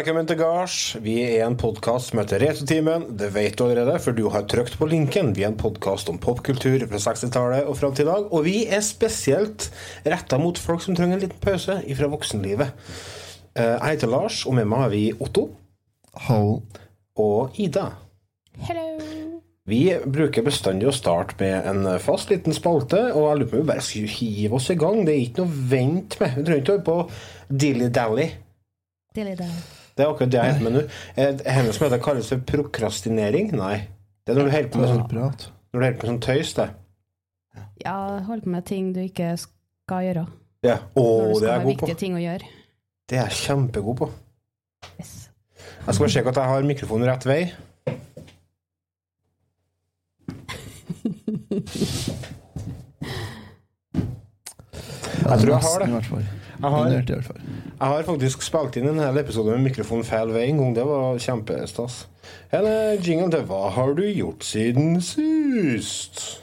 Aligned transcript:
Velkommen 0.00 0.24
til 0.24 0.38
gards. 0.40 0.74
Vi 1.04 1.12
er 1.26 1.42
en 1.44 1.58
podkast 1.60 2.08
som 2.08 2.22
heter 2.22 2.40
Retrotimen. 2.40 3.02
Det 3.20 3.26
vet 3.34 3.52
du 3.58 3.66
allerede, 3.66 3.98
for 4.00 4.16
du 4.16 4.22
har 4.32 4.46
trykt 4.48 4.78
på 4.80 4.86
linken. 4.88 5.34
Vi 5.36 5.42
er 5.44 5.50
en 5.50 5.58
podkast 5.60 6.08
om 6.08 6.16
popkultur 6.16 6.86
fra 6.88 7.00
60-tallet 7.04 7.66
og 7.68 7.74
fram 7.76 7.92
til 7.92 8.06
i 8.06 8.08
dag. 8.08 8.30
Og 8.32 8.46
vi 8.46 8.54
er 8.72 8.80
spesielt 8.80 9.66
retta 10.08 10.38
mot 10.40 10.56
folk 10.56 10.80
som 10.80 10.96
trenger 10.96 11.18
en 11.18 11.24
liten 11.26 11.42
pause 11.44 11.76
fra 11.98 12.08
voksenlivet. 12.14 12.70
Eh, 13.52 13.74
Jeg 13.74 13.98
heter 13.98 14.08
Lars, 14.08 14.38
og 14.48 14.56
med 14.56 14.70
meg 14.70 14.80
har 14.86 14.92
vi 14.94 15.02
Otto 15.20 15.42
Hallo. 16.16 16.62
og 17.20 17.58
Ida. 17.60 17.90
Hello. 18.70 18.86
Vi 19.68 19.82
bruker 20.06 20.46
bestandig 20.46 20.88
å 20.88 20.94
starte 20.96 21.36
med 21.42 21.68
en 21.74 21.98
fast 22.00 22.32
liten 22.32 22.56
spalte, 22.56 23.02
og 23.12 23.26
jeg 23.26 23.42
lurer 23.42 23.50
på 23.52 23.60
om 23.60 23.66
vi 23.66 23.72
bare 23.74 23.84
skal 23.84 24.08
hive 24.16 24.56
oss 24.56 24.70
i 24.72 24.78
gang. 24.80 25.04
Det 25.04 25.12
er 25.12 25.20
ikke 25.26 25.44
noe 25.44 25.52
å 25.52 25.68
vente 25.76 26.24
med. 26.24 26.40
Vi 26.40 26.46
trenger 26.48 26.64
ikke 26.64 26.72
å 26.72 26.78
høre 26.78 26.88
på 26.88 27.60
dilly-dally. 27.66 28.30
Dilly-dally. 29.12 29.79
Det 30.00 30.06
er 30.06 30.12
akkurat 30.14 30.30
det 30.32 30.38
jeg 30.40 30.52
heter 30.54 30.64
med 30.64 30.76
nå. 30.78 30.82
Det 31.20 31.46
Henne 31.52 31.72
som 31.76 31.84
heter 31.86 32.00
kalles 32.08 32.28
for 32.32 32.44
prokrastinering? 32.48 33.50
Nei. 33.60 33.74
Det 34.24 34.32
er 34.32 34.38
når 34.40 34.46
du 34.48 34.54
holder 34.54 34.70
på 34.72 34.80
med 34.80 34.88
sånn, 34.94 35.02
Prat. 35.10 35.44
når 35.74 35.76
du 35.76 35.84
holder 35.84 35.98
på 36.00 36.06
med 36.06 36.12
sånn 36.14 36.22
tøys, 36.24 36.52
det. 36.56 36.68
Ja, 37.84 37.96
hold 38.28 38.44
på 38.46 38.52
med 38.54 38.64
ting 38.68 38.90
du 38.96 39.00
ikke 39.04 39.34
skal 39.40 40.06
gjøre. 40.08 40.24
Ja. 40.64 40.78
Å, 40.94 41.04
Når 41.04 41.34
du 41.34 41.40
det 41.44 41.48
er 41.48 41.52
ha 41.52 41.58
jeg 41.60 41.66
god 41.68 41.82
på. 41.84 41.94
ting 42.00 42.16
å 42.16 42.22
gjøre. 42.22 42.48
Det 43.10 43.18
er 43.18 43.26
jeg 43.28 43.38
kjempegod 43.44 43.96
på. 44.00 44.08
Yes. 45.00 45.14
Jeg 45.60 45.94
skal 45.94 46.04
bare 46.04 46.12
sjekke 46.16 46.32
at 46.32 46.40
jeg 46.40 46.52
har 46.54 46.68
mikrofonen 46.72 47.08
rett 47.10 47.26
vei. 47.28 47.40
Jeg 55.20 55.40
tror 55.40 55.50
jeg 55.52 55.62
har 55.64 55.82
det. 55.82 55.88
I 55.88 55.94
hvert 55.94 56.08
fall. 56.10 56.24
Jeg 56.60 56.70
har, 56.74 56.86
Jeg 57.80 57.88
har 57.88 58.02
faktisk 58.04 58.42
spilt 58.44 58.74
inn 58.76 58.90
en 58.90 58.98
hel 59.00 59.18
episode 59.22 59.54
med 59.54 59.70
mikrofon 59.70 60.02
feil 60.04 60.34
vei 60.34 60.42
en 60.50 60.58
gang. 60.60 60.74
Det 60.76 60.82
var 60.84 61.16
kjempestas. 61.24 62.02
Eller 62.52 63.00
jingle 63.00 63.30
til 63.32 63.46
Hva 63.48 63.70
har 63.72 63.94
du 63.96 64.04
gjort 64.04 64.44
siden 64.44 65.00
sist? 65.00 66.42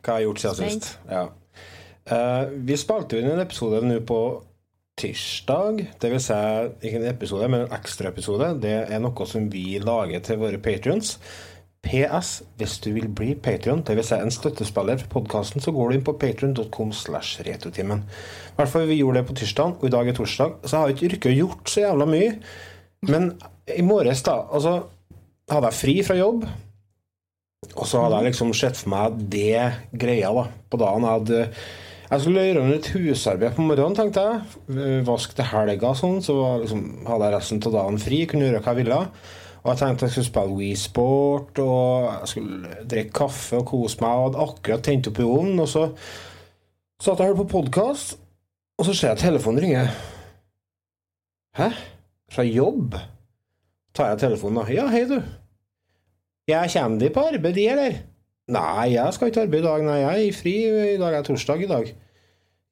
hva 0.00 0.16
jeg 0.16 0.20
har 0.20 0.26
gjort 0.28 0.44
siden 0.44 0.74
sist. 0.74 0.92
Ja. 1.10 1.26
Uh, 2.10 2.50
vi 2.66 2.78
spilte 2.80 3.20
inn 3.20 3.30
en 3.30 3.42
episode 3.42 3.82
nå 3.86 4.00
på 4.08 4.20
tirsdag. 5.00 5.84
Det 6.00 6.10
vil 6.12 6.22
si 6.22 6.40
ikke 6.88 6.98
en 7.00 7.08
episode, 7.10 7.48
men 7.48 7.64
en 7.64 7.76
ekstraepisode. 7.76 8.54
Det 8.62 8.74
er 8.82 9.00
noe 9.02 9.28
som 9.28 9.48
vi 9.52 9.78
lager 9.82 10.24
til 10.24 10.40
våre 10.42 10.60
patrions. 10.62 11.16
PS, 11.80 12.42
hvis 12.60 12.76
du 12.84 12.90
vil 12.92 13.08
bli 13.16 13.32
patrion, 13.40 13.80
dvs. 13.86 14.10
Si 14.10 14.16
en 14.18 14.34
støttespiller 14.34 15.00
for 15.00 15.14
podkasten, 15.14 15.64
så 15.64 15.72
går 15.72 15.88
du 15.88 15.96
inn 15.96 16.04
på 16.04 16.16
patrion.com 16.20 16.92
slash 16.92 17.40
retrotimen. 17.46 18.02
I 18.04 18.58
hvert 18.58 18.72
fall 18.72 18.88
vi 18.90 18.98
gjorde 19.00 19.22
det 19.22 19.28
på 19.30 19.36
tirsdag, 19.40 19.78
og 19.80 19.86
i 19.88 19.92
dag 19.94 20.08
er 20.08 20.18
torsdag, 20.18 20.58
så 20.64 20.74
jeg 20.74 20.80
har 20.82 20.94
ikke 20.94 21.12
rykket 21.14 21.30
å 21.32 21.38
gjort 21.38 21.72
så 21.72 21.86
jævla 21.86 22.08
mye. 22.10 22.34
Men 23.08 23.30
i 23.72 23.84
morges, 23.86 24.20
da, 24.26 24.36
altså 24.52 24.74
hadde 25.50 25.70
jeg 25.70 25.80
fri 25.80 25.96
fra 26.04 26.18
jobb. 26.18 26.44
Og 27.76 27.84
så 27.84 28.00
hadde 28.00 28.16
jeg 28.16 28.30
liksom 28.30 28.54
sett 28.56 28.78
for 28.80 28.90
meg 28.94 29.16
det 29.32 29.60
greia 29.92 30.30
da, 30.32 30.46
på 30.72 30.78
dagen. 30.80 31.04
Jeg, 31.04 31.18
hadde, 31.18 31.40
jeg 32.08 32.22
skulle 32.22 32.44
gjøre 32.46 32.62
litt 32.70 32.88
husarbeid 32.94 33.56
på 33.56 33.66
morgenen, 33.66 33.96
tenkte 33.98 34.24
jeg. 34.24 35.02
Vaske 35.04 35.36
til 35.36 35.48
helga 35.50 35.92
sånn. 35.98 36.22
Så 36.24 36.36
liksom, 36.62 36.86
hadde 37.04 37.28
jeg 37.28 37.36
resten 37.36 37.60
av 37.68 37.76
dagen 37.76 38.00
fri, 38.00 38.22
kunne 38.30 38.48
gjøre 38.48 38.62
hva 38.64 38.72
jeg 38.72 38.80
ville. 38.80 39.00
Og 39.60 39.68
jeg 39.68 39.80
tenkte 39.82 40.08
jeg 40.08 40.14
skulle 40.14 40.30
spille 40.30 40.70
Sport, 40.80 41.60
og 41.60 42.08
jeg 42.08 42.30
skulle 42.32 42.78
drikke 42.94 43.16
kaffe 43.20 43.60
og 43.60 43.68
kose 43.68 44.00
meg. 44.00 44.16
Og 44.16 44.26
hadde 44.30 44.46
akkurat 44.46 44.86
tent 44.88 45.10
opp 45.12 45.20
i 45.20 45.28
ovnen, 45.28 45.60
og 45.60 45.68
så 45.68 45.84
satt 47.00 47.20
jeg 47.20 47.28
og 47.28 47.34
hørte 47.34 47.42
på 47.42 47.58
podkast, 47.58 48.16
og 48.80 48.88
så 48.88 48.96
ser 48.96 49.12
jeg 49.12 49.26
telefonen 49.26 49.64
ringe. 49.66 49.84
Hæ? 51.60 51.68
Fra 52.32 52.48
jobb? 52.48 52.96
Tar 53.92 54.14
jeg 54.14 54.24
telefonen, 54.24 54.62
da. 54.62 54.66
Ja, 54.72 54.88
hei, 54.88 55.04
du. 55.10 55.20
Jeg 56.48 56.72
kommer 56.72 57.00
de 57.00 57.10
på 57.12 57.24
arbeid, 57.32 57.54
de, 57.54 57.66
eller? 57.68 57.98
Nei, 58.50 58.86
jeg 58.94 59.14
skal 59.14 59.30
ikke 59.30 59.44
arbeide 59.44 59.62
i 59.62 59.68
dag. 59.68 59.84
Nei, 59.86 59.98
jeg 60.00 60.28
er 60.28 60.38
fri. 60.38 60.54
I 60.94 61.00
dag 61.00 61.16
er 61.18 61.26
torsdag 61.26 61.64
i 61.64 61.70
dag. 61.70 61.90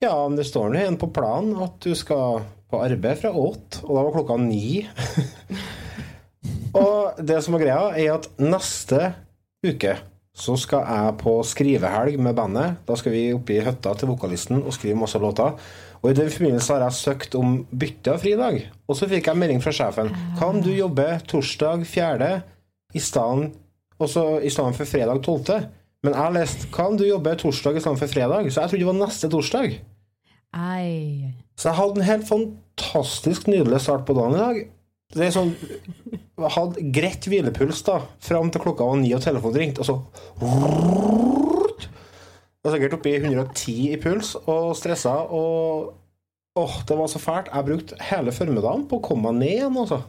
Ja, 0.03 0.15
men 0.29 0.39
det 0.39 0.47
står 0.49 0.71
nå 0.71 0.81
igjen 0.81 0.99
på 0.99 1.11
planen 1.15 1.59
at 1.63 1.79
du 1.83 1.93
skal 1.99 2.43
på 2.69 2.83
arbeid 2.85 3.21
fra 3.23 3.33
åtte, 3.33 3.81
og 3.87 3.95
da 3.97 4.05
var 4.05 4.15
klokka 4.15 4.37
ni. 4.43 4.83
og 6.83 7.19
det 7.25 7.41
som 7.45 7.57
er 7.57 7.65
greia, 7.65 7.89
er 7.97 8.13
at 8.19 8.29
neste 8.43 9.13
uke 9.65 9.97
så 10.39 10.55
skal 10.61 10.85
jeg 10.87 11.15
på 11.19 11.33
skrivehelg 11.43 12.19
med 12.23 12.37
bandet. 12.39 12.77
Da 12.87 12.95
skal 12.99 13.15
vi 13.15 13.25
opp 13.35 13.49
i 13.51 13.59
hytta 13.65 13.95
til 13.99 14.13
vokalisten 14.13 14.61
og 14.61 14.75
skrive 14.77 15.01
masse 15.01 15.19
låter. 15.19 15.57
Og 15.99 16.13
i 16.13 16.15
den 16.15 16.31
forbindelse 16.31 16.77
har 16.77 16.85
jeg 16.87 16.99
søkt 17.01 17.35
om 17.35 17.57
bytte 17.75 18.15
av 18.15 18.23
fridag. 18.23 18.61
Og 18.87 18.95
så 18.95 19.09
fikk 19.11 19.33
jeg 19.33 19.41
melding 19.41 19.65
fra 19.65 19.75
sjefen. 19.75 20.13
Kan 20.39 20.63
du 20.63 20.71
jobbe 20.71 21.09
torsdag 21.27 21.83
4. 21.91 22.31
i 22.95 23.03
stedet 23.03 23.53
i 23.99 24.51
stedet 24.51 24.77
for 24.77 24.87
fredag 24.87 25.23
12. 25.25 25.67
Men 26.07 26.15
jeg 26.15 26.23
har 26.23 26.35
lest 26.37 26.69
Kan 26.73 26.97
du 26.97 27.05
jobbe 27.05 27.35
torsdag 27.35 27.77
i 27.77 27.81
stedet 27.83 27.99
for 27.99 28.13
fredag? 28.13 28.51
Så 28.53 28.63
jeg 28.63 28.71
trodde 28.71 28.85
det 28.85 28.91
var 28.93 29.01
neste 29.01 29.31
torsdag. 29.33 29.79
Ei. 30.55 31.35
Så 31.59 31.69
jeg 31.69 31.77
hadde 31.81 32.01
en 32.01 32.07
helt 32.09 32.29
fantastisk 32.29 33.49
nydelig 33.51 33.81
start 33.83 34.07
på 34.07 34.15
dagen 34.17 34.37
i 34.37 34.43
dag. 34.43 34.61
Det 35.15 35.27
er 35.27 35.35
sånn 35.35 35.55
Jeg 35.59 36.53
hadde 36.55 36.87
greit 36.95 37.27
hvilepuls 37.27 37.83
da 37.87 37.99
fram 38.23 38.53
til 38.53 38.63
klokka 38.63 38.87
var 38.87 39.01
ni 39.01 39.11
og 39.17 39.25
telefonen 39.25 39.59
ringte, 39.59 39.83
og 39.83 39.89
så 39.89 39.97
Jeg 42.59 42.65
var 42.65 42.75
sikkert 42.75 42.97
oppe 42.99 43.11
i 43.11 43.19
110 43.19 43.77
i 43.95 43.99
puls 44.03 44.35
og 44.45 44.77
stressa, 44.79 45.15
og 45.33 45.95
Åh, 46.59 46.81
det 46.89 46.97
var 46.99 47.07
så 47.07 47.21
fælt. 47.23 47.53
Jeg 47.55 47.65
brukte 47.69 47.97
hele 48.03 48.33
formiddagen 48.35 48.89
på 48.91 48.99
å 48.99 49.03
komme 49.05 49.31
meg 49.31 49.37
ned 49.45 49.53
igjen, 49.61 49.77
altså. 49.79 50.01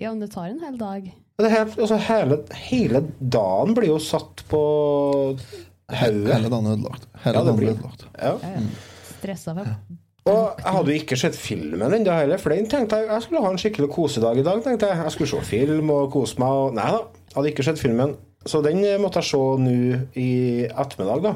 Ja, 0.00 0.14
men 0.14 0.22
det 0.22 0.30
tar 0.32 0.48
en 0.48 0.62
hel 0.64 0.78
dag. 0.80 1.10
Det 1.38 1.50
helt, 1.50 1.78
altså 1.82 1.96
hele, 1.98 2.36
hele 2.68 3.00
dagen 3.18 3.74
blir 3.74 3.88
jo 3.90 3.98
satt 3.98 4.44
på 4.48 4.60
Hele 5.90 6.38
dagen 6.48 6.68
ødelagt. 6.70 7.08
Hele 7.24 7.34
Ja, 7.36 7.40
det 7.42 7.46
dagen 7.48 7.58
blir- 7.58 7.72
ødelagt. 7.74 8.04
Ja. 8.22 8.34
Ja, 8.42 8.50
ja. 8.54 8.60
Stressa 9.18 9.54
for 9.54 9.66
Og 10.26 10.54
jeg 10.62 10.72
hadde 10.72 10.92
jo 10.94 11.00
ikke 11.02 11.16
sett 11.20 11.36
filmen 11.36 11.92
ennå 11.92 12.12
heller, 12.16 12.38
for 12.40 12.54
den 12.54 12.66
tenkte 12.70 12.96
jeg 12.96 13.08
jeg 13.10 13.22
skulle 13.26 13.42
ha 13.44 13.50
en 13.50 13.58
skikkelig 13.60 13.90
kosedag 13.92 14.38
i 14.38 14.42
dag. 14.46 14.62
tenkte 14.64 14.86
Jeg 14.88 15.02
Jeg 15.02 15.12
skulle 15.12 15.28
se 15.28 15.40
film 15.50 15.90
og 15.90 16.12
kose 16.12 16.38
meg. 16.38 16.48
Og 16.48 16.74
nei 16.74 16.86
da, 16.90 16.98
jeg 17.02 17.34
hadde 17.36 17.50
ikke 17.52 17.64
sett 17.64 17.78
filmen. 17.82 18.14
Så 18.46 18.62
den 18.62 18.80
måtte 19.02 19.20
jeg 19.20 19.24
se 19.24 19.36
nå 19.36 20.00
i 20.16 20.64
ettermiddag, 20.70 21.22
da. 21.22 21.34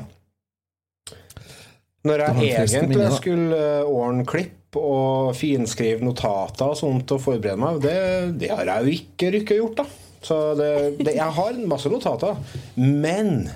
Når 2.05 2.19
jeg 2.23 2.29
egentlig 2.55 2.89
minne, 2.89 3.09
da. 3.11 3.17
skulle 3.17 3.57
eh, 3.59 3.85
ordne 3.85 4.25
klipp 4.25 4.55
og 4.79 5.37
finskrive 5.37 6.05
notater 6.07 6.73
og 6.73 6.79
sånt 6.79 7.15
og 7.15 7.23
forberede 7.25 7.61
meg, 7.61 7.81
det, 7.85 7.97
det 8.43 8.53
har 8.55 8.71
jeg 8.73 8.85
jo 8.85 8.99
ikke 8.99 9.33
rykket 9.37 9.63
gjort, 9.63 9.81
da. 9.83 9.89
Så 10.29 10.37
det, 10.59 10.71
det, 10.99 11.15
jeg 11.15 11.35
har 11.39 11.59
masse 11.71 11.91
notater. 11.93 12.39
Men 12.77 13.49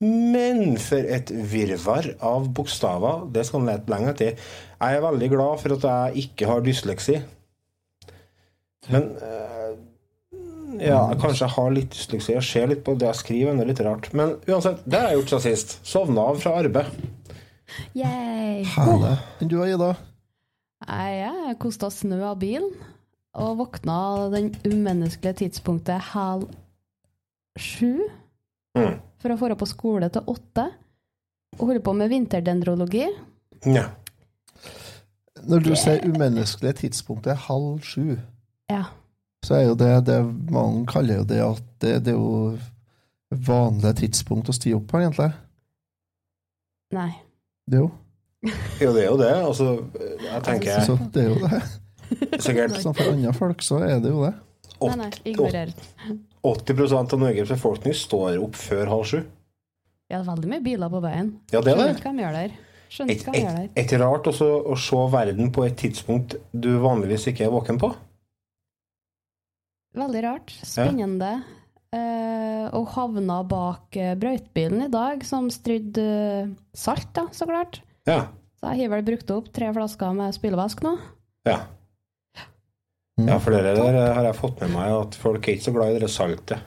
men 0.00 0.78
for 0.80 1.04
et 1.04 1.28
virvar 1.28 2.06
av 2.24 2.46
bokstaver. 2.56 3.26
Det 3.34 3.44
skal 3.44 3.60
en 3.60 3.68
lete 3.68 3.92
lenge 3.92 4.14
etter. 4.14 4.38
Jeg 4.80 4.96
er 4.96 5.04
veldig 5.04 5.28
glad 5.34 5.60
for 5.60 5.76
at 5.76 5.84
jeg 5.90 6.24
ikke 6.24 6.48
har 6.48 6.64
dysleksi. 6.64 7.18
Men 8.88 9.10
eh, 9.20 9.70
Ja, 10.80 11.02
kanskje 11.20 11.44
jeg 11.44 11.52
har 11.58 11.72
litt 11.76 11.92
dysleksi. 11.92 12.32
Jeg 12.32 12.48
ser 12.48 12.70
litt 12.72 12.84
på 12.86 12.94
det 12.96 13.10
jeg 13.10 13.20
skriver, 13.20 13.58
det 13.58 13.66
er 13.66 13.72
litt 13.74 13.84
rart. 13.84 14.08
Men 14.16 14.38
uansett, 14.48 14.80
det 14.88 15.02
har 15.02 15.10
jeg 15.10 15.20
gjort 15.20 15.34
siden 15.34 15.44
sist. 15.50 15.76
Sovna 15.84 16.24
av 16.32 16.40
fra 16.40 16.56
arbeid. 16.62 16.88
Yay! 17.98 18.64
Herlig. 18.72 19.18
Du, 19.44 19.58
Ida? 19.66 19.92
Jeg 20.88 21.58
kosta 21.60 21.90
snø 21.92 22.22
av 22.30 22.38
bilen, 22.40 22.70
og 23.36 23.58
våkna 23.60 24.30
den 24.32 24.48
umenneskelige 24.64 25.44
tidspunktet 25.44 26.00
halv 26.14 26.48
sju. 27.60 28.06
Mm. 28.78 28.96
For 29.20 29.34
å 29.34 29.38
få 29.38 29.50
på 29.60 29.68
skole 29.68 30.08
til 30.12 30.24
åtte. 30.30 30.70
Og 31.58 31.66
holde 31.66 31.82
på 31.84 31.92
med 31.92 32.08
vinterdendrologi. 32.12 33.04
Ja. 33.66 33.88
Når 35.44 35.64
du 35.64 35.70
sier 35.76 36.04
umenneskelige 36.06 36.86
tidspunktet 36.86 37.46
halv 37.48 37.80
sju, 37.84 38.18
Ja. 38.70 38.84
så 39.44 39.54
er 39.54 39.62
jo 39.66 39.74
det 39.74 40.04
det 40.06 40.20
mange 40.50 40.86
kaller 40.86 41.16
jo 41.20 41.24
det 41.24 41.40
at 41.42 41.62
det, 41.80 42.04
det 42.04 42.14
er 42.14 42.18
jo 42.18 42.58
vanlige 43.30 44.06
tidspunkt 44.06 44.48
å 44.48 44.52
stige 44.54 44.76
opp 44.76 44.86
på, 44.88 45.00
egentlig. 45.00 45.32
Nei. 46.92 47.12
Det 47.70 47.78
jo. 47.78 47.90
Jo, 48.40 48.92
det 48.94 49.02
er 49.04 49.08
jo 49.10 49.18
det. 49.20 49.32
Altså, 49.36 49.66
jeg 50.24 50.42
tenker 50.46 50.84
Så 50.86 50.96
det 51.12 51.24
er 51.24 51.28
jo 51.28 51.40
det. 51.42 51.60
sikkert 52.46 52.78
Så 52.80 52.94
for 52.96 53.12
andre 53.12 53.34
folk 53.36 53.62
så 53.64 53.82
er 53.84 54.00
det 54.00 54.12
jo 54.14 54.24
det. 54.24 54.32
Nei, 54.80 54.96
nei, 54.96 55.10
ignorer. 55.28 55.74
80 56.40 56.94
av 56.96 57.18
Norges 57.20 57.52
befolkning 57.52 57.94
står 57.96 58.40
opp 58.40 58.56
før 58.56 58.88
halv 58.94 59.06
sju. 59.10 59.18
Ja, 60.10 60.18
det 60.18 60.24
er 60.24 60.30
veldig 60.30 60.50
mye 60.54 60.64
biler 60.64 60.90
på 60.90 61.02
veien. 61.04 61.34
Ja, 61.52 61.60
det 61.60 61.76
er 61.76 61.76
Skjønner 61.76 61.94
ikke 61.94 62.08
hva 62.08 62.14
de 62.16 62.22
gjør 62.24 62.34
der. 62.34 62.54
Et, 63.06 63.76
et, 63.76 63.76
et 63.84 63.92
rart 64.00 64.26
også 64.26 64.46
å 64.72 64.76
se 64.80 65.02
verden 65.12 65.52
på 65.54 65.62
et 65.62 65.76
tidspunkt 65.78 66.34
du 66.50 66.72
vanligvis 66.82 67.28
ikke 67.30 67.44
er 67.46 67.52
våken 67.52 67.78
på. 67.78 67.92
Veldig 70.00 70.22
rart. 70.24 70.50
Spennende. 70.66 71.36
Eh, 71.90 72.66
og 72.78 72.90
havna 72.94 73.40
bak 73.46 73.96
uh, 73.98 74.12
brøytebilen 74.18 74.84
i 74.86 74.90
dag, 74.90 75.22
som 75.26 75.48
strydde 75.50 76.02
eh, 76.02 76.50
salt, 76.74 77.08
da, 77.16 77.24
så 77.34 77.48
klart. 77.50 77.80
Ja. 78.10 78.20
Så 78.60 78.72
jeg 78.74 78.84
har 78.84 78.92
vel 78.96 79.06
brukt 79.06 79.30
opp 79.32 79.52
tre 79.56 79.70
flasker 79.72 80.16
med 80.16 80.36
spylevæsk 80.36 80.82
nå. 80.84 80.96
Ja. 81.48 81.60
Ja, 83.20 83.36
for 83.40 83.52
det 83.52 83.74
der 83.76 83.96
har 84.14 84.24
jeg 84.24 84.36
fått 84.38 84.60
med 84.64 84.72
meg 84.72 84.92
at 84.96 85.16
folk 85.20 85.44
er 85.44 85.56
ikke 85.56 85.66
så 85.66 85.74
glad 85.76 85.96
i 85.96 86.02
det 86.02 86.08
saltet. 86.12 86.62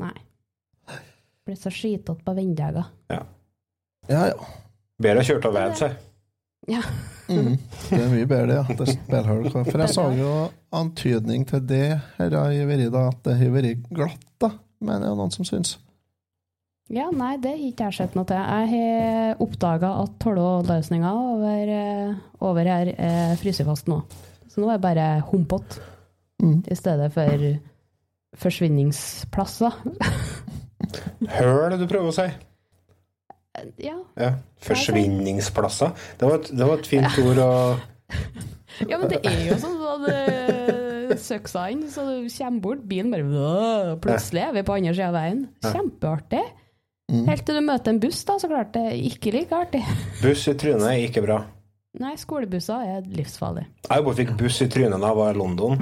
Nei. 0.00 0.12
Blir 1.48 1.56
så 1.56 1.72
skitete 1.72 2.20
på 2.24 2.34
vindegger. 2.36 2.90
Ja, 3.10 3.22
ja. 4.10 4.22
Bedre 5.00 5.22
å 5.22 5.26
kjøre 5.26 5.48
av 5.48 5.56
veien 5.56 5.76
seg. 5.78 5.98
Ja. 6.68 6.80
Mm. 7.30 7.54
Det 7.88 7.96
er 7.96 8.10
mye 8.12 8.26
bedre, 8.28 8.58
ja. 8.58 8.64
Det 8.76 9.16
er. 9.16 9.28
For 9.70 9.80
jeg 9.80 9.94
så 9.94 10.06
jo 10.18 10.32
antydning 10.76 11.46
til 11.48 11.62
det 11.68 11.84
her 12.18 12.36
har 12.36 12.56
vært 12.68 12.90
da, 12.92 13.06
at 13.12 13.22
det 13.26 13.36
har 13.40 13.54
vært 13.54 13.86
glatt, 13.88 14.26
da. 14.42 14.52
mener 14.82 15.06
det 15.06 15.12
er 15.12 15.20
noen 15.22 15.32
som 15.34 15.46
syns. 15.48 15.76
Ja, 16.90 17.06
nei, 17.14 17.36
det 17.42 17.52
har 17.54 17.62
ikke 17.70 17.86
jeg 17.90 17.96
sett 18.00 18.16
noe 18.18 18.26
til. 18.26 18.36
Jeg 18.40 18.70
har 18.74 19.40
oppdaga 19.44 19.92
at 20.02 20.16
tåleløsninga 20.24 21.12
over, 21.14 21.72
eh, 21.76 22.14
over 22.42 22.70
her 22.70 22.90
er 22.96 23.36
frysefast 23.40 23.86
nå. 23.90 24.00
Så 24.50 24.58
nå 24.62 24.68
er 24.72 24.78
det 24.80 24.86
bare 24.88 25.08
humpott 25.30 25.78
Mm. 26.40 26.62
i 26.72 26.74
stedet 26.74 27.10
for 27.12 27.42
forsvinningsplasser. 28.40 29.74
Høl, 31.36 31.74
du 31.76 31.84
prøver 31.90 32.08
å 32.08 32.14
si. 32.16 32.24
Ja. 33.84 33.96
Ja. 34.16 34.30
Forsvinningsplasser. 34.64 35.92
Det 36.16 36.28
var 36.30 36.38
et, 36.40 36.48
det 36.56 36.68
var 36.70 36.80
et 36.80 36.88
fint 36.88 37.18
ord 37.26 37.42
å 37.44 37.50
ja, 38.90 38.96
men 38.96 39.10
det 39.12 39.20
er 39.28 39.42
jo 39.50 39.58
sånn 39.60 39.76
at 39.86 41.20
søksa 41.20 41.66
inn, 41.70 41.84
så 41.92 42.06
du 42.08 42.30
kommer 42.32 42.64
bort, 42.64 42.82
bilen 42.88 43.12
bare 43.12 43.98
Plutselig 44.02 44.42
er 44.48 44.56
vi 44.56 44.64
på 44.66 44.78
andre 44.78 44.94
sida 44.96 45.10
av 45.12 45.18
veien. 45.18 45.44
Kjempeartig. 45.66 46.42
Mm. 47.10 47.24
Helt 47.26 47.42
til 47.46 47.54
du 47.58 47.62
møter 47.66 47.90
en 47.94 48.00
buss, 48.02 48.20
da, 48.28 48.32
så 48.38 48.46
klart 48.50 48.70
det 48.76 48.82
er 48.86 48.94
ikke 49.10 49.32
like 49.34 49.54
artig. 49.56 49.82
Buss 50.22 50.42
i 50.50 50.54
trynet 50.54 50.86
er 50.86 50.98
ikke 51.08 51.22
bra. 51.26 51.38
Nei, 52.00 52.12
skolebusser 52.20 52.80
er 52.86 53.00
livsfarlig. 53.10 53.64
Jeg 53.88 54.04
bare 54.06 54.16
fikk 54.20 54.30
buss 54.38 54.60
i 54.62 54.68
trynet 54.70 55.00
da 55.02 55.06
jeg 55.10 55.18
var 55.18 55.30
i 55.34 55.38
London. 55.40 55.74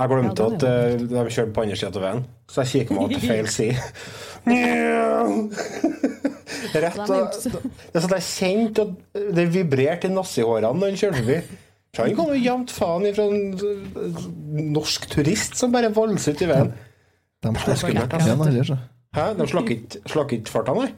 Jeg 0.00 0.06
glemte 0.10 0.42
Ja, 0.42 0.46
at 0.50 0.58
det 0.62 0.72
eh, 0.72 0.76
de 1.10 1.34
kjørte 1.34 1.54
på 1.54 1.62
andre 1.62 1.76
sida 1.78 1.90
av 1.92 2.02
veien, 2.06 2.20
så 2.50 2.56
jeg 2.64 2.70
kikker 2.72 2.92
meg 2.98 3.06
til 3.14 3.22
feil 3.28 3.46
side. 3.58 3.80
Rett 6.80 6.98
og 7.00 7.06
Det 7.10 7.16
er 7.98 8.02
sånn 8.04 8.10
at 8.10 8.18
jeg 8.18 8.26
kjente 8.28 8.78
at 8.86 8.92
det 9.36 9.44
vibrerte 9.54 10.08
i 10.08 10.10
nazihårene 10.14 10.70
når 10.78 10.86
han 10.92 11.00
kjørte 11.02 11.20
forbi. 11.22 11.38
Så 11.90 11.98
han 12.06 12.14
kom 12.18 12.28
jo 12.30 12.38
jevnt 12.38 12.70
faen 12.74 13.04
ifra 13.10 13.24
en 13.26 13.40
norsk 14.76 15.00
turist 15.10 15.52
som 15.58 15.68
bare 15.74 15.90
valser 15.94 16.32
ut 16.36 16.42
i 16.46 16.48
veien. 16.50 16.70
De 17.42 17.48
skal 17.58 17.76
skummelt, 17.80 18.12
Ja. 18.70 18.76
Hæ? 19.16 19.24
De 19.38 19.46
slakk 19.50 19.70
ikke, 19.74 20.00
slakk 20.10 20.32
ikke 20.36 20.52
farta, 20.52 20.74
nei? 20.76 20.90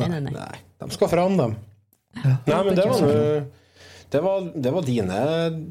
Nei, 0.00 0.06
nei, 0.08 0.20
nei. 0.26 0.32
Nei, 0.32 0.60
de 0.80 0.90
skal 0.94 1.10
fram, 1.12 1.34
dem. 1.36 1.56
Nei, 2.24 2.60
men 2.66 2.76
det 2.78 2.86
var 2.88 3.02
det 4.10 4.20
var, 4.24 4.46
det 4.64 4.70
var 4.74 4.82
dine 4.82 5.18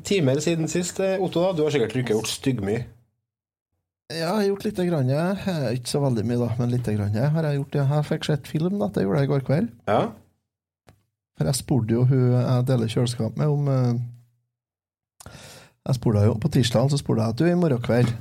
timer 0.07 0.39
siden 0.39 0.69
sist, 0.71 0.99
Otto. 1.19 1.41
da. 1.43 1.51
Du 1.57 1.63
har 1.65 1.73
sikkert 1.75 1.95
ikke 1.99 2.13
gjort 2.15 2.29
styggmye. 2.31 2.85
Ja, 4.09 4.15
jeg 4.15 4.29
har 4.37 4.45
gjort 4.47 4.63
lite 4.65 4.85
grann. 4.87 5.09
eh, 5.11 5.73
Ikke 5.75 5.91
så 5.91 5.99
veldig 6.01 6.23
mye, 6.25 6.37
da, 6.39 6.47
men 6.57 6.71
lite 6.71 6.93
grann 6.95 7.13
har 7.13 7.43
jeg 7.49 7.59
gjort. 7.59 7.75
Jeg 7.81 8.05
fikk 8.07 8.25
sett 8.29 8.47
film, 8.47 8.79
da. 8.79 8.87
Det 8.95 9.03
gjorde 9.03 9.19
jeg 9.19 9.27
i 9.27 9.31
går 9.33 9.43
kveld. 9.49 9.67
Ja? 9.91 9.99
For 11.37 11.45
jeg 11.51 11.55
spurte 11.59 11.93
jo 11.97 12.05
hun 12.09 12.23
jeg 12.37 12.65
deler 12.71 12.87
kjøleskap 12.95 13.37
med, 13.37 13.47
om 13.51 13.67
eh, 13.67 13.99
Jeg 15.89 15.95
spurte 15.99 16.23
jo 16.25 16.33
på 16.39 16.49
tirsdag, 16.53 16.89
så 16.91 16.97
spurte 17.01 17.21
jeg 17.25 17.35
at 17.35 17.39
du, 17.43 17.45
i 17.49 17.55
morgen 17.59 17.81
kveld 17.85 18.11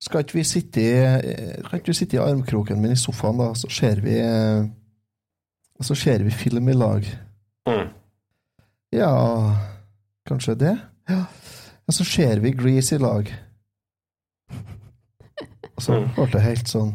skal 0.00 0.20
ikke 0.24 0.38
vi 0.38 0.44
sitte 0.48 0.80
i, 0.80 0.92
eh, 0.96 1.62
kan 1.68 1.78
ikke 1.78 1.86
du 1.92 1.92
sitte 1.98 2.16
i 2.16 2.20
armkroken 2.22 2.80
min 2.80 2.92
i 2.92 2.96
sofaen, 2.96 3.38
da, 3.38 3.50
så 3.54 3.68
ser 3.70 4.00
vi 4.00 4.16
Og 5.80 5.84
Så 5.84 5.94
ser 5.94 6.22
vi 6.24 6.30
film 6.30 6.68
i 6.68 6.72
lag. 6.76 7.04
Mm. 7.68 7.88
Ja, 8.92 9.56
kanskje 10.28 10.54
det? 10.54 10.74
Ja. 11.08 11.24
Og 11.88 11.94
så 11.94 12.04
ser 12.04 12.40
vi 12.40 12.50
Grease 12.52 12.94
i 12.94 12.98
lag. 12.98 13.30
Og 15.76 15.82
så 15.82 15.92
Mm. 16.00 16.08
ble 16.14 16.26
det 16.32 16.42
helt 16.42 16.68
sånn 16.68 16.94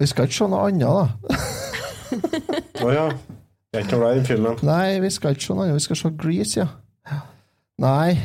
Vi 0.00 0.06
skal 0.06 0.24
ikke 0.26 0.34
se 0.34 0.46
noe 0.48 0.66
annet, 0.66 0.80
da. 0.80 1.36
Å 2.84 2.92
ja. 2.94 3.08
Jeg 3.72 3.82
er 3.82 3.84
ikke 3.84 3.96
glad 3.98 4.12
i 4.12 4.18
den 4.18 4.26
filmen. 4.26 4.56
Nei, 4.66 4.98
vi 5.00 5.10
skal 5.10 5.30
ikke 5.36 5.44
se 5.44 5.54
noe 5.54 5.64
annet. 5.64 5.74
Vi 5.76 5.80
skal 5.84 5.96
se 5.96 6.10
Grease, 6.18 6.56
ja. 6.60 6.66
Nei. 7.78 8.16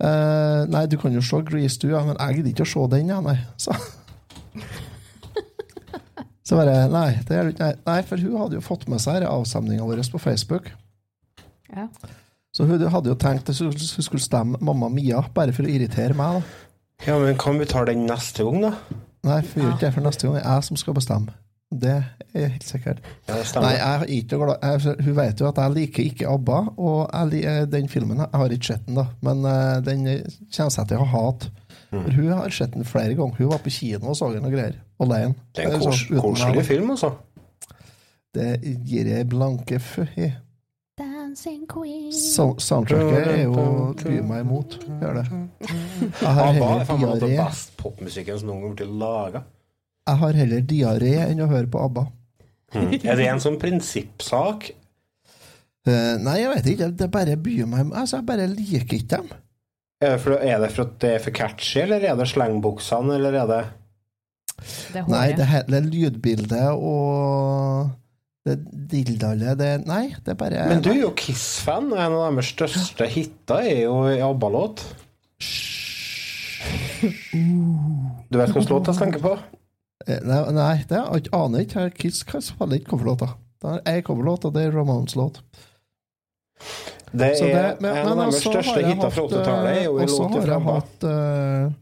Eh, 0.00 0.60
nei, 0.72 0.86
du 0.88 0.96
kan 1.00 1.12
jo 1.12 1.20
se 1.24 1.42
Grease, 1.44 1.76
du, 1.82 1.90
ja, 1.92 2.00
men 2.06 2.16
jeg 2.16 2.40
gidder 2.40 2.54
ikke 2.54 2.66
å 2.68 2.72
se 2.72 2.86
den, 2.94 3.10
ja, 3.12 3.20
nei. 3.24 3.36
Så. 3.60 3.74
Så 6.50 6.56
bare 6.58 6.88
Nei, 6.90 7.20
det 7.28 7.36
gjør 7.36 7.46
du 7.46 7.52
ikke. 7.52 7.66
nei, 7.86 8.00
for 8.08 8.18
hun 8.24 8.38
hadde 8.40 8.56
jo 8.58 8.62
fått 8.64 8.88
med 8.90 8.98
seg 8.98 9.22
avstemninga 9.22 9.84
vår 9.86 10.00
på 10.10 10.18
Facebook. 10.18 10.72
Ja. 11.70 11.84
Så 12.50 12.66
hun 12.66 12.82
hadde 12.90 13.12
jo 13.12 13.14
tenkt 13.14 13.52
at 13.52 13.60
hun 13.62 13.76
skulle 13.78 14.22
stemme 14.24 14.58
Mamma 14.58 14.88
Mia, 14.90 15.20
bare 15.36 15.54
for 15.54 15.62
å 15.68 15.70
irritere 15.70 16.16
meg. 16.18 16.40
da. 16.40 16.66
Ja, 17.06 17.18
men 17.22 17.38
kan 17.38 17.60
vi 17.60 17.68
ta 17.70 17.84
den 17.86 18.02
neste 18.08 18.42
gang, 18.44 18.58
da? 18.66 18.72
Nei, 19.28 19.38
for 19.46 19.62
gjør 19.62 19.76
ikke 19.76 19.86
det 19.86 19.94
for 19.94 20.08
neste 20.08 20.26
gang. 20.26 20.34
Det 20.40 20.42
er 20.42 20.56
jeg 20.56 20.66
som 20.66 20.80
skal 20.80 20.96
bestemme. 20.98 21.36
Det 21.70 21.92
er 21.94 22.06
helt 22.34 22.64
sikkert. 22.66 22.98
Ja, 23.28 23.36
Nei, 23.62 23.74
jeg 23.76 23.86
er 23.86 24.04
ikke 24.10 24.38
glad 24.40 24.64
jeg, 24.64 24.94
Hun 25.06 25.14
vet 25.14 25.40
jo 25.40 25.46
at 25.46 25.58
jeg 25.62 25.74
liker 25.76 26.02
ikke 26.02 26.26
ABBA, 26.32 26.58
og 26.82 26.98
jeg, 27.14 27.44
eh, 27.46 27.62
den 27.70 27.86
filmen 27.88 28.18
Jeg 28.24 28.40
har 28.42 28.54
ikke 28.56 28.72
sett 28.72 28.86
den, 28.88 28.98
da, 28.98 29.06
men 29.22 29.44
eh, 29.46 29.76
den 29.86 30.02
kjenner 30.50 30.74
seg 30.74 30.90
til 30.90 31.04
å 31.04 31.06
hate. 31.06 31.50
hat. 31.50 31.70
Mm. 31.90 32.04
For 32.04 32.12
hun 32.12 32.32
har 32.32 32.50
sett 32.54 32.74
den 32.74 32.84
flere 32.86 33.14
ganger. 33.14 33.34
Hun 33.38 33.50
var 33.50 33.62
på 33.62 33.72
kino 33.74 34.10
og 34.10 34.16
så 34.18 34.30
den 34.34 34.46
og 34.46 34.54
greier. 34.54 34.78
Alene. 35.02 35.34
Det 35.54 35.64
er 35.64 35.74
en 35.74 35.82
kos 35.82 36.04
sånn, 36.04 36.20
koselig 36.22 36.66
film, 36.66 36.92
altså. 36.94 37.14
Det 38.34 38.50
gir 38.86 39.10
jeg 39.10 39.26
blanke 39.30 39.80
fø 39.82 40.06
i. 40.14 40.30
Dancing 41.00 41.64
Queen 41.70 42.12
So 42.12 42.52
soundtracket 42.60 43.30
er 43.32 43.42
jo 43.46 43.94
byr 43.98 44.20
meg 44.26 44.42
imot. 44.44 44.76
Gjør 45.00 45.22
det. 45.22 45.24
Jeg 45.64 46.34
har 46.34 46.42
ABBA 46.50 46.68
er 46.74 46.84
faen 46.84 47.00
meg 47.00 47.06
noe 47.06 47.14
av 47.16 47.24
den 47.24 47.34
beste 47.40 47.78
popmusikken 47.80 48.38
som 48.38 48.50
noen 48.50 48.60
gang 48.62 48.74
har 48.74 48.78
blitt 48.82 49.00
laga. 49.00 49.42
Jeg 50.08 50.20
har 50.22 50.38
heller 50.40 50.64
diaré 50.66 51.12
enn 51.26 51.42
å 51.44 51.50
høre 51.50 51.68
på 51.70 51.82
ABBA. 51.84 52.06
Mm. 52.74 52.92
Er 53.02 53.18
det 53.18 53.26
en 53.28 53.42
sånn 53.42 53.58
prinsippsak? 53.60 54.70
Uh, 55.88 56.16
nei, 56.22 56.40
jeg 56.42 56.50
vet 56.54 56.68
ikke. 56.74 56.90
Det 57.00 57.08
bare 57.12 57.38
byr 57.40 57.68
meg 57.70 57.94
Altså, 57.96 58.20
jeg 58.20 58.28
bare 58.28 58.48
liker 58.50 58.98
ikke 58.98 59.16
dem. 59.16 59.30
Er 60.00 60.14
det, 60.14 60.20
for, 60.22 60.36
er 60.40 60.60
det 60.62 60.70
for 60.72 60.86
at 60.86 60.92
det 61.02 61.12
er 61.12 61.22
for 61.24 61.36
catchy, 61.36 61.82
eller 61.82 62.04
er 62.08 62.16
det 62.16 62.28
slengbuksene, 62.30 63.18
eller 63.18 63.36
er 63.42 63.50
det 63.50 63.62
Det 64.60 65.02
er 65.02 65.10
Nei, 65.12 65.26
det 65.36 65.48
hele 65.50 65.80
lydbildet 65.84 66.70
og 66.72 67.90
det 68.48 68.56
dildalet 68.88 69.58
det 69.60 69.68
Nei, 69.84 70.06
det 70.16 70.32
er 70.32 70.38
bare 70.40 70.64
Men 70.70 70.80
du 70.84 70.88
er 70.94 71.02
jo 71.02 71.12
Kiss-fan, 71.12 71.90
og 71.92 72.00
en 72.00 72.16
av 72.16 72.24
deres 72.30 72.54
største 72.54 73.08
hiter 73.12 73.60
er 73.60 73.82
jo 73.82 73.98
i 74.08 74.22
ABBA-låt. 74.24 74.86
Du 77.00 78.40
vet 78.40 78.52
hvilken 78.54 78.72
låt 78.72 78.88
jeg 78.88 79.00
tenker 79.02 79.24
på? 79.24 79.36
Eh, 80.08 80.18
Nei, 80.24 80.40
nei 80.56 80.76
det 80.88 80.96
jeg 81.00 81.28
aner 81.36 81.64
ikke. 81.66 81.80
Jeg 81.88 81.94
Kiss 82.00 82.22
kan 82.24 82.40
spille 82.44 82.78
ikke 82.80 82.94
coverlåter. 82.96 83.34
Det 83.60 83.74
er 83.84 83.98
én 84.00 84.02
coverlåt, 84.06 84.44
og 84.48 84.54
det 84.54 84.62
er 84.66 84.72
Ramones-låt. 84.72 85.42
Det 87.12 87.26
er 87.40 87.46
det- 87.72 87.80
men- 87.82 87.96
en 87.96 88.06
men 88.08 88.18
av 88.18 88.30
de 88.30 88.38
største 88.38 88.80
jeg 88.80 88.96
fra 88.96 89.08
hatt, 89.10 89.18
80-tallet. 89.18 89.88
Og 89.88 90.08
låter 90.08 90.40
har 90.40 90.46
jeg 90.46 90.62
hatt 90.62 91.04
uh, 91.04 91.72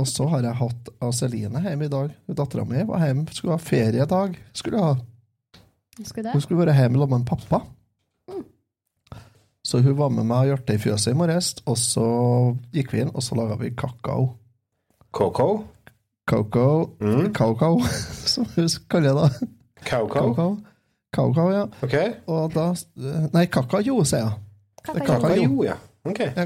Og 0.00 0.06
så 0.06 0.28
har 0.28 0.42
jeg 0.42 0.54
hatt 0.54 0.88
av 1.02 1.12
Celine 1.12 1.60
hjemme 1.62 1.84
i 1.84 1.88
dag. 1.88 2.10
Dattera 2.30 2.64
mi 2.64 2.82
var 2.84 2.98
hjemme, 3.06 3.26
skulle 3.34 3.52
ha 3.52 3.58
feriedag. 3.58 4.36
Skulle 4.54 4.78
ha. 4.78 4.96
Skulle? 6.04 6.32
Hun 6.32 6.40
skulle 6.40 6.66
være 6.66 6.74
hjemme 6.78 6.98
sammen 6.98 7.24
med 7.24 7.26
pappa. 7.26 7.62
Så 9.64 9.80
hun 9.82 9.96
var 9.98 10.08
med 10.10 10.24
meg 10.24 10.38
og 10.38 10.46
hjertet 10.58 10.74
i 10.78 10.78
fjøset 10.78 11.12
i 11.12 11.14
morges, 11.18 11.48
og 11.66 11.76
så 11.76 12.04
gikk 12.72 12.92
vi 12.94 13.00
inn, 13.02 13.10
og 13.12 13.20
så 13.22 13.34
laga 13.36 13.56
vi 13.60 13.70
kakao. 13.76 14.30
Coco? 15.12 15.64
Coco 16.28 16.64
Mm. 17.00 17.32
Coco, 17.34 17.78
som 18.32 18.44
hun 18.56 18.68
kaller 18.90 19.14
det. 19.22 19.48
Coco? 19.88 20.56
Coco, 21.16 21.50
ja. 21.52 21.66
Okay. 21.82 22.12
Og 22.28 22.52
da 22.54 22.74
Nei, 23.32 23.46
kakajo, 23.46 24.02
sier 24.04 24.26
jeg. 24.26 24.32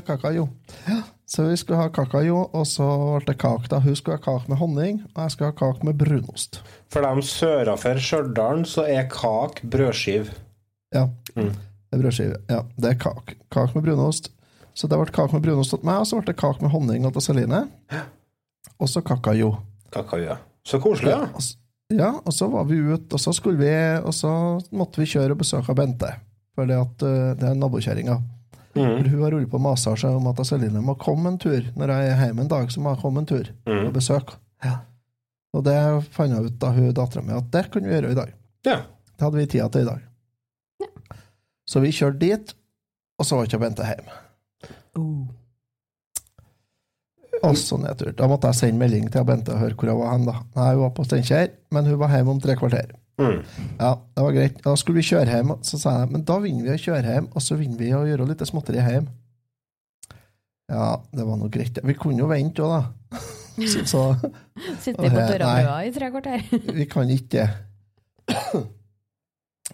Kakao, 0.07 0.49
ja. 0.87 1.03
Så 1.27 1.45
vi 1.49 1.57
skulle 1.57 1.79
ha 1.81 1.89
kakajo, 1.89 2.43
og 2.53 2.67
så 2.67 2.87
ble 3.19 3.33
det 3.33 3.39
kake. 3.41 3.69
da. 3.71 3.79
Hun 3.81 3.97
skulle 3.97 4.19
ha 4.19 4.23
kake 4.23 4.51
med 4.53 4.59
honning, 4.61 5.01
og 5.15 5.23
jeg 5.23 5.31
skulle 5.35 5.51
ha 5.53 5.57
kake 5.57 5.87
med 5.87 5.99
brunost. 5.99 6.61
For 6.93 7.01
dem 7.05 7.23
sørafor 7.23 7.99
Stjørdal 8.03 8.65
så 8.69 8.85
er 8.85 9.07
kak 9.11 9.62
brødskiv. 9.62 10.29
Ja. 10.95 11.07
Mm. 11.37 11.51
Det 11.55 11.99
er 11.99 12.03
brødskive. 12.03 12.37
Ja, 12.51 12.61
det 12.77 12.91
er 12.91 12.99
kake. 13.01 13.37
Kake 13.53 13.73
med 13.79 13.87
brunost. 13.89 14.31
Så 14.75 14.89
det 14.89 14.99
ble 14.99 15.12
kake 15.12 15.33
med 15.37 15.43
brunost 15.47 15.71
til 15.75 15.85
meg, 15.85 16.03
og 16.03 16.07
så 16.11 16.21
ble 16.21 16.27
det 16.33 16.37
kake 16.41 16.62
med 16.65 16.71
honning 16.75 17.09
til 17.12 17.23
Celine. 17.25 17.62
Og 18.79 18.89
så 18.89 19.01
kakao. 19.01 19.57
Kakao, 19.92 20.18
ja. 20.22 20.37
Så 20.66 20.80
koselig, 20.82 21.11
ja. 21.14 21.26
Og 21.34 21.42
Ja, 21.92 22.12
og 22.25 22.32
så 22.32 22.46
var 22.49 22.64
vi 22.64 22.78
ute, 22.80 23.12
og 23.12 23.20
så 23.20 23.32
skulle 23.37 23.58
vi 23.61 23.72
Og 24.00 24.14
så 24.16 24.30
måtte 24.72 25.02
vi 25.02 25.04
kjøre 25.11 25.34
og 25.34 25.42
besøke 25.42 25.75
Bente. 25.76 26.08
Fordi 26.56 26.72
at 26.78 27.02
eh, 27.04 27.34
det 27.40 27.49
er 27.50 27.58
nabokjerringa. 27.58 28.14
Mm. 28.72 29.02
Hun 29.11 29.22
har 29.22 29.30
rolig 29.34 29.50
på 29.52 29.58
å 29.58 29.64
mase 29.66 29.92
seg 30.00 30.14
om 30.16 30.26
at 30.30 30.40
Celine 30.49 30.80
må 30.80 30.94
komme 31.00 31.28
en 31.28 31.37
tur. 31.40 31.66
Når 31.76 31.92
jeg 31.92 32.08
er 32.14 32.22
hjemme 32.26 32.46
en 32.46 32.49
dag, 32.49 32.70
så 32.72 32.80
må 32.80 32.94
jeg 32.94 33.02
komme 33.02 33.20
en 33.20 33.28
tur 33.28 33.50
Mm. 33.68 33.87
og 33.87 33.92
besøke. 33.99 34.38
Ja. 34.64 34.78
Og 35.52 35.64
det 35.66 35.76
fant 36.14 36.32
jeg 36.32 36.46
ut 36.49 36.58
da 36.62 36.70
hun 36.72 36.88
dattera 36.96 37.22
mi 37.26 37.34
at 37.37 37.50
det 37.52 37.66
kunne 37.70 37.88
vi 37.90 37.94
gjøre 37.99 38.12
i 38.14 38.18
dag. 38.22 38.32
Ja. 38.64 38.78
Det 39.12 39.26
hadde 39.26 39.37
vi 39.42 39.46
tida 39.52 39.68
til 39.68 39.84
i 39.84 39.90
dag. 39.90 40.00
Så 41.68 41.80
vi 41.84 41.92
kjørte 41.92 42.18
dit, 42.25 42.54
og 43.20 43.26
så 43.28 43.37
var 43.37 43.46
ikke 43.50 43.61
Bente 43.61 43.84
hjemme. 43.87 44.16
Og 44.96 45.28
så 47.58 47.78
nedtur. 47.82 48.12
Da 48.16 48.28
måtte 48.30 48.50
jeg 48.50 48.58
sende 48.61 48.78
melding 48.78 49.08
til 49.12 49.25
Bente 49.26 49.54
og 49.54 49.58
høre 49.62 49.75
hvor 49.75 49.90
hun 49.90 50.00
var 50.00 50.12
hen. 50.14 50.26
da. 50.28 50.34
Nei, 50.56 50.68
Hun 50.75 50.82
var 50.84 50.92
på 50.96 51.04
Steinkjer, 51.08 51.49
men 51.75 51.88
hun 51.90 51.99
var 51.99 52.12
hjemme 52.14 52.30
om 52.37 52.40
tre 52.40 52.54
kvarter. 52.56 52.92
Mm. 53.20 53.42
Ja, 53.80 53.90
det 54.16 54.25
var 54.25 54.32
greit. 54.32 54.62
Da 54.64 54.75
skulle 54.78 55.02
vi 55.02 55.08
kjøre 55.11 55.26
hjem, 55.28 55.50
og 55.56 55.66
så 55.66 55.78
sa 55.78 55.96
jeg 56.00 56.12
men 56.14 56.25
da 56.28 56.38
vinner 56.42 56.68
vi 56.70 56.76
å 56.76 56.82
kjøre 56.87 57.02
hjem, 57.14 57.28
og 57.34 57.42
så 57.44 57.58
vinner 57.61 57.78
vi 57.82 57.90
å 57.94 58.04
gjøre 58.08 58.28
litt 58.30 58.44
småtteri 58.49 58.80
hjem. 58.87 59.08
Ja, 60.72 60.87
det 61.12 61.26
var 61.28 61.37
nå 61.37 61.50
greit. 61.52 61.78
Vi 61.84 61.94
kunne 61.99 62.22
jo 62.22 62.30
vente 62.30 62.64
òg, 62.64 62.78
da. 62.78 63.22
Så, 63.52 63.82
så 63.84 64.02
Sitter 64.80 64.96
på 64.96 65.11
Nei. 65.44 65.82
i 65.84 65.90
tre 65.92 66.06
kvarter. 66.08 66.40
vi 66.78 66.87
kan 66.88 67.11
ikke 67.12 67.42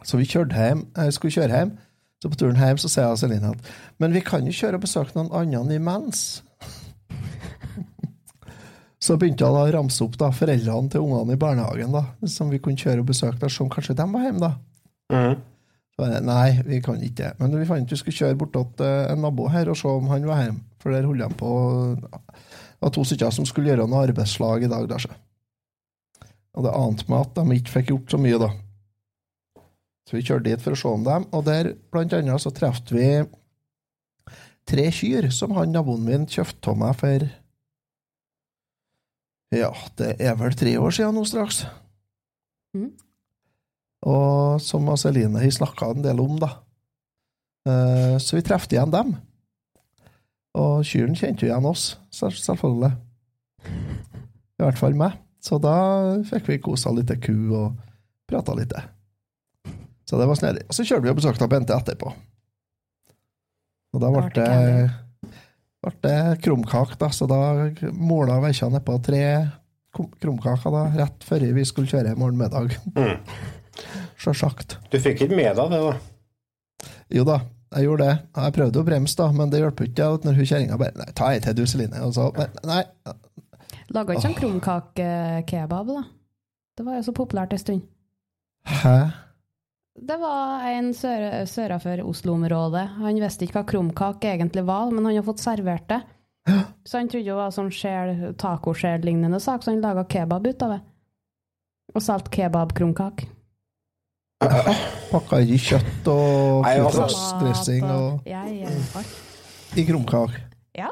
Så 0.02 0.18
vi 0.18 0.26
kjørte 0.26 0.58
hjem, 0.58 0.80
jeg 0.96 1.14
skulle 1.14 1.36
kjøre 1.36 1.60
hjem. 1.60 1.70
Så 2.18 2.30
på 2.32 2.40
turen 2.40 2.58
hjem 2.58 2.80
så 2.82 2.90
sier 2.90 3.06
jeg 3.06 3.20
til 3.20 3.28
Celine 3.28 3.52
at 3.54 3.68
men 4.02 4.14
vi 4.16 4.22
kan 4.26 4.46
jo 4.46 4.54
kjøre 4.54 4.80
og 4.80 4.82
besøke 4.82 5.14
noen 5.14 5.30
andre 5.54 5.78
imens. 5.78 6.42
Så 9.08 9.14
begynte 9.16 9.46
jeg 9.46 9.56
da 9.56 9.60
å 9.64 9.72
ramse 9.72 10.04
opp 10.04 10.18
da, 10.20 10.28
foreldrene 10.36 10.92
til 10.92 11.04
ungene 11.06 11.32
i 11.32 11.40
barnehagen 11.40 11.94
da, 11.94 12.02
som 12.28 12.50
vi 12.52 12.58
kunne 12.60 12.76
kjøre 12.76 13.00
og 13.00 13.08
besøke 13.08 13.40
der, 13.40 13.52
som 13.52 13.70
kanskje 13.72 13.96
de 13.96 14.04
var 14.12 14.26
hjemme 14.26 14.42
da. 14.42 14.50
Mm. 15.14 15.38
Så 15.96 16.08
nei, 16.26 16.50
vi 16.66 16.80
kan 16.84 17.00
ikke. 17.02 17.30
Men 17.40 17.56
vi 17.56 17.64
fant 17.70 17.88
ut 17.88 17.94
vi 17.94 17.98
skulle 18.02 18.18
kjøre 18.18 18.36
bortåt 18.42 18.82
eh, 18.84 19.06
en 19.14 19.24
nabo 19.24 19.48
her 19.48 19.70
og 19.72 19.78
se 19.80 19.88
om 19.88 20.12
han 20.12 20.28
var 20.28 20.44
hjemme. 20.44 20.60
For 20.82 20.92
der 20.92 21.08
holdt 21.08 21.24
de 21.24 21.38
på 21.40 21.54
Det 21.96 22.84
var 22.84 22.92
to 22.94 23.06
stykker 23.08 23.32
som 23.34 23.48
skulle 23.48 23.72
gjøre 23.72 23.88
noe 23.88 24.04
arbeidslag 24.10 24.68
i 24.68 24.70
dag. 24.70 24.84
Der, 24.92 25.02
så. 25.08 26.28
Og 26.54 26.68
det 26.68 26.76
ante 26.76 27.08
meg 27.08 27.24
at 27.24 27.40
de 27.40 27.58
ikke 27.58 27.74
fikk 27.78 27.90
gjort 27.94 28.12
så 28.12 28.20
mye, 28.20 28.38
da. 28.44 28.52
Så 30.06 30.18
vi 30.18 30.24
kjørte 30.28 30.50
dit 30.50 30.62
for 30.62 30.76
å 30.76 30.82
se 30.84 30.92
om 30.92 31.02
dem, 31.08 31.26
og 31.32 31.48
der 31.48 31.72
blant 31.90 32.14
annet 32.16 32.44
så 32.44 32.52
traff 32.54 32.84
vi 32.92 33.08
tre 34.68 34.86
kyr 34.92 35.32
som 35.32 35.56
han 35.56 35.72
naboen 35.72 36.04
min 36.04 36.28
kjøpte 36.28 36.76
av 36.76 36.82
meg 36.84 36.96
for 37.00 37.24
Ja, 39.54 39.70
det 39.96 40.16
er 40.20 40.34
vel 40.36 40.56
tre 40.58 40.74
år 40.76 40.92
siden 40.92 41.16
nå 41.16 41.22
straks. 41.28 41.62
Mm. 42.76 42.90
Og 44.08 44.60
som 44.62 44.90
Celine 45.00 45.40
har 45.40 45.54
snakka 45.54 45.92
en 45.94 46.04
del 46.04 46.20
om, 46.22 46.36
da. 46.38 46.50
Eh, 47.68 48.18
Så 48.20 48.36
vi 48.36 48.42
traff 48.44 48.68
igjen 48.70 48.92
dem. 48.92 49.16
Og 50.58 50.84
kyrne 50.84 51.16
kjente 51.16 51.46
jo 51.46 51.50
igjen 51.52 51.66
oss, 51.68 51.96
selvfølgelig. 52.12 52.92
I 54.58 54.62
hvert 54.64 54.78
fall 54.78 54.94
meg. 54.98 55.16
Så 55.40 55.58
da 55.62 56.18
fikk 56.26 56.48
vi 56.50 56.58
kosa 56.62 56.90
litt 56.92 57.12
ku 57.22 57.34
og 57.54 57.76
prata 58.28 58.54
litt. 58.58 58.72
Så 60.08 60.18
det 60.18 60.26
var 60.28 60.38
snedig. 60.40 60.64
Og 60.68 60.74
så 60.74 60.84
kjørte 60.84 61.04
vi 61.06 61.12
og 61.12 61.18
besøkte 61.20 61.48
Bente 61.48 61.76
etterpå. 61.76 62.10
Og 63.94 64.02
da 64.02 64.10
ble 64.12 64.24
det, 64.34 64.90
ble 65.84 65.92
det 66.02 66.40
krumkake, 66.42 66.96
da, 66.98 67.08
så 67.14 67.28
da 67.30 67.38
måla 67.94 68.40
vekkja 68.42 68.68
nedpå 68.72 68.96
tre 69.06 69.22
krum- 69.94 70.10
krumkaker 70.20 70.74
da, 70.74 70.82
rett 70.98 71.24
før 71.26 71.44
vi 71.54 71.64
skulle 71.68 71.90
kjøre 71.90 72.16
morgen 72.18 72.40
middag. 72.40 72.74
Mm. 72.96 73.20
Sjølsagt. 74.18 74.78
Du 74.90 74.98
fikk 74.98 75.22
ikke 75.26 75.36
med 75.38 75.54
deg 75.54 75.70
det, 75.70 75.78
da? 75.84 76.88
Jo 77.14 77.22
da, 77.28 77.38
jeg 77.76 77.86
gjorde 77.86 78.08
det. 78.08 78.16
Jeg 78.42 78.54
prøvde 78.58 78.80
å 78.82 78.86
bremse, 78.88 79.16
da, 79.20 79.28
men 79.38 79.50
det 79.52 79.60
hjalp 79.62 79.80
ikke. 79.86 80.08
Når 80.26 80.38
hun 80.40 80.48
kjerringa 80.50 80.78
bare 80.80 80.98
Nei, 80.98 81.08
ta 81.14 81.30
ei 81.34 81.40
til, 81.44 81.54
du, 81.58 81.64
Celine. 81.70 82.02
Og 82.06 82.14
så 82.16 82.26
Nei. 82.66 82.82
Laga 83.94 84.12
ikke 84.16 84.26
sånn 84.26 84.36
krumkakekebab, 84.36 85.94
da? 85.94 86.02
Det 86.78 86.84
var 86.86 86.98
jo 86.98 87.06
så 87.06 87.14
populært 87.16 87.54
en 87.56 87.62
stund. 87.62 87.86
Hæ? 88.68 88.96
Det 90.00 90.16
var 90.20 90.62
en 90.70 90.92
sør 90.94 91.24
sørafor 91.50 92.00
Oslo-området. 92.06 92.84
Han 93.00 93.18
visste 93.20 93.44
ikke 93.46 93.58
hva 93.60 93.66
krumkake 93.72 94.30
egentlig 94.34 94.64
var, 94.68 94.92
men 94.92 95.04
han 95.04 95.16
har 95.16 95.26
fått 95.26 95.42
servert 95.42 95.88
det. 95.90 96.02
Så 96.88 97.00
han 97.00 97.08
trodde 97.10 97.26
det 97.28 97.34
var 97.36 97.50
sånn 97.52 97.72
tacoskjell-lignende 98.40 99.40
sak, 99.42 99.64
så 99.64 99.74
han 99.74 99.82
laga 99.84 100.06
kebab 100.08 100.46
ut 100.46 100.62
av 100.64 100.76
det. 100.76 100.80
Og 101.94 102.04
solgte 102.04 102.32
kebab-krumkake. 102.36 103.28
Pakka 105.10 105.40
i 105.42 105.58
kjøtt 105.58 106.06
og 106.12 106.62
Nei, 106.62 106.76
altså- 106.78 107.82
og 107.82 108.26
Ja, 108.28 108.44
ja, 108.46 108.70
i 109.76 109.84
krumkake. 109.84 110.40
Ja. 110.78 110.90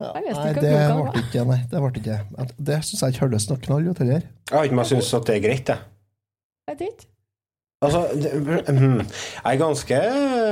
Ja, 0.00 0.12
Jeg 0.18 0.34
nei, 0.34 0.52
det 0.52 0.62
ble 0.62 1.22
ikke 1.22 1.46
nei, 1.46 1.60
det 1.70 1.80
ble 1.80 1.90
ikke. 2.00 2.18
Det 2.58 2.78
syns 2.82 3.00
jeg 3.00 3.14
ikke 3.14 3.26
høres 3.28 3.48
noe 3.48 3.58
knall 3.58 3.88
ut 3.88 3.98
heller. 3.98 4.22
Jeg 4.50 4.58
har 4.58 4.64
ikke 4.66 4.74
meg 4.74 4.86
syns 4.90 5.14
at 5.14 5.24
det 5.26 5.36
er 5.36 5.48
greit, 5.48 5.66
jeg. 5.66 5.78
Jeg 6.68 6.78
vet 6.78 6.88
ikke. 6.90 7.06
Altså, 7.82 8.02
mhm. 8.14 9.00
jeg 9.02 9.52
er 9.52 9.58
ganske 9.58 10.00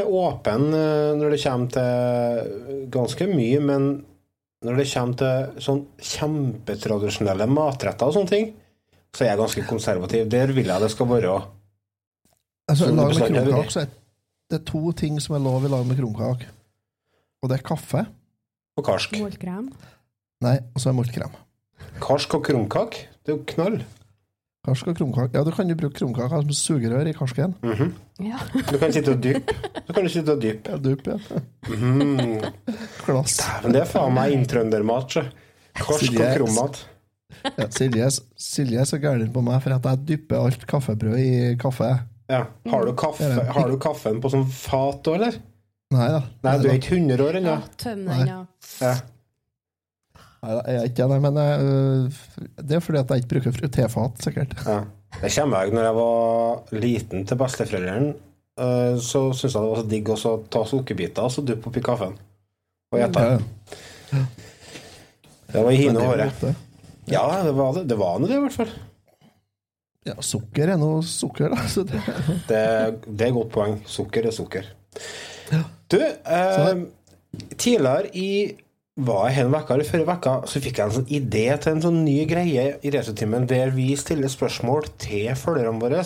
åpen 0.06 0.64
eh, 0.74 1.10
når 1.18 1.34
det 1.34 1.42
kommer 1.44 1.74
til 1.76 2.88
ganske 2.90 3.28
mye, 3.30 3.60
men 3.62 3.90
når 4.66 4.80
det 4.80 4.88
kommer 4.90 5.20
til 5.20 5.62
sånn 5.64 5.84
kjempetradisjonelle 6.10 7.46
matretter 7.48 8.10
og 8.10 8.16
sånne 8.16 8.32
ting, 8.32 8.50
så 9.14 9.24
er 9.24 9.32
jeg 9.32 9.40
ganske 9.40 9.64
konservativ. 9.68 10.26
Der 10.30 10.52
vil 10.54 10.68
jeg 10.68 10.84
det 10.84 10.90
skal 10.92 11.08
være. 11.10 11.36
Altså, 12.70 12.90
lag 12.90 13.14
med 13.14 13.20
det 13.20 13.30
krumkake 13.30 13.74
så 13.74 13.84
er 13.84 13.94
det 14.50 14.60
to 14.66 14.82
ting 14.98 15.22
som 15.22 15.38
er 15.38 15.44
lov 15.46 15.64
i 15.66 15.70
lag 15.70 15.86
med 15.86 15.98
krumkake. 15.98 16.50
Og 17.40 17.50
det 17.50 17.60
er 17.60 17.66
kaffe. 17.66 18.04
Og 18.78 18.84
karsk. 18.86 19.16
Målkrem. 19.22 19.70
Nei, 20.44 20.58
og 20.74 20.82
så 20.82 20.90
er 20.90 20.98
moltkrem. 20.98 21.32
Karsk 22.00 22.36
og 22.36 22.44
krumkake, 22.46 23.08
det 23.24 23.32
er 23.32 23.38
jo 23.38 23.46
knall. 23.54 23.80
Karsk 24.66 24.90
og 24.92 24.96
krumkake. 24.98 25.32
Ja, 25.38 25.42
du 25.46 25.50
kan 25.56 25.68
jo 25.72 25.76
bruke 25.80 25.96
krumkake 25.96 26.36
som 26.42 26.50
sugerør 26.52 27.08
i 27.08 27.14
karsken. 27.16 27.54
Mhm. 27.64 27.94
Ja. 28.26 28.36
Du 28.68 28.76
kan 28.78 28.92
sitte 28.92 29.14
og 29.14 29.22
dyppe. 29.24 29.54
Du 29.86 29.92
kan 29.96 30.08
sitte 30.12 30.34
og 30.34 30.42
dyppe. 30.42 30.74
Ja, 30.74 30.76
dyp, 30.84 31.06
ja. 31.08 31.16
Mm. 31.70 32.42
Klass. 33.06 33.38
Dæven, 33.40 33.72
det 33.72 33.80
er 33.86 33.88
faen 33.88 34.12
meg 34.18 34.34
inntrøndermat, 34.36 35.16
sjø. 35.16 35.22
Karsk 35.80 36.12
og 36.12 36.20
krommat. 36.20 36.36
krummat. 36.36 36.80
Ja, 37.56 37.68
Silje, 37.72 38.08
Silje 38.36 38.80
er 38.82 38.88
så 38.90 38.98
gæren 39.00 39.30
på 39.32 39.40
meg 39.46 39.62
for 39.64 39.72
at 39.78 39.86
jeg 39.86 40.02
dypper 40.10 40.42
alt 40.44 40.66
kaffebrød 40.68 41.16
i 41.22 41.30
kaffe. 41.60 41.88
Ja. 42.30 42.42
Har 42.70 42.84
du, 42.86 42.92
kaffe, 42.98 43.30
har 43.56 43.70
du 43.70 43.78
kaffen 43.82 44.20
på 44.22 44.28
sånn 44.30 44.44
fat 44.54 45.08
òg, 45.08 45.16
eller? 45.16 45.38
Nei 45.90 46.08
da. 46.12 46.20
Nei, 46.46 46.52
du 46.62 46.68
er 46.68 46.76
ikke 46.78 46.98
100 46.98 47.24
år 47.24 47.38
ennå. 47.40 47.54
ja 47.56 47.78
Tøm 47.80 48.04
den, 48.06 48.28
ja. 48.28 48.36
Ja. 48.84 48.92
Nei, 50.40 50.54
jeg 50.56 50.76
er 50.80 50.86
ikke 50.88 51.06
det, 51.12 51.18
men 51.20 51.36
jeg, 51.36 51.60
øh, 51.60 52.54
det 52.64 52.76
er 52.78 52.80
fordi 52.80 52.98
at 53.02 53.10
jeg 53.12 53.22
ikke 53.24 53.40
bruker 53.50 53.68
tefat, 53.76 54.22
sikkert. 54.24 54.54
Ja. 54.66 54.78
Det 55.20 55.30
kommer 55.34 55.64
jeg 55.66 55.74
når 55.74 55.82
jeg 55.88 55.94
var 55.98 56.76
liten 56.80 57.24
til 57.26 57.36
besteforeldrene. 57.40 58.14
eh, 58.60 58.96
Så 59.02 59.22
syntes 59.36 59.54
jeg 59.54 59.62
det 59.62 59.70
var 59.70 59.80
så 59.82 59.88
digg 59.90 60.08
å 60.14 60.34
ta 60.48 60.62
sukkerbiter 60.64 61.26
og 61.26 61.32
så 61.34 61.44
duppe 61.44 61.68
oppi 61.68 61.82
kaffen. 61.84 62.14
Og 62.92 62.98
Ja, 62.98 63.06
gjette. 63.08 63.42
ja. 64.14 64.22
Det 65.52 65.64
var 65.64 65.70
i 65.72 65.76
hine 65.76 66.00
håret. 66.00 66.44
Ja, 67.10 67.24
det 67.42 67.52
var 67.58 67.74
det. 67.74 67.84
Det 67.90 67.98
var 67.98 68.18
nå 68.22 68.26
det, 68.30 68.36
i 68.38 68.44
hvert 68.44 68.56
fall. 68.56 68.72
Ja, 70.06 70.14
sukker 70.24 70.70
er 70.72 70.78
noe 70.80 71.02
sukker, 71.04 71.50
da. 71.52 71.66
Så 71.68 71.82
det, 71.84 72.00
Det, 72.48 72.60
det 73.06 73.26
er 73.26 73.28
et 73.28 73.34
godt 73.36 73.50
poeng. 73.52 73.76
Sukker 73.86 74.26
er 74.30 74.32
sukker. 74.32 74.64
Du, 75.90 75.98
eh, 76.00 76.84
tidligere 77.58 78.08
i 78.14 78.56
var 78.96 79.30
jeg 79.30 79.44
en 79.44 79.52
vekka, 79.52 79.74
eller 79.74 79.86
forrige 79.88 80.16
uke, 80.16 80.34
så 80.50 80.60
fikk 80.60 80.78
jeg 80.78 80.86
en 80.86 80.96
sånn 80.98 81.12
idé 81.14 81.46
til 81.62 81.72
en 81.72 81.82
sånn 81.84 82.02
ny 82.04 82.18
greie 82.28 82.66
i 82.82 82.92
Retrotimen 82.92 83.46
der 83.48 83.72
vi 83.74 83.88
stiller 83.96 84.28
spørsmål 84.32 84.90
til 85.00 85.30
følgerne 85.38 85.80
våre. 85.80 86.04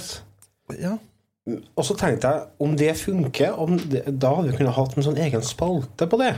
ja. 0.79 0.99
Og 1.77 1.85
så 1.85 1.93
tenkte 2.01 2.31
jeg, 2.31 2.45
om 2.65 2.73
det 2.77 2.95
funker, 2.97 3.53
om 3.61 3.77
det, 3.77 4.07
da 4.09 4.31
hadde 4.33 4.49
vi 4.49 4.57
kunnet 4.57 4.77
hatt 4.79 4.95
en 4.97 5.05
sånn 5.05 5.19
egen 5.21 5.43
spalte 5.45 6.07
på 6.09 6.17
det. 6.17 6.35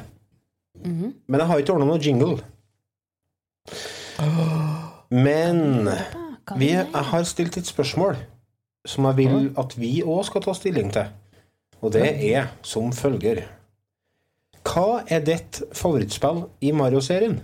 Mhm. 0.83 1.13
Men 1.29 1.41
jeg 1.41 1.49
har 1.49 1.59
ikke 1.63 1.75
ordna 1.77 1.87
noe 1.87 2.03
jingle. 2.03 2.41
Men 5.11 5.89
vi, 6.57 6.73
jeg 6.73 7.05
har 7.11 7.29
stilt 7.29 7.57
et 7.57 7.69
spørsmål 7.69 8.17
som 8.87 9.07
jeg 9.11 9.17
vil 9.17 9.53
at 9.59 9.77
vi 9.79 10.01
òg 10.03 10.25
skal 10.27 10.43
ta 10.43 10.55
stilling 10.55 10.91
til. 10.95 11.07
Og 11.83 11.93
det 11.95 12.09
er 12.33 12.51
som 12.67 12.93
følger 12.95 13.45
Hva 14.67 15.05
er 15.07 15.23
ditt 15.25 15.61
favorittspill 15.77 16.43
i 16.67 16.73
Mario-serien? 16.75 17.39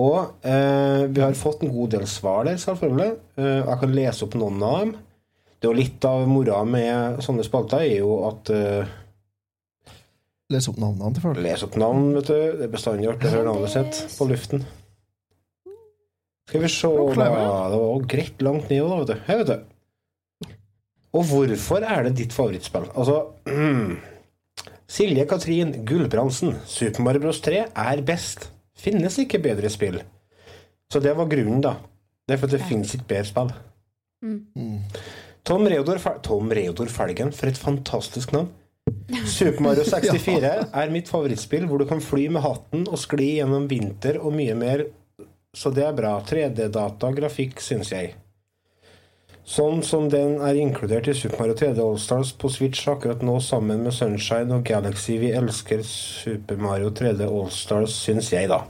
Og 0.00 0.46
eh, 0.46 1.04
vi 1.10 1.22
har 1.22 1.36
fått 1.36 1.64
en 1.66 1.72
god 1.74 1.96
del 1.96 2.06
svar 2.08 2.44
der, 2.46 2.60
selvfølgelig. 2.62 3.14
Eh, 3.40 3.56
jeg 3.58 3.78
kan 3.82 3.94
lese 3.96 4.26
opp 4.26 4.36
noen 4.38 4.62
av 4.62 4.76
dem. 4.84 4.92
Det 5.60 5.66
er 5.68 5.72
jo 5.74 5.80
litt 5.80 6.06
av 6.08 6.24
moroa 6.30 6.62
med 6.64 7.20
sånne 7.24 7.44
spalter 7.44 7.82
er 7.84 7.98
jo 7.98 8.20
at 8.30 8.52
eh, 8.54 8.96
Les 10.50 10.66
opp 10.66 10.80
navnene 10.82 11.14
til 11.14 11.22
folk. 11.22 11.38
Les 11.44 11.62
opp 11.62 11.76
navn, 11.78 12.08
vet 12.16 12.26
du. 12.26 12.38
Det 12.58 12.64
er 12.66 12.70
bestandig 12.72 13.06
artig 13.06 13.28
å 13.28 13.34
høre 13.36 13.50
navnet 13.52 13.70
sitt 13.70 14.16
på 14.18 14.26
luften. 14.26 14.64
Skal 16.50 16.64
vi 16.64 16.70
se 16.74 16.88
da. 16.90 17.26
Det 17.70 17.78
var 17.78 18.08
greit 18.10 18.42
langt 18.42 18.72
ned 18.72 18.82
òg, 18.82 19.04
vet 19.04 19.12
du. 19.12 19.20
Her, 19.28 19.44
vet 19.44 19.52
du. 19.52 20.56
Og 21.14 21.26
hvorfor 21.28 21.86
er 21.86 22.08
det 22.08 22.16
ditt 22.18 22.34
favorittspill? 22.34 22.88
Altså 22.98 23.20
Silje 24.90 25.22
Katrin 25.30 25.84
Gulbrandsen, 25.86 26.56
Super 26.66 27.04
Mario 27.06 27.22
Bros. 27.22 27.38
3 27.44 27.60
er 27.78 28.00
best. 28.02 28.48
Finnes 28.74 29.18
ikke 29.22 29.38
bedre 29.42 29.70
spill. 29.70 30.00
Så 30.90 30.98
det 31.04 31.12
var 31.14 31.28
grunnen, 31.30 31.60
da. 31.62 31.76
Det 32.26 32.34
er 32.34 32.40
for 32.40 32.50
at 32.50 32.56
det 32.56 32.66
finnes 32.66 32.94
ikke 32.96 33.06
bedre 33.12 33.28
spill. 33.28 33.52
Tom 35.46 35.68
Reodor, 35.70 36.00
Tom 36.26 36.50
Reodor 36.52 36.90
Felgen, 36.90 37.30
for 37.32 37.46
et 37.48 37.60
fantastisk 37.60 38.34
navn. 38.34 38.50
Super 39.30 39.62
Mario 39.62 39.84
64 39.86 40.50
er 40.74 40.90
mitt 40.92 41.08
favorittspill, 41.08 41.68
hvor 41.70 41.78
du 41.78 41.86
kan 41.88 42.02
fly 42.02 42.26
med 42.32 42.42
hatten 42.42 42.88
og 42.90 42.98
skli 42.98 43.36
gjennom 43.38 43.68
vinter 43.70 44.18
og 44.18 44.34
mye 44.34 44.56
mer. 44.58 44.84
Så 45.54 45.70
det 45.74 45.86
er 45.86 45.94
bra. 45.96 46.16
3D-data, 46.26 47.12
grafikk, 47.14 47.62
syns 47.62 47.94
jeg. 47.94 48.16
Sånn 49.50 49.80
som 49.82 50.06
den 50.12 50.36
er 50.46 50.58
inkludert 50.62 51.08
i 51.10 51.14
Super 51.16 51.40
Mario 51.40 51.56
3D 51.58 51.80
Allstars 51.82 52.30
på 52.38 52.46
Switch 52.54 52.84
akkurat 52.90 53.24
nå, 53.26 53.40
sammen 53.42 53.82
med 53.82 53.96
Sunshine 53.96 54.54
og 54.54 54.62
Galaxy. 54.68 55.16
Vi 55.18 55.32
elsker 55.34 55.82
Super 55.86 56.60
Mario 56.60 56.92
3D 56.94 57.26
Allstars, 57.26 57.96
syns 58.04 58.30
jeg, 58.30 58.46
da. 58.52 58.60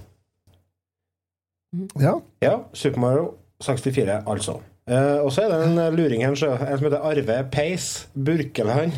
Ja. 2.00 2.14
Ja, 2.40 2.54
Super 2.72 3.04
Mario 3.04 3.26
64, 3.60 4.22
altså. 4.24 4.56
Eh, 4.88 5.18
og 5.20 5.28
så 5.34 5.44
er 5.44 5.52
det 5.52 5.60
en 5.66 5.82
eh, 5.84 5.92
luring 5.92 6.24
her, 6.24 6.32
en 6.32 6.40
som 6.40 6.56
heter 6.88 7.04
Arve 7.04 7.42
Pace 7.52 8.08
Burkeland. 8.16 8.96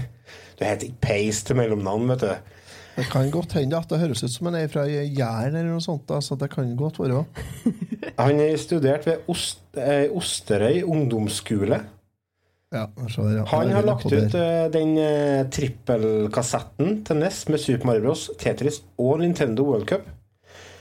Du 0.58 0.62
heter 0.64 0.86
ikke 0.86 1.02
Pace 1.02 1.42
til 1.48 1.58
mellomnavn, 1.58 2.06
vet 2.14 2.22
du. 2.22 2.61
Det 2.96 3.06
kan 3.08 3.30
godt 3.32 3.56
hende 3.56 3.78
at 3.78 3.88
det 3.88 4.00
høres 4.02 4.22
ut 4.24 4.32
som 4.34 4.50
han 4.50 4.58
er 4.60 4.68
fra 4.72 4.84
Jæren 4.86 5.56
eller 5.56 5.72
noe 5.72 5.84
sånt. 5.84 6.04
Da, 6.10 6.20
så 6.20 6.36
det 6.40 6.50
kan 6.52 6.74
godt 6.76 7.00
være. 7.00 7.24
Han 8.18 8.40
er 8.44 8.58
studert 8.60 9.06
ved 9.08 9.28
Ost, 9.32 9.62
eh, 9.80 10.10
Osterøy 10.12 10.82
ungdomsskole. 10.82 11.78
Ja, 12.72 12.86
så 13.08 13.24
der, 13.24 13.38
ja. 13.38 13.44
Han 13.52 13.72
har 13.72 13.84
lagt 13.84 14.06
ut 14.08 14.34
eh, 14.36 14.66
den 14.72 14.94
eh, 15.00 15.44
trippelkassetten 15.52 17.02
til 17.06 17.20
NES 17.20 17.42
med 17.52 17.60
Super 17.60 17.88
Mario 17.88 18.06
Bros, 18.06 18.26
Tetris 18.40 18.82
og 19.00 19.20
Nintendo 19.20 19.66
World 19.68 19.88
Cup. 19.88 20.06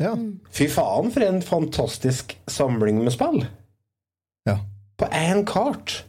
Ja. 0.01 0.13
Fy 0.51 0.67
faen, 0.71 1.11
for 1.13 1.27
en 1.27 1.41
fantastisk 1.45 2.37
samling 2.49 3.03
med 3.03 3.15
spill! 3.15 3.43
ja. 4.49 4.59
På 4.97 5.07
én 5.11 5.45
kart! 5.45 6.03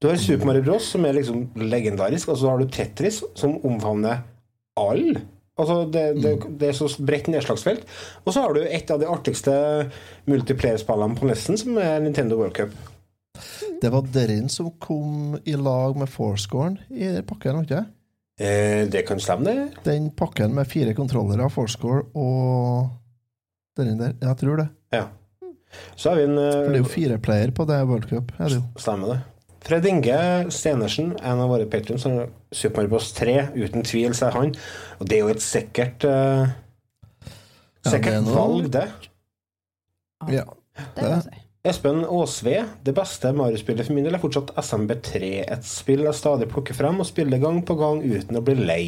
Du 0.00 0.08
har 0.08 0.16
Super 0.16 0.46
Mario 0.46 0.62
Bros, 0.62 0.86
som 0.92 1.04
er 1.04 1.16
liksom 1.16 1.48
legendarisk, 1.58 2.30
og 2.30 2.38
så 2.38 2.52
har 2.52 2.60
du 2.62 2.70
Tetris, 2.70 3.22
som 3.36 3.56
omfavner 3.66 4.22
alle. 4.78 5.24
Altså, 5.58 5.80
det, 5.90 6.04
det, 6.22 6.32
det 6.60 6.70
er 6.70 6.76
så 6.78 6.88
bredt 7.02 7.30
nedslagsfelt. 7.32 7.82
Og 8.24 8.32
så 8.34 8.44
har 8.44 8.54
du 8.54 8.62
et 8.62 8.90
av 8.94 9.00
de 9.02 9.08
artigste 9.10 9.52
multiplayer-spillene 10.30 11.18
på 11.18 11.28
nesten, 11.30 11.58
som 11.58 11.78
er 11.82 11.98
Nintendo 12.04 12.38
World 12.38 12.54
Cup. 12.54 12.76
Det 13.82 13.90
var 13.94 14.06
den 14.14 14.48
som 14.50 14.70
kom 14.82 15.36
i 15.44 15.54
lag 15.58 15.98
med 15.98 16.10
Fourscoren 16.10 16.78
i 16.90 17.10
pakken, 17.26 17.58
var 17.58 17.66
ikke 17.66 17.80
det? 17.80 17.86
Eh, 18.38 18.84
det 18.90 19.02
kan 19.06 19.20
stemme, 19.22 19.50
det. 19.50 19.82
Den 19.86 20.10
pakken 20.14 20.54
med 20.54 20.70
fire 20.70 20.94
kontrollere, 20.94 21.46
av 21.46 21.54
Fourscore 21.54 22.06
og 22.14 22.90
den 23.78 23.98
der. 23.98 24.14
Jeg 24.22 24.38
tror 24.42 24.62
det. 24.62 24.68
Ja. 24.94 25.08
Så 25.98 26.10
har 26.10 26.20
vi 26.20 26.28
en 26.30 26.38
For 26.38 26.70
det 26.70 26.70
er 26.70 26.78
eh, 26.78 26.84
jo 26.84 26.92
fire 26.92 27.18
player 27.22 27.50
på 27.54 27.66
det 27.68 27.80
World 27.86 28.08
Cup. 28.10 28.32
Er 28.38 28.50
det 28.50 28.60
jo. 28.60 28.64
Stemmer 28.78 29.14
det. 29.14 29.18
Fred 29.66 29.86
Inge 29.90 30.18
Stenersen, 30.54 31.16
en 31.18 31.40
av 31.42 31.50
våre 31.50 31.66
patrons, 31.70 32.04
har 32.06 32.28
Super 32.54 32.82
Mario 32.84 32.92
Bros. 32.94 33.10
3. 33.16 33.34
Uten 33.58 33.82
tvil, 33.84 34.14
sier 34.16 34.32
han. 34.36 34.54
Og 35.00 35.08
det 35.10 35.18
er 35.18 35.24
jo 35.26 35.32
et 35.34 35.42
sikkert 35.44 36.06
eh, 36.08 36.54
Ja, 37.84 37.90
det 37.98 38.14
noe- 38.22 38.34
valg, 38.36 38.70
det. 38.74 38.86
Ja. 40.32 40.44
Det 40.94 41.02
vil 41.02 41.10
jeg 41.16 41.22
si. 41.26 41.44
Espen 41.68 42.04
Aasve, 42.06 42.60
det 42.86 42.92
beste 42.96 43.32
Mario-spillet 43.36 43.84
for 43.84 43.92
min 43.96 44.06
del 44.06 44.14
er 44.16 44.22
fortsatt 44.22 44.52
SMB3. 44.62 45.18
Et 45.52 45.66
spill 45.66 46.04
jeg 46.06 46.14
stadig 46.16 46.46
plukker 46.48 46.76
frem 46.78 47.02
og 47.02 47.08
spiller 47.10 47.42
gang 47.42 47.58
på 47.66 47.74
gang 47.76 47.98
uten 48.06 48.38
å 48.38 48.42
bli 48.46 48.54
lei. 48.56 48.84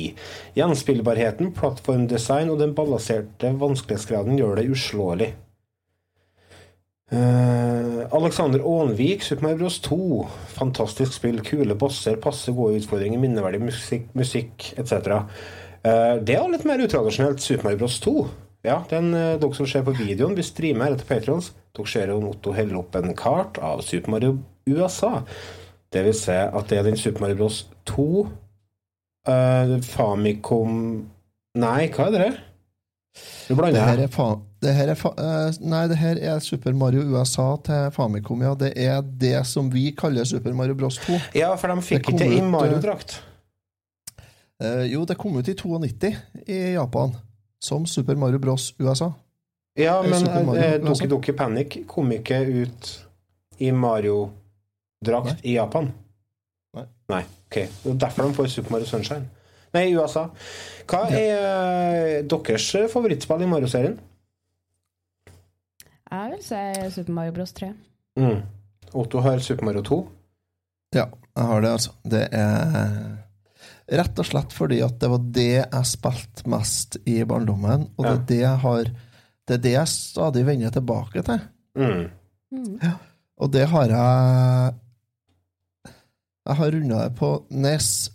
Gjenspillbarheten, 0.57 1.51
plattformdesign 1.59 2.49
og 2.55 2.61
den 2.63 2.73
balanserte 2.79 3.51
vanskelighetsgraden 3.61 4.39
gjør 4.41 4.61
det 4.63 4.69
uslåelig. 4.73 5.33
Eh, 7.11 8.07
Alexander 8.15 8.61
Aanvik, 8.63 9.23
Super 9.23 9.43
Mario 9.43 9.59
Bros. 9.59 9.81
2. 9.81 10.27
Fantastisk 10.55 11.13
spill, 11.13 11.41
kule 11.43 11.75
bosser, 11.75 12.19
passe 12.23 12.53
gode 12.55 12.79
utfordringer, 12.79 13.19
minneverdig 13.19 13.63
musikk, 13.65 14.07
musikk 14.15 14.71
etc. 14.79 15.25
Uh, 15.81 16.21
det 16.23 16.37
er 16.37 16.51
litt 16.53 16.67
mer 16.69 16.83
utradisjonelt 16.85 17.43
Super 17.43 17.67
Mario 17.67 17.83
Bros. 17.83 17.99
2. 18.05 18.15
Ja, 18.67 18.83
den, 18.91 19.11
uh, 19.17 19.39
dere 19.41 19.57
som 19.57 19.67
ser 19.67 19.83
på 19.87 19.97
videoen, 19.99 20.37
vi 20.39 20.47
streamer 20.47 20.95
etter 20.95 21.09
Patrons. 21.09 21.51
Dere 21.75 21.91
ser 21.91 22.13
jo 22.13 22.21
Otto 22.31 22.55
helle 22.55 22.79
opp 22.79 22.95
en 22.99 23.15
kart 23.19 23.59
av 23.65 23.83
Super 23.87 24.15
Mario 24.15 24.37
USA. 24.69 25.25
Det 25.91 26.05
vil 26.07 26.15
si 26.15 26.37
at 26.37 26.71
det 26.71 26.79
er 26.79 26.87
den 26.87 27.01
Super 27.01 27.25
Mario 27.25 27.41
Bros. 27.43 27.65
2 27.91 28.07
eh, 29.27 29.73
Famicom 29.83 30.77
Nei, 31.59 31.89
hva 31.91 32.07
er 32.07 32.15
det? 32.15 32.35
Du 33.49 33.55
Det 33.55 33.59
blander 33.59 33.83
her 33.83 34.05
er, 34.05 34.11
fa 34.13 34.29
det 34.63 34.75
her 34.77 34.93
er 34.93 34.99
fa 34.99 35.11
eh, 35.19 35.57
Nei, 35.65 35.81
det 35.91 35.97
her 35.99 36.19
er 36.21 36.43
Super 36.45 36.75
Mario 36.77 37.03
USA 37.11 37.49
til 37.67 37.89
Famicom, 37.95 38.45
ja. 38.45 38.53
Det 38.55 38.71
er 38.79 39.01
det 39.03 39.41
som 39.49 39.71
vi 39.73 39.89
kaller 39.97 40.29
Super 40.29 40.55
Mario 40.55 40.77
Bros 40.79 41.01
2. 41.07 41.17
Ja, 41.41 41.55
for 41.59 41.73
de 41.73 41.83
fikk 41.83 42.13
Det 42.13 42.15
ikke 42.19 42.37
i 42.37 42.45
Mario-drakt. 42.45 43.17
Uh, 44.61 44.85
jo, 44.85 45.07
det 45.09 45.17
kom 45.17 45.39
ut 45.41 45.49
i 45.49 45.57
92 45.57 46.13
i 46.47 46.59
Japan, 46.75 47.15
som 47.65 47.87
Super 47.89 48.19
Mario 48.21 48.39
Bros 48.39 48.75
USA. 48.79 49.09
Ja, 49.81 50.03
men 50.03 50.55
eh. 50.57 50.77
Doki 50.85 51.09
Doki 51.09 51.33
Panic 51.33 51.79
kom 51.89 52.13
ikke 52.13 52.43
ut 52.45 52.93
i 53.59 53.73
Mario-drakt 53.73 55.41
i 55.43 55.57
Japan. 55.57 55.89
Nei. 56.77 56.87
Nei, 57.09 57.25
ok. 57.49 57.57
Det 57.57 57.95
er 57.95 58.01
derfor 58.05 58.29
de 58.29 58.37
får 58.37 58.53
Super 58.53 58.77
Mario 58.77 58.87
Sunshine. 58.87 59.25
Nei, 59.77 59.85
USA. 59.95 60.25
Hva 60.91 61.05
er 61.15 61.45
eh, 61.47 62.23
deres 62.27 62.69
favorittspill 62.93 63.45
i 63.45 63.51
Mario-serien? 63.51 63.99
Jeg 66.11 66.31
vil 66.33 66.41
si 66.43 66.63
Super 66.97 67.15
Mario 67.15 67.35
Bros. 67.37 67.53
3. 67.55 67.69
Mm. 68.19 68.41
Otto 68.99 69.21
har 69.23 69.39
Super 69.47 69.69
Mario 69.69 69.83
2. 69.87 69.99
Ja, 70.99 71.05
jeg 71.39 71.47
har 71.53 71.61
det, 71.63 71.71
altså. 71.77 71.93
Det 72.03 72.25
er 72.35 72.97
rett 74.01 74.19
og 74.23 74.27
slett 74.27 74.53
fordi 74.55 74.81
at 74.83 74.97
det 75.03 75.11
var 75.13 75.23
det 75.39 75.47
jeg 75.61 75.87
spilte 75.91 76.51
mest 76.51 76.99
i 77.11 77.21
barndommen, 77.27 77.87
og 77.99 78.05
det 78.05 78.11
Ja. 78.11 78.17
er 78.19 78.27
det 78.33 78.41
jeg 78.41 78.59
har 78.67 78.91
Det 79.51 79.55
er 79.57 79.63
det 79.65 79.71
jeg 79.73 79.89
stadig 79.89 80.45
vender 80.47 80.71
tilbake 80.71 81.23
til. 81.27 81.41
Mm. 81.75 82.11
Mm. 82.55 82.79
Og 83.39 83.51
det 83.51 83.65
har 83.69 83.87
jeg 83.89 84.75
Jeg 86.47 86.57
har 86.57 86.71
runda 86.71 87.01
det 87.09 87.15
på 87.19 87.31
NES, 87.51 88.11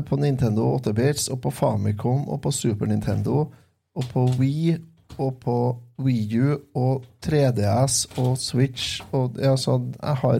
på 0.00 0.16
Nintendo 0.16 0.78
8-bits, 0.78 1.28
og 1.28 1.42
på 1.44 1.50
Famicom, 1.50 2.28
og 2.28 2.40
på 2.42 2.52
Super 2.52 2.86
Nintendo, 2.86 3.46
og 3.94 4.04
på 4.12 4.26
Wii, 4.38 4.76
og 5.18 5.36
på 5.42 5.56
Wii 6.00 6.38
U, 6.40 6.56
og 6.74 7.04
3DS 7.24 8.06
og 8.18 8.38
Switch, 8.40 9.02
og 9.12 9.36
ja, 9.40 9.56
så 9.56 9.78
jeg 10.02 10.16
har 10.22 10.38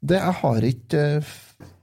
det, 0.00 0.14
Jeg 0.14 0.34
har 0.40 0.62
ikke 0.62 0.98
eh, 1.18 1.30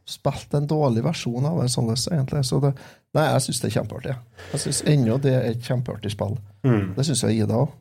spilt 0.08 0.54
en 0.54 0.68
dårlig 0.68 1.04
versjon 1.04 1.46
av 1.46 1.60
det, 1.62 1.70
sånn 1.74 1.90
det, 1.90 1.98
egentlig. 2.08 2.44
Så 2.48 2.62
det, 2.64 2.72
nei, 3.18 3.26
jeg 3.34 3.42
syns 3.48 3.60
det 3.62 3.68
er 3.68 3.76
kjempeartig. 3.80 4.14
jeg. 4.14 4.46
Jeg 4.54 4.64
syns 4.64 4.84
ennå 4.94 5.18
det 5.20 5.34
er 5.36 5.50
et 5.50 5.66
kjempeartig 5.66 6.14
spill. 6.14 6.38
Mm. 6.64 6.94
Det 6.96 7.08
syns 7.10 7.26
jeg 7.26 7.42
Ida 7.44 7.66
òg. 7.66 7.74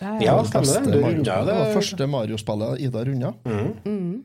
Ja, 0.00 0.38
stemmer 0.48 0.86
det. 0.86 0.92
Du 0.94 1.02
runda 1.04 1.34
Det 1.44 1.54
var 1.58 1.72
første 1.74 2.06
Mario-spillet 2.08 2.80
Ida 2.86 3.02
runda. 3.04 3.34
Mm. 3.44 3.72
Mm. 3.84 4.22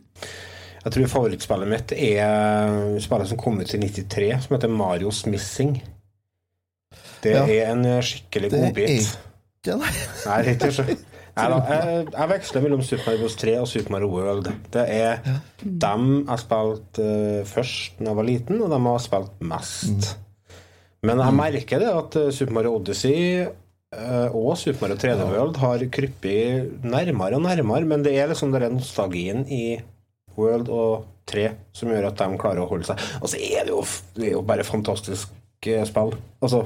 Jeg 0.86 0.94
tror 0.94 1.10
favorittspillet 1.10 1.70
mitt 1.72 1.92
er 1.98 3.00
spillet 3.02 3.32
som 3.32 3.40
kom 3.42 3.58
ut 3.60 3.72
i 3.74 3.80
93, 3.82 4.28
som 4.46 4.56
heter 4.56 4.70
Marios 4.70 5.24
Missing. 5.26 5.80
Det 7.26 7.34
Ja. 7.34 7.44
er 7.50 7.72
en 7.72 7.86
eh, 7.90 8.02
skikkelig 8.06 8.52
Det 8.52 8.60
er 8.60 8.66
godbit. 8.68 9.18
ikke 9.66 9.78
nei. 9.82 9.94
Nei, 10.26 10.40
er 10.54 10.98
Nei 11.36 11.48
da, 11.52 11.56
jeg, 11.68 12.04
jeg 12.14 12.30
veksler 12.32 12.64
mellom 12.64 12.84
Super 12.86 13.10
Mario 13.10 13.20
Bros. 13.26 13.34
3 13.42 13.56
og 13.60 13.68
Super 13.68 13.92
Mario 13.92 14.08
World. 14.14 14.46
Det 14.72 14.84
er 14.88 15.18
dem 15.66 16.06
jeg 16.30 16.40
spilte 16.46 17.08
uh, 17.42 17.42
først 17.50 17.98
da 18.00 18.06
jeg 18.12 18.16
var 18.22 18.28
liten, 18.30 18.62
og 18.64 18.70
dem 18.72 18.88
jeg 18.88 18.96
har 18.96 19.04
spilt 19.04 19.42
mest. 19.44 20.14
Men 21.04 21.20
jeg 21.20 21.36
merker 21.38 21.82
det 21.84 21.90
at 21.92 22.16
eh, 22.22 22.30
Super 22.34 22.56
Mario 22.56 22.78
Odyssey 22.78 23.42
eh, 23.42 24.30
og 24.32 24.56
Super 24.58 24.86
Mario 24.88 24.96
3D 25.02 25.28
World 25.34 25.60
har 25.62 25.84
kryppet 25.98 26.86
nærmere 26.88 27.36
og 27.36 27.44
nærmere, 27.44 27.84
men 27.86 28.06
det 28.08 28.16
er 28.18 28.32
liksom 28.32 28.56
den 28.56 28.78
nostalgien 28.80 29.44
i 29.52 29.76
World 30.40 30.70
og 30.74 31.06
3 31.30 31.48
som 31.74 31.90
gjør 31.90 32.10
at 32.12 32.20
de 32.22 32.38
klarer 32.42 32.62
å 32.64 32.70
holde 32.70 32.86
seg. 32.90 33.02
Og 33.22 33.32
så 33.32 33.40
er 33.42 33.66
det 33.68 33.74
jo, 33.74 33.82
det 34.18 34.28
er 34.30 34.36
jo 34.38 34.44
bare 34.46 34.68
fantastiske 34.68 35.82
spill. 35.90 36.16
Altså, 36.42 36.66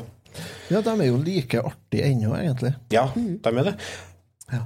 Ja, 0.70 0.82
de 0.86 0.92
er 0.94 1.08
jo 1.10 1.18
like 1.26 1.58
artige 1.66 2.06
ennå, 2.12 2.36
egentlig. 2.38 2.76
ja, 2.94 3.08
de 3.16 3.50
er 3.50 3.64
det. 3.72 3.76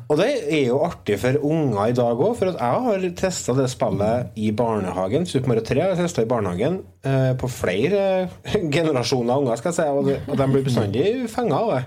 Og 0.07 0.15
det 0.15 0.27
er 0.47 0.61
jo 0.69 0.77
artig 0.85 1.17
for 1.19 1.35
unger 1.43 1.89
i 1.91 1.95
dag 1.95 2.15
òg, 2.23 2.37
for 2.39 2.51
jeg 2.53 2.83
har 2.85 3.05
testa 3.19 3.51
det 3.57 3.65
spillet 3.71 4.37
i 4.39 4.51
barnehagen. 4.55 5.25
Super 5.27 5.51
Mario 5.51 5.63
3 5.67 5.81
har 5.81 5.91
jeg 5.91 5.99
testa 6.05 6.23
i 6.23 6.29
barnehagen 6.31 6.77
eh, 7.03 7.33
på 7.39 7.49
flere 7.51 8.29
generasjoner 8.77 9.33
av 9.35 9.43
unger, 9.43 9.59
skal 9.59 9.73
jeg 9.73 9.79
si, 9.81 9.87
og, 9.91 10.07
de, 10.07 10.15
og 10.31 10.39
de 10.39 10.47
blir 10.53 10.63
bestandig 10.69 11.05
fenga 11.33 11.59
av 11.59 11.73
det. 11.75 11.81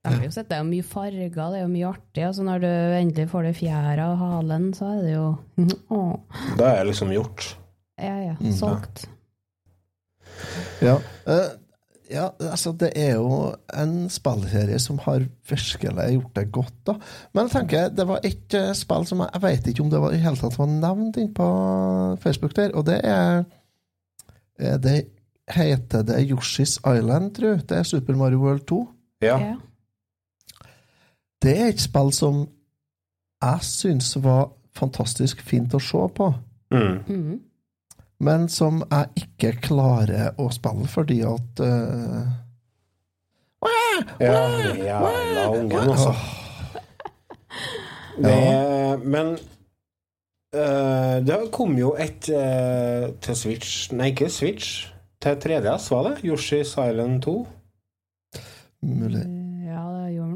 Jeg 0.00 0.16
har 0.16 0.24
jo 0.24 0.32
sett 0.32 0.48
det 0.48 0.56
er 0.56 0.62
jo 0.62 0.70
mye 0.70 0.84
farger, 0.86 1.28
det 1.28 1.58
er 1.58 1.64
jo 1.66 1.70
mye 1.74 1.88
artig. 1.90 2.22
Altså 2.24 2.44
når 2.46 2.62
du 2.62 2.68
endelig 2.70 3.26
får 3.28 3.48
det 3.50 3.56
fjæra 3.58 4.06
og 4.14 4.20
halen, 4.22 4.70
så 4.76 4.94
er 4.94 5.00
det 5.04 5.12
jo 5.12 5.26
Åh. 5.96 6.44
Da 6.56 6.70
er 6.70 6.78
jeg 6.80 6.86
liksom 6.92 7.12
gjort. 7.12 7.48
Ja, 8.00 8.14
ja. 8.30 8.36
Solgt. 8.56 9.04
Ja. 10.80 10.96
Eh, 11.28 11.50
ja, 12.10 12.24
altså 12.48 12.72
det 12.80 12.90
er 12.98 13.18
jo 13.20 13.52
en 13.76 14.08
spillserie 14.10 14.80
som 14.82 14.98
har 15.04 15.26
virkelig 15.50 16.08
gjort 16.16 16.34
det 16.40 16.46
godt, 16.50 16.74
da. 16.88 16.96
Men 17.34 17.46
jeg 17.46 17.54
tenker, 17.58 17.92
det 17.94 18.06
var 18.08 18.24
et 18.26 18.56
eh, 18.56 18.72
spill 18.74 19.06
som 19.06 19.20
jeg, 19.22 19.30
jeg 19.36 19.44
vet 19.44 19.70
ikke 19.70 19.84
om 19.84 19.92
det 19.92 20.00
var, 20.02 20.16
i 20.16 20.24
hele 20.24 20.40
tatt 20.40 20.58
var 20.58 20.72
nevnt 20.72 21.20
inne 21.20 21.34
på 21.36 21.48
Facebook 22.24 22.56
der, 22.56 22.72
og 22.74 22.88
det 22.88 22.98
er 23.04 23.44
eh, 24.58 24.76
Det 24.80 24.98
heter 25.50 26.02
det 26.08 26.24
Yoshi's 26.30 26.78
Island, 26.80 27.34
tror 27.36 27.54
jeg. 27.54 27.66
Det 27.68 27.78
er 27.78 27.86
Super 27.86 28.16
Mario 28.16 28.40
World 28.42 28.64
2. 28.70 28.80
Ja. 29.22 29.36
Ja. 29.38 29.56
Det 31.42 31.54
er 31.58 31.70
et 31.72 31.80
spill 31.80 32.12
som 32.12 32.42
jeg 33.40 33.64
syns 33.64 34.12
var 34.20 34.50
fantastisk 34.76 35.40
fint 35.42 35.74
å 35.74 35.80
se 35.82 36.02
på. 36.16 36.32
Mm. 36.70 36.98
Mhm. 37.08 37.40
men 38.20 38.48
som 38.48 38.82
jeg 38.90 39.24
ikke 39.24 39.50
klarer 39.64 40.36
å 40.38 40.50
spille 40.54 40.86
fordi 40.86 41.16
at 41.26 41.62
eh, 41.64 42.28
Ja, 44.20 44.36
jævla 44.76 45.46
ungen, 45.50 45.90
altså. 45.90 46.12
Det, 48.20 49.00
men 49.04 49.32
uh, 50.54 51.16
det 51.26 51.40
kom 51.52 51.74
jo 51.78 51.94
et 51.98 52.28
uh, 52.28 53.10
til 53.24 53.36
Switch 53.36 53.90
Nei, 53.92 54.12
ikke 54.12 54.28
Switch. 54.30 54.86
Til 55.20 55.36
3DS, 55.40 55.90
var 55.90 56.02
det? 56.08 56.14
Yoshi's 56.24 56.76
Island 56.76 57.22
2. 57.22 57.46
Mulig. 58.82 59.39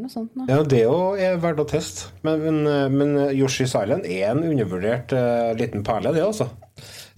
Ja, 0.05 0.11
det 0.11 0.11
gjorde 0.11 0.11
noe 0.11 0.13
sånt 0.13 0.37
nå. 0.37 0.47
Ja, 0.51 0.59
det 0.69 0.83
òg 0.91 1.21
er 1.25 1.39
verdt 1.41 1.63
å 1.63 1.67
teste. 1.69 2.11
Men, 2.27 2.43
men, 2.45 2.59
men 2.93 3.15
Yoshi's 3.33 3.73
Island 3.73 4.05
er 4.05 4.31
en 4.33 4.45
undervurdert 4.45 5.15
uh, 5.17 5.53
liten 5.59 5.85
perle, 5.87 6.13
det, 6.15 6.23
altså. 6.25 6.51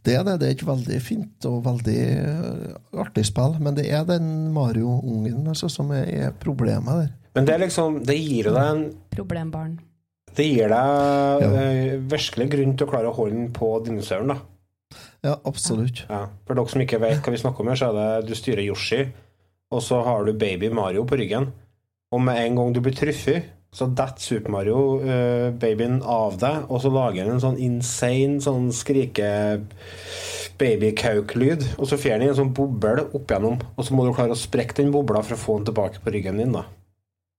Det 0.07 0.15
er 0.15 0.23
det. 0.23 0.37
Det 0.39 0.47
er 0.49 0.55
et 0.55 0.67
veldig 0.69 1.01
fint 1.03 1.47
og 1.51 1.65
veldig 1.65 1.99
eh, 1.99 2.75
artig 3.03 3.25
spill, 3.27 3.57
men 3.59 3.75
det 3.75 3.89
er 3.91 4.05
den 4.07 4.29
Mario-ungen 4.55 5.49
altså, 5.51 5.67
som 5.73 5.91
er, 5.91 6.07
er 6.07 6.37
problemet 6.39 7.01
der. 7.01 7.09
Men 7.35 7.49
det 7.49 7.55
er 7.57 7.65
liksom 7.67 7.99
Det 8.07 8.15
gir 8.17 8.47
deg 8.49 8.61
en 8.63 8.85
Problembarn. 9.17 9.75
Det 10.37 10.47
gir 10.47 10.71
deg 10.71 11.43
Ja. 11.43 11.51
uh, 11.51 11.97
virkelig 12.13 12.47
grunn 12.55 12.77
til 12.79 12.87
å 12.87 12.91
klare 12.93 13.11
å 13.11 13.17
holde 13.17 13.35
den 13.35 13.51
på 13.57 13.73
dinosauren, 13.85 14.31
da. 14.37 14.39
Ja, 15.27 15.35
absolutt. 15.49 16.05
Ja. 16.07 16.29
For 16.47 16.55
dere 16.55 16.71
som 16.71 16.87
ikke 16.87 17.03
vet 17.03 17.19
hva 17.25 17.35
vi 17.35 17.43
snakker 17.43 17.65
om 17.65 17.73
her, 17.73 17.81
så 17.81 17.91
er 17.91 17.97
det 18.23 18.31
du 18.31 18.39
styrer 18.39 18.63
Yoshi, 18.63 19.01
og 19.75 19.83
så 19.83 19.99
har 20.07 20.23
du 20.29 20.37
baby 20.39 20.71
Mario 20.71 21.03
på 21.09 21.19
ryggen. 21.19 21.51
Og 22.17 22.23
med 22.25 22.41
en 22.41 22.57
gang 22.57 22.73
du 22.73 22.81
blir 22.81 22.97
truffet, 22.97 23.53
så 23.77 23.89
detter 23.93 24.25
Super 24.25 24.53
Mario 24.55 24.79
eh, 25.05 25.51
babyen 25.53 25.99
av 26.01 26.39
deg, 26.41 26.65
og 26.73 26.81
så 26.81 26.93
lager 26.93 27.27
den 27.27 27.35
en 27.35 27.43
sånn 27.43 27.61
insane 27.61 28.41
sånn 28.41 28.71
skrike 28.73 29.29
babykauk-lyd, 30.57 31.67
og 31.77 31.91
så 31.91 31.99
får 32.01 32.15
den 32.15 32.25
i 32.25 32.31
en 32.31 32.39
sånn 32.39 32.55
boble 32.57 33.05
opp 33.11 33.29
igjennom, 33.29 33.59
og 33.77 33.85
så 33.85 33.93
må 33.93 34.07
du 34.07 34.15
klare 34.17 34.33
å 34.33 34.41
sprekke 34.41 34.79
den 34.79 34.95
bobla 34.95 35.21
for 35.27 35.37
å 35.37 35.43
få 35.43 35.59
den 35.59 35.69
tilbake 35.69 36.01
på 36.01 36.15
ryggen 36.15 36.41
din, 36.41 36.57
da. 36.57 36.65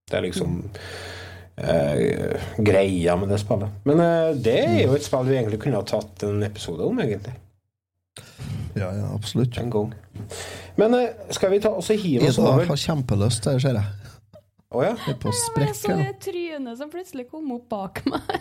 Det 0.07 0.19
er 0.19 0.27
liksom 0.27 0.59
uh, 0.69 2.45
greia 2.69 3.17
med 3.17 3.33
det 3.33 3.41
spillet. 3.41 3.81
Men 3.89 4.03
uh, 4.03 4.29
det 4.37 4.59
er 4.61 4.77
jo 4.83 4.93
et 4.95 5.07
spill 5.07 5.25
vi 5.27 5.39
egentlig 5.39 5.59
kunne 5.65 5.81
ha 5.81 5.87
tatt 5.89 6.27
en 6.29 6.45
episode 6.45 6.85
om, 6.85 7.01
egentlig. 7.01 7.33
Ja, 8.77 8.91
ja, 8.93 9.09
absolutt. 9.09 9.57
En 9.57 9.73
gang. 9.73 9.89
Men 10.77 10.93
skal 11.33 11.49
vi 11.49 11.63
ta 11.63 11.73
også 11.73 11.97
hive 11.97 12.29
oss 12.29 12.37
Ida 12.37 12.51
over 12.51 12.69
har 12.69 12.79
kjempelyst 12.85 13.49
ser 13.49 13.81
jeg. 13.81 14.13
Å 14.75 14.83
ja? 14.83 14.93
Det 14.99 15.13
er 15.13 15.19
på 15.21 15.31
Jeg 15.31 15.39
sprekk 15.45 15.75
så 15.77 15.93
her 15.93 15.99
nå. 15.99 16.03
det 16.03 16.17
trynet 16.25 16.79
som 16.79 16.89
plutselig 16.91 17.27
kom 17.31 17.51
opp 17.55 17.69
bak 17.71 18.01
meg. 18.11 18.33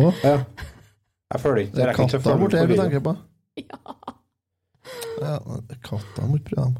oh. 0.00 0.14
ja. 0.24 0.38
Jeg 1.32 1.40
føler 1.40 1.66
ikke 1.66 1.76
det 1.76 1.84
er 1.84 1.92
ikke 1.92 2.08
katta 2.12 2.36
borti 2.40 2.60
her 2.60 2.70
du 2.70 2.76
tenker 2.80 3.04
på? 3.04 3.16
Ja. 3.60 3.78
Ja, 5.20 5.36
det 5.68 5.76
er 5.76 5.80
katta 5.84 6.26
mot 6.26 6.48
dem. 6.56 6.76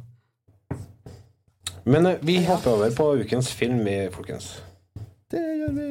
Men 1.84 2.06
eh, 2.06 2.18
vi 2.22 2.38
hopper 2.44 2.70
over 2.70 2.90
på 2.96 3.06
ukens 3.22 3.52
film, 3.52 3.84
vi, 3.84 3.96
folkens. 4.12 4.62
Det 5.30 5.40
gjør 5.40 5.72
vi! 5.76 5.88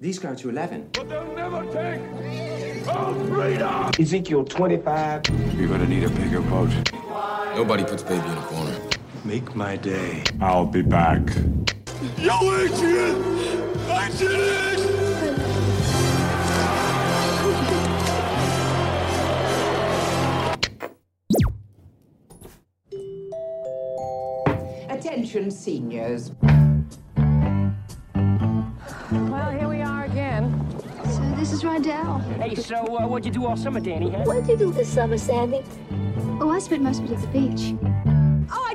These 0.00 0.20
go 0.20 0.34
to 0.34 0.48
11. 0.48 0.88
But 0.94 1.08
they'll 1.08 1.34
never 1.36 1.62
take 1.72 2.00
our 2.88 3.14
freedom! 3.28 3.92
Ezekiel 3.98 4.44
25. 4.44 5.22
You're 5.58 5.68
gonna 5.68 5.86
need 5.86 6.04
a 6.04 6.08
bigger 6.08 6.40
boat. 6.40 6.70
Nobody 7.56 7.84
puts 7.84 8.02
baby 8.02 8.26
in 8.26 8.38
a 8.38 8.46
corner. 8.48 8.89
Make 9.30 9.54
my 9.54 9.76
day. 9.76 10.24
I'll 10.40 10.66
be 10.66 10.82
back. 10.82 11.20
Yo, 12.18 12.34
Adrian! 12.52 13.22
Adrian! 13.88 14.80
Attention, 24.90 25.52
seniors. 25.52 26.32
Well, 29.12 29.50
here 29.52 29.68
we 29.68 29.80
are 29.80 30.06
again. 30.06 30.52
So 31.04 31.20
this 31.36 31.52
is 31.52 31.62
Rydell. 31.62 32.20
Hey, 32.42 32.56
so 32.56 32.78
uh, 32.98 33.06
what'd 33.06 33.24
you 33.24 33.30
do 33.30 33.46
all 33.46 33.56
summer, 33.56 33.78
Danny? 33.78 34.10
Huh? 34.10 34.24
What 34.24 34.34
did 34.40 34.48
you 34.48 34.56
do 34.56 34.72
this 34.72 34.88
summer, 34.88 35.18
Sandy? 35.18 35.62
Oh, 36.40 36.50
I 36.50 36.58
spent 36.58 36.82
most 36.82 37.00
of 37.00 37.12
it 37.12 37.12
at 37.12 37.20
the 37.20 37.28
beach. 37.28 37.74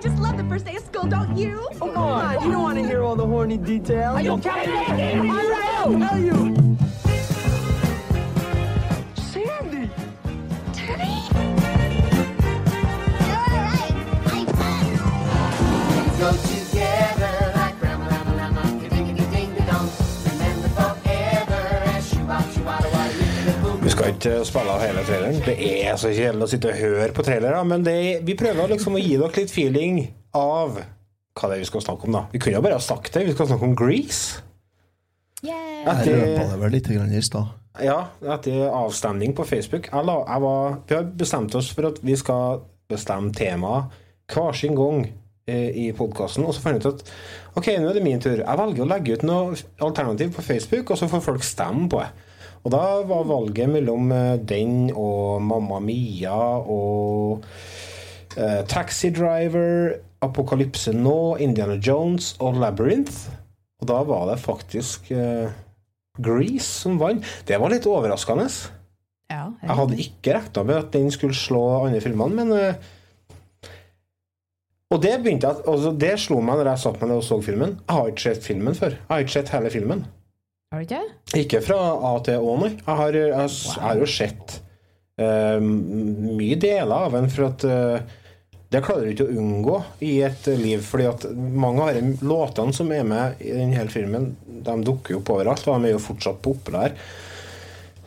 I 0.06 0.08
just 0.08 0.22
love 0.22 0.38
the 0.38 0.44
first 0.44 0.66
day 0.66 0.76
of 0.76 0.86
school, 0.86 1.08
don't 1.08 1.36
you? 1.36 1.68
Come 1.80 1.98
on, 1.98 2.44
you 2.44 2.52
don't 2.52 2.62
want 2.62 2.78
to 2.78 2.86
hear 2.86 3.02
all 3.02 3.16
the 3.16 3.26
horny 3.26 3.58
details. 3.58 4.16
Are 4.16 4.22
you 4.22 4.38
kidding 4.38 5.24
me? 5.24 5.32
I 5.32 6.10
Are 6.12 6.20
you? 6.20 6.65
Skal 24.06 24.18
ikke 24.20 24.48
spille 24.48 24.74
av 24.76 24.84
hele 24.84 25.04
traileren. 25.08 25.40
Det 25.46 25.56
er 25.58 25.98
så 26.00 26.12
kjedelig 26.14 26.46
å 26.46 26.52
sitte 26.52 26.72
og 26.72 26.82
høre 26.82 27.12
på 27.16 27.26
trailere, 27.26 27.62
men 27.68 27.86
det, 27.86 27.98
vi 28.28 28.38
prøver 28.38 28.76
liksom 28.76 28.98
å 28.98 29.02
gi 29.02 29.16
dere 29.18 29.34
litt 29.40 29.54
feeling 29.54 30.02
av 30.36 30.78
hva 31.36 31.50
det 31.50 31.58
er 31.58 31.64
vi 31.66 31.68
skal 31.68 31.84
snakke 31.84 32.08
om, 32.08 32.16
da. 32.16 32.22
Vi 32.32 32.40
kunne 32.40 32.60
jo 32.60 32.64
bare 32.64 32.78
ha 32.78 32.84
sagt 32.84 33.16
det. 33.16 33.26
Vi 33.28 33.34
skal 33.36 33.50
snakke 33.50 33.68
om 33.68 33.76
Grease. 33.76 34.44
Yeah. 35.44 35.84
Jeg 35.86 36.16
røpa 36.16 36.46
det 36.54 36.60
vel 36.62 36.74
litt 36.78 36.88
grann 36.90 37.12
i 37.12 37.24
stad. 37.26 37.52
Ja, 37.84 37.98
etter 38.38 38.70
avstemning 38.70 39.36
på 39.36 39.44
Facebook. 39.48 39.90
Jeg 39.92 40.08
la, 40.08 40.16
jeg 40.24 40.44
var, 40.46 40.78
vi 40.88 40.96
har 40.96 41.12
bestemt 41.20 41.58
oss 41.60 41.74
for 41.76 41.90
at 41.90 42.00
vi 42.06 42.16
skal 42.20 42.62
bestemme 42.90 43.34
tema 43.36 43.82
hver 44.32 44.56
sin 44.56 44.78
gang 44.78 45.04
eh, 45.50 45.76
i 45.76 45.90
podkasten. 45.98 46.46
Og 46.48 46.56
så 46.56 46.64
fant 46.64 46.80
jeg 46.80 46.86
ut 46.86 47.04
at 47.04 47.12
ok, 47.60 47.74
nå 47.82 47.92
er 47.92 48.00
det 48.00 48.06
min 48.06 48.24
tur. 48.24 48.40
Jeg 48.40 48.62
velger 48.62 48.86
å 48.86 48.90
legge 48.94 49.18
ut 49.18 49.28
noe 49.28 49.60
alternativ 49.84 50.32
på 50.38 50.46
Facebook, 50.46 50.94
og 50.94 51.02
så 51.02 51.12
får 51.12 51.26
folk 51.28 51.46
stemme 51.46 51.90
på 51.92 52.00
det. 52.00 52.25
Og 52.66 52.74
da 52.74 52.84
var 53.06 53.28
valget 53.30 53.70
mellom 53.70 54.10
eh, 54.12 54.36
den 54.42 54.90
og 54.98 55.42
Mamma 55.46 55.78
Mia 55.86 56.34
og 56.66 57.46
eh, 58.38 58.64
Taxi 58.66 59.12
Driver, 59.14 60.00
Apokalypse 60.26 60.94
nå, 60.98 61.36
Indiana 61.46 61.78
Jones 61.78 62.34
og 62.42 62.58
Labyrinth. 62.58 63.28
Og 63.84 63.90
da 63.92 64.00
var 64.08 64.26
det 64.32 64.40
faktisk 64.42 65.12
eh, 65.14 65.54
Grease 66.18 66.66
som 66.86 66.98
vant. 66.98 67.22
Det 67.46 67.60
var 67.62 67.70
litt 67.74 67.86
overraskende. 67.92 68.48
Ja, 69.30 69.50
Jeg 69.62 69.78
hadde 69.80 70.02
ikke 70.02 70.36
regna 70.38 70.64
med 70.66 70.78
at 70.80 70.92
den 70.94 71.10
skulle 71.14 71.38
slå 71.38 71.62
andre 71.86 72.02
filmene, 72.02 72.44
men 72.46 72.54
eh, 72.58 72.92
Og 74.94 75.02
det 75.02 75.16
begynte 75.22 75.50
jeg, 75.50 75.66
altså 75.68 75.92
det 75.98 76.14
slo 76.22 76.38
meg 76.46 76.60
når 76.62 76.70
jeg 76.72 76.82
satt 76.86 77.00
meg 77.02 77.10
ned 77.10 77.18
og 77.20 77.26
så 77.26 77.40
filmen. 77.44 77.78
Jeg 77.82 77.98
har 77.98 78.12
ikke 78.12 78.26
sett 78.26 78.46
filmen 78.46 78.78
før. 78.78 78.94
Jeg 78.96 79.10
har 79.12 79.24
ikke 79.26 79.34
sett 79.38 79.50
hele 79.54 79.72
filmen. 79.74 80.06
Har 80.76 80.84
du 80.84 80.90
ikke? 80.90 81.40
Ikke 81.40 81.60
fra 81.64 81.80
A 82.04 82.10
til 82.26 82.44
Å, 82.44 82.54
nei. 82.60 82.74
Jeg 82.76 83.00
har, 83.00 83.16
jeg, 83.16 83.50
jeg 83.56 83.80
har 83.80 84.00
jo 84.02 84.08
sett 84.12 84.56
uh, 85.24 85.60
mye 85.64 86.58
deler 86.60 86.96
av 86.98 87.14
den, 87.16 87.30
for 87.32 87.46
at 87.48 87.64
uh, 87.64 88.16
det 88.74 88.82
klarer 88.84 89.06
du 89.08 89.14
ikke 89.14 89.28
å 89.30 89.38
unngå 89.40 89.78
i 90.04 90.18
et 90.28 90.50
liv. 90.60 90.82
fordi 90.84 91.06
at 91.08 91.24
mange 91.32 91.86
av 91.86 91.96
de 91.96 92.28
låtene 92.28 92.76
som 92.76 92.92
er 92.92 93.06
med 93.08 93.40
i 93.40 93.54
denne 93.56 93.86
filmen, 93.94 94.26
de 94.66 94.76
dukker 94.84 95.16
jo 95.16 95.22
opp 95.22 95.32
overalt, 95.38 95.64
og 95.64 95.80
de 95.80 95.94
er 95.94 95.96
jo 95.96 96.02
fortsatt 96.04 96.42
populære. 96.44 96.92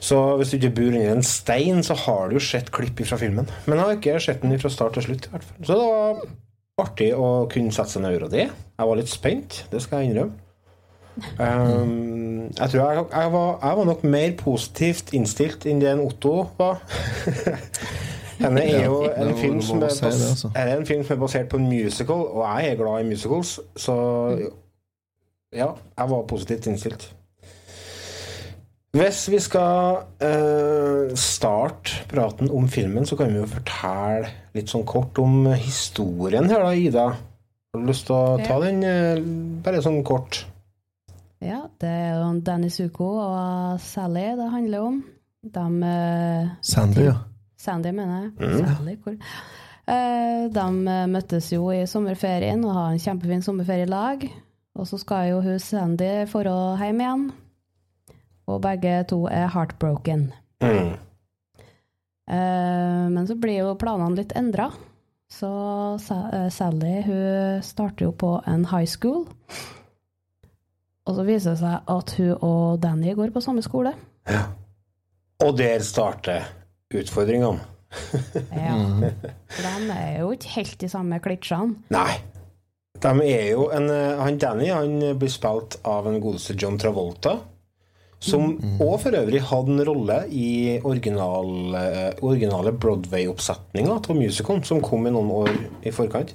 Så 0.05 0.19
hvis 0.37 0.53
du 0.53 0.59
ikke 0.59 0.75
bor 0.77 0.91
under 0.91 1.15
en 1.15 1.25
stein, 1.25 1.81
så 1.87 1.97
har 2.03 2.29
du 2.29 2.37
jo 2.37 2.43
sett 2.51 2.69
klipp 2.75 3.01
fra 3.09 3.17
filmen. 3.23 3.49
Men 3.65 3.81
jeg 3.81 3.87
har 3.87 3.97
ikke 3.97 4.19
sett 4.27 4.45
den 4.45 4.61
fra 4.61 4.73
start 4.75 4.99
til 4.99 5.07
slutt. 5.09 5.31
i 5.31 5.33
hvert 5.33 5.49
fall. 5.49 5.65
Så 5.65 5.79
det 5.79 5.89
var 5.89 6.85
artig 6.85 7.09
å 7.17 7.31
kunne 7.49 7.73
sette 7.73 7.95
seg 7.97 8.05
ned 8.05 8.13
og 8.13 8.19
gjøre 8.19 8.31
det. 8.37 8.45
Jeg 8.53 8.91
var 8.93 9.01
litt 9.01 9.15
spent, 9.15 9.63
det 9.73 9.81
skal 9.87 10.05
jeg 10.05 10.13
innrømme. 10.13 10.48
Um, 11.39 12.51
jeg 12.59 12.71
tror 12.71 12.79
jeg, 12.81 13.05
jeg, 13.13 13.33
var, 13.33 13.59
jeg 13.63 13.77
var 13.77 13.85
nok 13.85 14.05
mer 14.05 14.37
positivt 14.39 15.13
innstilt 15.17 15.67
enn 15.67 15.83
det 15.83 15.91
en 15.93 16.05
Otto 16.07 16.37
var. 16.59 16.81
Denne 18.39 18.63
er 18.63 18.85
jo 18.87 19.03
en 19.11 19.35
film 19.35 19.59
som 19.65 19.83
er, 19.83 19.91
si 19.91 20.05
det, 20.05 20.13
bas 20.13 20.25
altså. 20.31 20.51
er 20.55 20.77
en 20.77 20.87
film 20.87 21.05
som 21.05 21.17
er 21.17 21.21
basert 21.25 21.49
på 21.51 21.59
en 21.59 21.69
musical, 21.69 22.27
og 22.31 22.45
jeg 22.47 22.73
er 22.73 22.79
glad 22.79 23.03
i 23.03 23.09
musicals, 23.09 23.59
så 23.77 23.95
ja, 25.55 25.73
jeg 25.75 26.11
var 26.13 26.27
positivt 26.31 26.69
innstilt. 26.71 27.09
Hvis 28.97 29.27
vi 29.31 29.39
skal 29.39 29.99
eh, 30.25 31.17
starte 31.19 32.07
praten 32.09 32.51
om 32.51 32.69
filmen, 32.69 33.07
så 33.07 33.19
kan 33.19 33.33
vi 33.33 33.43
jo 33.43 33.49
fortelle 33.51 34.31
litt 34.57 34.71
sånn 34.73 34.87
kort 34.89 35.19
om 35.21 35.51
historien 35.53 36.49
her, 36.49 36.65
da, 36.65 36.73
Ida. 36.73 37.09
Har 37.69 37.83
du 37.83 37.91
lyst 37.91 38.07
til 38.09 38.17
å 38.17 38.39
ta 38.41 38.57
den 38.63 38.81
eh, 38.87 39.21
bare 39.65 39.83
sånn 39.85 40.01
kort? 40.09 40.47
Ja, 41.45 41.61
det 41.79 41.89
er 41.89 42.17
jo 42.19 42.33
Dennis 42.43 42.81
Uko 42.83 43.13
og 43.23 43.81
Sally 43.85 44.25
det 44.41 44.49
handler 44.51 44.87
om. 44.89 44.97
De 45.47 45.65
eh, 45.87 46.49
Sandy, 46.67 47.05
ja. 47.07 47.15
Sandy, 47.59 47.93
mener 47.95 48.25
jeg. 48.25 48.33
Mm. 48.41 48.73
Sally, 48.77 48.97
hvor? 49.05 49.15
Eh, 49.89 50.49
de 50.53 50.65
eh, 50.95 51.05
møttes 51.15 51.53
jo 51.55 51.69
i 51.73 51.85
sommerferien 51.89 52.65
og 52.67 52.75
har 52.75 52.91
en 52.97 53.03
kjempefin 53.05 53.45
sommerferie 53.47 53.87
i 53.87 53.91
lag. 53.91 54.27
Og 54.79 54.87
så 54.91 54.99
skal 55.01 55.31
jo 55.31 55.39
hun 55.47 55.59
Sandy 55.63 56.11
for 56.31 56.47
å 56.51 56.59
hjem 56.79 57.01
igjen. 57.07 57.25
Og 58.49 58.61
begge 58.65 58.99
to 59.11 59.23
er 59.31 59.49
heartbroken. 59.55 60.29
Mm. 60.65 60.95
Men 62.29 63.25
så 63.29 63.35
blir 63.41 63.63
jo 63.63 63.75
planene 63.81 64.19
litt 64.19 64.35
endra. 64.37 64.67
Så 65.33 65.49
Sa- 66.01 66.49
Sally 66.53 67.03
hun 67.07 67.63
starter 67.65 68.07
jo 68.09 68.13
på 68.13 68.35
en 68.49 68.67
high 68.69 68.89
school. 68.89 69.25
Og 71.09 71.17
så 71.17 71.25
viser 71.25 71.55
det 71.55 71.63
seg 71.63 71.91
at 71.97 72.15
hun 72.19 72.33
og 72.45 72.81
Danny 72.83 73.15
går 73.17 73.33
på 73.33 73.43
samme 73.43 73.65
skole. 73.65 73.95
Ja. 74.29 74.45
Og 75.45 75.55
der 75.57 75.81
starter 75.87 76.49
utfordringene. 76.93 77.65
Ja. 78.53 78.75
For 79.55 79.65
de 79.65 79.95
er 79.95 80.19
jo 80.21 80.33
ikke 80.37 80.57
helt 80.59 80.75
de 80.83 80.91
samme 80.93 81.21
klitsjene. 81.25 81.79
Nei. 81.95 82.19
De 82.99 83.13
er 83.25 83.53
jo 83.55 83.69
en, 83.73 83.87
eh, 83.95 84.19
han 84.19 84.41
Danny 84.43 84.69
han 84.75 84.99
blir 85.21 85.31
spilt 85.33 85.79
av 85.87 86.11
en 86.11 86.19
godeste 86.21 86.57
John 86.59 86.77
Travolta. 86.81 87.39
Som 88.19 88.57
òg 88.83 88.97
for 88.99 89.15
øvrig 89.15 89.41
hadde 89.47 89.77
en 89.77 89.85
rolle 89.87 90.17
i 90.35 90.81
original, 90.83 91.75
eh, 91.79 92.09
originale 92.27 92.73
Broadway-oppsetninga 92.75 93.95
av 93.95 94.17
musicalen, 94.19 94.65
som 94.67 94.83
kom 94.83 95.07
i 95.07 95.13
noen 95.15 95.31
år 95.31 95.53
i 95.87 95.93
forkant. 95.95 96.35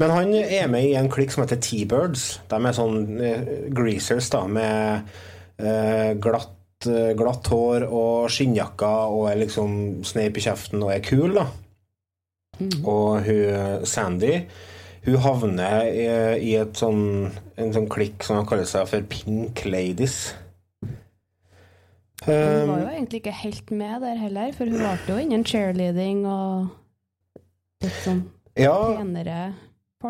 Men 0.00 0.12
han 0.12 0.34
er 0.36 0.68
med 0.68 0.84
i 0.90 0.94
en 0.98 1.10
klikk 1.12 1.32
som 1.32 1.44
heter 1.44 1.60
T-Birds. 1.62 2.26
De 2.50 2.60
er 2.60 2.76
sånn 2.76 3.20
eh, 3.22 3.50
greasers 3.74 4.28
da, 4.32 4.42
med 4.44 5.08
eh, 5.56 6.12
glatt, 6.20 6.88
eh, 6.90 7.12
glatt 7.16 7.48
hår 7.52 7.86
og 7.88 8.28
skinnjakker 8.32 9.16
og 9.16 9.30
er 9.30 9.40
liksom 9.46 10.04
sneip 10.06 10.36
i 10.36 10.46
kjeften 10.48 10.84
og 10.84 10.92
er 10.92 11.04
kul, 11.06 11.38
da. 11.38 11.48
Og 12.88 13.26
hun 13.26 13.84
Sandy 13.88 14.40
hun 15.06 15.20
havner 15.22 15.86
i, 15.86 16.06
i 16.42 16.54
et 16.58 16.78
sånn, 16.80 17.28
en 17.54 17.74
sånn 17.74 17.86
klikk 17.92 18.24
som 18.26 18.40
han 18.40 18.48
kaller 18.48 18.66
seg 18.66 18.88
for 18.90 19.06
Pink 19.06 19.62
Ladies. 19.68 20.34
Hun 22.24 22.32
Um, 22.32 22.70
var 22.72 22.80
jo 22.80 22.88
egentlig 22.90 23.18
ikke 23.20 23.34
helt 23.38 23.70
med 23.70 24.00
der 24.02 24.16
heller, 24.18 24.48
for 24.56 24.66
hun 24.66 24.80
valgte 24.80 25.12
jo 25.12 25.20
innen 25.22 25.44
cheerleading 25.46 26.24
og 26.26 26.72
litt 27.84 27.98
sånn 28.02 28.22
Ja, 28.58 28.72
penere 28.96 29.36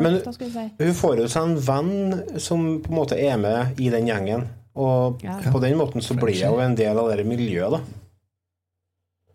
men 0.03 0.19
da 0.23 0.31
si. 0.33 0.63
hun 0.79 0.93
får 0.93 1.17
jo 1.21 1.27
seg 1.31 1.43
en 1.43 1.57
venn 1.67 2.39
som 2.39 2.67
på 2.83 2.91
en 2.91 2.97
måte 2.99 3.17
er 3.19 3.37
med 3.41 3.79
i 3.81 3.89
den 3.93 4.07
gjengen. 4.09 4.47
Og 4.77 5.23
Ja. 5.23 5.39
på 5.51 5.59
den 5.61 5.77
måten 5.77 6.01
så 6.05 6.13
blir 6.13 6.45
hun 6.49 6.59
en 6.61 6.75
del 6.75 6.97
av 6.97 7.09
det 7.09 7.25
miljøet, 7.25 7.71
da. 7.71 7.81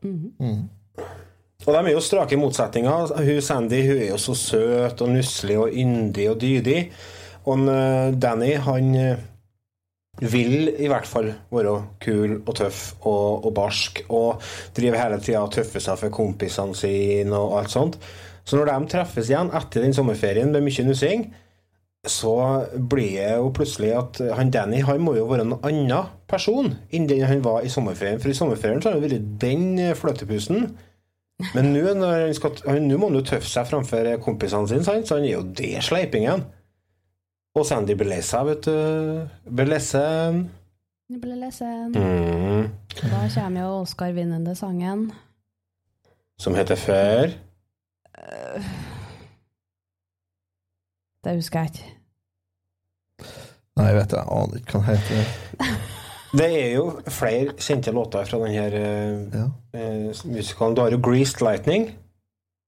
Mhm. 0.03 0.69
Og 1.63 1.75
de 1.75 1.79
er 1.79 1.93
jo 1.95 2.01
strake 2.03 2.37
motsetninger. 2.39 3.13
Hun 3.23 3.41
Sandy 3.41 3.83
hun 3.87 3.99
er 4.03 4.09
jo 4.09 4.17
så 4.19 4.35
søt 4.35 5.03
og 5.05 5.13
nusselig 5.15 5.59
og 5.59 5.71
yndig 5.71 6.31
og 6.31 6.41
dydig. 6.43 6.79
Og 7.47 7.69
eh, 7.71 8.11
Danny 8.19 8.57
han 8.57 8.95
eh, 8.99 9.23
vil 10.21 10.73
i 10.75 10.89
hvert 10.91 11.07
fall 11.07 11.31
være 11.55 11.77
kul 12.03 12.35
og 12.47 12.55
tøff 12.59 12.83
og, 13.07 13.47
og 13.47 13.55
barsk 13.55 14.03
og 14.11 14.43
driver 14.77 14.99
hele 14.99 15.21
tida 15.23 15.43
og 15.43 15.53
tøffer 15.55 15.81
seg 15.83 15.99
for 16.03 16.15
kompisene 16.15 16.75
sine 16.79 17.39
og 17.39 17.61
alt 17.61 17.71
sånt. 17.75 17.99
Så 18.45 18.59
når 18.59 18.71
de 18.71 18.91
treffes 18.91 19.31
igjen 19.31 19.53
etter 19.55 19.85
den 19.85 19.95
sommerferien 19.95 20.51
med 20.53 20.65
mye 20.67 20.85
nussing, 20.87 21.27
så 22.09 22.35
blir 22.75 23.13
det 23.21 23.35
jo 23.37 23.51
plutselig 23.55 23.93
at 23.95 24.19
han 24.35 24.51
Danny 24.51 24.81
han 24.83 25.05
må 25.05 25.15
jo 25.15 25.29
være 25.31 25.45
en 25.47 25.59
annen 25.61 26.09
person 26.31 26.73
enn 26.91 27.07
den 27.07 27.23
han 27.29 27.45
var 27.45 27.63
i 27.63 27.71
sommerferien. 27.71 28.19
For 28.19 28.33
i 28.33 28.35
sommerferien 28.35 28.83
så 28.83 28.91
har 28.91 28.99
han 28.99 29.05
vært 29.05 29.29
den 29.43 29.95
fløtepusen. 29.95 30.73
Men 31.55 31.71
nå 31.75 31.85
må 32.99 33.07
han 33.07 33.21
jo 33.21 33.23
tøffe 33.27 33.49
seg 33.51 33.71
framfor 33.71 34.11
kompisene 34.23 34.69
sine, 34.71 34.87
sant? 34.87 35.07
så 35.09 35.21
han 35.21 35.29
er 35.29 35.37
jo 35.37 35.47
det 35.47 35.77
sleipingen. 35.87 36.43
Og 37.55 37.67
Sandy 37.69 37.95
lei 38.01 38.23
vet 38.23 38.65
du. 38.65 38.77
Jeg 39.45 39.69
lesen. 39.69 40.47
Mm. 41.93 42.71
Da 43.03 43.27
kommer 43.35 43.61
jo 43.61 43.81
Oscar-vinnende 43.83 44.55
sangen. 44.57 45.11
Som 46.41 46.55
heter 46.57 46.77
Før. 46.81 47.35
Det 51.23 51.35
husker 51.39 51.61
jeg 51.61 51.73
ikke. 51.73 51.89
Nei, 53.79 53.87
jeg 53.87 53.97
vet 53.97 54.15
jeg 54.17 54.29
aner 54.37 54.61
ikke 54.61 54.79
hva 54.79 54.83
den 54.83 54.89
heter. 54.91 55.81
Det 56.33 56.47
er 56.49 56.71
jo 56.79 56.85
flere 57.13 57.53
kjente 57.61 57.93
låter 57.93 58.25
fra 58.25 58.39
denne 58.41 59.43
uh, 59.77 60.23
musikalen. 60.25 60.75
Du 60.75 60.81
har 60.81 60.95
jo 60.95 61.01
Greased 61.05 61.43
Lightning. 61.45 61.91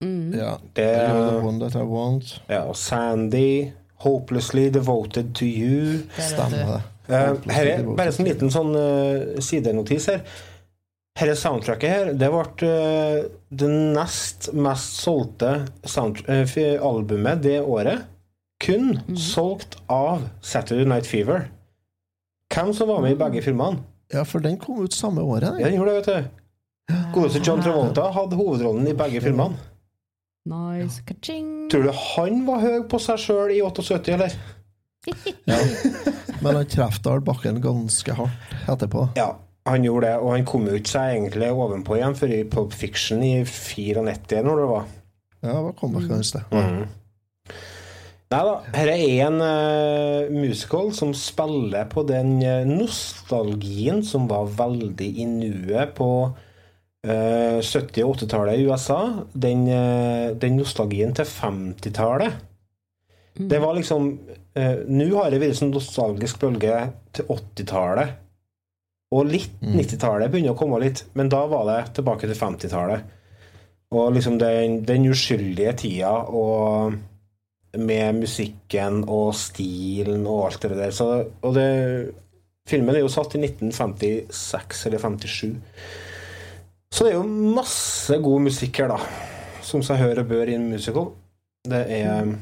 Mm. 0.04 0.34
Ja. 0.36 0.58
Det 0.76 0.84
You're 0.84 1.30
the 1.30 1.46
one 1.46 1.60
that 1.60 1.74
I 1.74 1.84
want. 1.88 2.42
Ja, 2.48 2.66
og 2.68 2.76
Sandy. 2.76 3.70
Hopelessly 4.04 4.68
Devoted 4.68 5.32
to 5.34 5.46
You. 5.48 6.02
Stemmer 6.18 6.74
det. 6.74 6.82
Uh, 7.08 7.50
her 7.50 7.66
er 7.66 7.82
bare 7.96 8.12
en 8.12 8.28
liten 8.28 8.52
sånn 8.52 8.76
uh, 8.76 9.40
sidenotis 9.40 10.10
her. 10.12 10.20
Dette 11.14 11.36
soundtracket 11.38 11.90
her, 11.90 12.08
det 12.18 12.28
ble 12.32 12.68
eh, 12.68 13.26
det 13.54 13.68
nest 13.70 14.48
mest 14.50 14.96
solgte 14.98 15.50
eh, 15.86 16.72
albumet 16.82 17.42
det 17.44 17.60
året. 17.62 18.08
Kun 18.64 18.98
solgt 19.18 19.76
av 19.86 20.24
Saturday 20.42 20.88
Night 20.88 21.06
Fever. 21.06 21.46
Hvem 22.50 22.72
som 22.74 22.90
var 22.90 23.04
med 23.04 23.14
i 23.14 23.20
begge 23.20 23.44
filmene? 23.46 23.84
Ja, 24.10 24.24
for 24.26 24.42
den 24.42 24.58
kom 24.58 24.82
ut 24.82 24.94
samme 24.94 25.22
året. 25.22 25.60
Ja, 25.60 25.68
den 25.68 25.78
gjorde 25.78 25.94
det, 25.94 26.02
vet 26.02 26.10
du. 26.10 26.42
Godeste 27.14 27.42
John 27.46 27.62
Travolta 27.62 28.08
hadde 28.10 28.36
hovedrollen 28.38 28.90
i 28.90 28.96
begge 28.98 29.22
filmene. 29.22 29.54
Nice. 30.50 31.00
Tror 31.70 31.86
du 31.86 31.92
han 31.94 32.42
var 32.44 32.60
høy 32.60 32.82
på 32.90 32.98
seg 33.00 33.22
sjøl 33.22 33.54
i 33.54 33.62
78, 33.64 34.18
eller? 34.18 34.34
ja. 35.48 35.62
Men 36.42 36.58
han 36.58 36.68
traff 36.68 36.98
Dahl 37.06 37.22
bakken 37.24 37.62
ganske 37.64 38.18
hardt 38.18 38.68
etterpå. 38.68 39.06
Ja, 39.16 39.30
han 39.64 39.84
gjorde 39.86 40.10
det, 40.10 40.16
og 40.20 40.34
han 40.34 40.44
kom 40.48 40.66
jo 40.68 40.76
ikke 40.76 40.92
seg 40.92 41.14
egentlig 41.14 41.48
ovenpå 41.52 41.96
igjen 41.96 42.18
før 42.18 42.34
i 42.36 42.42
Pop 42.52 42.74
Fiction 42.76 43.22
i 43.24 43.38
94, 43.48 44.42
når 44.44 44.60
det 44.60 44.68
var. 44.68 44.90
Ja, 45.44 45.54
det 45.54 45.62
var 45.68 45.78
comeback 45.78 46.12
hans, 46.12 46.34
det. 46.36 46.44
Mhm. 46.52 46.84
Nei 48.32 48.40
da, 48.48 48.54
her 48.74 48.90
er 48.90 49.26
en 49.28 49.36
uh, 49.38 50.32
musical 50.32 50.88
som 50.96 51.12
spiller 51.14 51.84
på 51.92 52.02
den 52.08 52.40
eh, 52.42 52.64
nostalgien 52.66 54.00
som 54.02 54.24
var 54.26 54.48
veldig 54.58 55.10
i 55.22 55.26
nuet 55.28 55.92
på 55.94 56.08
uh, 56.32 57.60
70- 57.60 58.00
og 58.02 58.16
80-tallet 58.16 58.58
i 58.58 58.64
USA. 58.66 58.98
Den, 59.30 59.68
uh, 59.68 60.32
den 60.40 60.58
nostalgien 60.58 61.14
til 61.14 61.28
50-tallet. 61.30 62.40
Det 63.34 63.58
var 63.58 63.74
liksom 63.74 64.12
eh, 64.54 64.84
Nå 64.86 65.08
har 65.16 65.32
det 65.32 65.40
vært 65.42 65.56
en 65.56 65.60
sånn 65.64 65.72
nostalgisk 65.74 66.38
bølge 66.42 66.76
til 67.14 67.30
80-tallet. 67.34 68.20
Og 69.14 69.28
litt 69.30 69.60
90-tallet 69.62 70.32
begynner 70.32 70.54
å 70.54 70.58
komme 70.58 70.80
litt, 70.82 71.04
men 71.14 71.30
da 71.30 71.44
var 71.50 71.68
det 71.68 71.80
tilbake 71.98 72.26
til 72.26 72.38
50-tallet. 72.38 73.10
Og 73.94 74.14
liksom 74.16 74.38
den, 74.40 74.80
den 74.86 75.06
uskyldige 75.12 75.74
tida 75.84 76.14
og 76.34 76.96
med 77.78 78.20
musikken 78.22 79.02
og 79.10 79.34
stilen 79.38 80.26
og 80.30 80.48
alt 80.48 80.66
det 80.66 80.78
der. 80.78 80.94
Så, 80.94 81.08
og 81.42 81.54
det, 81.54 81.68
filmen 82.70 82.94
er 82.94 83.04
jo 83.04 83.12
satt 83.12 83.36
i 83.36 83.42
1956 83.44 84.86
eller 84.88 85.02
57. 85.02 85.54
Så 86.94 87.06
det 87.06 87.12
er 87.12 87.18
jo 87.18 87.54
masse 87.56 88.18
god 88.22 88.48
musikk 88.48 88.82
her, 88.82 88.94
da. 88.94 88.98
Som 89.64 89.82
seg 89.82 90.02
hør 90.02 90.22
og 90.22 90.28
bør 90.30 90.50
i 90.50 90.58
en 90.58 90.68
musical. 90.70 91.08
Det 91.66 91.80
er 91.96 92.34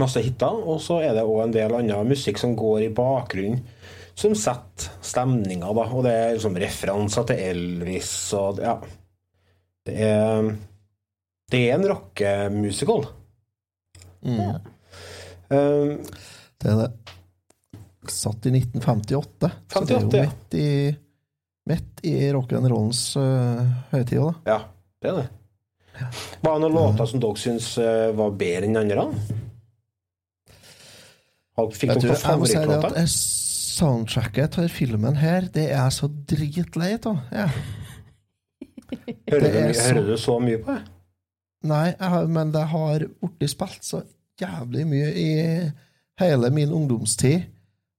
masse 0.00 0.22
hiter, 0.24 0.62
og 0.66 0.80
så 0.82 1.02
er 1.04 1.14
det 1.14 1.26
òg 1.28 1.44
en 1.44 1.54
del 1.54 1.74
annen 1.76 2.08
musikk 2.08 2.40
som 2.40 2.56
går 2.58 2.86
i 2.86 2.94
bakgrunnen, 2.96 3.60
som 4.14 4.34
setter 4.36 4.98
stemninga, 5.02 5.70
da. 5.74 5.86
Og 5.90 6.04
det 6.06 6.12
er 6.12 6.34
liksom 6.36 6.58
referanser 6.60 7.28
til 7.30 7.44
Elvis 7.50 8.12
og 8.38 8.60
Ja. 8.62 8.76
Det 9.82 9.96
er 9.98 10.52
Det 11.50 11.60
er 11.68 11.74
en 11.74 11.88
rockemusical. 11.90 13.06
Mm. 14.22 14.40
Um, 15.50 15.98
Det 16.60 16.70
er 16.70 16.76
det. 16.78 16.92
satt 18.08 18.46
i 18.46 18.50
1958. 18.50 19.50
så 19.68 19.84
det 19.84 19.96
er 19.96 20.00
jo 20.00 20.08
ja. 20.10 20.22
midt 20.22 20.54
i, 20.54 20.96
midt 21.66 22.00
i 22.02 22.14
rock'n'rollens 22.32 23.16
uh, 23.16 23.66
høytid. 23.92 24.18
da. 24.18 24.34
Ja, 24.46 24.58
det 25.02 25.10
er 25.10 25.16
det. 25.20 25.28
Var 26.40 26.54
det 26.54 26.60
noen 26.64 26.74
låter 26.74 27.06
som 27.06 27.20
dere 27.20 27.38
syns 27.38 27.78
eh, 27.78 28.10
var 28.16 28.34
bedre 28.38 28.68
enn 28.68 28.80
andre? 28.80 29.06
Fikk 31.76 31.92
dere 31.92 32.14
at 32.16 32.24
favorittlåter? 32.24 32.96
Soundtracket 33.72 34.52
til 34.58 34.68
filmen 34.72 35.16
her, 35.20 35.46
det 35.54 35.68
er 35.70 35.78
jeg 35.86 35.94
så 35.96 36.08
dritlei 36.30 36.92
av. 36.98 37.22
Ja. 37.32 37.46
Hører, 39.30 39.68
du, 39.68 39.74
så- 39.74 39.94
hører 39.94 40.06
du 40.10 40.16
så 40.20 40.38
mye 40.42 40.58
på 40.62 40.74
det? 40.76 40.82
Nei, 41.64 41.84
jeg 41.94 42.08
har, 42.10 42.26
men 42.26 42.50
det 42.52 42.64
har 42.72 43.04
blitt 43.38 43.50
spilt 43.52 43.84
så 43.86 44.00
jævlig 44.40 44.84
mye 44.90 45.10
i 45.14 45.26
hele 46.20 46.50
min 46.50 46.72
ungdomstid. 46.74 47.44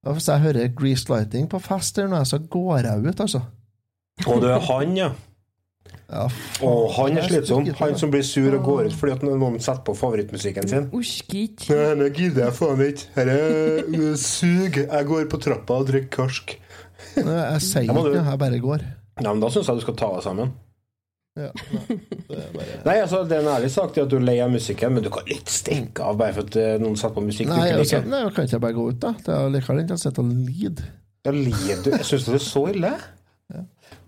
Og 0.06 0.18
hvis 0.18 0.28
jeg 0.28 0.42
hører 0.44 0.68
Grease 0.76 1.08
Lighting 1.10 1.48
på 1.50 1.60
fest 1.64 1.96
her 1.98 2.10
nå, 2.12 2.20
så 2.28 2.38
går 2.52 2.82
jeg 2.84 3.06
ut, 3.08 3.20
altså. 3.24 3.40
Og 4.28 4.42
det 4.44 4.50
er 4.52 4.60
han, 4.68 4.98
ja. 5.00 5.10
Ja, 6.14 6.28
Og 6.62 6.92
han 6.98 7.18
er 7.18 7.26
slitsom. 7.26 7.66
Han 7.80 7.96
som 7.98 8.12
blir 8.14 8.22
sur 8.28 8.54
og 8.54 8.64
går 8.68 8.90
ut 8.92 8.96
fordi 9.00 9.14
at 9.16 9.24
noen 9.26 9.56
setter 9.64 9.82
på 9.88 9.96
favorittmusikken 9.98 10.68
sin. 10.70 10.90
Ikke. 10.94 11.74
Nei, 11.74 11.94
Nå 12.02 12.10
gidder 12.14 12.46
jeg 12.48 12.54
faen 12.60 12.84
ikke. 12.86 13.08
Dette 13.16 13.38
uh, 13.88 14.18
suger. 14.20 14.84
Jeg 14.92 15.08
går 15.10 15.26
på 15.32 15.40
trappa 15.42 15.80
og 15.82 15.88
drikker 15.90 16.12
karsk. 16.20 16.54
Nei, 17.18 17.40
Jeg 17.56 17.62
sier 17.66 17.88
ikke 17.88 17.96
du- 17.98 18.12
noe, 18.14 18.26
jeg 18.30 18.40
bare 18.46 18.60
går. 18.62 18.86
Ja, 19.24 19.32
men 19.34 19.42
Da 19.42 19.50
syns 19.54 19.68
jeg 19.72 19.82
du 19.82 19.86
skal 19.88 19.98
ta 20.04 20.12
deg 20.16 20.24
sammen. 20.28 20.54
Ja, 21.34 21.48
nei, 21.74 21.96
det 22.30 22.38
er 22.38 22.50
bare... 22.54 22.74
Nei, 22.86 22.94
altså, 23.02 23.24
Det 23.26 23.40
er 23.40 23.42
en 23.42 23.48
ærlig 23.56 23.72
sak 23.74 23.96
at 23.98 24.10
du 24.12 24.20
er 24.20 24.26
lei 24.28 24.36
av 24.44 24.52
musikken, 24.54 24.94
men 24.94 25.02
du 25.02 25.10
kan 25.10 25.26
litt 25.26 25.50
stinke 25.50 26.04
av 26.06 26.20
bare 26.20 26.36
for 26.36 26.46
at 26.46 26.58
eh, 26.62 26.76
noen 26.82 26.94
setter 27.00 27.16
på 27.18 27.24
musikk 27.26 27.48
du 27.50 27.56
Nei, 27.56 27.72
ikke 27.72 27.80
altså, 27.80 28.02
liker. 28.04 28.10
nei, 28.12 28.20
kan 28.36 28.46
ikke 28.46 28.54
jeg 28.60 28.62
bare 28.68 28.78
gå 28.78 28.86
ut, 28.92 29.00
da? 29.02 29.12
Det 29.26 29.34
er 29.34 29.50
likevel 29.56 29.82
ikke 29.82 29.98
å 29.98 30.02
sitte 30.04 30.22
og 30.22 30.30
lide. 30.30 30.86
Ja, 31.26 31.34
lider 31.34 31.82
du? 31.88 31.90
Syns 32.06 32.28
du 32.28 32.32
det 32.36 32.38
er 32.38 32.46
så 32.46 32.64
ille? 32.70 32.92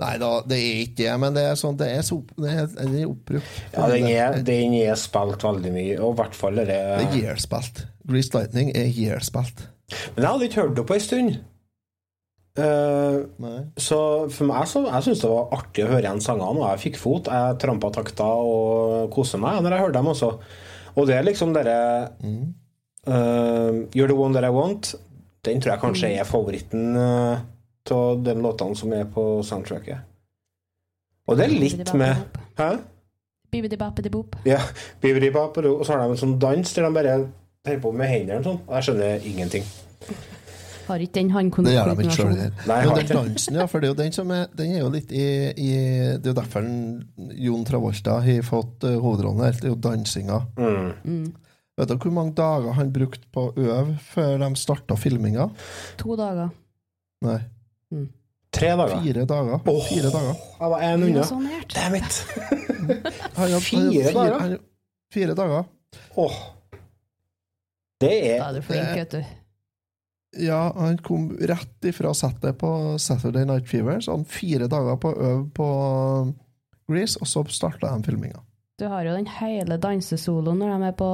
Nei 0.01 0.13
da, 0.19 0.29
det 0.43 0.57
er 0.59 0.81
ikke 0.83 0.97
det, 0.99 1.11
men 1.23 1.35
det 1.37 1.45
er 1.47 1.59
sånn, 1.59 1.77
det 1.79 1.87
er 1.95 2.03
så 2.03 2.17
det 2.35 2.51
er, 2.51 2.67
det 2.75 3.01
er 3.01 3.07
oppbrukt. 3.07 3.57
Ja, 3.71 3.87
den 3.91 4.07
er, 4.11 4.39
den 4.43 4.75
er 4.81 4.99
spilt 4.99 5.45
veldig 5.45 5.71
mye, 5.71 5.97
og 6.01 6.15
i 6.15 6.19
hvert 6.19 6.35
fall 6.35 6.59
er 6.63 6.71
det 6.71 6.79
er 6.97 7.15
year-spilt. 7.15 7.85
Grease 8.05 8.35
Lightning 8.35 8.73
er 8.75 8.89
year-spilt. 8.89 9.67
Men 10.15 10.25
jeg 10.25 10.31
hadde 10.31 10.49
ikke 10.49 10.61
hørt 10.65 10.75
det 10.79 10.87
på 10.89 10.97
en 10.97 11.05
stund. 11.05 11.37
Uh, 12.55 13.25
så 13.75 13.97
for 14.31 14.47
meg 14.47 14.63
så 14.71 14.85
Jeg 14.85 15.03
syns 15.03 15.19
det 15.25 15.27
var 15.27 15.49
artig 15.57 15.83
å 15.83 15.89
høre 15.89 16.05
igjen 16.05 16.21
sangene, 16.23 16.61
og 16.61 16.69
jeg 16.69 16.83
fikk 16.85 17.01
fot. 17.01 17.31
Jeg 17.31 17.57
trampa 17.63 17.91
takta 17.95 18.27
og 18.43 19.09
koser 19.15 19.41
meg 19.43 19.59
når 19.63 19.75
jeg 19.75 19.85
hørte 19.85 19.97
dem 19.99 20.13
også. 20.13 20.29
Og 20.95 21.09
det 21.09 21.17
er 21.17 21.27
liksom 21.27 21.51
dere 21.55 21.79
mm. 22.23 22.45
uh, 23.11 23.83
You're 23.95 24.07
the 24.11 24.15
one 24.15 24.35
that 24.35 24.47
I 24.47 24.53
want. 24.55 24.93
Den 25.45 25.59
tror 25.61 25.75
jeg 25.75 25.83
kanskje 25.83 26.13
er 26.15 26.27
favoritten 26.27 26.95
uh, 26.95 27.43
av 27.91 28.23
de 28.23 28.35
låtene 28.41 28.75
som 28.77 28.93
er 28.93 29.07
på 29.11 29.23
soundtracket. 29.45 30.05
Og 31.25 31.37
det 31.37 31.47
er 31.47 31.55
litt 31.55 31.93
med 31.97 32.37
Hæ? 32.59 32.75
Bibidi-bapidi-bop. 33.55 34.35
Ja. 34.45 34.59
Og 35.01 35.85
så 35.85 35.93
har 35.93 36.03
de 36.03 36.13
en 36.13 36.19
sånn 36.19 36.37
dans 36.41 36.73
der 36.75 36.85
de 36.85 36.93
bare 36.93 37.17
holder 37.65 37.81
på 37.81 37.91
med 37.95 38.11
hendene 38.11 38.43
sånn. 38.45 38.61
Og 38.67 38.73
jeg 38.77 38.87
skjønner 38.89 39.27
ingenting. 39.29 39.67
Har 40.85 41.01
ikke 41.01 41.17
den 41.17 41.31
Det 41.33 41.73
gjør 41.73 41.95
de 41.95 42.03
ikke 42.03 42.13
sjøl. 42.13 42.27
håndkoordinasjonen. 42.27 42.51
Men 42.67 43.07
den 43.07 43.07
dansen, 43.17 43.55
ja, 43.55 43.65
for 43.65 43.79
det 43.79 43.87
er 43.87 43.93
jo 43.93 43.97
den 44.03 44.11
som 44.13 44.31
er 44.31 44.45
Den 44.55 44.75
er 44.75 44.79
jo 44.79 44.89
litt 44.93 45.11
i, 45.11 45.25
i 45.49 45.71
Det 46.21 46.27
er 46.27 46.33
jo 46.33 46.35
derfor 46.37 46.67
Jon 47.45 47.65
Travolta 47.65 48.19
har 48.21 48.45
fått 48.45 48.85
uh, 48.85 48.99
hovedrollen 49.01 49.47
her. 49.47 49.57
Det 49.57 49.65
er 49.65 49.73
jo 49.73 49.81
dansinga. 49.81 50.41
Mm. 50.57 51.33
Vet 51.75 51.89
du 51.89 51.97
hvor 51.97 52.13
mange 52.13 52.35
dager 52.37 52.77
han 52.77 52.93
brukte 52.93 53.27
på 53.33 53.49
å 53.49 53.55
øve 53.57 53.97
før 54.13 54.37
de 54.45 54.51
starta 54.55 54.95
filminga? 54.95 55.49
To 55.97 56.15
dager. 56.15 56.53
Nei, 57.25 57.39
Tre 58.55 58.67
dager. 58.79 59.01
fire 59.03 59.25
dager. 59.27 59.59
Oh, 59.67 59.81
Fire 59.89 60.09
dager. 60.13 60.35
Jeg 60.59 60.69
var 60.71 60.81
én 60.87 60.99
Det 61.01 61.07
unna. 61.09 61.19
var 61.19 61.27
så 61.27 61.39
nært. 61.43 61.73
Damn 61.75 61.95
it! 61.95 62.19
Han 63.35 63.49
hadde- 63.49 63.51
han 63.53 63.61
Fire 63.61 64.13
dager? 64.13 64.57
Fire 65.11 65.35
dager. 65.35 65.65
Oh. 66.17 66.37
Det 68.01 68.09
Da 68.09 68.45
er 68.45 68.49
er 68.49 68.53
du 68.53 68.61
flink, 68.61 68.95
vet 68.95 69.11
du. 69.11 69.25
Ja, 70.45 70.71
han 70.75 70.97
kom 70.97 71.29
rett 71.39 71.85
ifra 71.87 72.11
settet 72.13 72.57
på 72.59 72.69
Saturday 72.99 73.45
Night 73.47 73.67
Fever, 73.71 74.01
så 74.03 74.11
han 74.17 74.25
fire 74.27 74.67
dager 74.67 74.97
på 74.99 75.13
å 75.13 75.21
øve 75.29 75.45
på 75.55 75.67
Grease, 76.91 77.17
og 77.21 77.27
så 77.27 77.43
starta 77.49 77.93
de 77.97 78.03
filminga. 78.03 78.41
Du 78.77 78.87
har 78.91 79.05
jo 79.07 79.13
den 79.15 79.25
hele 79.39 79.77
dansesoloen 79.79 80.59
når 80.59 80.73
de 80.75 80.87
er 80.89 80.97
på 80.99 81.11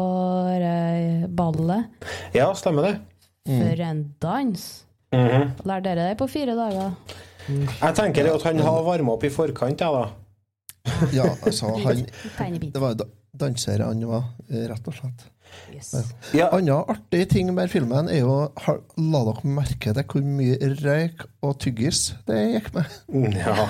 ballet. 1.38 1.86
Ja, 2.34 2.48
stemmer 2.58 2.82
det. 2.90 2.96
For 3.46 3.82
en 3.86 4.02
dans! 4.22 4.66
Mhm. 5.12 5.52
Lær 5.68 5.84
dere 5.84 6.10
det 6.10 6.18
på 6.20 6.28
fire 6.32 6.56
dager. 6.56 6.94
Jeg 7.52 7.96
tenker 7.98 8.30
at 8.32 8.44
han 8.48 8.60
har 8.64 8.84
varma 8.86 9.16
opp 9.18 9.24
i 9.28 9.32
forkant, 9.34 9.82
jeg, 9.82 9.92
da. 9.92 10.10
Ja, 11.18 11.28
altså, 11.46 11.74
han 11.84 12.06
Det 12.62 12.82
var 12.82 12.96
jo 12.96 13.10
danser 13.38 13.84
han 13.84 14.02
var, 14.08 14.24
eh, 14.50 14.68
rett 14.70 14.88
og 14.88 14.96
slett. 14.96 15.26
Yes. 15.74 15.90
Ja. 16.34 16.48
Anna 16.56 16.78
artig 16.88 17.26
ting 17.34 17.50
med 17.54 17.68
filmen 17.70 18.08
er 18.08 18.22
jo 18.22 18.36
La 18.98 19.22
dere 19.28 19.52
merke 19.52 19.92
til 19.98 20.06
hvor 20.14 20.24
mye 20.24 20.56
røyk 20.80 21.26
og 21.44 21.58
tyggis 21.60 22.14
det 22.28 22.40
gikk 22.54 22.70
med? 22.78 22.96
Mm, 23.12 23.36
ja. 23.36 23.68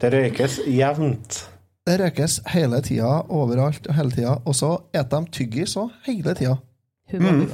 Det 0.00 0.12
røykes 0.14 0.60
jevnt. 0.72 1.42
Det 1.86 1.98
røykes 2.00 2.40
hele 2.54 2.80
tida, 2.82 3.10
overalt 3.28 3.86
og 3.86 3.94
hele 3.94 4.10
tida. 4.16 4.38
Og 4.44 4.56
så 4.56 4.72
eter 4.96 5.20
de 5.20 5.36
tyggis 5.36 5.76
òg, 5.78 5.92
hele 6.08 6.34
tida. 6.38 6.56
Mm. 7.12 7.44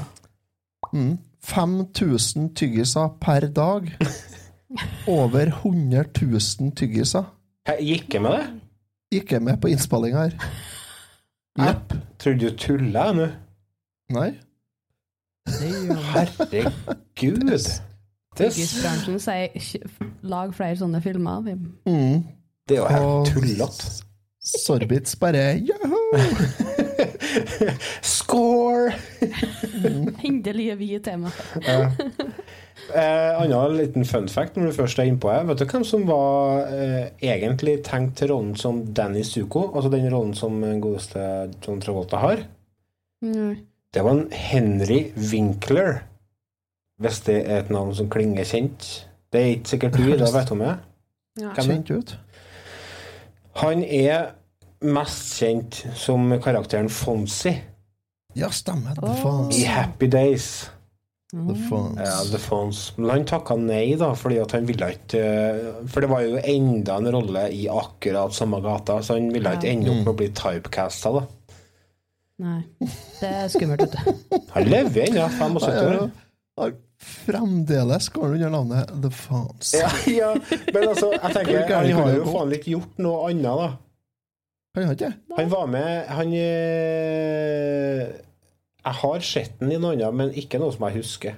Mm. 0.93 1.19
5000 1.45 2.55
tyggiser 2.55 3.09
per 3.21 3.47
dag. 3.55 3.89
Over 5.07 5.51
100 5.53 6.05
000 6.23 6.71
tyggiser 6.77 7.25
Jeg 7.69 7.79
gikk 7.85 8.15
jeg 8.15 8.23
med 8.25 8.31
det? 8.39 8.47
gikk 9.13 9.33
jeg 9.35 9.43
med 9.45 9.59
på 9.61 9.69
innspillinga 9.69 10.23
her. 10.23 10.37
Jepp. 11.61 11.93
Trodde 12.19 12.49
du 12.51 12.57
tulla 12.57 13.11
nå? 13.13 13.27
Nei. 14.17 14.31
Herregud. 16.15 17.51
Er, 17.53 17.67
Tyggisbransjen 18.39 19.19
sier 19.21 19.83
lag 20.25 20.55
flere 20.57 20.79
sånne 20.81 21.03
filmer. 21.05 21.45
Mm. 21.85 22.23
det 22.69 22.79
er 22.79 22.81
jo 22.81 22.89
helt 22.89 23.35
tullete. 23.35 23.91
Sorbitz 24.43 25.13
bare 25.21 25.45
Joho! 25.61 26.01
Score! 28.17 28.93
Endelig 30.27 30.69
er 30.73 30.79
vi 30.81 30.91
i 30.97 31.01
tema. 31.03 31.33
Eh, 32.93 33.41
Annen 33.41 33.77
liten 33.79 34.07
fun 34.09 34.29
fact 34.29 34.57
når 34.57 34.71
du 34.71 34.77
først 34.77 34.99
er 34.99 35.09
innpå 35.11 35.31
her. 35.33 35.45
Vet 35.49 35.63
du 35.63 35.67
hvem 35.71 35.85
som 35.87 36.07
var 36.09 36.67
eh, 36.73 37.13
egentlig 37.23 37.79
tenkt 37.87 38.19
til 38.21 38.33
rollen 38.33 38.57
som 38.59 38.83
Danny 38.95 39.23
Zuko? 39.27 39.69
Altså 39.73 39.93
den 39.93 40.09
rollen 40.13 40.35
som 40.39 40.59
godeste 40.83 41.23
John 41.63 41.81
Travolta 41.81 42.23
har? 42.23 42.45
Mm. 43.23 43.57
Det 43.95 44.05
var 44.05 44.17
en 44.17 44.27
Henry 44.33 45.13
Winkler. 45.31 46.03
Hvis 47.03 47.21
det 47.27 47.41
er 47.47 47.63
et 47.63 47.71
navn 47.71 47.95
som 47.95 48.11
klinger 48.11 48.45
kjent. 48.47 49.09
Det 49.33 49.41
er 49.41 49.55
ikke 49.57 49.73
sikkert 49.73 49.97
du 49.97 50.05
da 50.13 50.29
vet 50.33 50.49
du 50.49 50.55
om 50.55 50.65
det. 50.67 50.77
Ja. 51.41 51.55
Kjent 51.57 51.91
ut. 51.91 52.15
Han 53.63 53.85
er 53.85 54.33
mest 54.83 55.35
kjent 55.41 55.83
som 55.99 56.29
karakteren 56.43 56.89
Fonsi. 56.93 57.53
Ja, 58.35 58.49
stemmer. 58.51 58.95
The 58.97 59.11
Åh. 59.13 59.51
I 59.53 59.65
Happy 59.69 60.07
Days. 60.09 60.71
The 61.33 61.55
Fonz. 61.69 61.97
Ja, 62.01 62.19
The 62.29 62.39
Fonz. 62.39 62.93
Men 62.97 63.11
han 63.11 63.23
takka 63.29 63.55
nei, 63.57 63.95
da, 63.97 64.11
fordi 64.17 64.37
at 64.43 64.53
han 64.53 64.67
ville 64.69 64.91
ikke 64.93 65.21
eh, 65.25 65.69
For 65.89 66.05
det 66.05 66.11
var 66.11 66.21
jo 66.27 66.37
enda 66.41 66.99
en 67.01 67.09
rolle 67.15 67.47
i 67.57 67.63
akkurat 67.73 68.35
samme 68.37 68.61
gata, 68.65 68.99
så 69.05 69.17
han 69.17 69.31
ville 69.33 69.55
ikke 69.57 69.71
ende 69.73 69.89
opp 69.95 70.03
med 70.03 70.11
å 70.13 70.17
bli 70.19 70.29
typecasta, 70.37 71.13
da. 71.17 71.23
Nei. 72.43 72.59
Det 73.21 73.29
er 73.31 73.49
skummelt, 73.53 73.85
vet 73.87 73.97
du. 73.97 74.37
Han 74.57 74.69
lever 74.69 75.07
ennå, 75.07 75.29
75 75.39 75.73
Ja, 75.73 75.85
år. 75.87 76.11
ja. 76.59 76.71
Fremdeles 77.03 78.09
går 78.15 78.23
han 78.29 78.35
under 78.37 78.51
navnet 78.55 78.91
The 79.03 79.11
Fonz. 79.11 79.73
Ja, 79.75 79.89
ja, 80.07 80.29
men 80.73 80.85
altså, 80.89 81.09
jeg 81.17 81.35
tenker 81.35 81.73
Han 81.75 81.89
har 81.99 82.13
jo 82.15 82.27
faen 82.29 82.53
ikke 82.57 82.75
gjort 82.77 83.01
noe 83.03 83.25
annet, 83.31 83.49
da. 83.63 83.71
Han 84.73 84.87
har 84.89 84.97
ikke 84.97 85.11
det? 85.11 85.37
Han 85.37 85.51
var 85.53 85.67
med 85.69 86.07
Han 86.17 86.31
eh, 86.33 88.05
Jeg 88.83 89.01
har 89.03 89.27
sett 89.27 89.59
den 89.61 89.75
i 89.75 89.81
noe 89.81 89.93
annet, 89.93 90.17
men 90.17 90.33
ikke 90.39 90.61
noe 90.63 90.73
som 90.73 90.87
jeg 90.89 91.03
husker. 91.03 91.37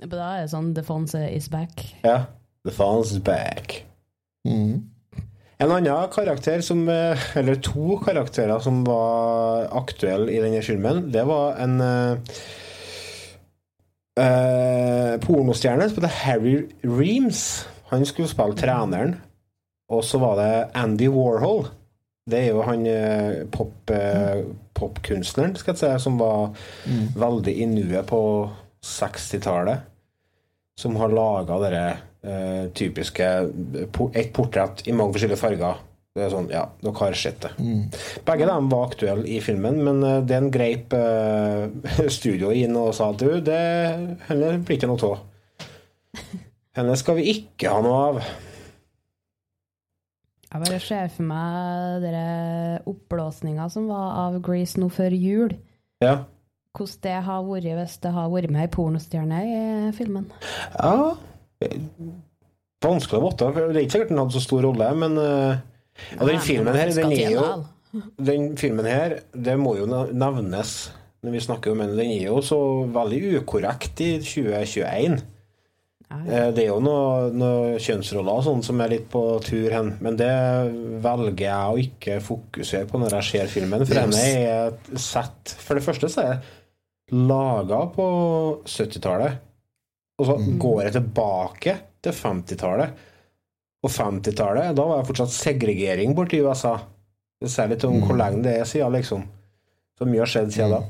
Men 0.00 0.12
Da 0.12 0.26
er 0.34 0.44
det 0.44 0.52
sånn 0.52 0.74
The 0.76 0.84
Fonse 0.84 1.22
is 1.32 1.48
back. 1.52 1.80
Ja. 2.04 2.26
The 2.66 2.74
Fonz 2.74 3.14
is 3.14 3.22
back. 3.24 3.80
Mm. 4.46 4.84
En 5.56 5.72
annen 5.72 6.10
karakter 6.12 6.60
som 6.60 6.84
eh, 6.92 7.24
Eller 7.40 7.56
to 7.64 7.96
karakterer 8.04 8.60
som 8.60 8.82
var 8.84 9.70
aktuelle 9.80 10.28
i 10.34 10.42
denne 10.44 10.60
filmen, 10.62 11.06
det 11.14 11.24
var 11.26 11.56
en 11.64 11.80
eh, 11.80 12.34
eh, 14.20 15.14
pornostjerne 15.24 15.88
som 15.88 16.02
heter 16.02 16.18
Harry 16.20 16.58
Reams. 16.84 17.64
Han 17.88 18.04
skulle 18.04 18.28
spille 18.28 18.58
treneren. 18.58 19.16
Og 19.88 20.04
så 20.04 20.18
var 20.20 20.36
det 20.40 20.52
Andy 20.76 21.08
Warhol. 21.08 21.68
Det 22.26 22.40
er 22.42 22.48
jo 22.50 22.62
han 22.66 22.86
eh, 22.90 23.44
pop, 23.54 23.74
eh, 23.94 24.40
popkunstneren, 24.74 25.54
skal 25.60 25.76
jeg 25.76 25.82
si, 25.84 25.90
som 26.02 26.16
var 26.18 26.48
veldig 27.16 27.52
i 27.62 27.66
nuet 27.70 28.06
på 28.10 28.20
60-tallet. 28.82 29.92
som 30.78 30.96
har 31.00 31.08
laga 31.08 31.56
dere 31.62 31.84
eh, 32.22 32.66
typiske 32.76 33.26
Et 34.12 34.32
portrett 34.34 34.82
i 34.86 34.92
mange 34.92 35.14
forskjellige 35.14 35.40
farger. 35.40 35.78
Det 36.16 36.24
er 36.26 36.30
sånn, 36.32 36.50
ja, 36.52 36.64
dere 36.82 36.92
har 36.98 37.14
sett 37.16 37.40
det. 37.44 37.52
Begge 38.26 38.46
dem 38.48 38.68
var 38.72 38.86
aktuelle 38.90 39.24
i 39.28 39.38
filmen, 39.44 39.78
men 39.84 40.02
eh, 40.04 40.18
den 40.28 40.50
greip 40.50 40.92
eh, 40.96 41.70
studioet 42.18 42.56
inn 42.66 42.76
og 42.76 42.90
sa 42.96 43.10
at 43.14 43.22
du, 43.22 43.38
det 43.44 43.62
henne 44.28 44.52
blir 44.66 44.76
ikke 44.80 44.90
noe 44.90 45.12
av. 45.14 45.22
Henne 46.76 46.96
skal 47.00 47.16
vi 47.20 47.30
ikke 47.32 47.70
ha 47.72 47.80
noe 47.84 48.02
av. 48.10 48.20
Jeg 50.56 50.64
bare 50.64 50.80
ser 50.80 51.10
for 51.12 51.28
meg 51.28 52.00
dere 52.00 52.20
oppblåsninga 52.88 53.66
som 53.68 53.90
var 53.90 54.14
av 54.22 54.38
Grease 54.44 54.80
nå 54.80 54.88
før 54.88 55.12
jul. 55.12 55.52
Ja. 56.00 56.22
Hvordan 56.76 57.02
det 57.04 57.16
har 57.26 57.42
vært 57.44 57.76
hvis 57.76 57.96
det 58.00 58.12
har 58.16 58.30
vært 58.32 58.52
med 58.54 58.62
ei 58.64 58.70
pornostjerne 58.72 59.40
i 59.44 59.60
filmen. 59.96 60.30
Ja 60.78 61.12
Vanskelig 62.84 63.20
å 63.20 63.26
vite. 63.26 63.48
Det 63.52 63.64
er 63.66 63.82
ikke 63.82 63.94
sikkert 63.98 64.10
den 64.12 64.20
hadde 64.20 64.36
så 64.36 64.44
stor 64.44 64.64
rolle, 64.64 64.90
men 64.96 65.20
ja, 65.20 66.26
den 66.28 66.42
filmen 66.44 66.76
her, 66.76 66.92
den 66.92 67.14
er 67.16 67.32
jo 67.32 67.46
Den 68.20 68.50
filmen 68.60 68.88
her, 68.88 69.18
det 69.32 69.54
må 69.60 69.76
jo 69.78 69.86
nevnes 69.88 70.74
når 71.24 71.36
vi 71.36 71.46
snakker 71.46 71.72
om 71.72 71.84
den. 71.84 71.96
Den 71.96 72.12
er 72.16 72.28
jo 72.30 72.40
så 72.44 72.58
veldig 72.96 73.42
ukorrekt 73.42 74.00
i 74.04 74.10
2021. 74.24 75.20
Eh, 76.10 76.50
Det 76.54 76.62
er 76.64 76.68
jo 76.68 76.78
noen 76.80 77.34
noe 77.40 77.78
kjønnsroller 77.82 78.44
sånn 78.46 78.62
som 78.64 78.80
er 78.80 78.92
litt 78.94 79.08
på 79.10 79.22
tur 79.42 79.70
hen, 79.74 79.96
men 80.00 80.16
det 80.16 80.30
velger 81.02 81.42
jeg 81.48 81.72
å 81.72 81.80
ikke 81.82 82.20
fokusere 82.22 82.86
på 82.90 83.00
når 83.02 83.16
jeg 83.18 83.28
ser 83.30 83.50
filmen, 83.50 83.86
for 83.86 83.94
Yes. 83.94 84.20
er 84.24 84.98
sett 84.98 85.56
For 85.58 85.74
det 85.74 85.82
første 85.84 86.08
så 86.12 86.22
er 86.22 86.34
det 86.36 86.42
laga 87.26 87.80
på 87.94 88.06
70-tallet, 88.64 89.38
og 90.18 90.26
så 90.26 90.36
går 90.58 90.82
jeg 90.84 90.92
tilbake 91.00 91.76
til 92.02 92.12
50-tallet. 92.12 92.90
Og 93.84 93.90
50-tallet, 93.90 94.74
da 94.74 94.84
var 94.86 95.02
det 95.02 95.06
fortsatt 95.10 95.30
segregering 95.34 96.14
borti 96.16 96.40
USA. 96.42 96.78
Litt 97.42 97.84
om 97.84 98.00
hvor 98.00 98.16
lenge 98.16 98.42
det 98.42 98.54
er 98.60 98.64
siden, 98.64 98.92
liksom. 98.96 99.26
Så 99.98 100.06
mye 100.08 100.22
har 100.24 100.30
skjedd 100.30 100.50
siden 100.54 100.72
da. 100.72 100.80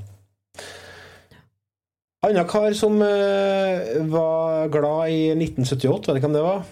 Annen 2.27 2.49
kar 2.51 2.75
som 2.75 2.99
eh, 3.03 3.97
var 4.11 4.69
glad 4.75 5.11
i 5.15 5.21
1978, 5.37 6.13
vet 6.13 6.23
du 6.23 6.25
hvem 6.27 6.35
det 6.35 6.47
var? 6.47 6.63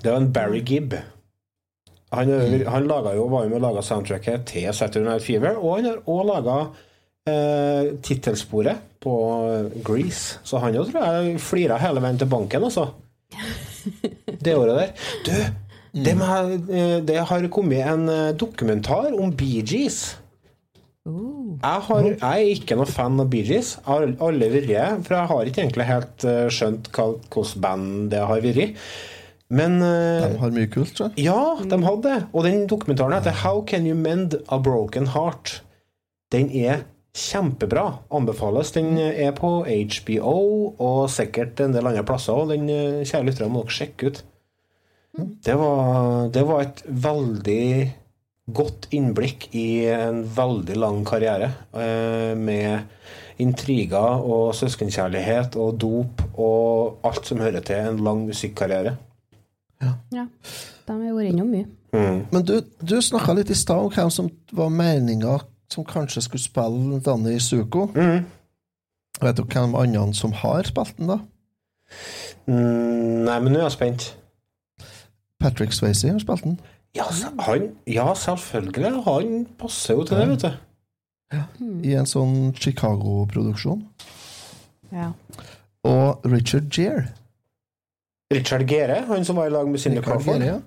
Det 0.00 0.08
var 0.08 0.20
en 0.20 0.30
Barry 0.32 0.62
Gibb. 0.64 0.94
Han, 2.10 2.30
han 2.66 2.86
laga 2.88 3.12
jo, 3.14 3.28
var 3.30 3.44
jo 3.44 3.50
med 3.52 3.60
og 3.60 3.66
laga 3.68 3.82
soundtracket 3.86 4.46
til 4.50 4.70
Saturday 4.74 5.06
Night 5.06 5.26
Fever, 5.26 5.58
og 5.60 5.76
han 5.76 5.90
har 5.90 6.00
òg 6.10 6.22
laga 6.26 6.56
eh, 7.28 7.92
tittelsporet 8.02 8.86
på 9.00 9.14
Grease. 9.86 10.40
Så 10.42 10.60
han 10.62 10.74
jo 10.74 10.86
tror 10.88 11.06
jeg 11.06 11.40
flira 11.44 11.78
hele 11.80 12.02
veien 12.02 12.18
til 12.20 12.30
banken, 12.30 12.66
altså. 12.66 12.88
Det 14.44 14.56
året 14.56 14.78
der. 14.78 14.90
Du, 15.26 16.00
det, 16.04 16.14
med, 16.16 16.70
eh, 16.70 16.96
det 17.04 17.20
har 17.28 17.46
kommet 17.52 17.84
en 17.86 18.08
eh, 18.08 18.32
dokumentar 18.38 19.12
om 19.20 19.32
Bee 19.36 19.62
Gees. 19.66 20.16
Jeg, 21.60 21.80
har, 21.86 22.06
jeg 22.08 22.20
er 22.24 22.50
ikke 22.54 22.76
noen 22.78 22.88
fan 22.88 23.20
av 23.20 23.30
Bee 23.32 23.44
Gees. 23.44 23.74
Jeg 23.78 23.86
har 23.86 24.06
aldri 24.26 24.50
vært 24.54 24.68
det, 24.70 24.84
for 25.06 25.16
jeg 25.16 25.30
har 25.32 25.50
ikke 25.50 25.64
egentlig 25.66 25.88
helt 25.90 26.24
eh, 26.28 26.44
skjønt 26.56 26.88
hvilket 26.96 27.56
band 27.64 27.90
det 28.14 28.22
har 28.30 28.44
vært. 28.44 28.84
Men 29.50 29.76
eh, 29.82 30.24
De 30.24 30.38
har 30.40 30.54
mye 30.54 30.70
kult, 30.72 30.94
så. 30.96 31.10
ja, 31.20 31.40
de 31.60 31.80
hadde 31.84 32.06
det. 32.06 32.20
Og 32.32 32.46
den 32.46 32.64
dokumentaren 32.70 33.16
heter 33.18 33.42
How 33.42 33.60
Can 33.68 33.88
You 33.88 33.98
Mend 33.98 34.38
a 34.48 34.60
Broken 34.62 35.10
Heart. 35.12 35.58
Den 36.32 36.48
er 36.54 36.86
kjempebra. 37.18 37.86
Anbefales. 38.14 38.72
Den 38.76 38.94
er 38.96 39.32
på 39.36 39.64
HBO 39.66 40.34
og 40.78 41.00
sikkert 41.12 41.60
en 41.60 41.74
del 41.76 41.90
andre 41.90 42.06
plasser 42.06 42.38
òg. 42.40 42.54
Den 42.54 42.68
eh, 42.72 43.00
kjære 43.04 43.26
lyttere 43.28 43.52
må 43.52 43.66
dere 43.66 43.80
sjekke 43.80 44.12
ut. 44.12 44.22
Det 45.44 45.56
var, 45.58 46.28
det 46.32 46.44
var 46.46 46.60
et 46.62 46.84
veldig 46.86 47.64
godt 48.54 48.88
innblikk 48.94 49.48
i 49.56 49.86
en 49.92 50.22
veldig 50.36 50.76
lang 50.76 51.04
karriere. 51.06 51.52
eh, 51.74 52.36
med 52.36 52.80
intriger 53.40 54.20
og 54.20 54.54
søskenkjærlighet 54.54 55.56
og 55.56 55.78
dop 55.80 56.22
og 56.36 56.98
alt 57.04 57.26
som 57.26 57.40
hører 57.40 57.60
til 57.64 57.76
en 57.76 58.02
lang 58.04 58.26
musikkarriere. 58.26 58.96
Ja. 59.80 59.94
De 60.12 60.92
har 60.92 61.14
vært 61.14 61.30
innom 61.32 61.48
mye. 61.48 61.66
Men 62.30 62.44
du, 62.44 62.60
du 62.84 63.00
snakka 63.02 63.32
litt 63.34 63.50
i 63.50 63.56
stad 63.56 63.80
om 63.80 63.90
hvem 63.94 64.10
som 64.12 64.28
var 64.52 64.68
meninga 64.68 65.38
som 65.72 65.86
kanskje 65.86 66.22
skulle 66.26 66.42
spille 66.42 67.00
Danny 67.00 67.38
Suko. 67.40 67.88
Vet 69.20 69.36
du 69.36 69.42
hvem 69.44 69.74
andre 69.78 70.14
som 70.14 70.32
har 70.32 70.68
spilt 70.68 70.98
den, 70.98 71.10
da? 71.10 71.18
Mm, 72.46 73.24
nei, 73.26 73.38
men 73.40 73.52
nå 73.52 73.58
er 73.60 73.66
jeg 73.68 73.76
spent. 73.78 74.06
Patrick 75.40 75.72
Swayze 75.72 76.12
har 76.12 76.20
spilt 76.22 76.44
den. 76.44 76.60
Ja, 76.96 77.06
han, 77.46 77.68
ja, 77.86 78.08
selvfølgelig. 78.18 79.04
Han 79.06 79.46
passer 79.58 79.94
jo 79.94 80.06
til 80.08 80.18
det, 80.18 80.26
vet 80.32 80.46
du. 80.48 80.66
I 81.86 81.94
en 81.94 82.08
sånn 82.10 82.50
Chicago-produksjon. 82.58 83.84
Ja. 84.90 85.12
Og 85.86 86.26
Richard 86.26 86.66
Gere. 86.74 87.06
Richard 88.34 88.66
Gere, 88.70 89.04
han 89.06 89.24
som 89.26 89.38
var 89.38 89.50
i 89.50 89.54
lag 89.54 89.70
med 89.70 89.82
Cindy 89.82 90.02
Crawford. 90.02 90.42
Ja. 90.42 90.58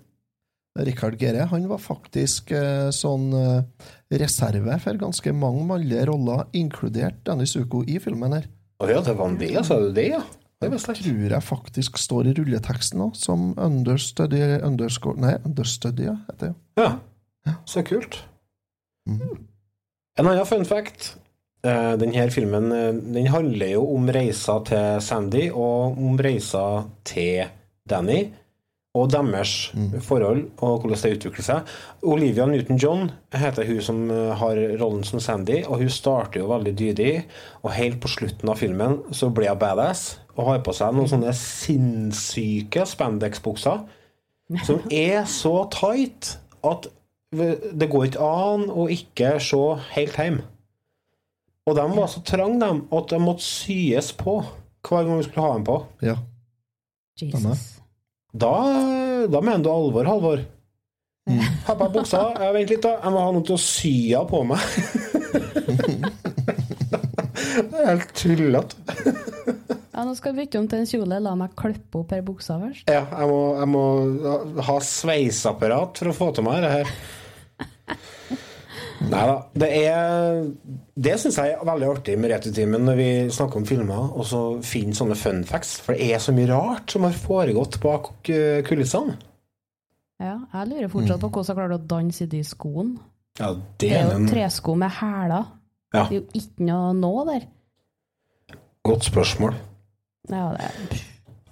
Richard 0.80 1.19
Gere 1.21 1.45
han 1.51 1.67
var 1.69 1.82
faktisk 1.84 2.51
eh, 2.55 2.89
sånn 2.95 3.28
eh, 3.38 3.89
reserve 4.17 4.80
for 4.82 4.97
ganske 4.97 5.34
mange 5.36 5.67
mannlige 5.69 6.07
roller, 6.09 6.47
inkludert 6.57 7.19
Dennis 7.28 7.53
Uko 7.59 7.84
i 7.86 7.99
filmen 8.01 8.39
her. 8.39 8.47
Å 8.82 8.89
ja, 8.89 9.03
det 9.05 9.13
var 9.19 9.30
han 9.30 9.38
det, 9.39 9.51
du 9.53 9.91
det, 9.93 10.07
ja? 10.15 10.24
Det. 10.70 10.80
Tror 10.84 11.36
jeg 11.36 11.43
faktisk 11.43 11.97
står 12.01 12.30
i 12.30 12.36
rulleteksten 12.38 13.01
òg, 13.05 13.18
som 13.20 13.51
understudy 13.57 14.41
underscore, 14.64 15.20
Nei, 15.20 15.34
understudy, 15.45 16.07
ja, 16.09 16.16
heter 16.30 16.53
det. 16.53 16.55
Ja. 16.80 17.57
Så 17.68 17.84
kult. 17.84 18.22
En 19.09 20.28
annen 20.28 20.45
fun 20.47 20.66
fact. 20.66 21.16
Eh, 21.64 21.93
Denne 21.99 22.28
filmen 22.32 22.72
eh, 22.76 22.91
den 22.93 23.28
handler 23.32 23.76
jo 23.78 23.84
om 23.95 24.09
reisa 24.11 24.59
til 24.68 25.01
Sandy 25.03 25.45
og 25.51 25.99
om 25.99 26.18
reisa 26.20 26.84
til 27.07 27.45
Danny. 27.89 28.26
Og 28.93 29.07
deres 29.09 29.71
forhold 30.05 30.43
og 30.61 30.83
hvordan 30.83 30.99
det 31.01 31.15
utvikler 31.15 31.45
seg. 31.47 31.71
Olivia 32.05 32.45
Newton-John 32.45 33.07
heter 33.33 33.65
hun 33.65 33.81
som 33.81 34.03
eh, 34.13 34.35
har 34.37 34.59
rollen 34.77 35.01
som 35.07 35.21
Sandy, 35.23 35.63
og 35.65 35.81
hun 35.81 35.89
starter 35.89 36.43
jo 36.43 36.51
veldig 36.51 36.75
dydig. 36.77 37.13
Og 37.63 37.73
helt 37.73 37.97
på 38.03 38.11
slutten 38.13 38.53
av 38.53 38.61
filmen 38.61 38.99
så 39.09 39.31
blir 39.33 39.49
hun 39.49 39.61
badass 39.63 40.19
og 40.35 40.51
har 40.51 40.61
på 40.65 40.75
seg 40.77 40.93
noen 40.93 41.09
sånne 41.09 41.33
sinnssyke 41.37 42.85
spandex-bukser 42.89 43.81
som 44.65 44.81
er 45.09 45.25
så 45.29 45.55
tight 45.73 46.35
at 46.63 46.89
det 47.33 47.89
går 47.89 48.11
ikke 48.11 48.25
an 48.25 48.67
å 48.69 48.87
ikke 48.93 49.35
se 49.41 49.61
helt 49.95 50.17
hjem. 50.21 50.41
Og 51.65 51.77
de 51.79 51.85
var 51.95 52.09
så 52.11 52.21
trange, 52.27 52.59
dem, 52.61 52.83
at 52.93 53.09
de 53.09 53.19
måtte 53.23 53.45
syes 53.45 54.11
på 54.19 54.41
hver 54.83 55.07
gang 55.07 55.17
vi 55.17 55.25
skulle 55.25 55.45
ha 55.47 55.55
dem 55.55 55.65
på. 55.65 55.77
Ja. 56.03 56.17
Jesus. 57.17 57.82
Da, 58.34 58.53
da 59.29 59.41
mener 59.41 59.63
du 59.63 59.69
alvor, 59.69 60.05
Halvor. 60.09 60.39
Ha 61.67 61.75
på 61.77 61.89
buksa. 61.93 62.23
Jeg 62.41 62.53
Vent 62.55 62.71
litt, 62.73 62.81
da. 62.84 62.95
Jeg 63.03 63.13
må 63.13 63.21
ha 63.21 63.34
noe 63.36 63.45
til 63.45 63.55
å 63.55 63.61
sy 63.61 63.93
av 64.17 64.25
på 64.31 64.41
meg. 64.49 64.63
det 67.69 67.77
er 67.77 67.91
helt 67.91 68.13
tullete. 68.17 68.97
Ja, 69.93 70.01
nå 70.01 70.15
skal 70.17 70.34
jeg 70.34 70.39
bytte 70.41 70.59
om 70.59 70.67
til 70.67 70.81
en 70.81 70.89
kjole. 70.89 71.19
La 71.21 71.36
meg 71.38 71.53
klippe 71.59 72.01
opp 72.01 72.11
her 72.15 72.23
buksa 72.25 72.57
først. 72.59 72.89
Ja, 72.89 73.05
jeg 73.05 73.29
må, 73.29 73.39
jeg 73.61 73.69
må 73.71 73.84
ha 74.65 74.77
sveiseapparat 74.81 76.01
for 76.01 76.09
å 76.09 76.17
få 76.17 76.31
til 76.34 76.47
meg 76.49 76.65
det 76.65 76.73
her. 76.73 76.95
Nei 79.09 79.23
da. 79.27 79.35
Det 79.59 79.69
er 79.83 80.43
Det 80.95 81.15
syns 81.19 81.37
jeg 81.41 81.53
er 81.55 81.65
veldig 81.67 81.87
artig 81.91 82.15
med 82.19 82.31
Returtimen 82.31 82.85
når 82.87 82.97
vi 82.99 83.07
snakker 83.33 83.59
om 83.59 83.65
filmer 83.67 84.13
og 84.13 84.25
så 84.29 84.41
finner 84.63 84.97
sånne 84.97 85.17
fun 85.19 85.43
facts. 85.47 85.79
For 85.83 85.97
det 85.97 86.11
er 86.13 86.21
så 86.23 86.33
mye 86.35 86.49
rart 86.51 86.93
som 86.93 87.07
har 87.07 87.15
foregått 87.17 87.79
bak 87.83 88.29
eh, 88.31 88.61
kulissene. 88.67 89.17
Ja, 90.23 90.37
jeg 90.53 90.69
lurer 90.69 90.91
fortsatt 90.93 91.19
på 91.19 91.29
hvordan 91.33 91.49
jeg 91.49 91.57
klarer 91.57 91.75
å 91.75 91.87
danse 91.95 92.23
i 92.23 92.29
de 92.31 92.43
skoene. 92.47 93.01
Ja, 93.39 93.49
Det 93.53 93.89
det 93.89 93.91
er 93.97 94.07
jo 94.11 94.17
en 94.21 94.29
tresko 94.29 94.75
med 94.77 94.93
hæler. 94.99 95.49
Ja. 95.93 96.05
Det 96.09 96.15
er 96.15 96.19
jo 96.19 96.25
ikke 96.37 96.67
noe 96.69 96.93
nå 96.97 97.13
der. 97.29 97.47
godt 98.83 99.03
spørsmål. 99.09 99.57
Ja, 100.29 100.53
det 100.53 100.69
er... 100.69 101.01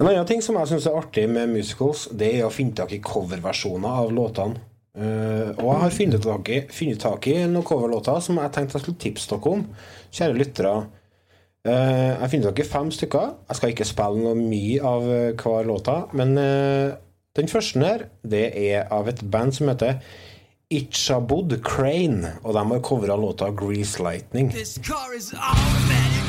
En 0.02 0.08
annen 0.08 0.26
ting 0.26 0.42
som 0.42 0.56
jeg 0.58 0.68
syns 0.72 0.86
er 0.90 0.96
artig 0.98 1.28
med 1.30 1.52
musicals, 1.52 2.08
det 2.18 2.32
er 2.40 2.48
å 2.48 2.54
finne 2.54 2.74
tak 2.74 2.94
i 2.96 3.02
coverversjoner 3.06 4.00
av 4.02 4.10
låtene. 4.16 4.58
Eh, 4.92 5.52
og 5.56 5.68
jeg 5.70 5.82
har 5.82 5.94
funnet 5.96 6.26
tak, 6.26 6.50
i, 6.52 6.58
funnet 6.76 7.00
tak 7.00 7.28
i 7.32 7.36
noen 7.48 7.64
coverlåter 7.68 8.18
som 8.24 8.42
jeg 8.42 8.52
tenkte 8.52 8.76
jeg 8.76 8.86
skulle 8.86 9.04
tipse 9.04 9.30
dere 9.32 9.54
om. 9.54 9.64
Kjære 10.12 10.40
lyttere. 10.40 10.74
Uh, 11.62 11.70
jeg 11.72 12.18
har 12.18 12.32
funnet 12.32 12.48
tak 12.50 12.60
i 12.60 12.66
fem 12.66 12.90
stykker. 12.92 13.30
Jeg 13.48 13.60
skal 13.60 13.72
ikke 13.72 13.86
spille 13.88 14.24
noe 14.26 14.36
mye 14.36 14.82
av 14.82 15.08
eh, 15.14 15.36
hver 15.38 15.70
låta, 15.70 15.98
men 16.18 16.34
uh, 16.42 16.98
den 17.38 17.48
første 17.48 17.84
her, 17.86 18.08
det 18.26 18.48
er 18.58 18.90
av 18.92 19.08
et 19.08 19.22
band 19.32 19.54
som 19.56 19.70
heter 19.70 20.02
Itchabod 20.74 21.54
Crane, 21.64 22.34
og 22.42 22.58
de 22.58 22.66
har 22.74 22.82
covra 22.84 23.16
låta 23.16 23.52
Grease 23.54 24.02
Lightning. 24.02 24.50
This 24.52 24.80
car 24.82 25.14
is 25.16 25.32
automatic. 25.38 26.26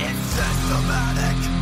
It's 0.00 0.26
systematic. 0.32 1.54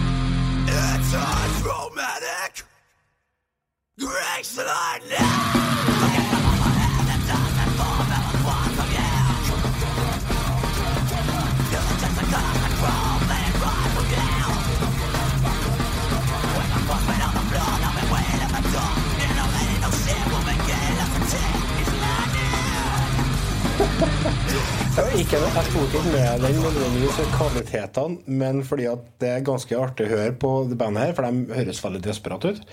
Ikke, 25.12 25.36
jeg 25.36 25.64
tok 25.68 25.82
ikke 25.84 26.01
med 26.12 26.40
den 26.40 26.57
nødvendigvis 26.62 27.18
kvalitetene, 27.34 28.16
men 28.26 28.64
fordi 28.64 28.88
at 28.88 29.05
det 29.20 29.28
er 29.28 29.45
ganske 29.45 29.76
artig 29.76 30.09
å 30.09 30.14
høre 30.14 30.32
på 30.32 30.55
det 30.70 30.78
bandet 30.80 31.05
her, 31.05 31.14
for 31.18 31.28
de 31.28 31.61
høres 31.61 31.84
veldig 31.84 32.03
desperate 32.09 32.55
ut. 32.57 32.64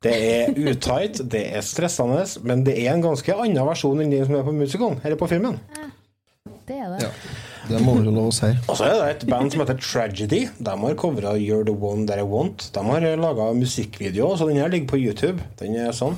Det 0.00 0.12
er 0.16 0.54
utight, 0.56 1.18
det 1.28 1.42
er 1.52 1.60
stressende, 1.60 2.22
men 2.48 2.62
det 2.64 2.72
er 2.80 2.94
en 2.94 3.02
ganske 3.04 3.34
annen 3.36 3.66
versjon 3.68 4.00
enn 4.00 4.14
den 4.14 4.24
som 4.24 4.38
er 4.38 4.46
på 4.46 4.54
musikalen, 4.56 4.96
eller 5.04 5.18
på 5.20 5.28
filmen. 5.28 5.58
Det 6.64 6.78
er 6.78 6.94
det. 6.94 7.10
Det 7.68 7.82
må 7.84 7.98
være 7.98 8.14
lov 8.16 8.30
å 8.30 8.32
si. 8.32 8.48
Og 8.64 8.78
så 8.80 8.86
er 8.88 8.94
det 8.96 9.10
et 9.10 9.26
band 9.28 9.52
som 9.52 9.60
heter 9.60 9.76
Tragedy. 9.76 10.46
De 10.56 10.76
har 10.86 10.96
covra 10.96 11.34
You're 11.36 11.66
the 11.68 11.76
One 11.76 12.08
That 12.08 12.22
I 12.22 12.24
Want. 12.24 12.70
De 12.72 12.86
har 12.88 13.04
laga 13.20 13.50
musikkvideo, 13.52 14.32
så 14.40 14.48
den 14.48 14.62
her 14.62 14.72
ligger 14.72 14.94
på 14.94 15.02
YouTube. 15.02 15.44
Den 15.60 15.76
er 15.76 15.92
sånn. 15.92 16.16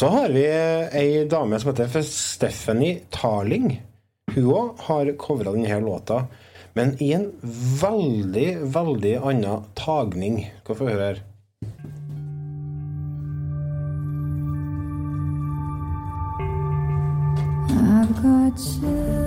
Så 0.00 0.08
har 0.08 0.28
vi 0.28 0.46
ei 0.96 1.24
dame 1.28 1.58
som 1.60 1.74
heter 1.74 2.02
Stephanie 2.02 3.02
Tarling. 3.12 3.82
Hun 4.32 4.46
òg 4.48 4.80
har 4.86 5.10
covra 5.20 5.52
denne 5.52 5.80
låta, 5.84 6.22
men 6.72 6.94
i 7.04 7.10
en 7.12 7.26
veldig, 7.82 8.46
veldig 8.72 9.12
annen 9.18 9.68
tagning. 9.76 10.46
Skal 10.62 10.74
vi 10.74 10.78
få 10.78 10.88
høre 10.88 11.10
her. 11.10 11.20
I've 17.68 18.22
got 18.22 18.56
chills, 18.56 19.19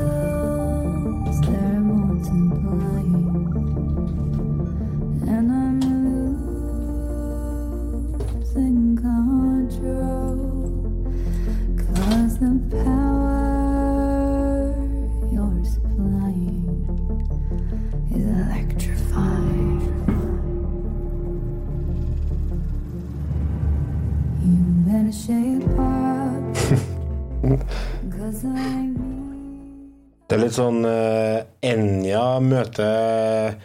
Det 30.28 30.38
er 30.38 30.41
litt 30.41 30.55
sånn 30.55 30.86
uh, 30.88 31.43
Enja 31.61 32.39
møter 32.41 33.57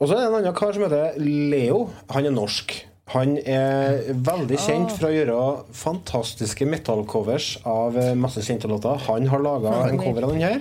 Og 0.00 0.08
så 0.08 0.14
er 0.14 0.18
det 0.18 0.26
en 0.28 0.34
annen 0.40 0.54
kar 0.58 0.72
som 0.72 0.82
heter 0.82 1.12
Leo. 1.20 1.90
Han 2.10 2.26
er 2.26 2.30
norsk. 2.34 2.86
Han 3.12 3.36
er 3.38 4.12
veldig 4.14 4.58
kjent 4.58 4.90
for 4.96 5.06
å 5.08 5.12
gjøre 5.12 5.64
fantastiske 5.76 6.66
metallcovers 6.66 7.58
av 7.66 7.96
eh, 7.98 8.14
masse 8.14 8.40
kjente 8.42 8.68
låter. 8.70 8.96
Han 9.06 9.26
har 9.28 9.38
laga 9.42 9.72
en 9.88 9.98
cover 9.98 10.22
av 10.26 10.30
den 10.32 10.40
her. 10.42 10.60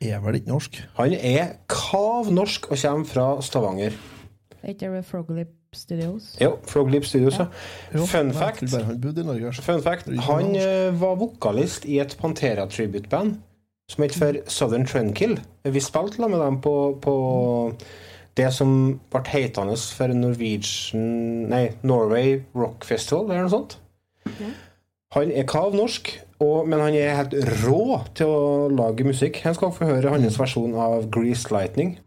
Er 0.00 0.20
vel 0.20 0.38
ikke 0.40 0.52
norsk? 0.52 0.78
Han 0.98 1.14
er 1.16 1.56
kav 1.72 2.28
norsk 2.32 2.70
og 2.70 2.78
kommer 2.82 3.08
fra 3.08 3.26
Stavanger. 3.42 3.96
Er 4.62 4.74
ikke 4.74 4.90
det 4.92 5.04
Froglip 5.08 5.52
Studios? 5.74 6.36
Jo, 6.40 6.56
Froglip 6.68 7.04
Studios, 7.04 7.38
ja. 7.38 7.46
Jo, 7.94 8.06
Fun 8.06 8.32
fact, 8.32 8.62
altså. 8.62 9.62
fun 9.62 9.82
fact 9.82 10.08
Han 10.28 10.56
eh, 10.56 11.00
var 11.00 11.14
vokalist 11.20 11.84
i 11.84 12.00
et 12.00 12.16
Pantera 12.20 12.66
tribute-band 12.66 13.36
som 13.88 14.02
het 14.02 14.16
for 14.18 14.40
Southern 14.50 14.86
Trendkill. 14.86 15.38
Vi 15.64 15.80
spilte 15.80 16.16
sammen 16.16 16.30
med 16.38 16.46
dem 16.46 16.60
på, 16.60 16.98
på 17.02 17.14
det 18.36 18.48
som 18.52 19.00
ble 19.12 19.22
hetende 19.30 19.76
for 19.76 20.12
Norwegian 20.12 21.46
Nei, 21.52 21.68
Norway 21.86 22.40
Rock 22.54 22.84
Festival, 22.84 23.30
eller 23.30 23.46
noe 23.46 23.54
sånt. 23.54 23.78
Han 25.14 25.30
er 25.30 25.46
kav 25.46 25.74
norsk, 25.74 26.10
og, 26.42 26.68
men 26.68 26.80
han 26.82 26.94
er 26.98 27.14
helt 27.16 27.34
rå 27.62 28.00
til 28.18 28.26
å 28.26 28.68
lage 28.72 29.06
musikk. 29.06 29.38
Her 29.44 29.54
skal 29.56 29.72
få 29.72 29.86
høre 29.88 30.10
hans 30.12 30.38
versjon 30.40 30.74
av 30.74 31.06
Grease 31.14 31.52
Lightning. 31.54 31.98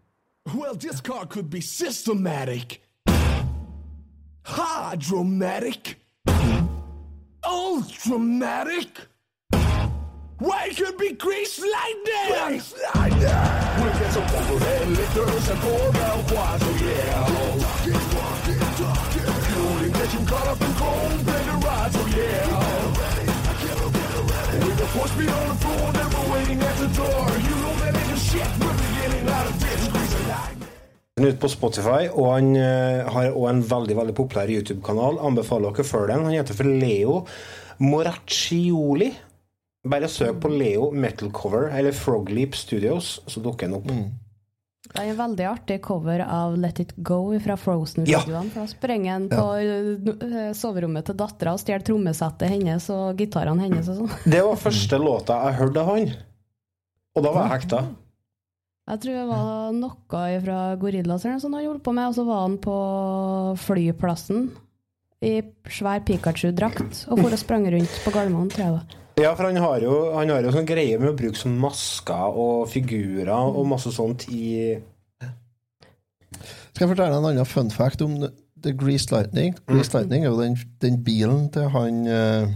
Well, 0.54 0.76
this 0.76 1.02
car 1.02 1.26
could 1.26 1.50
be 1.50 1.62
systematic, 1.62 2.82
hydromatic, 4.43 5.97
ultramatic. 7.45 9.08
Why 10.39 10.68
it 10.72 10.78
could 10.78 10.97
be 10.97 11.12
grease 11.12 11.60
lightning? 11.60 12.47
Grease 12.47 12.74
lightning. 12.95 13.20
We'll 13.20 13.93
get 14.00 14.12
some 14.14 14.24
overhead 14.24 14.88
lifters 14.88 15.50
and 15.50 15.60
four 15.60 15.88
out 16.02 16.28
quads, 16.32 16.64
oh 16.64 16.78
yeah. 16.82 17.28
Talking, 17.28 18.00
talking, 18.16 18.60
talking. 18.80 19.26
You 19.52 19.68
only 19.68 19.89
get 19.91 20.14
you 20.14 20.26
caught 20.26 20.47
up 20.47 20.62
in 20.62 20.74
cold, 20.76 21.20
play 21.28 21.49
The 24.90 24.98
force 24.98 25.12
on 25.12 25.48
the 25.50 25.56
floor, 25.62 25.94
never 25.94 26.34
waiting 26.34 26.60
at 26.62 26.78
the 26.82 26.88
door. 26.98 27.26
You 27.46 27.56
know 27.62 27.74
that 27.78 27.94
ain't 27.94 28.12
a 28.12 28.18
shit. 28.18 28.48
We're 28.58 28.74
beginning 28.74 29.30
out 29.30 29.46
of 29.46 29.60
this 29.60 29.90
ute 31.20 31.38
på 31.38 31.50
Spotify, 31.52 32.08
og 32.10 32.34
han 32.34 32.56
eh, 32.56 33.06
har 33.06 33.30
også 33.30 33.50
en 33.52 33.62
veldig 33.70 33.98
veldig 33.98 34.16
populær 34.16 34.50
YouTube-kanal. 34.50 35.20
Anbefaler 35.30 35.76
dere 35.76 35.86
å 35.86 35.90
følge 35.92 36.14
den. 36.16 36.26
Han 36.26 36.38
heter 36.40 36.58
for 36.58 36.72
Leo 36.82 37.20
Moraccioli. 37.84 39.12
Bare 39.94 40.10
søk 40.10 40.42
på 40.42 40.50
Leo 40.56 40.90
Metal 40.92 41.30
Cover 41.36 41.70
eller 41.70 41.94
Frogleap 41.94 42.58
Studios, 42.58 43.20
så 43.28 43.44
dukker 43.46 43.70
den 43.70 43.78
opp. 43.78 43.94
Det 44.90 45.04
er 45.04 45.12
en 45.12 45.20
veldig 45.20 45.46
artig 45.46 45.78
cover 45.86 46.24
av 46.26 46.56
Let 46.58 46.80
It 46.82 46.96
Go 47.06 47.22
fra 47.44 47.56
Frozen-videoene. 47.62 48.50
For 48.50 48.64
Da 48.64 48.72
sprenger 48.72 49.12
han 49.14 49.28
på 49.30 49.46
ja. 49.62 50.48
soverommet 50.58 51.06
til 51.06 51.18
dattera 51.20 51.54
og 51.54 51.62
stjeler 51.62 51.86
trommesettet 51.86 52.50
hennes 52.50 52.90
og 52.94 53.20
gitarene 53.20 53.68
hennes 53.68 53.92
og 53.94 54.02
sånn. 54.02 54.16
Det 54.26 54.42
var 54.48 54.58
første 54.60 55.00
låta 55.10 55.38
jeg 55.46 55.60
hørte 55.62 55.84
av 55.84 55.92
han. 55.94 56.14
Og 57.16 57.26
da 57.26 57.34
var 57.36 57.46
jeg 57.46 57.54
hekta. 57.60 57.84
Jeg 58.90 59.02
tror 59.04 59.20
det 59.20 59.28
var 59.30 59.76
noe 59.78 60.24
fra 60.42 60.60
Gorillas 60.82 61.26
eller 61.26 61.38
noe 61.38 61.44
sånt 61.44 61.60
han 61.60 61.68
holdt 61.68 61.86
på 61.86 61.94
med, 61.94 62.10
og 62.10 62.18
så 62.18 62.26
var 62.26 62.42
han 62.48 62.58
på 62.64 62.78
flyplassen 63.62 64.48
i 65.22 65.36
svær 65.70 66.02
Pikachu-drakt 66.08 67.04
og 67.12 67.20
for 67.20 67.36
og 67.36 67.42
sprang 67.42 67.68
rundt 67.70 68.00
på 68.06 68.14
Gardermoen, 68.16 68.50
tror 68.50 68.66
jeg 68.66 68.78
det. 68.80 69.00
Ja, 69.20 69.34
for 69.36 69.49
han 69.49 69.57
har 69.59 69.82
jo, 69.84 69.95
han 70.15 70.30
har 70.32 70.45
jo 70.45 70.51
sånn 70.53 70.67
greie 70.67 70.95
med 70.99 71.11
å 71.11 71.17
bruke 71.17 71.36
sånn 71.36 71.57
masker 71.59 72.38
og 72.39 72.70
figurer 72.72 73.34
og 73.36 73.65
masse 73.67 73.91
sånt 73.91 74.24
i 74.32 74.78
Skal 76.72 76.86
jeg 76.86 76.91
fortelle 76.93 77.17
en 77.17 77.28
annen 77.28 77.49
fun 77.49 77.72
fact 77.74 78.03
om 78.05 78.15
The 78.63 78.72
Grease 78.80 79.11
Lightning? 79.11 79.57
Grease 79.67 79.91
Lightning 79.97 80.24
er 80.24 80.32
jo 80.32 80.39
den, 80.39 80.55
den 80.80 81.01
bilen 81.03 81.49
til 81.51 81.67
han 81.74 81.99
uh, 82.07 82.47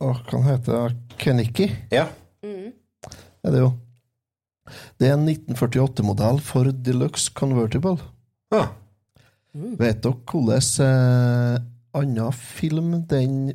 Hva 0.00 0.16
kan 0.30 0.48
han? 0.48 0.98
Kenicki? 1.20 1.68
Ja. 1.92 2.08
Er 3.44 3.52
det 3.52 3.62
jo. 3.62 3.70
Det 5.00 5.08
er 5.08 5.16
en 5.16 5.28
1948-modell 5.28 6.40
for 6.44 6.68
Deluxe 6.72 7.32
Convertible. 7.36 7.98
Ah. 8.54 8.72
Vet 9.52 10.04
dere 10.04 10.14
hvordan 10.30 10.84
eh, 10.84 11.56
annen 11.98 12.36
film 12.36 12.92
den 13.10 13.50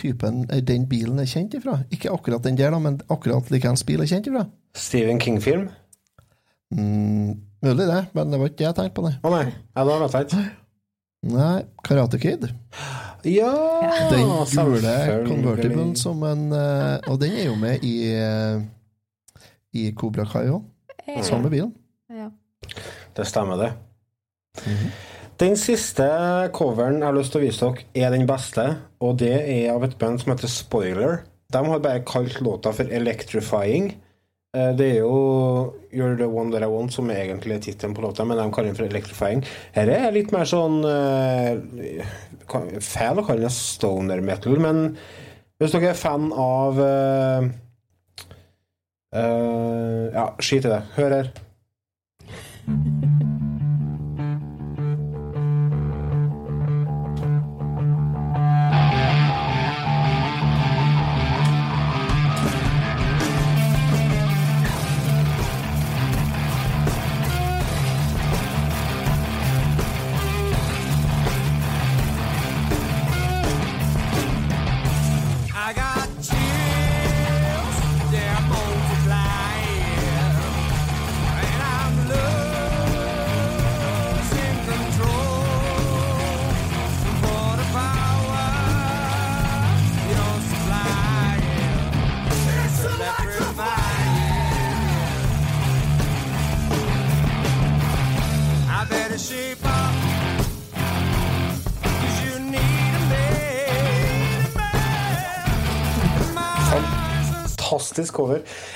typen, 0.00 0.42
eh, 0.50 0.62
den 0.64 0.86
bilen 0.90 1.20
er 1.22 1.28
kjent 1.30 1.54
ifra? 1.58 1.78
Ikke 1.94 2.10
akkurat 2.14 2.42
den 2.46 2.56
der, 2.58 2.72
da, 2.74 2.80
men 2.82 2.98
akkurat 3.12 3.50
likeens 3.52 3.84
bil 3.86 4.02
er 4.02 4.10
kjent 4.10 4.26
ifra? 4.30 4.46
Stephen 4.76 5.20
King-film? 5.22 5.68
Mm, 6.74 7.36
mulig 7.62 7.86
det, 7.90 8.00
men 8.14 8.30
det 8.32 8.40
var 8.40 8.50
ikke 8.50 8.60
det 8.62 8.66
jeg 8.68 8.78
tenkte 8.80 8.96
på. 9.00 9.06
det. 9.08 9.14
Å 9.26 9.32
nei, 9.34 9.44
ja, 9.50 9.84
da 9.84 10.00
vet 10.04 10.16
jeg 10.18 10.28
ikke. 10.28 10.44
Nei, 11.30 11.56
Karate 11.84 12.18
Kid. 12.22 12.46
Ja, 13.28 13.50
Den 14.08 14.30
gule 14.56 14.94
convertiblen 15.26 15.90
som 16.00 16.22
en 16.24 16.46
eh, 16.56 17.10
Og 17.12 17.18
den 17.20 17.34
er 17.36 17.50
jo 17.50 17.56
med 17.60 17.82
i 17.84 17.90
eh, 18.16 18.62
i 19.76 19.90
Cobra 19.92 20.24
Kai 20.24 20.46
òg. 20.48 20.64
Ja. 21.04 21.20
Samme 21.26 21.50
bilen. 21.52 21.74
Ja. 22.08 22.30
Det 23.16 23.26
stemmer, 23.28 23.60
det. 23.60 23.70
Den 25.40 25.54
siste 25.56 26.04
coveren 26.52 26.98
jeg 26.98 27.06
har 27.06 27.14
lyst 27.16 27.32
til 27.32 27.40
å 27.40 27.46
vise 27.46 27.64
dere, 27.64 27.84
er 27.96 28.12
den 28.12 28.26
beste, 28.28 28.64
og 29.00 29.14
det 29.22 29.32
er 29.40 29.70
av 29.72 29.86
et 29.86 29.96
band 29.96 30.20
som 30.20 30.34
heter 30.34 30.50
Spoiler. 30.52 31.22
De 31.50 31.62
har 31.64 31.80
bare 31.80 32.02
kalt 32.04 32.42
låta 32.44 32.74
for 32.76 32.92
Electrifying. 32.92 33.94
Eh, 34.56 34.76
Det 34.76 34.90
er 34.90 34.98
jo 34.98 35.72
You're 35.94 36.18
the 36.18 36.28
One 36.28 36.52
That 36.52 36.62
I 36.62 36.68
Want 36.68 36.92
som 36.92 37.08
er 37.08 37.24
egentlig 37.24 37.62
tittelen 37.62 37.94
på 37.96 38.02
låta, 38.02 38.24
men 38.24 38.36
de 38.36 38.52
kaller 38.52 38.68
den 38.68 38.76
for 38.76 38.84
Electrifying. 38.84 39.42
Her 39.72 39.88
er 39.88 40.12
litt 40.12 40.30
mer 40.30 40.44
sånn 40.44 40.84
uh, 40.84 41.56
Fan 42.50 42.80
Feil 42.84 43.24
å 43.24 43.24
kalle 43.24 43.48
det 43.48 43.56
stoner 43.56 44.20
metal, 44.20 44.60
men 44.60 44.96
hvis 45.56 45.72
dere 45.72 45.94
er 45.94 46.00
fan 46.04 46.32
av 46.36 46.84
uh, 46.84 47.48
uh, 49.16 50.04
Ja, 50.12 50.34
skit 50.36 50.68
i 50.68 50.74
det. 50.76 50.82
Hør 51.00 51.22
her. 51.22 51.38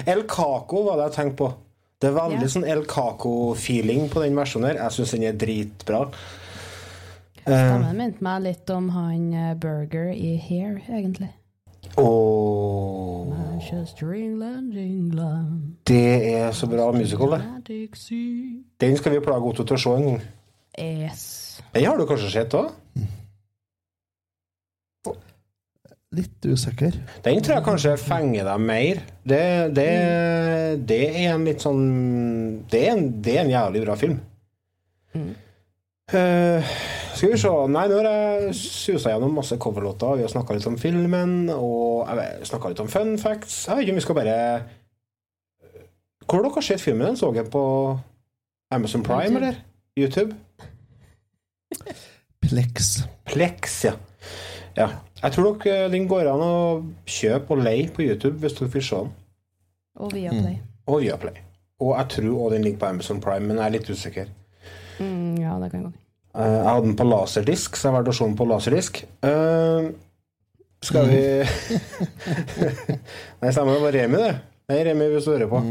El 0.06 0.24
Caco 0.28 0.82
var 0.86 0.96
det 1.00 1.06
jeg 1.10 1.16
tenkte 1.18 1.36
på. 1.36 1.52
Det 2.00 2.10
er 2.10 2.16
veldig 2.18 2.40
Ja. 2.42 2.48
sånn 2.52 2.66
El 2.68 2.82
Caco-feeling 2.84 4.08
på 4.10 4.20
den 4.22 4.34
versjonen 4.36 4.66
her. 4.72 4.82
Jeg 4.82 4.92
syns 4.92 5.10
den 5.12 5.22
er 5.22 5.32
dritbra. 5.32 6.02
Eh, 7.46 7.52
Stemmen 7.52 7.96
minte 7.96 8.22
meg 8.24 8.42
litt 8.42 8.70
om 8.70 8.88
han 8.90 9.32
eh, 9.34 9.54
Burger 9.54 10.10
i 10.12 10.36
Hair, 10.36 10.82
egentlig. 10.88 11.30
Oh. 11.96 13.32
England, 13.64 14.74
England 14.76 15.76
det 15.86 16.34
er 16.34 16.50
så 16.52 16.66
bra 16.66 16.90
musical, 16.92 17.30
det. 17.30 17.42
Den 18.80 18.96
skal 18.96 19.12
vi 19.12 19.20
plage 19.20 19.44
Otto 19.48 19.64
til 19.64 19.76
å 19.76 19.80
se 19.80 19.90
en 19.90 20.04
gang. 20.08 20.22
Yes. 20.78 21.60
Den 21.72 21.84
har 21.84 21.96
du 21.98 22.06
kanskje 22.06 22.30
sett 22.32 22.56
òg? 22.56 22.72
Litt 26.14 26.46
usikker. 26.46 26.94
Den 27.24 27.40
tror 27.42 27.56
jeg 27.56 27.64
kanskje 27.66 27.94
fenger 27.98 28.46
deg 28.46 28.60
mer. 28.62 29.00
Det, 29.26 29.40
det, 29.74 29.88
det 30.86 31.00
er 31.10 31.32
en 31.32 31.46
litt 31.48 31.64
sånn 31.64 31.80
Det 32.70 32.82
er 32.84 32.92
en, 32.92 33.08
det 33.24 33.34
er 33.34 33.42
en 33.42 33.50
jævlig 33.54 33.82
bra 33.86 33.96
film. 33.98 34.20
Eh, 36.12 36.72
skal 37.14 37.32
vi 37.32 37.38
se 37.40 37.50
Nei, 37.72 37.84
nå 37.88 37.98
har 37.98 38.08
jeg 38.10 38.54
susa 38.58 39.14
gjennom 39.14 39.34
masse 39.38 39.56
coverlåter. 39.62 40.18
Vi 40.20 40.26
har 40.26 40.32
snakka 40.32 40.56
litt 40.56 40.66
om 40.70 40.78
filmen, 40.80 41.34
og 41.54 42.10
jeg 42.20 42.48
snakka 42.50 42.72
litt 42.72 42.82
om 42.84 42.90
fun 42.92 43.14
facts. 43.22 43.64
Jeg 43.68 43.78
vet 43.78 43.86
ikke 43.86 43.94
om 43.94 44.00
vi 44.00 44.06
skal 44.06 44.18
bare 44.20 44.38
Hvor 46.24 46.40
har 46.40 46.48
dere 46.48 46.66
sett 46.66 46.82
filmen? 46.84 47.06
Den 47.12 47.16
Så 47.20 47.32
jeg 47.34 47.50
på 47.52 47.64
Amazon 48.74 49.02
Prime, 49.06 49.30
YouTube. 49.30 49.38
eller? 49.40 49.54
YouTube? 49.96 50.34
Plex. 52.44 53.04
Plex, 53.24 53.84
ja. 53.84 53.94
Ja. 54.76 54.88
Jeg 55.22 55.34
tror 55.34 55.50
nok 55.50 55.66
den 55.92 56.08
går 56.10 56.28
an 56.32 56.44
å 56.44 56.54
kjøpe 57.08 57.56
og 57.56 57.64
leie 57.64 57.88
på 57.94 58.04
YouTube 58.04 58.36
hvis 58.42 58.56
dere 58.58 58.72
vil 58.74 58.84
se 58.84 59.02
den. 59.04 59.12
Og 60.04 60.14
Viaplay. 60.14 60.56
Og 60.90 61.02
Viaplay. 61.04 61.44
Og 61.82 61.92
jeg 61.98 62.10
tror 62.16 62.30
også 62.32 62.54
den 62.54 62.64
ligger 62.64 62.80
på 62.82 62.90
Amazon 62.92 63.20
Prime, 63.20 63.46
men 63.48 63.58
jeg 63.58 63.66
er 63.66 63.76
litt 63.76 63.90
usikker. 63.90 64.32
Mm, 64.98 65.42
ja, 65.42 65.58
det 65.62 65.70
kan 65.72 65.86
gå. 65.86 65.92
Eh, 66.34 66.56
jeg 66.56 66.68
hadde 66.68 66.86
den 66.86 66.96
på 66.98 67.06
laserdisk, 67.08 67.76
så 67.76 67.88
jeg 67.88 67.96
valgte 67.96 68.14
å 68.14 68.18
se 68.18 68.26
den 68.28 68.38
på 68.38 68.48
laserdisk. 68.50 69.04
Uh, 69.26 69.90
skal 70.84 71.06
vi 71.08 71.20
Nei, 73.40 73.52
stemmer, 73.54 73.76
det 73.76 73.84
var 73.84 73.94
Remi, 73.96 74.20
det. 74.20 74.32
Nei, 74.70 74.80
Remi, 74.88 75.10
hvis 75.12 75.28
du 75.28 75.34
hører 75.34 75.50
på. 75.50 75.62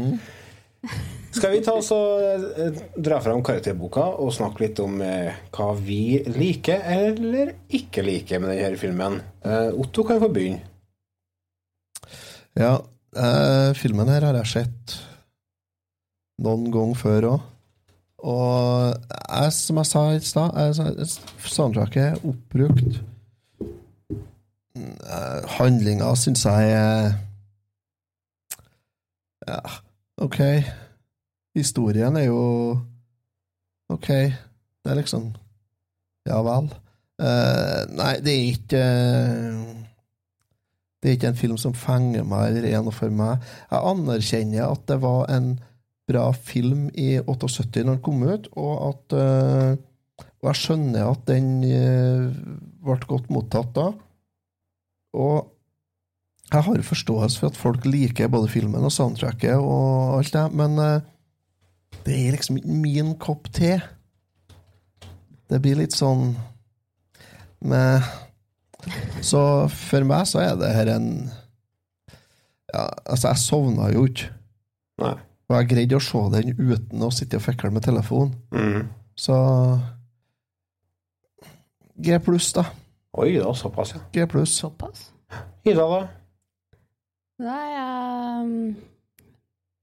Skal 1.34 1.50
vi 1.50 1.62
ta 1.66 1.72
oss 1.74 1.90
og 1.94 2.22
eh, 2.22 2.76
dra 2.94 3.18
fram 3.22 3.42
karakterboka 3.44 4.04
og 4.22 4.30
snakke 4.36 4.62
litt 4.66 4.78
om 4.82 5.00
eh, 5.02 5.34
hva 5.54 5.72
vi 5.74 6.20
liker 6.30 6.84
eller 6.94 7.50
ikke 7.74 8.04
liker 8.06 8.42
med 8.42 8.54
denne 8.54 8.78
filmen? 8.78 9.18
Eh, 9.42 9.72
Otto 9.74 10.04
kan 10.06 10.22
få 10.22 10.28
begynne. 10.30 10.62
Ja, 12.54 12.76
eh, 13.18 13.72
filmen 13.74 14.12
her 14.12 14.28
har 14.28 14.38
jeg 14.38 14.52
sett 14.52 14.94
noen 16.44 16.70
ganger 16.74 17.00
før 17.02 17.28
òg. 17.32 17.50
Og 18.24 18.94
jeg, 19.10 19.50
som 19.58 19.82
jeg 19.82 19.90
sa 19.90 20.04
i 20.14 20.22
stad, 20.24 21.02
soundtracket 21.44 22.04
er 22.04 22.22
oppbrukt. 22.30 23.02
Eh, 24.78 25.50
Handlinga 25.58 26.14
syns 26.18 26.46
jeg 26.46 26.72
er 26.78 27.12
Ja, 29.44 29.60
OK. 30.24 30.40
Historien 31.54 32.16
er 32.18 32.26
jo 32.26 32.40
OK. 33.92 34.08
Det 34.08 34.90
er 34.90 34.98
liksom 34.98 35.30
Ja 36.26 36.40
vel. 36.44 36.70
Uh, 37.20 37.84
nei, 37.94 38.14
det 38.24 38.32
er 38.32 38.46
ikke 38.50 38.80
uh, 38.82 39.82
Det 40.98 41.10
er 41.10 41.14
ikke 41.14 41.30
en 41.30 41.38
film 41.38 41.58
som 41.60 41.76
fenger 41.78 42.24
meg 42.26 42.48
eller 42.48 42.66
er 42.72 42.82
noe 42.82 42.94
for 42.96 43.12
meg. 43.12 43.44
Jeg 43.70 43.90
anerkjenner 43.92 44.66
at 44.66 44.86
det 44.90 44.98
var 45.04 45.28
en 45.30 45.52
bra 46.10 46.24
film 46.34 46.88
i 46.98 47.14
78 47.22 47.84
når 47.84 47.94
den 47.94 48.02
kom 48.04 48.24
ut, 48.26 48.48
og 48.58 48.74
at 48.88 49.16
uh, 49.20 49.76
Og 50.42 50.50
jeg 50.50 50.60
skjønner 50.60 51.06
at 51.08 51.22
den 51.24 51.46
eh, 51.64 52.26
ble 52.84 52.96
godt 53.08 53.30
mottatt 53.32 53.70
da. 53.78 53.86
Og 55.16 55.46
jeg 56.50 56.66
har 56.66 56.82
forståelse 56.84 57.40
for 57.40 57.48
at 57.48 57.56
folk 57.56 57.86
liker 57.88 58.28
både 58.28 58.50
filmen 58.52 58.84
og 58.84 58.92
soundtracket 58.92 59.56
og 59.56 60.18
alt 60.18 60.34
det, 60.36 60.42
men 60.52 60.76
det 62.04 62.14
er 62.16 62.34
liksom 62.34 62.58
ikke 62.60 62.78
min 62.82 63.14
kopp 63.20 63.48
te. 63.54 63.78
Det 65.50 65.60
blir 65.62 65.78
litt 65.78 65.94
sånn 65.94 66.34
med 67.64 68.04
Så 69.24 69.40
for 69.72 70.04
meg 70.04 70.26
så 70.28 70.42
er 70.42 70.56
det 70.60 70.72
her 70.74 70.90
en 70.92 71.06
ja, 72.74 72.82
Altså, 73.06 73.30
jeg 73.30 73.40
sovna 73.40 73.88
jo 73.94 74.04
ikke. 74.08 74.28
Nei. 75.00 75.14
Og 75.48 75.56
jeg 75.58 75.68
greide 75.70 75.98
å 75.98 76.02
se 76.02 76.20
den 76.34 76.54
uten 76.58 77.04
å 77.04 77.10
sitte 77.14 77.38
og 77.38 77.44
fikle 77.44 77.70
med 77.72 77.84
telefonen. 77.84 78.34
Mm. 78.52 78.88
Så 79.14 79.36
G 81.94 82.18
pluss, 82.24 82.50
da. 82.56 82.64
Oi 83.22 83.36
da, 83.36 83.52
såpass, 83.54 83.94
ja. 83.94 84.00
G 84.12 84.26
pluss. 84.30 84.56
Såpass? 84.58 85.10
Ida, 85.64 85.84
da? 85.86 86.00
Nei, 87.44 87.66
jeg, 87.70 88.74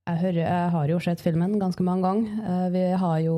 jeg, 0.10 0.18
hører, 0.22 0.40
jeg 0.42 0.70
har 0.74 0.88
jo 0.92 1.00
sett 1.04 1.22
filmen 1.24 1.60
ganske 1.62 1.84
mange 1.86 2.04
ganger. 2.08 2.40
Eh, 2.52 2.70
Vi 2.74 2.86
har 3.04 3.20
jo 3.26 3.38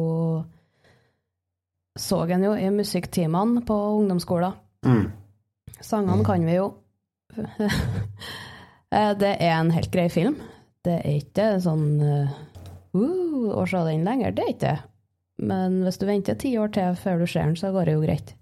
Så 2.00 2.24
den 2.26 2.44
jo 2.48 2.54
i 2.58 2.70
musikktimene 2.74 3.62
på 3.68 3.76
ungdomsskolen. 4.00 4.54
Mm. 4.86 5.12
Sangene 5.82 6.26
kan 6.26 6.46
vi 6.46 6.56
jo. 6.60 6.72
Eh, 8.94 9.14
Det 9.18 9.32
er 9.42 9.56
en 9.58 9.72
helt 9.74 9.90
grei 9.92 10.08
film. 10.14 10.36
Det 10.86 11.00
er 11.00 11.16
ikke 11.18 11.46
sånn 11.64 11.96
uh, 11.98 12.34
uh, 12.94 13.48
å 13.58 13.64
se 13.66 13.80
den 13.88 14.04
lenger. 14.06 14.36
Det 14.38 14.44
er 14.44 14.52
ikke 14.52 14.68
det. 14.68 14.84
Men 15.50 15.80
hvis 15.82 15.98
du 15.98 16.06
venter 16.06 16.38
ti 16.38 16.52
år 16.62 16.70
til 16.76 16.94
før 17.02 17.24
du 17.24 17.26
ser 17.26 17.48
den, 17.48 17.56
så 17.58 17.72
går 17.74 17.90
det 17.90 17.96
jo 17.96 18.04
greit. 18.04 18.36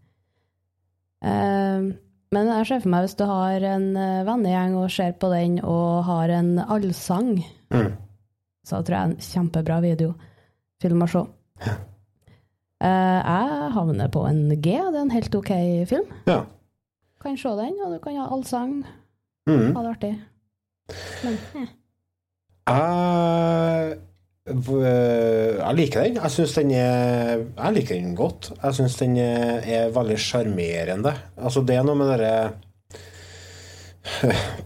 Eh, 1.24 1.88
men 2.36 2.50
jeg 2.52 2.68
ser 2.68 2.82
for 2.84 2.92
meg 2.92 3.06
hvis 3.06 3.16
du 3.22 3.24
har 3.30 3.64
en 3.70 3.86
eh, 3.96 4.24
vennegjeng 4.28 4.76
og 4.82 4.92
ser 4.92 5.14
på 5.22 5.30
den 5.32 5.60
og 5.64 6.04
har 6.10 6.36
en 6.42 6.54
allsang, 6.68 7.38
Mm. 7.72 7.94
Så 8.68 8.82
tror 8.82 8.96
jeg 8.96 9.02
er 9.02 9.10
en 9.12 9.26
kjempebra 9.26 9.80
videofilm 9.86 11.06
å 11.06 11.10
se. 11.12 11.24
Eh, 12.82 13.20
jeg 13.22 13.66
havner 13.76 14.08
på 14.10 14.24
en 14.26 14.48
G. 14.56 14.72
Det 14.74 14.98
er 14.98 15.04
en 15.04 15.14
helt 15.14 15.36
OK 15.38 15.52
film. 15.90 16.08
Ja. 16.26 16.40
Kan 17.22 17.38
se 17.38 17.52
den, 17.60 17.76
og 17.86 17.94
du 17.94 18.00
kan 18.02 18.18
ha 18.18 18.30
allsang. 18.34 18.80
Mm. 19.50 19.76
Ha 19.76 19.84
det 19.84 19.92
artig. 19.92 20.14
Men 21.22 21.38
eh. 21.62 21.68
Jeg, 24.52 24.58
jeg 25.60 25.78
liker 25.78 26.08
den. 26.08 26.18
Jeg 26.18 26.34
syns 26.34 26.56
den 26.58 26.72
er 26.74 27.44
Jeg 27.44 27.76
liker 27.76 27.96
den 28.00 28.16
godt. 28.18 28.50
Jeg 28.56 28.78
syns 28.80 28.98
den 28.98 29.14
er, 29.22 29.62
er 29.62 29.94
veldig 29.94 30.18
sjarmerende. 30.18 31.14
Altså, 31.38 31.62
det 31.62 31.78
er 31.78 31.86
noe 31.86 32.00
med 32.02 32.10
derre 32.10 32.34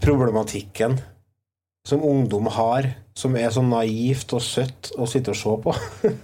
problematikken 0.06 0.96
som 1.86 2.04
ungdom 2.04 2.50
har, 2.50 2.90
som 3.14 3.36
er 3.38 3.52
så 3.54 3.62
naivt 3.64 4.34
og 4.34 4.42
søtt 4.44 4.90
å 4.98 5.06
sitte 5.10 5.32
og 5.32 5.38
se 5.38 5.54
på. 5.66 5.76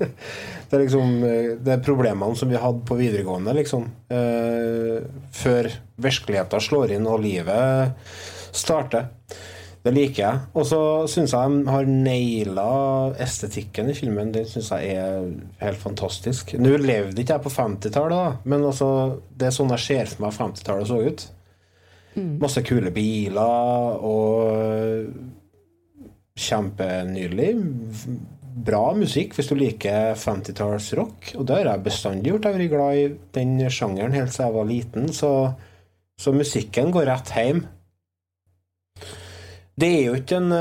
det 0.68 0.76
er 0.76 0.84
liksom 0.84 1.22
eh, 1.28 1.54
Det 1.62 1.76
er 1.76 1.86
problemene 1.86 2.38
som 2.38 2.50
vi 2.52 2.60
hadde 2.60 2.82
på 2.88 2.98
videregående, 3.00 3.54
liksom. 3.60 3.86
Eh, 4.12 5.00
før 5.38 5.70
virkeligheten 6.02 6.66
slår 6.66 6.96
inn 6.98 7.08
og 7.08 7.22
livet 7.24 7.94
starter. 8.52 9.12
Det 9.82 9.94
liker 9.94 10.22
jeg. 10.22 10.40
Og 10.58 10.66
så 10.70 10.80
syns 11.10 11.34
jeg 11.34 11.54
de 11.54 11.74
har 11.74 11.90
naila 11.90 12.72
estetikken 13.22 13.90
i 13.90 13.96
filmen. 13.98 14.34
Det 14.34 14.44
syns 14.50 14.70
jeg 14.74 14.98
er 14.98 15.28
helt 15.62 15.82
fantastisk. 15.82 16.56
Nå 16.62 16.76
levde 16.82 17.22
ikke 17.22 17.38
jeg 17.38 17.46
på 17.46 17.54
50-tallet, 17.54 18.18
da, 18.18 18.50
men 18.50 18.66
altså, 18.66 18.90
det 19.38 19.50
er 19.50 19.56
sånn 19.56 19.74
jeg 19.78 19.86
ser 19.86 20.12
for 20.12 20.26
meg 20.26 20.38
50-tallet 20.38 20.90
så 20.90 21.00
ut. 21.06 21.28
Masse 22.42 22.62
kule 22.68 22.92
biler 22.92 24.02
og 24.04 25.40
kjempenydelig. 26.40 27.52
Bra 28.62 28.92
musikk 28.98 29.38
hvis 29.38 29.48
du 29.48 29.56
liker 29.56 30.16
50-tallsrock, 30.20 31.34
og 31.40 31.46
det 31.48 31.60
har 31.60 31.70
jeg 31.72 31.86
bestandig 31.86 32.34
gjort. 32.34 32.48
Jeg 32.48 32.54
har 32.54 32.60
vært 32.60 32.74
glad 32.74 33.00
i 33.00 33.06
den 33.38 33.54
sjangeren 33.72 34.16
helt 34.16 34.34
siden 34.34 34.50
jeg 34.50 34.58
var 34.58 34.72
liten, 34.72 35.14
så, 35.16 35.32
så 36.20 36.34
musikken 36.36 36.92
går 36.94 37.08
rett 37.10 37.32
hjem. 37.38 37.64
Det 39.82 39.88
er 39.88 40.02
jo 40.04 40.18
ikke 40.20 40.38
en, 40.38 40.52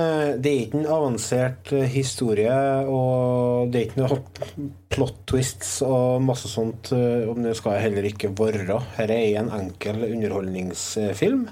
det 0.41 0.49
er 0.49 0.61
ikke 0.62 0.79
en 0.79 0.93
avansert 0.95 1.73
historie, 1.93 2.55
og 2.89 3.73
det 3.73 3.81
er 3.81 3.89
ikke 3.89 4.05
noe 4.05 4.68
plot 4.95 5.18
twists 5.29 5.81
og 5.85 6.23
masse 6.25 6.49
sånt, 6.49 6.93
Og 6.95 7.43
det 7.43 7.57
skal 7.59 7.83
heller 7.83 8.07
ikke 8.07 8.31
være. 8.39 8.79
Her 8.97 9.12
er 9.12 9.43
en 9.43 9.51
enkel 9.59 10.07
underholdningsfilm. 10.07 11.49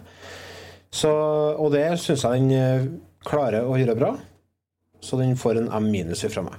Så, 0.88 1.10
og 1.58 1.74
det 1.74 1.98
syns 2.00 2.24
jeg 2.24 2.46
den 2.46 3.02
klarer 3.28 3.68
å 3.68 3.76
gjøre 3.78 3.98
bra. 3.98 4.14
Så 5.00 5.18
den 5.20 5.36
får 5.38 5.60
en 5.60 5.70
M 5.78 5.92
minus 5.92 6.24
fra 6.26 6.42
meg. 6.42 6.58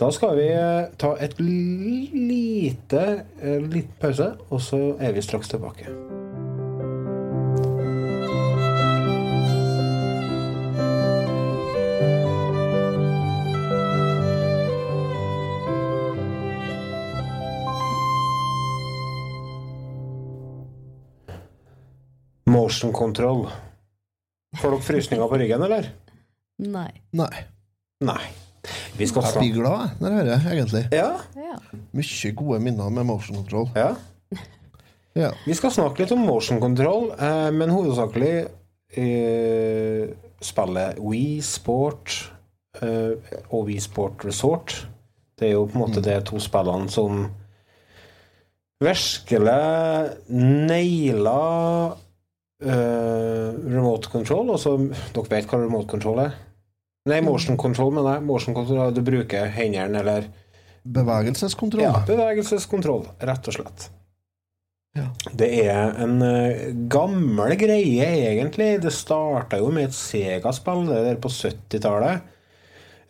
Da 0.00 0.08
skal 0.12 0.36
vi 0.38 0.46
eh, 0.48 0.88
ta 0.96 1.10
et 1.20 1.34
lite, 1.40 3.02
eh, 3.42 3.60
liten 3.60 3.92
pause, 4.00 4.32
og 4.48 4.62
så 4.64 4.80
er 4.96 5.12
vi 5.12 5.22
straks 5.22 5.52
tilbake. 5.52 5.90
Motion 22.46 22.92
control. 22.92 23.50
Får 24.58 24.74
dere 24.74 24.82
frysninger 24.82 25.30
på 25.30 25.38
ryggen, 25.38 25.62
eller? 25.62 25.90
Nei. 26.60 26.90
Nei. 27.16 27.44
Nei. 28.04 28.22
Vi 28.98 29.06
skal 29.08 29.24
Jeg 29.24 29.38
blir 29.38 29.60
glad 29.62 30.00
når 30.02 30.10
jeg 30.10 30.16
hører 30.16 30.30
det, 30.30 30.54
egentlig. 30.54 30.82
Ja. 30.92 31.10
Ja. 31.38 31.58
Mye 31.96 32.32
gode 32.36 32.60
minner 32.64 32.90
med 32.92 33.06
motion 33.08 33.38
control. 33.40 33.70
Ja. 33.76 33.94
Ja. 35.18 35.30
Vi 35.46 35.54
skal 35.58 35.72
snakke 35.74 36.04
litt 36.04 36.12
om 36.14 36.22
motion 36.26 36.60
control, 36.62 37.10
eh, 37.18 37.48
men 37.54 37.72
hovedsakelig 37.74 38.34
eh, 38.94 40.12
spillet 40.42 41.00
Wii 41.02 41.40
Sport 41.42 42.14
eh, 42.82 43.32
og 43.50 43.66
Wii 43.66 43.80
Sport 43.82 44.26
Resort. 44.28 44.76
Det 45.38 45.48
er 45.48 45.56
jo 45.56 45.66
på 45.66 45.78
en 45.78 45.84
måte 45.86 46.04
de 46.04 46.14
to 46.26 46.38
spillene 46.42 46.90
som 46.92 47.24
virkelig 48.80 49.56
naila 50.30 51.40
eh, 52.60 53.48
remote 53.74 54.12
control. 54.12 54.52
Altså, 54.56 54.76
dere 55.14 55.32
vet 55.32 55.48
hva 55.50 55.62
remote 55.62 55.90
control 55.90 56.24
er? 56.26 56.36
Nei, 57.08 57.22
motion 57.24 57.56
control, 57.60 57.94
mener 57.96 58.18
jeg. 58.18 58.26
Motion 58.28 58.56
control 58.56 58.82
er 58.84 58.92
du 58.96 59.02
bruker 59.04 59.48
hendene 59.54 60.02
eller 60.02 60.28
Bevegelseskontroll. 60.80 61.82
ja, 61.84 61.98
bevegelseskontroll, 62.08 63.02
rett 63.28 63.48
og 63.50 63.56
slett. 63.56 63.90
Det 65.38 65.46
er 65.62 65.92
en 66.02 66.16
uh, 66.24 66.62
gammel 66.90 67.54
greie, 67.60 68.06
egentlig. 68.32 68.72
Det 68.82 68.92
starta 68.94 69.60
jo 69.60 69.68
med 69.74 69.90
et 69.90 69.96
Sega-spill 69.96 70.88
det 70.88 71.02
der 71.06 71.20
på 71.22 71.30
70-tallet. 71.30 72.24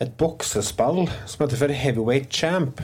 Et 0.00 0.12
boksespill 0.20 1.06
som 1.28 1.44
heter 1.44 1.60
for 1.60 1.72
Heavyweight 1.82 2.28
Champ. 2.32 2.82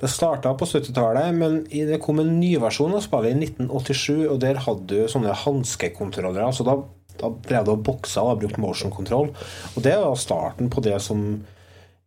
Det 0.00 0.10
starta 0.10 0.52
på 0.58 0.66
70-tallet, 0.68 1.34
men 1.36 1.60
det 1.70 2.00
kom 2.02 2.20
en 2.20 2.36
ny 2.40 2.56
versjon 2.62 2.94
av 2.96 3.04
spillet 3.04 3.34
i 3.34 3.48
1987, 3.48 4.26
og 4.28 4.38
der 4.42 4.60
hadde 4.66 4.86
du 4.90 5.10
sånne 5.10 5.34
hanskekontrollere. 5.44 6.50
Så 6.54 6.66
da, 6.66 6.78
da 7.20 7.30
drev 7.46 7.68
du 7.68 7.74
og 7.76 7.84
boksa 7.86 8.24
og 8.26 8.42
brukte 8.42 8.62
motion 8.62 8.94
control. 8.94 9.30
Og 9.74 9.86
det 9.86 9.94
var 10.00 10.18
starten 10.20 10.72
på 10.72 10.82
det 10.84 10.98
som 11.04 11.22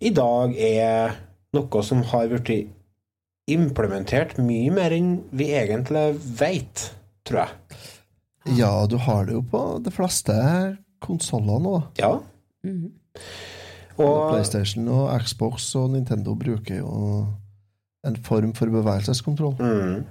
i 0.04 0.12
dag 0.14 0.54
er 0.62 1.16
noe 1.58 1.84
som 1.86 2.04
har 2.12 2.28
blitt 2.30 2.74
implementert 3.48 4.36
mye 4.44 4.72
mer 4.76 4.94
enn 4.94 5.14
vi 5.36 5.54
egentlig 5.56 6.10
veit, 6.40 6.90
tror 7.28 7.46
jeg. 7.46 7.80
Ja, 8.58 8.72
du 8.88 8.98
har 9.02 9.26
det 9.28 9.36
jo 9.36 9.44
på 9.48 9.62
de 9.84 9.92
fleste 9.92 10.36
konsoller 11.04 11.60
nå. 11.64 11.76
Ja. 12.00 12.14
Og 13.98 14.16
PlayStation 14.30 14.88
og 14.94 15.10
Xbox 15.24 15.72
og 15.80 15.92
Nintendo 15.96 16.36
bruker 16.38 16.82
jo 16.84 16.94
en 18.08 18.20
form 18.24 18.54
for 18.58 18.72
bevegelseskontroll. 18.74 19.56
Mm. 19.60 20.06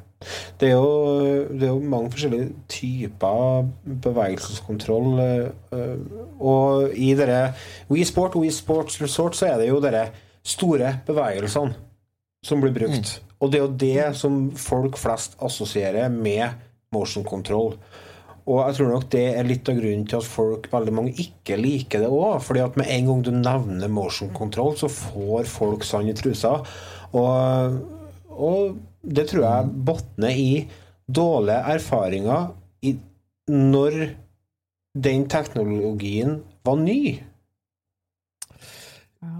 Det, 0.61 0.69
er 0.69 0.73
jo, 0.73 1.49
det 1.53 1.67
er 1.67 1.73
jo 1.75 1.81
mange 1.93 2.11
forskjellige 2.15 2.53
typer 2.73 3.67
bevegelseskontroll. 4.07 5.19
eh, 5.21 5.99
Og 6.41 6.95
i 6.97 7.13
dere 7.19 7.53
WeSport 7.91 8.07
Sport 8.13 8.39
og 8.39 8.47
Wii 8.47 8.55
Sports 8.55 9.03
Resort 9.03 9.37
så 9.37 9.51
er 9.53 9.61
det 9.61 9.69
jo 9.69 9.83
dere 9.85 10.09
store 10.47 10.95
bevegelsene 11.07 11.75
som 12.47 12.63
blir 12.63 12.75
brukt. 12.77 13.21
Og 13.43 13.53
det 13.53 13.59
er 13.59 13.65
jo 13.67 13.77
det 13.83 14.17
som 14.17 14.51
folk 14.57 14.97
flest 14.97 15.37
assosierer 15.43 16.09
med 16.13 16.49
motion 16.95 17.25
control. 17.27 17.75
Og 18.47 18.61
jeg 18.63 18.77
tror 18.79 18.93
nok 18.93 19.09
det 19.11 19.25
er 19.35 19.47
litt 19.47 19.69
av 19.69 19.79
grunnen 19.81 20.05
til 20.07 20.21
at 20.21 20.29
folk, 20.31 20.69
veldig 20.71 20.93
mange 20.95 21.17
ikke 21.19 21.59
liker 21.59 22.05
det 22.05 22.11
òg. 22.15 22.39
fordi 22.43 22.63
at 22.63 22.77
med 22.79 22.87
en 22.95 23.09
gang 23.11 23.25
du 23.27 23.31
nevner 23.35 23.91
motion 23.91 24.31
control, 24.35 24.77
så 24.79 24.89
får 24.89 25.49
folk 25.51 25.85
sand 25.85 26.13
i 26.13 26.15
trusa. 26.15 26.61
Og, 27.13 27.79
og 28.31 28.77
det 29.03 29.29
tror 29.31 29.45
jeg 29.47 29.73
botner 29.87 30.35
i 30.35 30.51
dårlige 31.07 31.77
erfaringer 31.77 32.49
i, 32.83 32.97
når 33.53 33.99
den 34.97 35.27
teknologien 35.31 36.41
var 36.65 36.79
ny. 36.81 37.01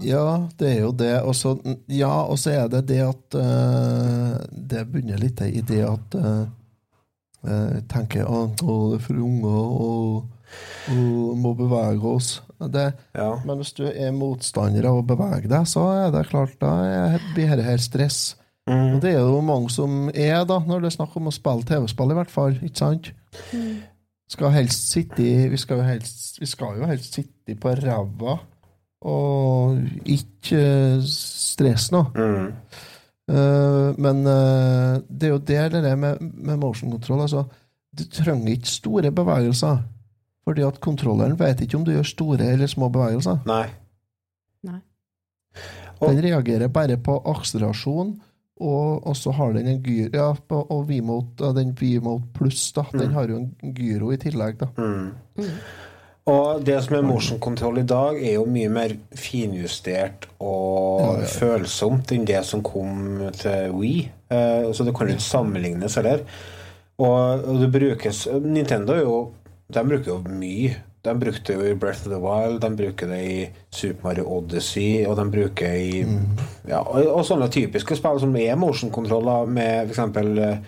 Ja, 0.03 0.47
det 0.59 0.69
er 0.75 0.79
jo 0.81 0.91
det. 0.91 1.15
Og 1.23 1.35
så 1.35 1.55
ja, 1.87 2.11
og 2.27 2.39
så 2.39 2.53
er 2.55 2.71
det 2.71 2.87
det 2.89 3.01
at 3.05 3.37
uh, 3.37 4.37
Det 4.51 4.85
bunner 4.91 5.21
litt 5.21 5.41
i 5.45 5.61
det 5.61 5.83
at 5.87 6.17
uh, 6.17 6.47
tenker 7.91 8.27
å, 8.27 8.47
å, 8.63 8.77
det 8.91 8.99
er 8.99 9.05
for 9.05 9.21
unger 9.23 9.59
og, 9.87 10.25
og 10.93 11.37
må 11.39 11.53
bevege 11.57 12.11
oss. 12.11 12.29
Det, 12.57 12.87
Men 13.45 13.59
hvis 13.59 13.75
du 13.77 13.83
er 13.87 14.15
motstander 14.15 14.87
av 14.89 15.01
å 15.01 15.05
bevege 15.05 15.49
deg, 15.51 15.67
så 15.69 15.83
er 15.93 16.13
det 16.15 16.27
klart 16.31 16.55
da 16.61 16.73
blir 17.35 17.51
dette 17.51 17.67
her 17.67 17.83
stress. 17.83 18.21
Og 18.67 18.97
det 19.03 19.13
er 19.13 19.21
jo 19.21 19.39
mange 19.45 19.69
som 19.71 20.09
er, 20.09 20.41
da, 20.47 20.57
når 20.59 20.83
det 20.83 20.89
er 20.89 20.97
snakk 20.97 21.13
om 21.19 21.29
å 21.29 21.35
spille 21.35 21.67
TV-spill, 21.67 22.11
i 22.11 22.17
hvert 22.17 22.33
fall. 22.33 22.57
Ikke 22.59 22.81
sant? 22.81 23.11
Skal 24.27 24.51
helst 24.51 24.89
sitte 24.91 25.23
i 25.23 25.47
Vi 25.47 25.59
skal 25.61 25.79
jo 25.79 25.87
helst, 25.87 26.41
vi 26.41 26.49
skal 26.49 26.81
jo 26.81 26.89
helst 26.89 27.15
sitte 27.15 27.55
på 27.55 27.71
ræva 27.79 28.35
og 29.07 29.77
ikke 30.09 30.63
stresse 31.05 31.93
noe. 31.93 32.27
Eh, 33.27 33.89
men 33.99 34.23
uh, 34.23 34.97
det 35.07 35.27
er 35.27 35.33
jo 35.33 35.43
der 35.43 35.69
det 35.73 35.83
er 35.85 35.99
med, 35.99 36.21
med 36.21 36.57
motion 36.57 36.91
control. 36.91 37.21
Altså, 37.21 37.43
du 37.97 38.03
trenger 38.11 38.55
ikke 38.55 38.71
store 38.71 39.11
bevegelser. 39.11 39.83
Fordi 40.47 40.63
at 40.63 40.77
kontrolleren 40.79 41.35
vet 41.39 41.59
ikke 41.65 41.75
om 41.75 41.83
du 41.83 41.91
gjør 41.91 42.07
store 42.07 42.45
eller 42.53 42.69
små 42.71 42.87
bevegelser. 42.93 43.41
Nei. 43.49 43.65
Nei. 44.63 44.77
Den 45.99 46.21
reagerer 46.23 46.69
bare 46.71 46.95
på 47.03 47.17
akselerasjon, 47.33 48.13
og, 48.61 49.03
og 49.07 49.15
så 49.17 49.33
har 49.37 49.51
den 49.57 49.67
en 49.69 49.81
gyro 49.85 50.09
Ja, 50.15 50.29
på- 50.33 50.63
og 50.73 50.87
Vmote, 50.89 51.43
ja, 51.43 51.51
den 51.57 51.73
Vmote 51.77 52.31
pluss, 52.37 52.71
da. 52.73 52.85
Den 52.93 53.11
har 53.13 53.27
jo 53.29 53.41
en 53.43 53.73
gyro 53.75 54.13
i 54.15 54.17
tillegg, 54.21 54.57
da. 54.63 54.69
Og 56.27 56.63
det 56.67 56.77
som 56.83 56.97
er 56.97 57.05
motion 57.07 57.39
control 57.39 57.77
i 57.79 57.85
dag, 57.87 58.17
er 58.19 58.33
jo 58.35 58.45
mye 58.51 58.69
mer 58.71 58.95
finjustert 59.15 60.25
og 60.43 61.01
Ja, 61.01 61.11
ja, 61.11 61.19
ja. 61.21 61.29
følsomt 61.37 62.11
enn 62.11 62.25
det 62.27 62.41
som 62.45 62.63
kom 62.65 63.21
til 63.37 63.71
Wii. 63.77 64.01
Uh, 64.31 64.71
så 64.75 64.83
det 64.83 64.95
kan 64.97 65.07
jo 65.07 65.15
ikke 65.15 65.23
sammenlignes 65.23 65.95
heller. 65.95 66.23
Og, 66.97 67.45
og 67.47 67.59
det 67.61 67.69
brukes 67.71 68.25
Nintendo 68.43 68.93
er 68.97 69.03
jo 69.05 69.17
De 69.73 69.83
bruker 69.83 70.11
jo 70.13 70.19
mye. 70.31 70.75
De 71.03 71.13
brukte 71.19 71.53
jo 71.55 71.63
i 71.63 71.75
Breath 71.79 72.03
of 72.07 72.11
the 72.11 72.19
Wild, 72.19 72.61
de 72.63 72.69
bruker 72.75 73.07
det 73.07 73.19
i 73.23 73.35
Super 73.71 74.03
Mario 74.09 74.25
Odyssey, 74.37 75.05
og 75.07 75.15
de 75.19 75.25
bruker 75.31 75.71
i 75.77 76.01
ja, 76.67 76.79
og, 76.81 77.05
og 77.13 77.23
sånne 77.27 77.47
typiske 77.53 77.95
spill 77.95 78.19
som 78.19 78.35
er 78.39 78.57
motion-kontroller, 78.59 79.45
med 79.47 79.93
f.eks. 79.93 80.65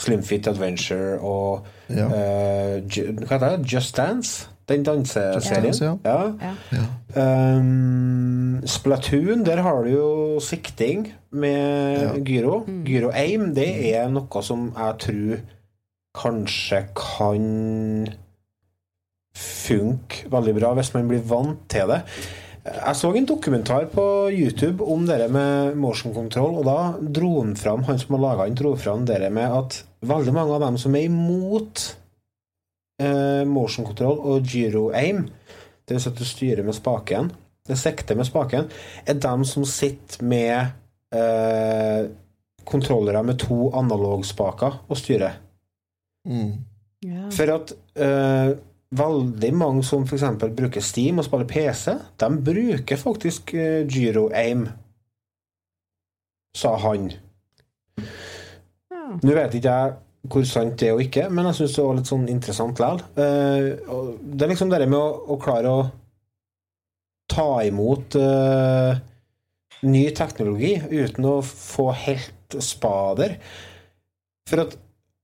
Slimfit 0.00 0.46
Adventure 0.48 1.18
og 1.20 1.66
Ja. 1.92 2.06
uh, 2.06 2.78
Hva 2.80 3.34
heter 3.34 3.56
det? 3.58 3.72
Just 3.72 3.96
Dance? 3.98 4.48
Den 4.68 4.84
danseserien? 4.86 5.74
Ja. 6.06 6.32
Ja. 6.40 6.54
Ja. 6.72 7.56
Um, 7.58 8.62
Splatoon, 8.64 9.44
der 9.44 9.60
har 9.60 9.82
du 9.84 9.90
jo 9.90 10.40
sikting 10.40 11.08
med 11.32 12.22
gyro. 12.24 12.62
Gyro 12.86 13.10
aim, 13.12 13.50
det 13.54 13.68
er 13.94 14.08
noe 14.08 14.42
som 14.46 14.70
jeg 14.78 14.98
tror 15.04 15.42
kanskje 16.22 16.84
kan 16.96 18.06
funke 19.38 20.28
veldig 20.32 20.54
bra 20.58 20.72
hvis 20.76 20.92
man 20.94 21.10
blir 21.10 21.22
vant 21.26 21.60
til 21.72 21.90
det. 21.90 22.02
Jeg 22.62 22.94
så 22.94 23.08
en 23.10 23.26
dokumentar 23.26 23.88
på 23.90 24.04
YouTube 24.30 24.86
om 24.86 25.02
det 25.08 25.26
med 25.34 25.74
motion 25.82 26.14
control, 26.14 26.60
og 26.60 26.68
da 26.68 26.76
dro 27.02 27.32
han 27.40 27.56
fram, 27.58 27.82
han 27.88 27.98
som 27.98 28.14
har 28.14 28.22
laga 28.22 28.46
den, 28.46 28.58
dro 28.58 28.76
fram 28.78 29.02
det 29.08 29.18
med 29.34 29.50
at 29.50 29.80
veldig 30.06 30.34
mange 30.36 30.54
av 30.54 30.62
dem 30.62 30.78
som 30.78 30.94
er 30.94 31.08
imot 31.08 31.82
eh, 33.02 33.42
motion 33.50 33.88
control 33.88 34.20
og 34.30 34.46
gyro 34.46 34.90
aim, 34.94 35.24
det 35.82 35.96
vil 35.96 36.04
si 36.04 36.12
at 36.12 36.22
du 36.22 36.26
styrer 36.28 36.66
med 36.66 36.78
spaken, 36.78 37.32
det 37.66 37.78
sikter 37.78 38.18
med 38.18 38.30
spaken, 38.30 38.70
er 39.06 39.18
dem 39.26 39.42
som 39.48 39.66
sitter 39.66 40.22
med 40.22 40.70
eh, 41.18 42.10
kontrollere 42.68 43.24
med 43.26 43.42
to 43.42 43.72
analogspaker 43.74 44.84
og 44.86 44.98
styrer. 44.98 45.40
Mm. 46.30 46.60
Yeah. 47.02 47.30
For 47.34 47.50
at 47.58 47.74
eh, 47.98 48.54
veldig 48.92 49.50
mange 49.56 49.84
som 49.86 50.04
f.eks. 50.04 50.24
bruker 50.42 50.84
Steam 50.84 51.20
og 51.20 51.26
spiller 51.26 51.48
PC, 51.48 51.96
de 52.20 52.30
bruker 52.48 53.00
faktisk 53.00 53.54
eh, 53.56 53.82
gyro 53.88 54.28
aim, 54.36 54.66
sa 56.56 56.74
han. 56.82 57.10
Ja. 58.92 59.04
Nå 59.22 59.36
vet 59.36 59.56
ikke 59.58 59.76
jeg 59.76 60.00
hvor 60.30 60.44
sant 60.46 60.76
det 60.78 60.86
er 60.86 60.94
og 60.94 61.02
ikke, 61.02 61.24
men 61.34 61.48
jeg 61.48 61.58
syns 61.58 61.72
det 61.74 61.84
var 61.84 61.96
litt 61.98 62.10
sånn 62.10 62.28
interessant 62.30 62.78
likevel. 62.78 63.00
Eh, 63.18 64.12
det 64.22 64.46
er 64.46 64.52
liksom 64.52 64.70
det 64.70 64.84
med 64.86 65.00
å, 65.00 65.08
å 65.34 65.38
klare 65.42 65.72
å 65.72 65.82
ta 67.32 67.48
imot 67.64 68.16
uh, 68.20 68.92
ny 69.88 70.02
teknologi 70.16 70.74
uten 70.90 71.28
å 71.28 71.36
få 71.46 71.88
helt 72.04 72.56
spader. 72.60 73.38
For 74.50 74.66
at 74.66 74.76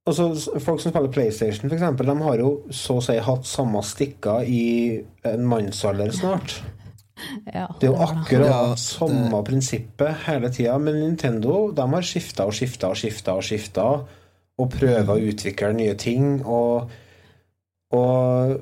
altså, 0.08 0.58
folk 0.64 0.82
som 0.82 0.92
spiller 0.92 1.12
PlayStation, 1.12 1.68
for 1.68 1.76
eksempel, 1.76 2.10
de 2.10 2.16
har 2.24 2.42
jo 2.42 2.50
så 2.74 2.98
å 2.98 3.04
si 3.04 3.16
hatt 3.22 3.46
samme 3.48 3.82
stikker 3.86 4.48
i 4.48 4.64
en 5.28 5.46
mannsalder 5.48 6.12
snart. 6.16 6.58
Ja, 7.50 7.64
Det 7.80 7.88
er 7.88 7.90
jo 7.90 8.02
akkurat 8.04 8.46
Ja, 8.46 8.58
det- 8.70 8.78
samme 8.78 9.40
prinsippet 9.42 10.20
hele 10.28 10.52
tida, 10.54 10.76
men 10.78 11.00
Nintendo 11.00 11.72
de 11.74 11.86
har 11.90 12.04
skifta 12.06 12.46
og 12.46 12.54
skifta 12.54 12.92
og 12.92 13.00
skifta 13.00 13.34
og 13.34 13.42
skifta 13.42 13.86
og 14.58 14.70
prøver 14.70 15.10
å 15.10 15.24
utvikle 15.32 15.72
nye 15.74 15.96
ting, 15.98 16.44
og, 16.46 16.90
og 17.90 18.60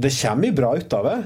det 0.00 0.14
kommer 0.16 0.46
mye 0.46 0.56
bra 0.56 0.72
ut 0.76 0.96
av 0.96 1.10
det. 1.10 1.18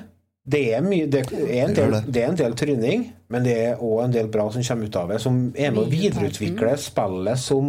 Det 0.42 0.62
er, 0.74 0.82
mye, 0.82 1.06
det, 1.06 1.22
er 1.30 1.68
en 1.68 1.74
del, 1.76 1.92
det. 1.94 2.02
det 2.10 2.22
er 2.22 2.28
en 2.32 2.38
del 2.38 2.54
tryning, 2.58 3.04
men 3.30 3.44
det 3.46 3.56
er 3.62 3.82
òg 3.82 4.00
en 4.04 4.14
del 4.14 4.30
bra 4.32 4.48
som 4.50 4.64
kommer 4.66 4.90
ut 4.90 4.98
av 4.98 5.12
det, 5.14 5.20
som 5.22 5.36
er 5.54 5.70
med 5.70 5.84
å 5.84 5.90
videreutvikle 5.90 6.74
spillet 6.82 7.38
som 7.38 7.68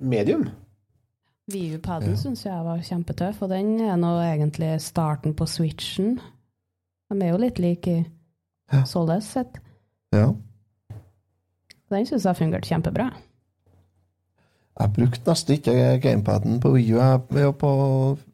medium. 0.00 0.46
VU-paden 1.50 2.10
Ja. 2.14 2.16
syns 2.16 2.44
jeg 2.44 2.64
var 2.64 2.78
kjempetøff, 2.78 3.42
og 3.42 3.48
den 3.50 3.80
er 3.80 3.96
nå 3.96 4.12
egentlig 4.22 4.80
starten 4.80 5.34
på 5.34 5.46
switchen. 5.48 6.20
De 7.10 7.22
er 7.22 7.30
jo 7.32 7.38
litt 7.42 7.58
like 7.58 8.04
Ja. 8.72 8.84
således 8.84 9.24
sett. 9.32 9.58
Ja. 10.12 10.32
Den 11.90 12.06
syns 12.06 12.24
jeg 12.24 12.36
fungerte 12.36 12.68
kjempebra. 12.68 13.10
Jeg 14.80 14.92
brukte 14.94 15.26
nesten 15.30 15.58
ikke 15.58 16.00
gamepaden 16.00 16.60
på 16.60 16.72
Wii 16.72 16.94
U, 16.94 16.98
jeg, 16.98 17.20
jeg 17.36 17.54
på, 17.58 17.72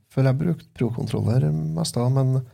for 0.09 0.23
jeg 0.23 0.39
brukte 0.39 0.69
pro-kontroller 0.75 1.51
mest 1.53 1.97
av, 1.97 2.13
men 2.13 2.47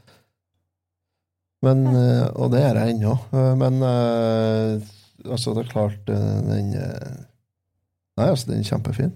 men, 1.65 1.87
eh, 1.87 2.27
Og 2.37 2.51
det 2.53 2.61
gjør 2.61 2.75
jeg 2.85 2.95
ennå. 2.95 3.13
Eh, 3.33 3.55
Men 3.57 3.83
eh, 3.83 4.81
altså, 5.31 5.55
det 5.55 5.65
er 5.65 5.71
klart 5.73 6.05
den 6.07 6.71
Nei, 8.17 8.27
altså, 8.29 8.51
den 8.51 8.61
er 8.61 8.69
kjempefin. 8.69 9.13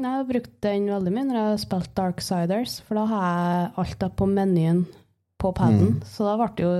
Jeg 0.00 0.16
har 0.16 0.26
brukt 0.28 0.52
den 0.64 0.86
veldig 0.90 1.12
mye 1.14 1.26
når 1.28 1.36
jeg 1.38 1.48
har 1.50 1.62
spilt 1.62 1.94
Darksiders, 1.98 2.78
for 2.86 3.00
da 3.00 3.04
har 3.10 3.24
jeg 3.30 3.70
alt 3.82 4.04
på 4.16 4.28
menyen 4.30 4.84
på 5.40 5.52
paden. 5.56 5.96
Mm. 5.98 6.02
Så 6.08 6.24
da 6.28 6.36
ble 6.40 6.48
det 6.56 6.64
jo 6.66 6.74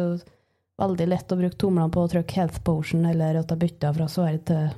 veldig 0.80 1.06
lett 1.12 1.32
å 1.34 1.38
bruke 1.40 1.58
tomlene 1.60 1.92
på 1.92 2.04
å 2.04 2.10
trykke 2.10 2.38
health 2.40 2.60
potion, 2.64 3.04
eller 3.08 3.40
at 3.42 3.52
jeg 3.52 3.60
bytta 3.60 3.92
fra 3.96 4.08
sverd 4.08 4.44
til 4.48 4.68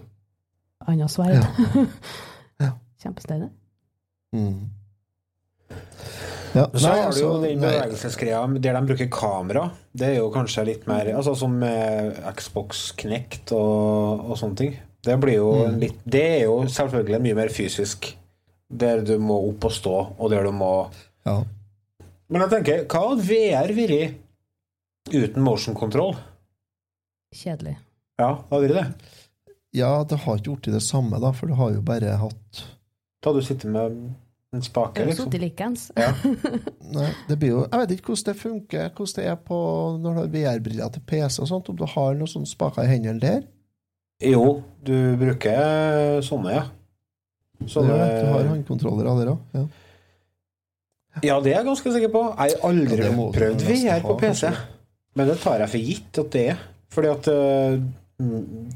annet 0.91 1.15
sverd. 1.15 1.43
Ja. 2.63 2.73
Kjempesteilig. 3.03 3.51
Mm. 4.35 4.71
Ja, 6.53 6.67
så 6.75 6.85
nei, 6.85 6.97
har 7.01 7.15
du 7.15 7.21
jo 7.23 7.29
altså, 7.33 7.43
den 7.47 7.63
bevegelsesgreia 7.63 8.41
der 8.61 8.77
de 8.77 8.83
bruker 8.91 9.09
kamera. 9.13 9.69
Det 9.97 10.11
er 10.11 10.19
jo 10.19 10.29
kanskje 10.35 10.67
litt 10.69 10.83
mer 10.91 11.09
Altså 11.15 11.33
som 11.39 11.55
Xbox 12.37 12.91
Knect 13.01 13.55
og, 13.57 14.27
og 14.29 14.37
sånne 14.41 14.59
ting. 14.61 14.75
Det 15.03 15.17
blir 15.23 15.39
jo 15.41 15.53
Mm. 15.63 15.79
litt 15.81 16.03
Det 16.05 16.23
er 16.23 16.43
jo 16.45 16.61
selvfølgelig 16.69 17.23
mye 17.25 17.39
mer 17.41 17.49
fysisk. 17.49 18.13
Der 18.73 19.03
du 19.05 19.19
må 19.21 19.37
opp 19.51 19.67
og 19.69 19.73
stå, 19.77 19.95
og 20.17 20.31
der 20.33 20.47
du 20.49 20.53
må 20.57 20.71
ja. 21.29 21.43
Men 22.33 22.47
jeg 22.47 22.53
tenker, 22.55 22.85
hva 22.89 23.03
hadde 23.11 23.27
VR 23.29 23.73
vært 23.77 25.13
uten 25.13 25.45
motion 25.45 25.77
control? 25.77 26.15
Kjedelig. 27.37 27.77
Ja, 28.21 28.31
det 28.39 28.55
hadde 28.55 28.63
vært 28.69 28.79
det. 28.79 29.13
ja, 29.77 29.91
det 30.09 30.19
har 30.25 30.41
ikke 30.41 30.57
blitt 30.57 30.73
det 30.75 30.83
samme, 30.85 31.21
da, 31.21 31.33
for 31.37 31.49
du 31.53 31.57
har 31.59 31.73
jo 31.77 31.83
bare 31.85 32.17
hatt 32.21 32.63
Da 33.23 33.31
hadde 33.31 33.41
du 33.43 33.47
sittet 33.47 33.71
med 33.73 34.01
en 34.53 34.65
spake, 34.65 35.05
liksom. 35.09 35.29
sittet 35.31 35.41
likeens. 35.45 35.87
Ja. 35.97 36.11
Nei, 36.97 37.09
det 37.29 37.39
blir 37.41 37.55
jo 37.55 37.61
Jeg 37.65 37.79
vet 37.83 37.95
ikke 37.97 38.13
hvordan 38.13 38.29
det 38.33 38.41
funker, 38.41 38.91
hvordan 38.97 39.17
det 39.21 39.29
er 39.33 39.39
på 39.49 39.59
når 40.03 40.13
du 40.13 40.21
har 40.23 40.33
VR-briller 40.35 40.93
til 40.97 41.05
PC 41.09 41.41
og 41.45 41.49
sånt, 41.53 41.71
om 41.73 41.79
du 41.79 41.87
har 41.89 42.15
noen 42.19 42.29
sånne 42.35 42.51
spaker 42.51 42.85
i 42.85 42.93
hendene 42.93 43.23
der. 43.23 43.43
Jo, 44.23 44.63
du 44.87 44.97
bruker 45.19 46.21
sånne, 46.23 46.53
ja. 46.57 46.65
Sånne 47.71 47.97
Ja, 47.97 48.11
du 48.19 48.29
har 48.33 48.51
håndkontroller 48.51 49.09
av 49.13 49.23
dere 49.23 49.35
òg. 49.37 49.57
Ja. 49.59 49.65
Ja, 51.21 51.41
det 51.45 51.53
er 51.53 51.59
jeg 51.59 51.69
ganske 51.69 51.93
sikker 51.93 52.13
på. 52.13 52.23
Jeg 52.31 52.55
har 52.57 52.69
aldri 52.71 52.97
Ja, 52.97 53.09
det 53.11 53.17
du 53.17 53.25
prøvd 53.37 53.67
VR 53.69 54.05
på 54.07 54.15
PC. 54.23 54.53
Men 55.19 55.29
det 55.29 55.41
tar 55.43 55.61
jeg 55.61 55.73
for 55.75 55.91
gitt 55.91 56.23
at 56.23 56.31
det 56.33 56.47
er. 56.55 56.63
Fordi 56.93 57.11
at 57.13 57.29
eh, 57.33 57.83
mm, 58.23 58.73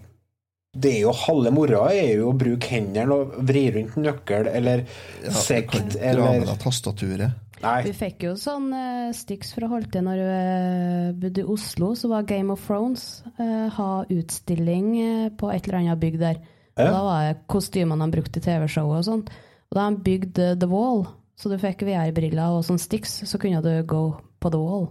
Det 0.77 0.93
er 0.93 1.01
jo 1.07 1.15
halve 1.17 1.53
moroa 1.57 1.89
er 1.97 2.21
jo 2.21 2.31
å 2.31 2.37
bruke 2.37 2.69
hendene 2.69 3.17
og 3.17 3.39
vri 3.49 3.65
rundt 3.73 3.97
nøkkel 3.97 4.51
eller 4.53 4.85
Ja, 4.85 5.33
du 5.33 5.39
sekt 5.41 5.73
kan 5.73 5.89
dra 5.89 6.13
med 6.13 6.13
eller 6.13 6.51
deg 6.51 6.61
tastaturet. 6.61 7.43
Nei. 7.63 7.79
Vi 7.87 7.95
fikk 7.97 8.27
jo 8.27 8.35
sånn 8.37 8.67
uh, 8.69 9.15
Stix 9.17 9.55
for 9.57 9.65
å 9.65 9.71
holde 9.71 9.89
til 9.95 10.05
når 10.05 10.19
vi 10.21 10.35
uh, 10.37 11.15
bodde 11.23 11.41
i 11.41 11.47
Oslo, 11.55 11.95
så 11.97 12.11
var 12.13 12.27
Game 12.29 12.53
of 12.53 12.61
Thrones 12.67 13.25
uh, 13.41 13.73
ha 13.73 13.89
utstilling 14.13 14.91
uh, 14.99 15.31
på 15.33 15.49
et 15.55 15.65
eller 15.65 15.81
annet 15.81 16.03
bygg 16.03 16.19
der. 16.21 16.43
Og 16.77 16.93
Da 16.93 17.03
var 17.07 17.21
det 17.25 17.37
kostymene 17.49 18.05
han 18.05 18.13
brukte 18.13 18.41
i 18.41 18.45
TV-showet 18.45 19.01
og 19.01 19.07
sånn. 19.07 19.23
Og 19.71 19.79
da 19.79 19.87
han 19.89 19.99
bygde 20.05 20.51
eh, 20.53 20.59
The 20.61 20.69
Wall, 20.71 21.07
så 21.37 21.51
du 21.53 21.57
fikk 21.61 21.85
VR-briller 21.89 22.57
og 22.57 22.65
sånn 22.67 22.81
sticks, 22.81 23.23
så 23.29 23.41
kunne 23.41 23.63
du 23.65 23.73
gå 23.89 24.03
på 24.41 24.53
The 24.53 24.61
Wall 24.61 24.87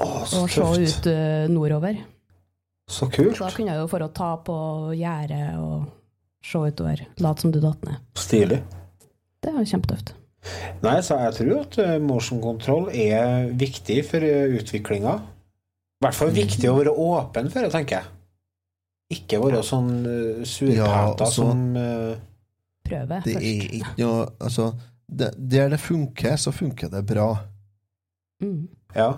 Å, 0.00 0.06
så 0.26 0.44
og 0.44 0.50
se 0.50 0.62
tøft. 0.62 1.06
ut 1.06 1.08
uh, 1.10 1.50
nordover. 1.52 1.98
Så 2.86 3.08
Så 3.10 3.32
da 3.42 3.50
kunne 3.50 3.74
jeg 3.74 3.82
jo 3.82 3.88
for 3.90 4.06
å 4.06 4.12
ta 4.14 4.30
på 4.46 4.56
gjerdet 4.94 5.58
og 5.58 5.88
se 6.46 6.62
utover. 6.62 7.02
Lat 7.18 7.42
som 7.42 7.50
du 7.50 7.58
datt 7.60 7.82
ned. 7.84 7.98
Stilig. 8.14 8.60
Det 9.42 9.54
var 9.54 9.66
kjempetøft. 9.66 10.14
Nei, 10.84 11.00
så 11.02 11.18
jeg 11.18 11.34
tror 11.40 11.54
at 11.64 11.78
eh, 11.82 11.96
motion 11.98 12.38
control 12.42 12.86
er 12.94 13.48
viktig 13.58 13.98
for 14.06 14.22
utviklinga. 14.22 15.16
I 15.96 16.06
hvert 16.06 16.18
fall 16.18 16.30
viktig 16.30 16.70
å 16.70 16.76
være 16.78 16.94
åpen 16.94 17.50
for 17.50 17.66
det, 17.66 17.72
tenker 17.74 17.98
jeg. 17.98 18.15
Ikke 19.12 19.38
være 19.38 19.62
sånn 19.62 19.90
uh, 20.02 20.42
surpæta 20.42 20.82
Ja, 20.82 21.02
altså- 21.12 21.34
som 21.34 21.76
uh, 21.78 22.16
Prøve 22.86 23.20
Det 23.24 23.36
er 23.36 23.44
ikke 23.80 23.92
noe 24.00 24.26
Altså, 24.40 24.70
det, 25.06 25.30
der 25.38 25.68
det 25.70 25.78
funker, 25.80 26.34
så 26.36 26.50
funker 26.50 26.88
det 26.90 27.04
bra. 27.06 27.28
Mm. 28.42 28.68
Ja. 28.96 29.12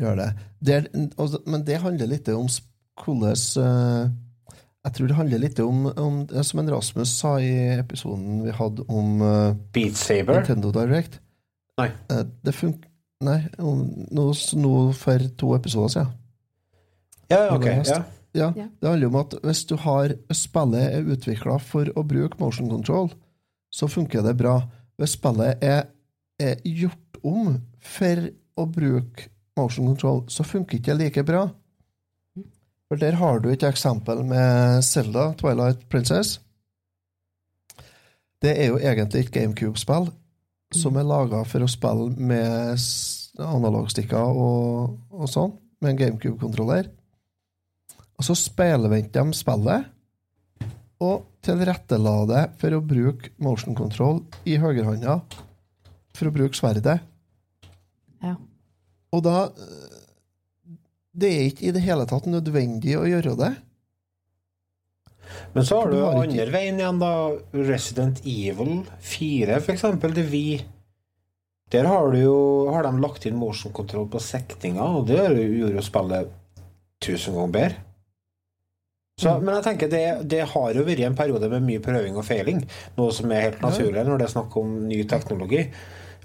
Gjør 0.00 0.14
det. 0.16 0.28
Der, 0.64 0.86
altså, 1.18 1.42
men 1.46 1.66
det 1.66 1.82
handler 1.82 2.08
litt 2.08 2.28
om 2.32 2.48
hvordan 3.04 3.36
eh, 3.60 4.10
Jeg 4.86 4.92
tror 4.96 5.06
det 5.06 5.16
handler 5.16 5.38
litt 5.38 5.60
om, 5.60 5.86
om 5.86 6.26
det 6.26 6.44
Som 6.46 6.62
en 6.62 6.70
Rasmus 6.72 7.12
sa 7.18 7.36
i 7.36 7.52
episoden 7.76 8.42
vi 8.46 8.54
hadde 8.56 8.84
om 8.88 9.20
uh, 9.20 9.54
Beat 9.72 9.96
Saber. 10.00 10.40
Nintendo 10.40 10.72
Direct. 10.72 11.20
Nei. 11.76 11.90
Uh, 12.10 12.24
det 12.44 12.54
fun... 12.54 12.76
Nei, 13.24 13.38
nå, 13.58 14.26
nå 14.60 14.74
for 14.92 15.28
to 15.40 15.54
episoder 15.56 15.88
siden. 15.88 16.12
Ja, 17.32 17.54
ok. 17.54 17.64
Ja. 17.64 18.02
Ja, 18.36 18.52
Ja. 18.56 18.68
Det 18.80 18.88
handler 18.88 19.12
om 19.12 19.20
at 19.22 19.36
hvis 19.42 19.64
du 19.66 19.76
har 19.80 20.14
spillet 20.34 20.92
er 20.92 21.12
utvikla 21.14 21.58
for 21.62 21.88
å 21.96 22.04
bruke 22.06 22.38
motion 22.40 22.70
control, 22.70 23.10
så 23.72 23.88
funker 23.88 24.22
det 24.22 24.36
bra. 24.38 24.60
Hvis 25.00 25.16
spillet 25.16 25.62
er, 25.64 25.86
er 26.40 26.60
gjort 26.64 27.20
om 27.24 27.56
for 27.80 28.28
å 28.56 28.66
bruke 28.72 29.28
motion 29.56 29.86
control, 29.92 30.24
så 30.28 30.44
funker 30.44 30.78
ikke 30.78 30.94
det 30.94 30.98
like 31.04 31.24
bra. 31.26 31.46
For 32.86 33.00
der 33.00 33.16
har 33.18 33.40
du 33.42 33.48
et 33.50 33.64
eksempel 33.66 34.22
med 34.24 34.84
Zelda, 34.86 35.32
Twilight 35.40 35.88
Princess. 35.90 36.36
Det 38.42 38.52
er 38.52 38.70
jo 38.70 38.78
egentlig 38.78 39.24
et 39.24 39.32
GameCube-spill 39.34 40.10
som 40.76 40.98
er 40.98 41.06
laga 41.06 41.42
for 41.48 41.64
å 41.64 41.70
spille 41.70 42.12
med 42.18 42.78
analogstikker 43.42 44.38
og, 44.38 44.96
og 45.10 45.28
sånn, 45.30 45.54
med 45.80 45.94
en 45.94 46.00
GameCube-kontroller. 46.00 46.90
Og 48.16 48.24
så 48.24 48.36
speilvendte 48.38 49.20
de 49.20 49.36
spillet 49.36 49.92
og 51.04 51.26
tilrettela 51.44 52.14
det 52.30 52.44
for 52.60 52.72
å 52.72 52.84
bruke 52.84 53.32
motion 53.42 53.76
control 53.76 54.22
i 54.48 54.56
høyrehånda 54.60 55.18
for 56.16 56.30
å 56.30 56.32
bruke 56.34 56.56
sverdet. 56.56 56.98
Ja. 58.24 58.36
Og 59.12 59.22
da 59.26 59.50
Det 61.16 61.30
er 61.32 61.46
ikke 61.48 61.68
i 61.68 61.72
det 61.72 61.80
hele 61.80 62.04
tatt 62.04 62.26
nødvendig 62.28 62.92
å 62.92 63.06
gjøre 63.08 63.36
det. 63.40 63.54
Men 65.54 65.64
så 65.64 65.78
har 65.80 65.90
du 65.90 65.96
har 66.02 66.12
ikke- 66.12 66.28
andre 66.28 66.52
veien 66.52 66.76
igjen, 66.76 66.98
da. 67.00 67.38
Resident 67.54 68.20
Evil 68.20 68.84
4, 69.00 69.60
for 69.60 69.72
eksempel. 69.72 70.12
Det 70.12 70.26
vi 70.30 70.64
Der 71.68 71.84
har, 71.84 72.12
du 72.12 72.18
jo, 72.18 72.70
har 72.70 72.84
de 72.84 73.00
lagt 73.00 73.26
inn 73.26 73.34
motion 73.34 73.72
control 73.72 74.06
på 74.06 74.20
sektinga, 74.20 74.82
og 74.82 75.08
det 75.08 75.16
gjorde 75.16 75.74
jo 75.74 75.80
spillet 75.82 76.28
tusen 77.00 77.34
ganger 77.34 77.52
bedre. 77.52 77.85
Så, 79.16 79.38
Men 79.40 79.54
jeg 79.54 79.64
tenker 79.64 79.88
det, 79.88 80.04
det 80.28 80.42
har 80.50 80.72
jo 80.76 80.82
vært 80.84 81.00
en 81.06 81.14
periode 81.16 81.48
med 81.48 81.64
mye 81.64 81.80
prøving 81.80 82.18
og 82.20 82.24
feiling, 82.28 82.58
noe 82.98 83.14
som 83.16 83.30
er 83.32 83.46
helt 83.46 83.62
naturlig 83.64 84.02
når 84.04 84.20
det 84.20 84.26
er 84.26 84.32
snakk 84.34 84.56
om 84.60 84.74
ny 84.90 84.98
teknologi. 85.08 85.62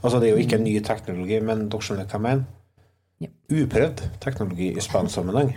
Altså 0.01 0.19
Det 0.19 0.27
er 0.27 0.33
jo 0.35 0.43
ikke 0.43 0.59
ny 0.59 0.73
teknologi, 0.83 1.37
men 1.39 1.69
dere 1.71 1.85
skjønner 1.87 2.09
hva 2.09 2.19
jeg 2.19 2.25
mener. 2.25 3.29
Uprøvd 3.51 4.01
teknologi 4.19 4.71
i 4.75 4.83
spillsammenheng. 4.83 5.53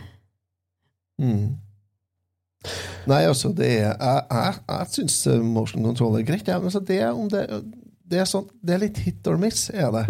Mm. 1.19 1.57
Nei, 3.11 3.23
altså, 3.29 3.51
det 3.53 3.67
er 3.71 3.91
Jeg, 3.93 4.23
jeg, 4.31 4.55
jeg 4.69 4.87
syns 4.95 5.17
motion 5.43 5.85
control 5.85 6.21
er 6.21 6.29
greit, 6.29 6.49
ja, 6.49 6.61
men 6.63 6.71
så 6.71 6.81
det, 6.81 7.01
om 7.11 7.27
det, 7.31 7.45
det 8.11 8.23
er 8.23 8.29
sånn 8.29 8.47
Det 8.63 8.75
er 8.75 8.81
litt 8.83 9.01
hit 9.05 9.27
or 9.31 9.37
miss, 9.41 9.67
er 9.75 9.91
det. 9.95 10.05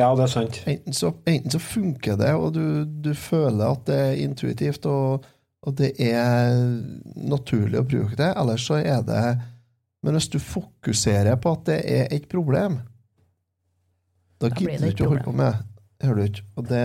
Ja, 0.00 0.10
det 0.16 0.26
er 0.26 0.32
sant. 0.32 0.58
Enten 0.66 0.96
så, 0.96 1.12
enten 1.22 1.54
så 1.54 1.62
funker 1.62 2.18
det, 2.20 2.34
og 2.34 2.50
du, 2.58 2.82
du 2.84 3.12
føler 3.14 3.70
at 3.70 3.86
det 3.86 4.00
er 4.08 4.20
intuitivt, 4.26 4.90
og, 4.90 5.24
og 5.64 5.76
det 5.78 5.94
er 6.02 6.58
naturlig 7.16 7.80
å 7.80 7.86
bruke 7.88 8.18
det, 8.18 8.30
Ellers 8.36 8.66
så 8.68 8.80
er 8.80 9.04
det 9.06 9.22
Men 10.04 10.18
hvis 10.18 10.28
du 10.28 10.38
fokuserer 10.38 11.38
på 11.40 11.54
at 11.56 11.62
det 11.70 11.78
er 11.88 12.10
et 12.12 12.26
problem, 12.28 12.80
da 14.40 14.50
Da 14.50 14.58
gidder 14.58 14.84
du 14.84 14.92
ikke 14.92 15.06
å 15.06 15.14
holde 15.14 15.24
på 15.24 15.36
med 15.36 15.62
Hører 16.04 16.20
du 16.20 16.28
ikke? 16.28 16.44
Og 16.58 16.68
det, 16.68 16.84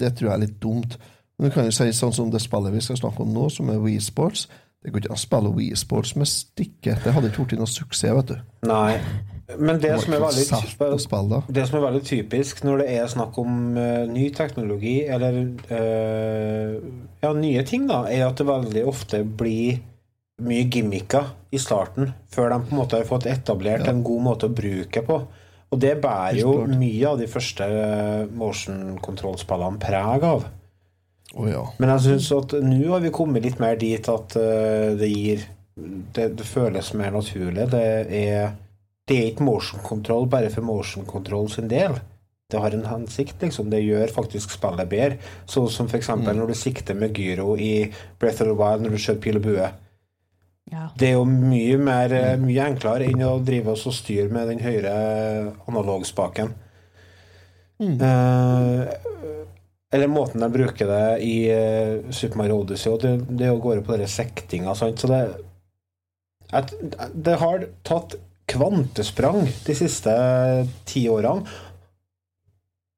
det 0.00 0.14
tror 0.16 0.30
jeg 0.30 0.34
er 0.36 0.44
litt 0.46 0.60
dumt. 0.62 0.94
Men 1.36 1.50
du 1.50 1.52
kan 1.52 1.66
jo 1.66 1.74
si 1.74 1.90
sånn 1.92 2.14
som 2.14 2.30
det 2.32 2.40
spillet 2.40 2.72
vi 2.72 2.80
skal 2.80 2.96
snakke 2.96 3.20
om 3.26 3.34
nå, 3.34 3.50
som 3.52 3.68
er 3.68 3.82
Wii 3.82 3.98
Sports. 4.00 4.46
Det 4.84 4.92
går 4.92 5.02
ikke 5.02 5.14
an 5.14 5.18
å 5.18 5.22
spille 5.22 5.54
Wii 5.56 5.78
Sports 5.78 6.12
med 6.18 6.28
stikke. 6.30 6.98
Det 7.02 7.14
hadde 7.14 7.32
ikke 7.32 7.46
blitt 7.48 7.62
noe 7.62 7.70
suksess, 7.70 8.12
vet 8.20 8.34
du. 8.34 8.36
Nei. 8.68 8.98
Men 9.58 9.78
det 9.78 9.92
Det 9.92 10.00
som, 10.02 10.14
er 10.16 10.22
veldig, 10.24 10.44
spille 10.66 11.42
det 11.54 11.64
som 11.68 11.76
er 11.78 11.84
veldig 11.84 12.02
typisk 12.02 12.64
når 12.66 12.80
det 12.82 12.86
er 12.96 13.10
snakk 13.10 13.36
om 13.38 13.76
uh, 13.78 14.02
ny 14.10 14.24
teknologi, 14.34 14.96
eller 15.06 15.38
uh, 15.70 16.72
ja, 17.22 17.30
nye 17.30 17.62
ting, 17.62 17.86
da, 17.86 18.02
er 18.10 18.26
at 18.26 18.42
det 18.42 18.48
veldig 18.48 18.82
ofte 18.90 19.22
blir 19.22 19.78
mye 20.42 20.66
gimmicker 20.68 21.30
i 21.54 21.60
starten, 21.62 22.10
før 22.28 22.50
de 22.52 22.60
på 22.66 22.74
en 22.74 22.80
måte 22.82 22.98
har 22.98 23.08
fått 23.08 23.28
etablert 23.30 23.86
en 23.88 24.02
god 24.04 24.24
måte 24.26 24.50
å 24.50 24.54
bruke 24.54 25.02
på. 25.06 25.20
Og 25.72 25.80
det 25.82 25.96
bærer 26.02 26.40
jo 26.42 26.52
mye 26.70 27.08
av 27.08 27.18
de 27.18 27.26
første 27.30 27.66
eh, 27.66 28.26
motion 28.38 28.98
control-spillene 29.02 29.80
preg 29.82 30.26
av. 30.26 30.44
Å 31.36 31.48
ja. 31.50 31.62
Men 31.80 31.92
jeg 31.94 32.04
syns 32.06 32.30
at 32.32 32.56
nå 32.64 32.80
har 32.88 33.02
vi 33.04 33.12
kommet 33.14 33.44
litt 33.44 33.60
mer 33.60 33.76
dit 33.80 34.08
at 34.08 34.36
eh, 34.40 34.92
det 34.96 35.10
gir 35.12 35.46
det, 35.76 36.30
det 36.38 36.46
føles 36.48 36.94
mer 36.96 37.12
naturlig. 37.12 37.68
Det 37.72 37.86
er, 38.16 38.52
det 39.06 39.16
er 39.16 39.32
ikke 39.32 39.44
motion 39.44 39.82
control 39.84 40.28
bare 40.32 40.48
for 40.52 40.64
motion 40.64 41.04
control 41.08 41.50
sin 41.52 41.68
del. 41.68 41.98
Det 42.48 42.60
har 42.62 42.70
en 42.70 42.86
hensikt, 42.86 43.40
liksom. 43.42 43.70
Det 43.70 43.82
gjør 43.82 44.12
faktisk 44.14 44.52
spillet 44.54 44.88
bedre. 44.88 45.18
Sånn 45.50 45.66
som 45.72 45.88
for 45.90 45.98
eksempel 45.98 46.38
når 46.38 46.52
du 46.52 46.58
sikter 46.58 46.96
med 46.98 47.18
gyro 47.18 47.56
i 47.58 47.88
Breath 48.20 48.44
of 48.44 48.52
the 48.52 48.54
Wild 48.54 48.86
når 48.86 48.94
du 48.94 49.02
kjører 49.02 49.22
pil 49.24 49.40
og 49.40 49.48
bue. 49.48 49.72
Ja. 50.72 50.88
Det 50.98 51.10
er 51.10 51.18
jo 51.18 51.26
mye, 51.26 51.76
mer, 51.78 52.12
eh, 52.14 52.38
mye 52.42 52.70
enklere 52.70 53.06
enn 53.06 53.22
å 53.22 53.36
drive 53.44 53.74
oss 53.74 53.84
og 53.86 53.94
styre 53.94 54.30
med 54.34 54.48
den 54.50 54.62
høyre 54.64 54.94
analogspaken. 55.66 56.54
Eh, 57.82 58.80
eller 59.96 60.10
måten 60.12 60.44
de 60.44 60.52
bruker 60.52 60.90
det 60.90 61.04
i 61.24 61.34
uh, 61.48 62.12
Super 62.12 62.42
Mario 62.42 62.60
Odyssey, 62.60 62.92
og 62.92 63.00
det, 63.02 63.14
det 63.40 63.50
går 63.64 63.80
jo 63.80 63.84
på 63.86 63.96
denne 63.96 64.10
sektinga. 64.12 64.74
Så 64.76 64.92
det 65.08 65.20
at, 66.54 66.74
Det 67.12 67.36
har 67.40 67.64
tatt 67.86 68.18
kvantesprang 68.46 69.48
de 69.66 69.74
siste 69.74 70.12
ti 70.86 71.06
årene. 71.10 71.46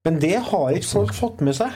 Men 0.06 0.18
det 0.22 0.36
har 0.50 0.72
ikke 0.74 0.90
folk 0.90 1.14
fått 1.16 1.44
med 1.44 1.56
seg. 1.58 1.74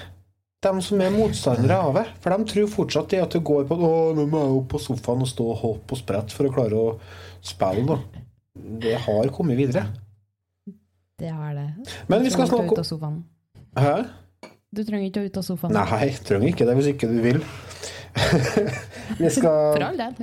De 0.63 0.73
som 0.85 1.01
er 1.03 1.15
motstandere 1.15 1.79
av 1.89 1.97
det. 1.99 2.05
For 2.23 2.35
de 2.35 2.51
tror 2.53 2.71
fortsatt 2.71 3.11
det 3.11 3.23
at 3.25 3.35
det 3.35 3.43
går 3.45 3.65
på 3.69 3.77
Å, 3.77 3.95
nå 4.17 4.29
må 4.31 4.45
jeg 4.45 4.59
opp 4.61 4.69
på 4.75 4.81
sofaen 4.83 5.25
og 5.25 5.31
stå 5.31 5.49
og 5.51 5.59
hoppe 5.63 5.97
og 5.97 6.01
sprette 6.01 6.37
for 6.37 6.49
å 6.49 6.53
klare 6.55 6.79
å 6.79 6.93
spille, 7.43 7.87
da. 7.89 8.25
Det 8.85 8.95
har 9.07 9.33
kommet 9.35 9.59
videre. 9.59 9.87
Det 11.19 11.33
har 11.33 11.55
det. 11.57 11.69
Men 12.11 12.23
vi 12.25 12.31
skal 12.35 12.51
snakke 12.51 12.85
om. 12.99 13.17
Hæ? 13.79 13.97
Du 14.73 14.81
trenger 14.89 15.11
ikke 15.11 15.21
å 15.21 15.29
ut 15.29 15.37
av 15.37 15.45
sofaen. 15.45 15.77
Nei, 15.77 16.09
trenger 16.25 16.49
ikke 16.49 16.67
det 16.69 16.77
hvis 16.79 16.91
ikke 16.95 17.11
du 17.11 17.19
vil. 17.25 17.43
vi 19.21 19.31
skal 19.33 19.73
For 19.77 19.85
all 19.85 20.01
del. 20.01 20.15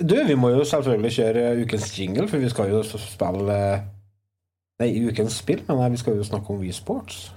du 0.00 0.16
vi, 0.28 0.36
må 0.36 0.52
jo 0.52 0.64
selvfølgelig 0.68 1.12
kjøre 1.16 1.46
ukens 1.62 1.90
jingle, 1.98 2.28
for 2.28 2.40
vi 2.42 2.52
skal 2.52 2.72
jo 2.72 2.82
spille 2.84 3.60
Nei, 4.76 4.90
ukens 5.08 5.38
spill, 5.40 5.62
men 5.70 5.92
vi 5.94 6.02
skal 6.02 6.18
jo 6.18 6.24
snakke 6.28 6.52
om 6.52 6.60
Wii 6.60 6.74
Sports. 6.76 7.30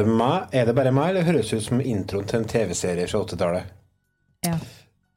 Det, 0.00 0.08
meg, 0.08 0.50
er 0.56 0.66
det 0.68 0.74
bare 0.76 0.92
meg, 0.94 1.12
eller 1.12 1.28
høres 1.28 1.52
ut 1.52 1.64
som 1.64 1.80
introen 1.84 2.28
til 2.28 2.40
en 2.40 2.48
TV-serie 2.50 3.06
fra 3.10 3.22
80-tallet? 3.26 3.76
Ja. 4.46 4.56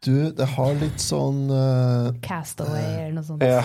Du, 0.03 0.15
det 0.35 0.47
har 0.57 0.75
litt 0.81 0.99
sånn 0.99 1.45
uh, 1.47 2.11
Castaway 2.23 3.05
eller 3.05 3.17
noe 3.21 3.27
sånt. 3.27 3.43
Ja. 3.47 3.63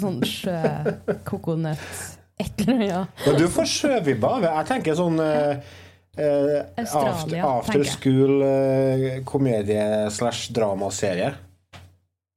Sånn 0.00 0.20
sjøkokonøtt. 0.26 2.00
et 2.40 2.64
eller 2.64 2.82
annet. 2.84 3.22
Ja, 3.26 3.36
du 3.38 3.46
får 3.50 3.70
sjøvibba. 3.70 4.34
Jeg 4.46 4.68
tenker 4.70 4.98
sånn 4.98 5.22
uh, 5.22 5.78
Uh, 6.18 6.66
after, 6.74 7.38
after 7.38 7.84
school 7.86 8.42
uh, 8.42 9.20
komedie 9.24 10.10
slash 10.10 10.50
dramaserie. 10.52 11.28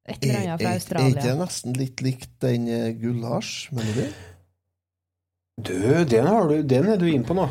Et 0.05 0.21
eller 0.21 0.43
annet 0.43 0.61
fra 0.61 0.73
Australia. 0.77 1.07
Er 1.07 1.15
ikke 1.15 1.25
det 1.25 1.33
nesten 1.39 1.75
litt 1.79 2.03
likt 2.05 2.29
den 2.45 2.67
Gullars, 3.01 3.49
mener 3.73 3.97
du? 3.97 4.21
Du, 5.57 5.73
den, 6.05 6.29
har 6.29 6.47
du, 6.51 6.61
den 6.61 6.91
er 6.93 7.01
du 7.01 7.07
inne 7.09 7.25
på 7.25 7.35
nå. 7.37 7.47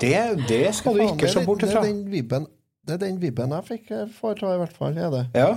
Det, 0.00 0.16
det 0.48 0.74
skal 0.74 0.96
du 0.96 1.04
ikke 1.04 1.28
se 1.28 1.44
bort 1.44 1.62
ifra. 1.66 1.82
den 1.84 2.06
vibben, 2.12 2.46
det 2.86 2.96
er 2.96 3.02
den 3.04 3.20
vibben 3.20 3.52
jeg 3.52 3.66
fikk 3.68 3.92
eh, 3.92 4.08
foreta, 4.16 4.54
i 4.54 4.62
hvert 4.62 4.76
fall. 4.76 4.96
Er 4.96 5.12
det. 5.12 5.26
Ja. 5.36 5.50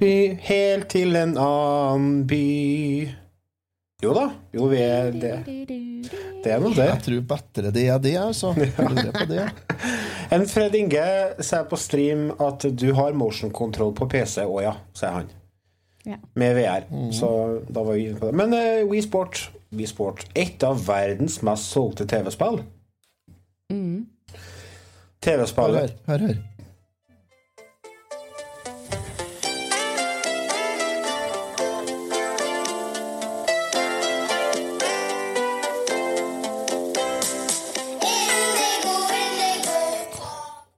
By, 0.00 0.12
helt 0.48 0.88
til 0.90 1.16
en 1.16 1.36
annen 1.38 2.24
by 2.26 3.06
Jo 4.02 4.12
da. 4.16 4.24
Jo, 4.56 4.66
vi 4.72 4.80
er 4.82 5.12
det. 5.14 5.36
Det 5.46 6.52
er 6.52 6.60
nå 6.60 6.72
det. 6.74 6.88
Jeg 6.88 7.02
tror 7.04 7.22
bedre 7.30 7.70
det 7.72 7.86
er 7.88 8.00
det, 8.02 8.16
altså. 8.20 8.52
Ja. 8.56 9.24
det. 9.30 9.46
En 10.34 10.42
Fred 10.50 10.74
Inge 10.74 11.06
sier 11.38 11.68
på 11.70 11.78
stream 11.78 12.32
at 12.42 12.64
du 12.74 12.88
har 12.98 13.14
motion 13.14 13.52
control 13.54 13.92
på 13.94 14.08
PC. 14.10 14.42
Å 14.42 14.62
ja, 14.64 14.74
sier 14.96 15.20
han. 15.20 15.28
Ja. 16.06 16.18
Med 16.38 16.56
VR. 16.58 16.88
Så 17.14 17.28
da 17.68 17.82
var 17.82 17.94
vi 17.94 18.08
inne 18.08 18.18
på 18.18 18.30
det. 18.30 18.36
Men 18.38 18.54
uh, 18.54 18.82
WeSport, 18.90 19.38
WeSport, 19.38 19.52
Wii 19.76 19.86
Sport 19.90 20.26
Et 20.34 20.66
av 20.66 20.82
verdens 20.86 21.40
mest 21.46 21.70
solgte 21.72 22.06
TV-spill. 22.10 22.60
Mm. 23.70 24.06
TV-spillet 25.22 25.80
hør. 25.80 25.88
hør, 26.06 26.26
hør. 26.26 26.34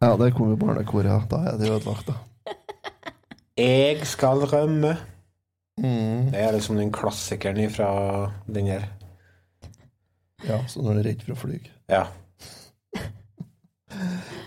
Ja, 0.01 0.15
der 0.17 0.31
kom 0.31 0.51
jo 0.51 0.57
barnekoret. 0.57 1.27
Da 1.31 1.37
er 1.37 1.59
det 1.59 1.71
ødelagt, 1.71 2.07
da. 2.09 2.15
Jeg 3.59 4.07
skal 4.07 4.47
rømme. 4.49 4.97
Mm. 5.79 6.31
Det 6.31 6.41
er 6.41 6.53
liksom 6.53 6.77
den 6.77 6.93
klassikeren 6.93 7.71
fra 7.71 8.31
den 8.47 8.67
her. 8.67 8.87
Ja, 10.47 10.63
så 10.67 10.83
når 10.83 10.93
du 10.93 10.99
er 11.01 11.09
redd 11.11 11.27
for 11.27 11.35
å 11.35 11.41
fly. 11.43 11.59
Ja. 11.91 12.07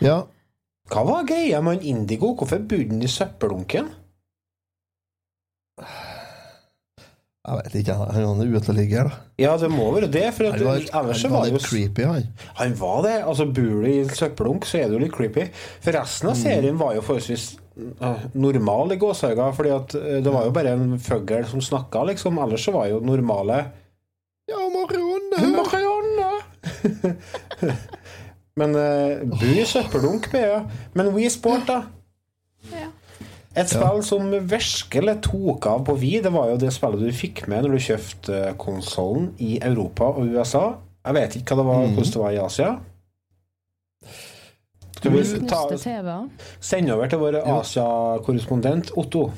Ja, 0.01 0.21
Hva 0.91 1.03
var 1.07 1.27
greia 1.29 1.61
med 1.61 1.77
han 1.77 1.85
Indigo? 1.87 2.33
Hvorfor 2.35 2.59
bodde 2.67 2.95
han 2.95 3.03
i 3.05 3.09
søppeldunken? 3.11 3.91
jeg 7.41 7.57
vet 7.57 7.75
ikke, 7.79 7.93
han 8.13 8.41
er 8.43 8.51
uteligger, 8.53 9.07
da. 9.09 9.15
Ja, 9.41 9.55
det 9.57 9.71
må 9.73 9.87
være 9.95 10.09
det, 10.13 10.27
for 10.35 10.51
Han 10.51 10.65
var, 10.67 10.83
ellers 11.01 11.23
han 11.25 11.33
var 11.33 11.47
litt 11.49 11.65
creepy, 11.65 12.03
han. 12.05 12.27
Han 12.59 12.75
var 12.77 13.01
det. 13.07 13.15
altså 13.23 13.47
Bor 13.49 13.81
du 13.81 13.87
i 13.89 14.01
en 14.03 14.13
søppeldunk, 14.13 14.67
så 14.69 14.77
er 14.77 14.93
jo 14.93 14.99
litt 15.01 15.15
creepy. 15.15 15.47
For 15.81 15.97
resten 15.97 16.29
av 16.29 16.37
serien 16.37 16.77
var 16.77 16.93
jo 16.95 17.05
forholdsvis 17.07 17.47
eh, 17.81 18.27
normal 18.37 18.93
i 18.93 18.99
gåsehøyga, 19.01 19.49
fordi 19.57 19.73
at 19.73 19.95
eh, 19.97 20.19
det 20.21 20.35
var 20.35 20.45
jo 20.45 20.53
bare 20.59 20.75
en 20.77 20.99
fugl 21.01 21.47
som 21.49 21.65
snakka, 21.65 22.05
liksom. 22.11 22.37
Ellers 22.45 22.67
så 22.67 22.75
var 22.77 22.91
jo 22.91 23.01
normale 23.05 23.63
Ja, 24.51 24.61
Marianne! 24.75 25.37
Marianne! 25.57 26.29
Men 28.59 28.75
uh, 28.75 29.21
bu 29.31 29.47
i 29.61 29.65
søppeldunk, 29.67 30.31
BØ. 30.31 30.57
Men 30.97 31.13
Wii 31.15 31.29
Sport, 31.31 31.69
da? 31.69 31.81
Et 33.51 33.67
spill 33.67 33.99
som 34.07 34.29
virkelig 34.31 35.17
tok 35.25 35.65
av 35.67 35.81
på 35.87 35.95
Wii, 35.99 36.21
det 36.23 36.31
var 36.31 36.51
jo 36.53 36.59
det 36.59 36.71
spillet 36.71 37.01
du 37.03 37.11
fikk 37.15 37.43
med 37.51 37.65
når 37.65 37.75
du 37.75 37.83
kjøpte 37.83 38.39
konsollen 38.61 39.31
i 39.43 39.57
Europa 39.59 40.07
og 40.13 40.31
USA. 40.31 40.63
Jeg 41.03 41.17
vet 41.17 41.35
ikke 41.39 41.57
hva 41.57 41.63
det 41.63 41.67
var, 41.67 41.91
hvordan 41.97 42.13
det 42.13 42.21
var 42.21 42.35
i 42.35 42.41
Asia. 42.45 42.71
Skal 45.01 45.15
vi 45.15 45.23
ta, 45.49 45.61
sende 46.61 46.93
over 46.93 47.09
til 47.09 47.19
vår 47.23 47.39
Asia-korrespondent 47.41 48.93
Otto? 49.01 49.31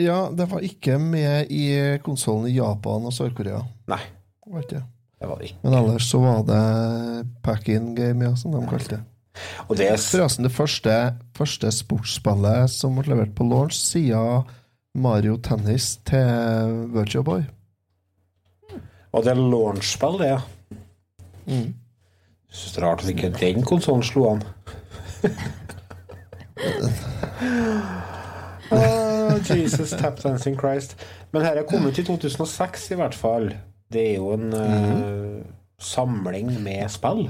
Ja, 0.00 0.28
det 0.32 0.46
var 0.50 0.64
ikke 0.64 0.96
med 1.02 1.50
i 1.52 1.98
konsollen 2.02 2.48
i 2.48 2.56
Japan 2.56 3.06
og 3.06 3.12
Sør-Korea. 3.12 3.60
Nei, 3.90 4.00
Det 4.44 4.54
var 4.54 4.64
ikke 4.64 4.76
det. 4.78 4.86
Men 5.20 5.74
ellers 5.74 6.10
så 6.10 6.20
var 6.22 6.42
det 6.46 7.28
pack-in 7.42 7.94
game, 7.94 8.24
ja, 8.24 8.36
som 8.36 8.54
de 8.54 8.62
kalte 8.70 8.96
det. 8.96 9.00
Og 9.68 9.76
det 9.78 9.88
er 9.90 9.98
Forresten, 9.98 10.46
det 10.46 10.52
første, 10.54 10.94
første 11.36 11.70
sportsspillet 11.74 12.70
som 12.70 12.96
ble 12.98 13.12
levert 13.12 13.34
på 13.38 13.46
launch 13.46 13.78
siden 13.78 14.46
Mario 14.98 15.36
Tennis 15.42 15.96
til 16.08 16.88
Virtua 16.94 17.22
Boy. 17.26 17.42
Og 19.12 19.24
det 19.24 19.32
er 19.32 19.42
launch-spill, 19.42 20.18
det, 20.20 20.32
ja. 20.34 20.40
Mm. 21.48 21.74
Syns 22.48 22.74
det 22.74 22.82
er 22.82 22.86
rart 22.86 23.04
at 23.04 23.12
ikke 23.12 23.30
den 23.40 23.62
konsollen 23.66 24.04
slo 24.04 24.26
an. 24.32 24.42
oh, 28.70 29.38
Jesus, 29.50 29.90
tap 29.90 30.22
dancing 30.22 30.58
Christ. 30.58 30.96
Men 31.32 31.44
her 31.44 31.60
er 31.60 31.68
kommet 31.68 31.98
i 31.98 32.04
2006, 32.04 32.90
i 32.90 33.00
hvert 33.00 33.16
fall. 33.16 33.52
Det 33.92 34.04
er 34.04 34.16
jo 34.18 34.32
en 34.36 34.52
eh, 34.52 35.44
samling 35.80 36.50
med 36.64 36.88
spill. 36.92 37.28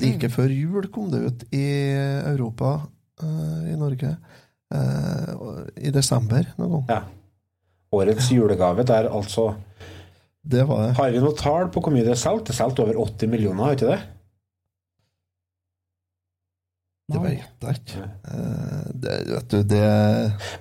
Like 0.00 0.30
før 0.30 0.52
jul 0.54 0.86
kom 0.94 1.08
det 1.10 1.20
ut 1.24 1.40
i 1.56 1.64
Europa, 2.30 2.76
uh, 3.24 3.62
i 3.66 3.74
Norge, 3.74 4.12
uh, 4.70 5.64
i 5.74 5.90
desember 5.90 6.46
noen 6.60 6.76
gang. 6.76 6.84
Ja. 6.92 7.00
Årets 7.98 8.30
julegave 8.30 8.84
der, 8.86 9.08
altså. 9.10 9.48
Det 10.46 10.62
var 10.68 10.84
det. 10.84 10.92
Har 11.00 11.10
vi 11.10 11.22
noe 11.24 11.34
tall 11.36 11.66
på 11.74 11.82
hvor 11.82 11.92
mye 11.92 12.06
det 12.06 12.14
er 12.14 12.22
solgt? 12.22 12.46
Det 12.46 12.54
er 12.54 12.60
solgt 12.62 12.78
over 12.84 13.02
80 13.02 13.32
millioner, 13.32 13.64
har 13.66 13.74
ikke 13.74 13.90
det? 13.90 13.98
Det 17.10 17.20
vet 17.22 17.64
jeg 17.66 17.78
ikke. 17.80 18.02
Eh, 18.30 18.90
det, 19.04 19.14
vet 19.30 19.48
du, 19.50 19.62
det 19.62 19.80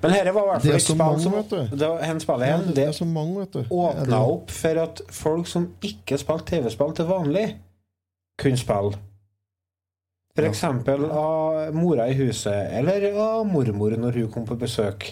Men 0.01 0.11
dette 0.15 0.33
var 0.33 0.43
i 0.43 0.49
hvert 0.49 0.61
Det 0.63 0.69
fall 0.69 0.71
er 0.71 0.75
et 0.75 0.81
så 0.81 0.93
spill 0.93 0.97
mange, 1.03 1.19
som 1.21 1.31
det 1.79 1.89
var, 1.89 2.01
hen 2.09 2.19
spillet 2.23 2.47
igjen, 2.47 2.65
det, 2.67 2.75
det 2.79 2.87
er 2.87 2.91
så 2.97 3.05
mange, 3.05 3.35
vet 3.39 3.53
du. 3.53 3.59
Er 3.59 3.75
åpna 3.83 4.21
jo- 4.23 4.33
opp 4.37 4.51
for 4.51 4.81
at 4.85 5.01
folk 5.11 5.47
som 5.47 5.69
ikke 5.81 6.17
spilte 6.21 6.45
TV-spill 6.55 6.95
til 6.97 7.05
vanlig, 7.09 7.45
kunne 8.39 8.57
spille. 8.57 8.97
For 10.35 10.47
eksempel 10.47 11.05
av 11.11 11.73
mora 11.75 12.05
i 12.07 12.13
huset, 12.15 12.69
eller 12.79 13.09
av 13.19 13.45
mormor 13.49 13.91
når 13.99 14.21
hun 14.21 14.29
kom 14.31 14.45
på 14.47 14.55
besøk. 14.61 15.09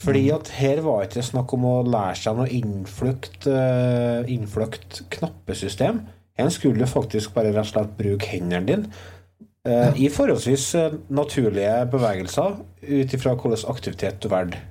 Fordi 0.00 0.28
Mm. 0.30 0.34
at 0.36 0.48
her 0.54 0.80
var 0.80 1.02
ikke 1.04 1.22
snakk 1.26 1.52
om 1.52 1.64
å 1.64 1.82
lære 1.84 2.14
seg 2.16 2.36
noe 2.38 2.46
innflukt, 2.54 3.46
innfløkt 4.30 5.02
knappesystem. 5.10 6.00
Her 6.38 6.48
skulle 6.54 6.78
du 6.78 6.86
faktisk 6.86 7.34
bare 7.34 7.50
rett 7.52 7.64
og 7.66 7.72
slett 7.72 7.96
bruke 7.98 8.26
hendene 8.30 8.66
dine 8.66 8.92
eh, 9.68 10.00
i 10.00 10.08
forholdsvis 10.12 10.66
eh, 10.78 10.96
naturlige 11.12 11.74
bevegelser 11.92 12.56
ut 12.82 13.14
ifra 13.14 13.34
hvilken 13.36 13.70
aktivitet 13.72 14.20
du 14.22 14.28
valgte. 14.32 14.62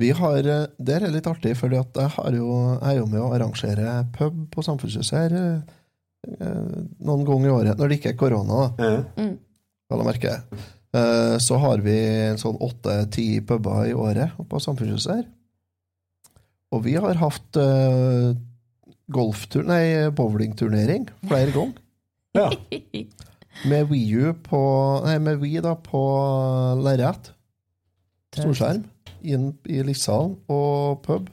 Vi 0.00 0.10
har, 0.16 0.38
eh, 0.38 0.66
Det 0.78 0.96
er 0.96 1.10
litt 1.12 1.26
artig, 1.26 1.56
fordi 1.56 1.76
jeg, 1.76 2.10
har 2.16 2.32
jo, 2.32 2.48
jeg 2.80 2.94
er 2.94 2.98
jo 3.00 3.06
med 3.06 3.20
å 3.20 3.32
arrangere 3.34 4.06
pub 4.16 4.46
på 4.50 4.64
Samfunnshuset 4.64 5.18
her 5.18 5.62
noen 7.00 7.22
ganger 7.24 7.46
i 7.48 7.52
året, 7.54 7.78
når 7.78 7.88
det 7.88 7.96
ikke 7.96 8.10
er 8.12 8.16
korona. 8.20 8.64
Ja. 8.76 9.04
Mm. 9.16 9.38
Merke. 10.04 10.34
Eh, 10.92 11.36
Så 11.40 11.56
har 11.58 11.80
vi 11.80 11.96
sånn 12.36 12.58
åtte-ti 12.60 13.40
puber 13.40 13.88
i 13.88 13.94
året 13.96 14.36
på 14.36 14.60
Samfunnshuset 14.60 15.14
her. 15.14 15.24
Og 16.72 16.84
vi 16.84 16.94
har 16.94 17.14
hatt 17.14 17.56
golftur... 19.10 19.64
Nei, 19.66 20.10
bowlingturnering 20.14 21.08
flere 21.26 21.50
ganger. 21.56 21.80
Ja. 22.36 22.50
Med 23.70 23.90
Wii 23.90 24.14
U 24.22 24.32
på 24.46 24.60
Nei, 25.04 25.16
med 25.20 25.40
Wii 25.42 25.60
da 25.64 25.74
på 25.74 26.00
lerret. 26.80 27.32
Storskjerm. 28.32 28.84
Inn 29.26 29.50
i 29.68 29.80
Lissalen 29.84 30.36
og 30.48 31.02
pub. 31.04 31.26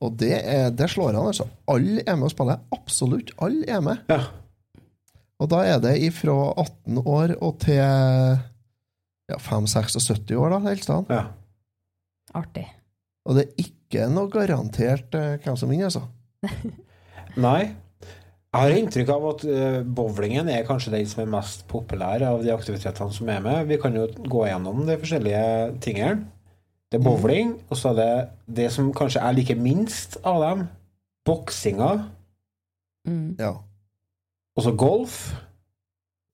Og 0.00 0.14
det, 0.16 0.32
er, 0.38 0.70
det 0.72 0.86
slår 0.88 1.10
an, 1.18 1.26
altså. 1.32 1.44
Alle 1.68 2.04
er 2.06 2.16
med 2.16 2.30
og 2.30 2.32
spiller. 2.32 2.62
Absolutt 2.72 3.34
alle 3.42 3.66
er 3.68 3.82
med. 3.84 4.00
Ja. 4.08 4.22
Og 5.40 5.50
da 5.52 5.60
er 5.66 5.82
det 5.82 5.96
ifra 6.06 6.36
18 6.62 7.02
år 7.02 7.34
og 7.40 7.58
til 7.66 7.80
ja, 7.80 9.36
5-76 9.36 10.32
år, 10.38 10.54
da, 10.54 10.62
helst. 10.68 10.88
da. 10.88 11.02
Ja. 11.10 11.26
Artig. 12.40 12.66
Og 13.26 13.36
det 13.36 13.46
er 13.48 13.64
ikke 13.66 14.08
noe 14.12 14.30
garantert 14.32 15.14
eh, 15.18 15.36
hvem 15.42 15.58
som 15.60 15.72
vinner, 15.72 15.90
altså. 15.90 16.06
Nei. 17.36 17.72
Jeg 18.50 18.60
har 18.66 18.74
inntrykk 18.74 19.10
av 19.14 19.24
at 19.30 19.42
eh, 19.46 19.76
bowlingen 19.86 20.48
er 20.50 20.64
kanskje 20.66 20.90
den 20.96 21.06
som 21.06 21.20
er 21.22 21.28
mest 21.30 21.60
populær 21.70 22.22
av 22.26 22.40
de 22.42 22.50
aktivitetene 22.50 23.14
som 23.14 23.28
er 23.30 23.42
med. 23.44 23.68
Vi 23.70 23.76
kan 23.78 23.94
jo 23.94 24.08
gå 24.26 24.40
gjennom 24.48 24.80
de 24.88 24.96
forskjellige 24.98 25.42
tingene. 25.84 26.24
Det 26.90 26.98
er 26.98 27.04
bowling, 27.06 27.52
og 27.70 27.78
så 27.78 27.92
er 27.92 27.98
det 28.00 28.54
det 28.56 28.64
som 28.74 28.88
kanskje 28.96 29.20
jeg 29.22 29.36
liker 29.38 29.60
minst 29.62 30.16
av 30.26 30.40
dem. 30.46 30.64
Boksinga, 31.26 31.92
Mm. 33.06 33.36
Ja. 33.38 33.54
og 34.56 34.62
så 34.64 34.72
golf 34.76 35.14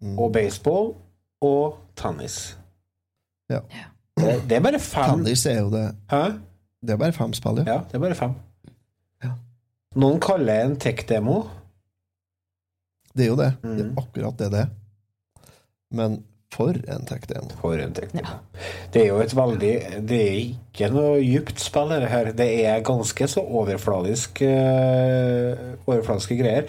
Mm. 0.02 0.18
og 0.18 0.32
baseball 0.32 0.88
og 1.42 1.76
tennis. 1.96 2.56
Ja. 3.48 3.60
Det, 4.16 4.32
det 4.48 4.56
er 4.56 4.60
bare 4.64 4.80
fem 4.80 5.04
Tennis 5.22 5.46
er 5.46 5.60
jo 5.60 5.70
det 5.70 5.84
Hæ? 6.10 6.22
Det 6.82 6.90
er 6.90 6.96
bare 6.96 7.12
fem 7.12 7.32
spill, 7.32 7.58
ja. 7.58 7.64
Ja, 7.72 7.78
det 7.86 7.94
er 7.94 7.98
bare 8.02 8.14
fem. 8.18 8.34
Ja. 9.24 9.30
Noen 9.94 10.18
kaller 10.20 10.46
det 10.52 10.64
en 10.64 10.76
tech-demo. 10.76 11.36
Det 13.16 13.24
er 13.26 13.30
jo 13.32 13.36
det. 13.40 13.52
Det 13.62 13.70
Mm. 13.70 13.78
er 13.96 14.02
akkurat 14.02 14.36
det 14.38 14.50
det 14.52 14.60
er. 14.66 14.72
Men 15.96 16.18
for 16.52 16.72
en 16.88 17.04
tech-demo. 17.08 17.50
For 17.60 17.74
en 17.80 17.92
tech-demo. 17.92 18.36
Det 18.92 19.02
er 19.02 19.06
jo 19.08 19.18
et 19.20 19.34
veldig 19.36 19.72
Det 20.08 20.20
er 20.20 20.36
ikke 20.40 20.90
noe 20.94 21.18
djupt 21.20 21.58
spill, 21.60 21.88
dette 21.92 22.08
her. 22.12 22.30
Det 22.32 22.48
er 22.66 22.80
ganske 22.86 23.28
så 23.28 23.42
overfladisk 23.44 24.40
eh, 24.42 25.56
overfladiske 25.86 26.38
greier. 26.38 26.68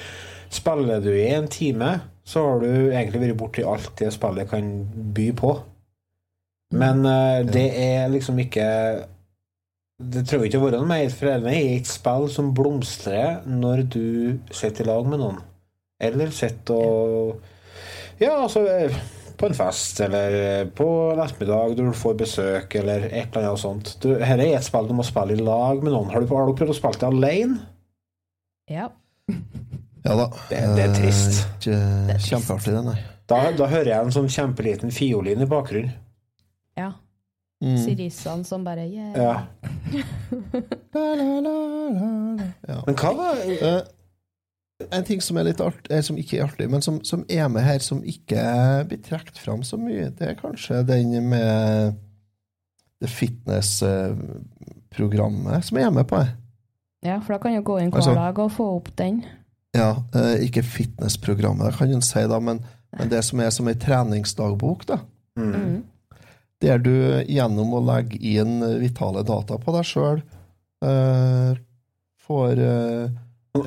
Spiller 0.49 1.01
du 1.03 1.09
i 1.13 1.27
en 1.35 1.47
time, 1.47 2.01
så 2.27 2.43
har 2.45 2.59
du 2.63 2.69
egentlig 2.91 3.21
vært 3.27 3.37
borti 3.39 3.63
alt 3.67 3.91
det 3.99 4.11
spillet 4.15 4.49
kan 4.49 4.71
by 5.15 5.31
på. 5.39 5.53
Men 6.75 7.05
eh, 7.05 7.43
det 7.47 7.67
er 7.79 8.09
liksom 8.11 8.39
ikke 8.43 8.65
Det 9.99 10.27
trenger 10.27 10.45
ikke 10.45 10.59
å 10.59 10.65
være 10.67 10.77
noe 10.83 10.87
mer, 10.91 11.07
for 11.09 11.25
det 11.25 11.53
er 11.55 11.75
et 11.79 11.87
spill 11.89 12.27
som 12.29 12.51
blomstrer 12.53 13.39
når 13.49 13.79
du 13.89 14.03
sitter 14.53 14.83
i 14.85 14.87
lag 14.91 15.07
med 15.09 15.19
noen. 15.23 15.39
Eller 15.99 16.29
sitter 16.35 16.73
og 16.77 17.41
Ja, 18.21 18.35
altså 18.43 18.63
eh, 18.69 18.93
på 19.37 19.45
en 19.45 19.53
fest, 19.57 19.99
eller 20.01 20.65
på 20.73 20.85
en 21.13 21.19
ettermiddag 21.21 21.75
når 21.77 21.91
du 21.91 21.97
får 21.97 22.15
besøk, 22.17 22.75
eller 22.79 23.03
et 23.11 23.27
eller 23.35 23.51
annet 23.51 23.61
sånt. 23.61 23.91
Du, 24.01 24.07
her 24.17 24.39
er 24.41 24.55
et 24.57 24.65
spill 24.65 24.87
du 24.89 24.95
må 24.97 25.03
spille 25.05 25.35
i 25.37 25.43
lag 25.45 25.83
med 25.85 25.93
noen. 25.93 26.09
Har 26.09 26.23
du, 26.25 26.31
har 26.33 26.47
du 26.49 26.55
prøvd 26.57 26.73
å 26.73 26.77
spille 26.79 26.97
det 27.03 27.09
alene? 27.11 27.59
Ja. 28.73 28.87
Ja 30.07 30.15
da. 30.17 30.25
Det, 30.49 30.63
det 30.77 30.83
er 30.87 30.95
trist. 30.97 31.43
Eh, 31.69 32.09
Ikke 32.15 32.23
kjempeartig, 32.31 32.73
det, 32.73 32.81
nei. 32.87 32.97
Da, 33.29 33.43
da 33.59 33.67
hører 33.69 33.91
jeg 33.91 33.99
en 34.07 34.15
sånn 34.15 34.29
kjempeliten 34.31 34.93
fiolin 34.95 35.45
i 35.45 35.49
bakgrunnen. 35.51 35.93
ja. 36.79 36.93
Mm. 37.57 37.73
Sirisene 37.81 38.45
som 38.45 38.61
bare 38.61 38.83
yeah. 38.85 39.15
Ja. 39.17 39.37
Ja. 42.67 42.75
Men 42.85 42.97
hva 42.99 43.11
var 43.17 43.39
Eh, 43.47 43.79
en 44.91 45.03
ting 45.03 45.21
som 45.23 45.37
er 45.39 45.43
litt 45.49 45.61
art, 45.63 45.87
eh, 45.89 46.01
som 46.05 46.17
ikke 46.19 46.37
er 46.37 46.43
artig, 46.45 46.67
men 46.69 46.81
som, 46.85 46.99
som 47.05 47.23
er 47.29 47.47
med 47.49 47.63
her, 47.65 47.79
som 47.83 48.03
ikke 48.05 48.41
blir 48.89 49.01
trukket 49.05 49.37
fram 49.41 49.63
så 49.65 49.77
mye, 49.81 50.11
det 50.17 50.27
er 50.29 50.35
kanskje 50.41 50.83
den 50.87 51.29
med 51.31 51.93
det 53.01 53.09
fitness-programmet 53.13 55.65
som 55.65 55.77
er 55.77 55.91
med 55.93 56.07
på 56.09 56.17
ja, 57.05 57.19
for 57.21 57.33
da 57.35 57.39
kan 57.39 57.53
du 57.53 57.61
gå 57.61 57.77
inn 57.79 57.91
hver 57.93 58.01
Altså- 58.01 58.15
dag 58.17 58.39
og 58.41 58.51
få 58.51 58.65
opp 58.79 58.89
den. 58.97 59.21
Ja, 59.77 59.91
eh, 60.17 60.35
ikke 60.47 60.63
fitness-programmet, 60.65 61.65
det 61.69 61.77
kan 61.77 61.91
en 61.93 62.01
si, 62.01 62.23
da, 62.27 62.39
men, 62.41 62.59
men 62.97 63.09
det 63.09 63.21
som 63.23 63.39
er 63.39 63.49
som 63.53 63.67
ei 63.69 63.75
treningsdagbok, 63.77 64.85
da. 64.89 64.97
Mm. 65.37 65.83
Der 66.65 66.77
du 66.81 67.21
gjennom 67.29 67.73
å 67.77 67.85
legge 67.85 68.17
inn 68.17 68.57
vitale 68.81 69.21
data 69.23 69.57
på 69.61 69.69
deg 69.75 69.85
sjøl 69.85 70.21
får 72.27 72.57
eh, 72.57 73.09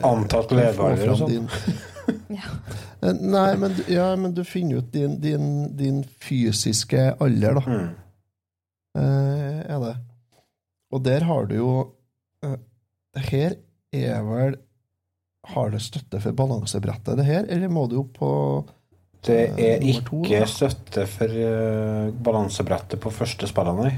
Antatt 0.07 0.53
levealder 0.55 1.11
og 1.15 1.19
sånn. 1.25 1.31
din- 1.37 1.49
Eh, 3.01 3.15
Nei, 3.17 3.55
men, 3.57 3.73
du- 3.79 3.87
ja, 3.95 4.11
men 4.17 4.35
du 4.37 4.43
finner 4.45 4.77
ut 4.83 4.91
din, 4.93 5.15
din, 5.23 5.77
din 5.77 6.03
fysiske 6.21 7.15
alder, 7.23 7.55
da. 7.57 7.63
Mm. 7.65 7.87
Eh, 8.99 9.61
er 9.73 9.79
det. 9.85 9.95
Og 10.93 11.03
der 11.07 11.25
har 11.25 11.47
du 11.49 11.55
jo 11.57 11.71
eh, 12.45 12.59
her 13.31 13.55
er 13.95 14.21
vel 14.27 14.57
Har 15.55 15.71
det 15.73 15.81
støtte 15.81 16.21
for 16.21 16.37
balansebrettet, 16.37 17.17
det 17.17 17.25
her, 17.25 17.47
eller 17.49 17.71
må 17.73 17.87
du 17.89 17.97
opp 18.03 18.13
på 18.19 18.31
Det 19.25 19.39
eh, 19.55 19.79
er 19.79 19.87
ikke 19.95 20.05
to, 20.11 20.51
støtte 20.53 21.07
for 21.09 21.33
uh, 21.33 22.11
balansebrettet 22.13 23.01
på 23.01 23.11
første 23.15 23.49
spillene, 23.49 23.87
nei. 23.87 23.95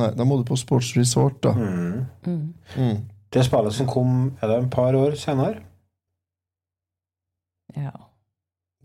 Nei, 0.00 0.08
da 0.16 0.24
må 0.28 0.38
du 0.40 0.46
på 0.48 0.56
Sports 0.56 0.94
Resort, 0.96 1.42
da. 1.44 1.52
Mm. 1.52 2.06
Mm. 2.24 2.96
Det 3.32 3.44
spillet 3.44 3.72
som 3.74 3.86
kom 3.90 4.36
er 4.42 4.48
det 4.48 4.56
en 4.62 4.70
par 4.70 4.94
år 4.94 5.16
senere. 5.18 5.62
Ja. 7.76 7.92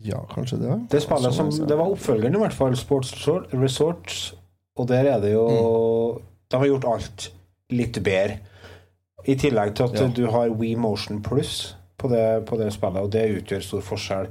Ja, 0.02 0.24
kanskje 0.34 0.58
det. 0.58 0.76
Det 0.90 1.00
spillet 1.04 1.34
som, 1.34 1.50
det 1.66 1.76
var 1.78 1.90
oppfølgeren 1.92 2.34
i 2.34 2.40
hvert 2.42 2.56
fall, 2.56 2.74
Sports 2.76 3.12
Resort- 3.14 3.52
Resorts, 3.54 4.32
og 4.76 4.88
der 4.90 5.06
er 5.14 5.20
det 5.20 5.32
jo 5.32 5.46
Mm. 5.48 6.22
De 6.52 6.58
har 6.58 6.66
gjort 6.66 6.84
alt 6.84 7.30
litt 7.70 8.02
bedre. 8.04 8.38
I 9.24 9.34
tillegg 9.36 9.74
til 9.76 9.84
at 9.84 9.94
Ja. 10.00 10.06
du 10.08 10.26
har 10.30 10.50
We 10.50 10.74
Motion 10.76 11.22
Plus 11.22 11.74
på 11.98 12.08
det, 12.10 12.44
på 12.46 12.56
det 12.58 12.72
spillet, 12.72 12.96
og 13.02 13.10
det 13.10 13.42
utgjør 13.42 13.62
stor 13.62 13.80
forskjell. 13.80 14.26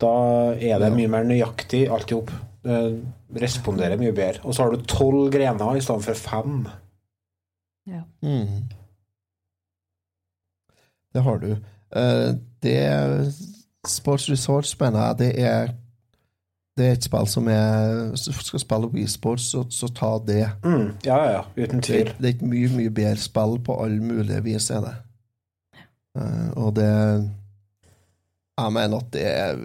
Da 0.00 0.08
er 0.54 0.78
det 0.78 0.88
Ja. 0.90 0.94
mye 0.96 1.06
mer 1.08 1.22
nøyaktig 1.24 1.88
alt 1.92 2.10
i 2.10 2.14
hop. 2.14 2.30
Responderer 3.34 3.96
mye 3.98 4.12
bedre. 4.12 4.40
Og 4.44 4.54
så 4.54 4.62
har 4.64 4.70
du 4.70 4.82
tolv 4.82 5.30
grener 5.30 5.76
i 5.76 5.80
stedet 5.80 6.02
for 6.02 6.14
fem. 6.14 6.66
ja. 7.86 8.02
Mm. 8.22 8.64
Det 11.14 11.22
har 11.26 11.38
du. 11.42 11.50
Eh, 11.96 12.30
det 12.62 13.34
Sports 13.88 14.28
Resort, 14.30 14.76
mener 14.80 15.06
jeg, 15.06 15.18
det 15.18 15.30
er 15.44 15.70
det 16.78 16.86
er 16.86 16.92
et 16.96 17.04
spill 17.04 17.26
som 17.28 17.48
er 17.52 18.08
Hvis 18.14 18.22
du 18.30 18.32
skal 18.32 18.60
spille 18.62 18.88
WeSports, 18.88 19.50
Sports, 19.50 19.72
så, 19.72 19.86
så 19.88 19.88
ta 19.94 20.10
det. 20.24 20.46
Mm. 20.64 20.92
Ja, 21.04 21.16
ja, 21.24 21.30
ja, 21.32 21.42
uten 21.64 21.80
Det 21.82 21.84
tvil. 21.84 22.08
er, 22.08 22.14
det 22.18 22.28
er 22.28 22.34
et 22.38 22.42
mye, 22.42 22.68
mye 22.76 22.90
bedre 22.94 23.16
spill 23.20 23.58
på 23.66 23.76
alle 23.84 24.00
mulige 24.00 24.42
vis, 24.46 24.70
er 24.70 24.80
det. 24.86 24.94
Uh, 26.18 26.50
og 26.56 26.76
det 26.76 26.86
Jeg 28.58 28.72
mener 28.72 28.96
at 28.98 29.12
det 29.12 29.26
er 29.26 29.60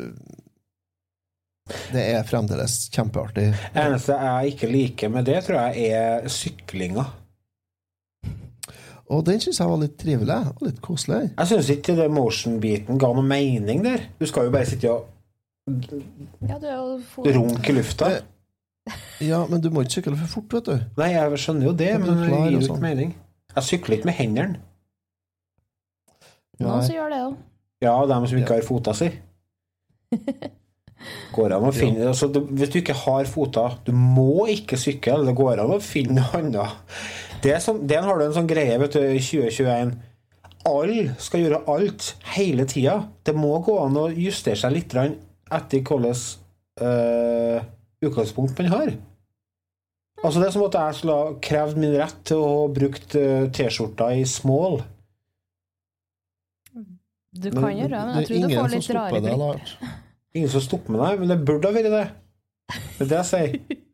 Det 1.93 2.03
er 2.13 2.23
fremdeles 2.23 2.89
kjempeartig. 2.93 3.47
eneste 3.76 4.13
jeg 4.13 4.51
ikke 4.53 4.67
liker 4.72 5.09
med 5.09 5.26
det, 5.26 5.43
tror 5.43 5.59
jeg 5.72 5.88
er 5.91 6.27
syklinga. 6.27 7.03
Og 9.14 9.26
den 9.27 9.41
syns 9.41 9.60
jeg 9.61 9.69
var 9.69 9.82
litt 9.82 9.98
trivelig 10.02 10.38
og 10.49 10.64
litt 10.65 10.80
koselig. 10.84 11.27
Jeg 11.36 11.52
syns 11.52 11.68
ikke 11.76 11.98
det 11.98 12.07
motion-biten 12.14 12.98
ga 13.02 13.11
noe 13.14 13.26
mening 13.26 13.84
der. 13.86 14.07
Du 14.18 14.26
skal 14.30 14.48
jo 14.48 14.56
bare 14.56 14.69
sitte 14.69 14.91
og 14.91 15.11
ja, 16.45 16.57
du 16.61 16.65
er 16.69 16.76
jo 16.77 17.23
runke 17.40 17.73
lufta. 17.73 18.11
Ja, 19.18 19.40
men 19.49 19.61
du 19.64 19.72
må 19.73 19.82
ikke 19.82 19.98
sykle 19.98 20.18
for 20.19 20.30
fort, 20.30 20.52
vet 20.53 20.68
du. 20.69 20.84
Nei, 20.99 21.07
jeg 21.15 21.40
skjønner 21.41 21.72
jo 21.72 21.73
det, 21.77 21.91
men 22.03 22.19
det 22.22 22.27
gir 22.30 22.52
jo 22.53 22.60
ikke 22.68 22.84
mening. 22.84 23.15
Jeg 23.56 23.68
sykler 23.69 23.98
ikke 23.98 24.10
med 24.11 24.18
hendene. 24.19 24.60
Noen 26.61 26.86
som 26.86 26.94
gjør 26.95 27.10
det 27.11 27.22
òg. 27.23 27.40
Ja, 27.84 27.95
dem 28.10 28.27
som 28.30 28.40
ikke 28.40 28.60
har 28.60 28.68
fota 28.68 28.94
si. 28.95 29.10
Går 31.36 31.53
an 31.57 31.65
å 31.68 31.73
finne 31.76 32.06
altså, 32.07 32.30
Hvis 32.32 32.69
du 32.72 32.77
ikke 32.80 32.94
har 32.95 33.27
fota 33.27 33.65
Du 33.86 33.91
må 33.94 34.45
ikke 34.49 34.77
sykle. 34.80 35.19
Det 35.27 35.34
går 35.38 35.60
an 35.61 35.73
å 35.76 35.80
finne 35.84 36.22
noe 36.22 36.40
annet. 36.40 36.95
Det 37.45 37.55
sånn, 37.61 37.84
Den 37.85 38.05
har 38.07 38.17
du 38.17 38.26
en 38.26 38.35
sånn 38.35 38.49
greie 38.49 38.77
vet 38.81 38.95
du, 38.97 39.03
i 39.05 39.22
2021. 39.22 39.93
Alle 40.65 41.13
skal 41.22 41.43
gjøre 41.43 41.61
alt 41.69 42.07
hele 42.34 42.65
tida. 42.69 42.95
Det 43.26 43.35
må 43.38 43.53
gå 43.65 43.76
an 43.84 43.99
å 44.01 44.07
justere 44.09 44.57
seg 44.57 44.73
litt 44.73 44.95
etter 44.95 45.84
hvilket 45.85 46.81
øh, 46.81 47.67
utgangspunkt 48.01 48.57
man 48.57 48.72
har. 48.73 48.95
Altså 50.23 50.41
Det 50.41 50.47
er 50.47 50.55
som 50.55 50.65
at 50.65 50.80
jeg 50.80 50.97
skulle 50.97 51.19
ha 51.19 51.38
krevd 51.43 51.77
min 51.84 51.93
rett 51.99 52.17
til 52.26 52.41
å 52.41 52.49
ha 52.49 52.67
brukt 52.73 53.15
eh, 53.19 53.45
T-skjorta 53.53 54.09
i 54.17 54.26
small. 54.26 54.81
Du 57.35 57.49
kan 57.51 57.69
gjøre 57.76 57.91
det, 57.91 58.03
men 58.07 58.17
jeg 58.17 58.30
tror 58.30 58.41
du 58.41 58.55
får 58.55 58.73
litt 58.73 58.91
rare 58.95 59.22
blikk. 59.22 59.73
Ingen 60.35 60.51
som 60.51 60.63
stopper 60.63 60.97
meg, 60.97 61.19
men 61.22 61.30
det 61.30 61.43
burde 61.45 61.69
ha 61.69 61.76
vært 61.76 61.91
det. 61.93 62.05
Det 62.73 63.05
er 63.05 63.11
det 63.11 63.19
jeg 63.22 63.30
sier. 63.35 63.81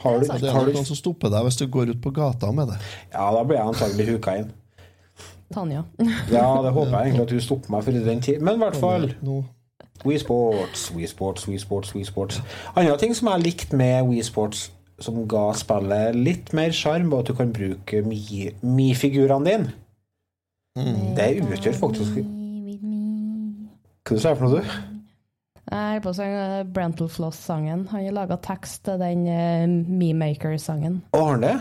Har 0.00 0.18
du, 0.18 0.26
Det 0.26 0.48
er 0.48 0.64
du 0.64 0.72
noen 0.72 0.86
som 0.88 0.96
stopper 0.96 1.28
deg 1.32 1.44
hvis 1.44 1.58
du 1.60 1.66
går 1.68 1.90
ut 1.92 2.00
på 2.00 2.10
gata 2.16 2.48
med 2.56 2.68
det. 2.72 2.78
Ja, 3.12 3.26
da 3.36 3.42
blir 3.44 3.58
jeg 3.58 3.66
antagelig 3.74 4.06
huka 4.14 4.36
inn. 4.40 4.50
Tanja. 5.52 5.82
Ja, 6.32 6.62
det 6.62 6.72
håper 6.72 6.94
jeg 6.94 7.10
egentlig 7.10 7.26
at 7.26 7.34
du 7.34 7.40
stopper 7.44 7.74
meg 7.74 7.84
for 7.84 7.92
i 7.98 8.04
den 8.04 8.20
tid. 8.24 8.40
Men 8.40 8.54
i 8.56 8.62
hvert 8.64 8.76
fall 8.80 9.08
WeSports, 10.04 10.86
WeSports, 10.96 10.96
WeSports. 10.96 10.96
Wii 10.96 11.06
Sports, 11.06 11.46
Wii 11.48 11.58
Sports, 11.60 11.94
Wii 11.94 12.04
Sports. 12.08 12.40
Andre 12.76 12.96
ting 13.02 13.12
som 13.16 13.28
jeg 13.34 13.42
likte 13.44 13.76
med 13.76 14.06
WeSports, 14.08 14.70
som 15.00 15.18
ga 15.28 15.50
spillet 15.56 16.16
litt 16.16 16.52
mer 16.56 16.72
sjarm, 16.76 17.10
var 17.12 17.20
at 17.24 17.28
du 17.28 17.34
kan 17.36 17.52
bruke 17.52 18.00
Mi- 18.06 18.54
Mi-figurene 18.62 19.44
dine. 19.44 19.72
Mm. 20.78 21.14
Det 21.18 21.28
utgjør 21.42 21.76
faktisk 21.76 22.20
Hva 24.06 24.16
du 24.16 24.20
sa 24.22 24.32
for 24.38 24.46
noe, 24.48 24.60
du? 24.62 24.99
Jeg 25.70 25.78
holder 25.78 26.02
på 26.02 26.10
å 26.10 26.16
synge 26.18 26.46
Brental 26.74 27.08
Floss-sangen. 27.14 27.84
Han 27.92 28.02
har 28.02 28.14
laga 28.16 28.40
tekst 28.42 28.82
til 28.88 28.98
den 28.98 29.22
uh, 29.30 29.70
Memaker-sangen. 30.00 30.98
Å, 31.14 31.20
har 31.20 31.36
han 31.36 31.44
det? 31.44 31.54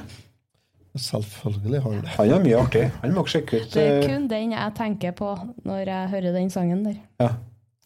Selvfølgelig 0.98 1.82
har 1.84 1.94
han 1.94 2.02
det. 2.02 2.14
Han 2.16 2.34
er 2.34 2.42
mye 2.48 2.58
artig. 2.64 2.84
Han 3.04 3.14
må 3.14 3.26
sjekke 3.30 3.62
ut 3.62 3.76
Det 3.76 3.86
er 3.86 4.00
eh, 4.00 4.08
kun 4.10 4.26
den 4.32 4.56
jeg 4.56 4.76
tenker 4.80 5.14
på 5.20 5.30
når 5.68 5.92
jeg 5.94 6.12
hører 6.16 6.38
den 6.40 6.50
sangen 6.50 6.82
der. 6.88 6.98
Ja. 7.22 7.30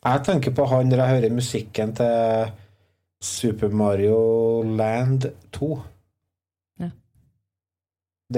Jeg 0.04 0.24
tenker 0.28 0.56
på 0.56 0.68
han 0.72 0.92
når 0.92 1.04
jeg 1.04 1.16
hører 1.18 1.36
musikken 1.36 1.94
til 2.00 2.54
Super 3.24 3.76
Mario 3.84 4.18
Land 4.64 5.28
2. 5.56 5.72
Ja. 6.84 6.90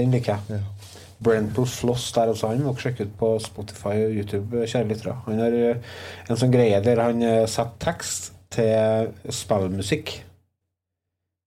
Den 0.02 0.18
liker 0.18 0.36
jeg. 0.36 0.57
Ja. 0.57 1.05
Brental 1.23 1.65
Floss 1.69 2.11
der 2.15 2.31
også. 2.33 2.49
Han 2.51 2.63
må 2.63 2.73
dere 2.73 2.83
sjekke 2.85 3.07
ut 3.07 3.13
på 3.19 3.31
Spotify 3.43 3.95
og 4.05 4.15
YouTube, 4.19 4.65
kjære 4.67 4.89
lyttere. 4.89 5.15
Han 5.25 5.39
har 5.39 5.57
eh, 5.57 5.91
en 6.29 6.39
sånn 6.39 6.53
greie 6.53 6.81
der 6.83 7.01
han 7.01 7.21
eh, 7.23 7.43
setter 7.49 7.79
tekst 7.87 8.31
til 8.55 9.11
spillmusikk. 9.33 10.15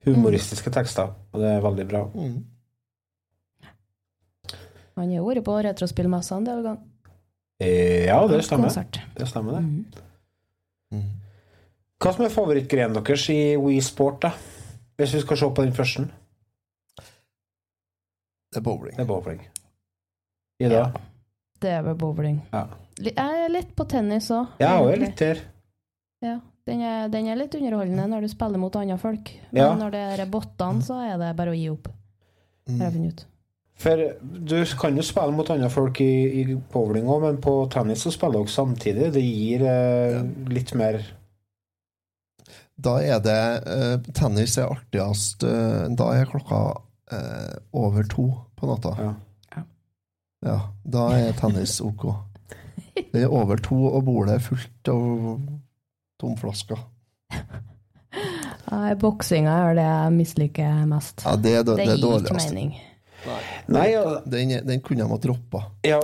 Humoristiske 0.08 0.70
tekster, 0.72 1.10
og 1.34 1.42
det 1.42 1.50
er 1.56 1.64
veldig 1.64 1.86
bra. 1.90 2.04
Mm. 2.14 2.38
Han 4.98 5.12
har 5.14 5.26
vært 5.26 5.44
på 5.46 5.56
retrospillmessa 5.68 6.38
en 6.38 6.46
del 6.48 6.62
ganger. 6.64 6.84
Eh, 7.60 8.06
Ja, 8.08 8.18
det 8.30 8.44
stemmer. 8.46 8.70
Konsert. 8.70 9.00
Det 9.18 9.28
stemmer, 9.28 9.58
det. 9.58 9.64
Mm. 10.94 11.08
Hva 11.98 12.12
som 12.14 12.24
er 12.24 12.32
favorittgrenen 12.32 12.94
deres 12.96 13.26
i 13.34 13.56
Wii 13.58 13.80
Sport, 13.82 14.22
da? 14.22 14.32
Hvis 14.98 15.14
vi 15.14 15.20
skal 15.22 15.38
se 15.38 15.48
på 15.54 15.64
den 15.66 15.74
første? 15.74 16.06
Det 18.48 18.62
er 18.62 18.64
bowling. 18.64 18.96
Det 18.96 19.02
er 19.04 19.10
bowling. 19.10 19.42
Ida? 20.60 20.84
Det 21.62 21.70
er 21.70 21.82
vel 21.86 21.96
bowling. 21.98 22.40
Ja. 22.52 22.64
Jeg 22.98 23.14
er 23.44 23.50
litt 23.52 23.74
på 23.78 23.84
tennis 23.90 24.28
òg. 24.34 24.56
Jeg 24.58 24.90
er 24.92 25.00
litt 25.02 25.18
der. 25.20 25.40
Ja, 26.22 26.36
den 26.66 26.80
er, 26.82 27.08
den 27.12 27.28
er 27.30 27.38
litt 27.38 27.54
underholdende 27.54 28.08
når 28.10 28.26
du 28.26 28.28
spiller 28.32 28.58
mot 28.58 28.74
andre 28.76 28.96
folk. 28.98 29.30
Men 29.52 29.62
Ja. 29.62 29.74
når 29.78 29.90
det 29.94 30.04
er 30.20 30.26
bottene, 30.30 30.82
så 30.82 30.98
er 31.06 31.18
det 31.18 31.36
bare 31.38 31.54
å 31.54 31.58
gi 31.58 31.68
opp. 31.70 31.86
Mm. 32.68 33.12
For 33.78 34.02
du 34.20 34.56
kan 34.80 34.96
jo 34.98 35.02
spille 35.06 35.32
mot 35.32 35.48
andre 35.54 35.70
folk 35.70 36.00
i, 36.02 36.42
i 36.42 36.56
bowling 36.72 37.06
òg, 37.06 37.22
men 37.22 37.38
på 37.40 37.54
tennis 37.70 38.02
så 38.02 38.10
spiller 38.12 38.42
dere 38.42 38.50
samtidig. 38.52 39.12
Det 39.14 39.22
gir 39.22 39.62
eh, 39.62 40.18
litt 40.50 40.74
mer 40.74 40.98
Da 42.78 42.96
er 43.02 43.22
det 43.22 43.38
eh, 43.66 43.96
Tennis 44.14 44.58
er 44.58 44.68
artigst. 44.74 45.42
eh, 45.46 45.86
da 45.98 46.10
er 46.14 46.26
klokka 46.30 46.60
eh, 47.14 47.56
over 47.72 48.02
to 48.10 48.28
på 48.58 48.66
natta. 48.70 48.92
Ja. 48.98 49.14
Ja, 50.46 50.58
da 50.86 51.08
er 51.18 51.32
tennis 51.38 51.80
ok. 51.82 52.10
Det 52.98 53.24
er 53.24 53.32
over 53.32 53.58
to, 53.62 53.76
og 53.90 54.04
bordet 54.06 54.36
er 54.38 54.44
fullt 54.44 54.90
av 54.92 55.40
tomflasker. 56.20 56.80
Ja, 58.68 58.94
Boksinga 59.00 59.54
er 59.70 59.78
det 59.78 59.84
jeg 59.86 60.14
misliker 60.14 60.82
mest. 60.90 61.22
Ja, 61.24 61.36
det 61.40 61.54
er 61.60 61.62
det, 61.64 61.76
det, 61.78 61.86
er 61.94 62.00
gir 62.02 62.18
ikke 62.20 62.36
mening. 62.36 62.74
Nei, 63.72 63.86
ja, 63.94 64.02
Den, 64.28 64.52
den 64.66 64.82
kunne 64.84 65.04
de 65.04 65.10
ha 65.10 65.20
droppa. 65.22 65.64
ja. 65.86 66.02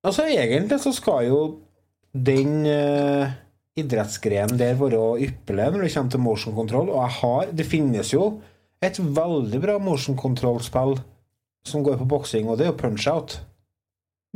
Altså, 0.00 0.24
egentlig 0.24 0.78
så 0.80 0.94
skal 0.96 1.26
jo 1.28 1.40
den 2.16 2.62
uh, 2.64 3.28
idrettsgrenen 3.76 4.56
der 4.58 4.78
være 4.80 5.02
ypperlig 5.26 5.66
når 5.74 5.84
det 5.84 5.90
kommer 5.92 6.14
til 6.14 6.22
motion 6.24 6.54
control, 6.56 6.88
og 6.88 7.02
jeg 7.02 7.16
har 7.18 7.50
Det 7.52 7.66
finnes 7.68 8.12
jo 8.14 8.40
et 8.80 8.96
veldig 8.96 9.60
bra 9.60 9.76
motion 9.78 10.16
control-spill 10.16 10.96
som 11.66 11.82
går 11.84 11.98
på 12.00 12.08
boksing, 12.08 12.48
og 12.48 12.58
det 12.58 12.66
er 12.66 12.72
jo 12.72 12.78
punch-out. 12.80 13.40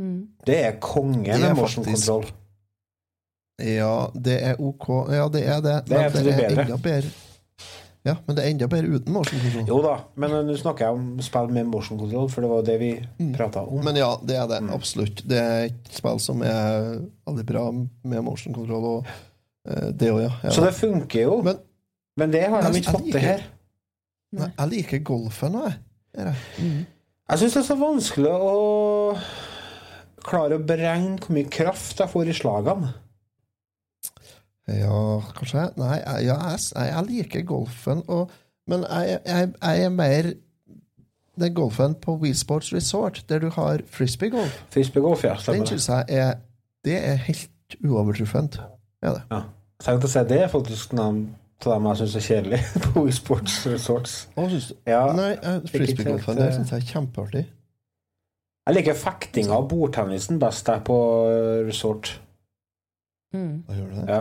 Mm. 0.01 0.27
Det 0.47 0.57
er 0.67 0.81
kongen 0.83 1.31
er 1.45 1.55
motion 1.55 1.85
control. 1.87 2.27
Ja, 3.63 4.09
det 4.15 4.41
er 4.43 4.59
ok. 4.59 4.89
Ja, 5.15 5.29
det 5.31 5.45
er 5.47 5.61
det. 5.63 5.77
Det 5.89 5.99
er 5.99 6.11
men 6.11 6.25
det 6.27 6.35
bedre. 6.37 6.63
enda 6.65 6.77
bedre. 6.83 7.13
Ja, 8.05 8.17
men 8.27 8.37
det 8.37 8.43
er 8.45 8.51
enda 8.53 8.67
bedre 8.69 8.99
uten 8.99 9.15
motion 9.15 9.41
control. 9.41 9.69
Jo 9.71 9.77
da, 9.85 9.93
men 10.21 10.35
uh, 10.35 10.41
nå 10.45 10.57
snakker 10.61 10.85
jeg 10.89 10.97
om 10.99 11.05
spill 11.25 11.53
med 11.55 11.69
motion 11.71 12.01
control, 12.01 12.27
for 12.33 12.45
det 12.45 12.51
var 12.51 12.65
det 12.67 12.75
vi 12.83 12.91
prata 13.37 13.63
om. 13.65 13.79
Men 13.87 13.97
ja, 13.97 14.11
det 14.27 14.37
er 14.37 14.51
det. 14.51 14.59
Mm. 14.67 14.73
Absolutt. 14.77 15.23
Det 15.31 15.39
er 15.41 15.69
et 15.71 15.93
spill 15.95 16.21
som 16.21 16.43
er 16.45 16.91
veldig 17.31 17.47
bra 17.49 17.63
med 17.73 18.27
motion 18.27 18.57
control, 18.57 18.89
og 18.99 19.09
eh, 19.71 19.89
det 19.95 20.11
òg, 20.13 20.21
ja. 20.27 20.33
ja. 20.43 20.53
Så 20.53 20.67
det 20.67 20.75
funker 20.77 21.23
jo, 21.29 21.39
Men- 21.47 21.63
men, 22.17 22.31
det 22.31 22.45
har 22.47 22.63
de 22.63 22.79
ikke 22.79 22.93
fått 22.95 23.09
til 23.11 23.25
her. 23.25 23.41
Nei, 24.35 24.51
jeg 24.59 24.71
liker 24.71 25.01
golfen, 25.07 25.57
jeg. 25.63 25.79
Gjør 26.15 26.85
jeg. 27.31 27.41
Syns 27.41 27.57
det 27.57 27.63
er 27.63 27.67
så 27.69 27.79
vanskelig 27.81 28.35
å 28.35 28.55
klare 30.25 30.59
å 30.59 30.65
beregne 30.65 31.19
hvor 31.21 31.37
mye 31.37 31.51
kraft 31.53 32.01
jeg 32.01 32.13
får 32.13 32.31
i 32.31 32.37
slagene. 32.37 32.93
Ja, 34.71 35.21
kanskje? 35.37 35.67
Nei, 35.77 35.99
ja, 36.25 36.39
jeg, 36.55 36.63
jeg, 36.73 37.05
liker 37.11 37.45
golfen, 37.49 38.01
og, 38.09 38.33
men 38.71 38.87
jeg, 38.89 39.19
jeg, 39.29 39.51
jeg 39.61 39.85
er 39.85 39.93
mer 39.93 40.31
den 41.41 41.55
golfen 41.55 41.97
på 42.01 42.17
Wii 42.23 42.35
Sports 42.39 42.73
Resort, 42.73 43.25
der 43.29 43.43
du 43.43 43.51
har 43.51 43.83
frisbeegolf. 43.91 44.63
Frisbeegolf, 44.73 45.25
ja. 45.25 45.37
Stemmer 45.37 45.67
det. 45.67 45.69
syns 45.75 45.89
jeg 45.89 46.05
er 46.09 46.35
Det 46.85 46.97
er 46.97 47.15
helt 47.27 47.77
uovertruffent. 47.85 48.61
Er 49.03 49.17
det. 49.17 49.23
Ja. 49.31 49.41
Jeg 49.81 49.87
tenkte 49.87 50.09
å 50.09 50.13
si 50.13 50.23
det 50.29 50.41
er 50.45 50.51
faktisk 50.53 50.93
noen 50.97 51.25
av 51.65 51.73
dem 51.77 51.87
jeg 51.91 52.01
syns 52.03 52.17
er 52.19 52.25
kjedelig 52.29 52.59
på 52.85 53.05
Sports 53.15 53.55
Resorts. 53.71 54.15
Du? 54.35 54.57
Ja, 54.91 55.05
Nei, 55.17 55.31
eh, 55.39 55.61
frisbeegolfen 55.71 56.37
der 56.41 56.53
syns 56.57 56.73
jeg 56.75 56.83
er 56.83 56.89
kjempeartig. 56.91 57.45
jeg 58.69 58.77
liker 58.77 58.99
fektinga 58.99 59.57
og 59.61 59.69
bordtennisen 59.71 60.39
best 60.43 60.67
der 60.67 60.83
på 60.85 60.97
resort. 61.69 62.15
Mm. 63.35 63.63
Da 63.69 63.79
gjør 63.79 63.89
du 63.91 63.97
det. 64.01 64.19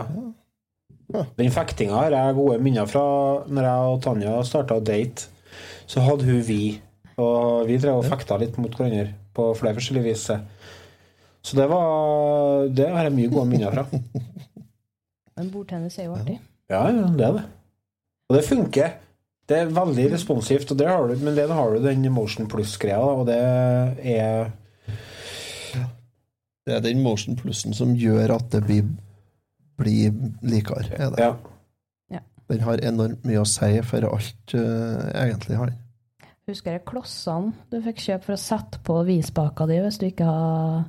Ja. 1.14 1.24
Den 1.38 1.52
fektinga 1.52 1.98
har 2.00 2.14
jeg 2.16 2.34
gode 2.38 2.58
minner 2.64 2.88
fra 2.88 3.04
når 3.46 3.68
jeg 3.68 3.92
og 3.92 4.00
Tanja 4.06 4.38
starta 4.48 4.78
å 4.80 4.84
date. 4.84 5.28
Så 5.86 6.00
hadde 6.00 6.24
hun 6.26 6.40
vi, 6.48 6.80
og 7.20 7.66
vi 7.68 7.76
drev 7.78 8.00
og 8.00 8.08
fekta 8.08 8.38
litt 8.40 8.56
mot 8.58 8.72
hverandre 8.74 9.12
på 9.36 9.50
flere 9.58 9.76
forskjellige 9.76 10.06
vis. 10.08 10.24
Så 11.44 11.58
det 11.58 11.66
var 11.68 12.66
Det 12.72 12.88
har 12.88 13.04
jeg 13.04 13.14
mye 13.18 13.30
gode 13.30 13.46
minner 13.52 13.74
fra. 13.76 13.84
Men 15.36 15.50
bordtennis 15.52 15.98
er 16.00 16.08
jo 16.08 16.16
artig. 16.16 16.38
Ja, 16.40 16.53
ja, 16.74 17.08
det 17.14 17.26
er 17.28 17.38
det. 17.38 17.46
Og 18.28 18.36
det 18.38 18.44
funker. 18.48 18.92
Det 19.48 19.56
er 19.60 19.72
veldig 19.76 20.04
responsivt, 20.14 20.70
og 20.72 20.78
det 20.80 20.88
har 20.88 21.08
du, 21.08 21.16
men 21.20 21.34
det 21.36 21.48
har 21.50 21.74
du 21.74 21.82
den 21.84 22.06
Motion 22.12 22.48
Plus-greia, 22.48 23.00
og 23.00 23.26
det 23.28 23.40
er 24.16 24.52
Det 26.64 26.72
er 26.72 26.80
den 26.80 27.02
motion 27.04 27.36
plussen 27.36 27.74
som 27.76 27.90
gjør 27.92 28.38
at 28.38 28.46
det 28.54 28.62
blir, 28.64 28.86
blir 29.76 30.14
likere. 30.40 30.86
Er 30.96 31.10
det. 31.12 31.20
Ja. 31.20 31.34
Den 32.48 32.60
har 32.64 32.80
enormt 32.84 33.24
mye 33.24 33.40
å 33.40 33.48
si 33.48 33.70
for 33.84 34.04
alt, 34.08 34.54
uh, 34.56 35.04
egentlig. 35.12 35.56
har 35.56 35.72
den. 35.72 35.80
Husker 36.48 36.76
jeg 36.76 36.84
klossene 36.84 37.54
du 37.72 37.78
fikk 37.84 38.02
kjøpe 38.04 38.26
for 38.26 38.36
å 38.36 38.40
sette 38.40 38.80
på 38.84 38.98
visbaka 39.08 39.64
di 39.68 39.78
hvis 39.80 39.96
du 40.00 40.10
ikke 40.10 40.26
har 40.28 40.82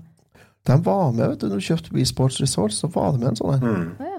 De 0.68 0.76
var 0.84 1.14
med, 1.14 1.30
vet 1.30 1.44
du, 1.44 1.48
når 1.48 1.62
du 1.62 1.68
kjøpte 1.70 1.94
Wii 1.95 2.07
Sports 2.10 2.41
Resort, 2.44 2.74
så 2.76 2.90
var 2.91 3.14
det 3.14 3.22
med 3.22 3.30
en 3.30 3.40
sånn 3.40 3.53
en. 3.53 3.64
Mm. 3.64 4.15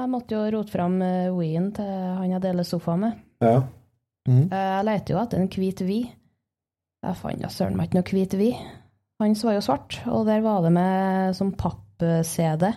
Ja. 0.00 0.06
Jeg 0.06 0.10
måtte 0.14 0.32
jo 0.38 0.46
rote 0.56 0.72
fram 0.72 0.94
eh, 1.04 1.30
Wien 1.36 1.70
til 1.76 1.84
han 1.84 2.30
jeg 2.32 2.40
deler 2.42 2.64
sofa 2.64 2.94
med. 2.96 3.18
Ja. 3.44 3.58
Mm. 4.28 4.46
Eh, 4.48 4.56
Jeg 4.78 4.84
leter 4.88 5.14
jo 5.14 5.20
etter 5.22 5.40
en 5.42 5.48
hvit 5.52 5.80
vi. 5.84 5.98
Jeg 7.04 7.16
fant 7.16 7.40
da 7.40 7.48
søren 7.52 7.76
meg 7.76 7.88
ikke 7.90 8.00
noe 8.00 8.10
hvit 8.12 8.34
vi. 8.40 8.50
Hans 9.20 9.44
var 9.44 9.54
jo 9.58 9.60
svart, 9.64 9.98
og 10.08 10.24
der 10.28 10.40
var 10.44 10.62
det 10.64 10.72
med 10.72 11.34
som 11.36 11.52
papp-CD. 11.52 12.70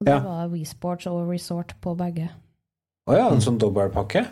Og 0.00 0.06
der 0.06 0.12
Ja. 0.12 0.20
var 0.20 0.48
Wii 0.52 0.64
Sports 0.68 1.06
og 1.06 1.28
Resort 1.30 1.74
på 1.80 1.94
begge. 1.96 2.28
Å 3.08 3.16
ja, 3.16 3.28
en 3.32 3.40
sånn 3.40 3.58
dobbeltpakke? 3.58 4.26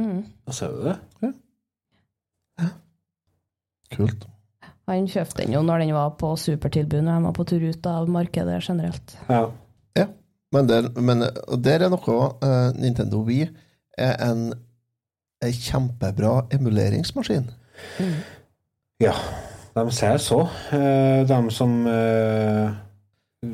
Mm. 0.00 0.24
Da 0.46 0.52
ser 0.52 0.68
du 0.76 0.82
det. 0.84 0.98
Kult. 3.90 4.26
Han 4.90 5.06
kjøpte 5.10 5.44
den 5.44 5.54
jo 5.54 5.62
når 5.66 5.84
den 5.84 5.92
var 5.94 6.10
på 6.18 6.32
supertilbud, 6.38 7.02
når 7.04 7.12
han 7.18 7.26
var 7.28 7.34
på 7.36 7.44
tur 7.46 7.62
ut 7.62 7.86
av 7.86 8.08
markedet 8.10 8.60
generelt. 8.66 9.16
Ja. 9.28 9.50
Men, 10.52 10.66
der, 10.66 10.88
men 10.98 11.22
og 11.24 11.60
der 11.62 11.86
er 11.86 11.92
noe 11.92 12.16
uh, 12.42 12.70
Nintendo 12.74 13.22
Wii 13.26 13.46
er 14.00 14.16
en, 14.26 14.48
en 15.44 15.54
kjempebra 15.54 16.46
emuleringsmaskin. 16.56 17.46
ja. 19.02 19.14
De 19.70 19.84
ser 19.94 20.18
så. 20.18 20.40
Uh, 20.72 21.22
De 21.28 21.36
som 21.54 21.74
eh, 21.86 22.72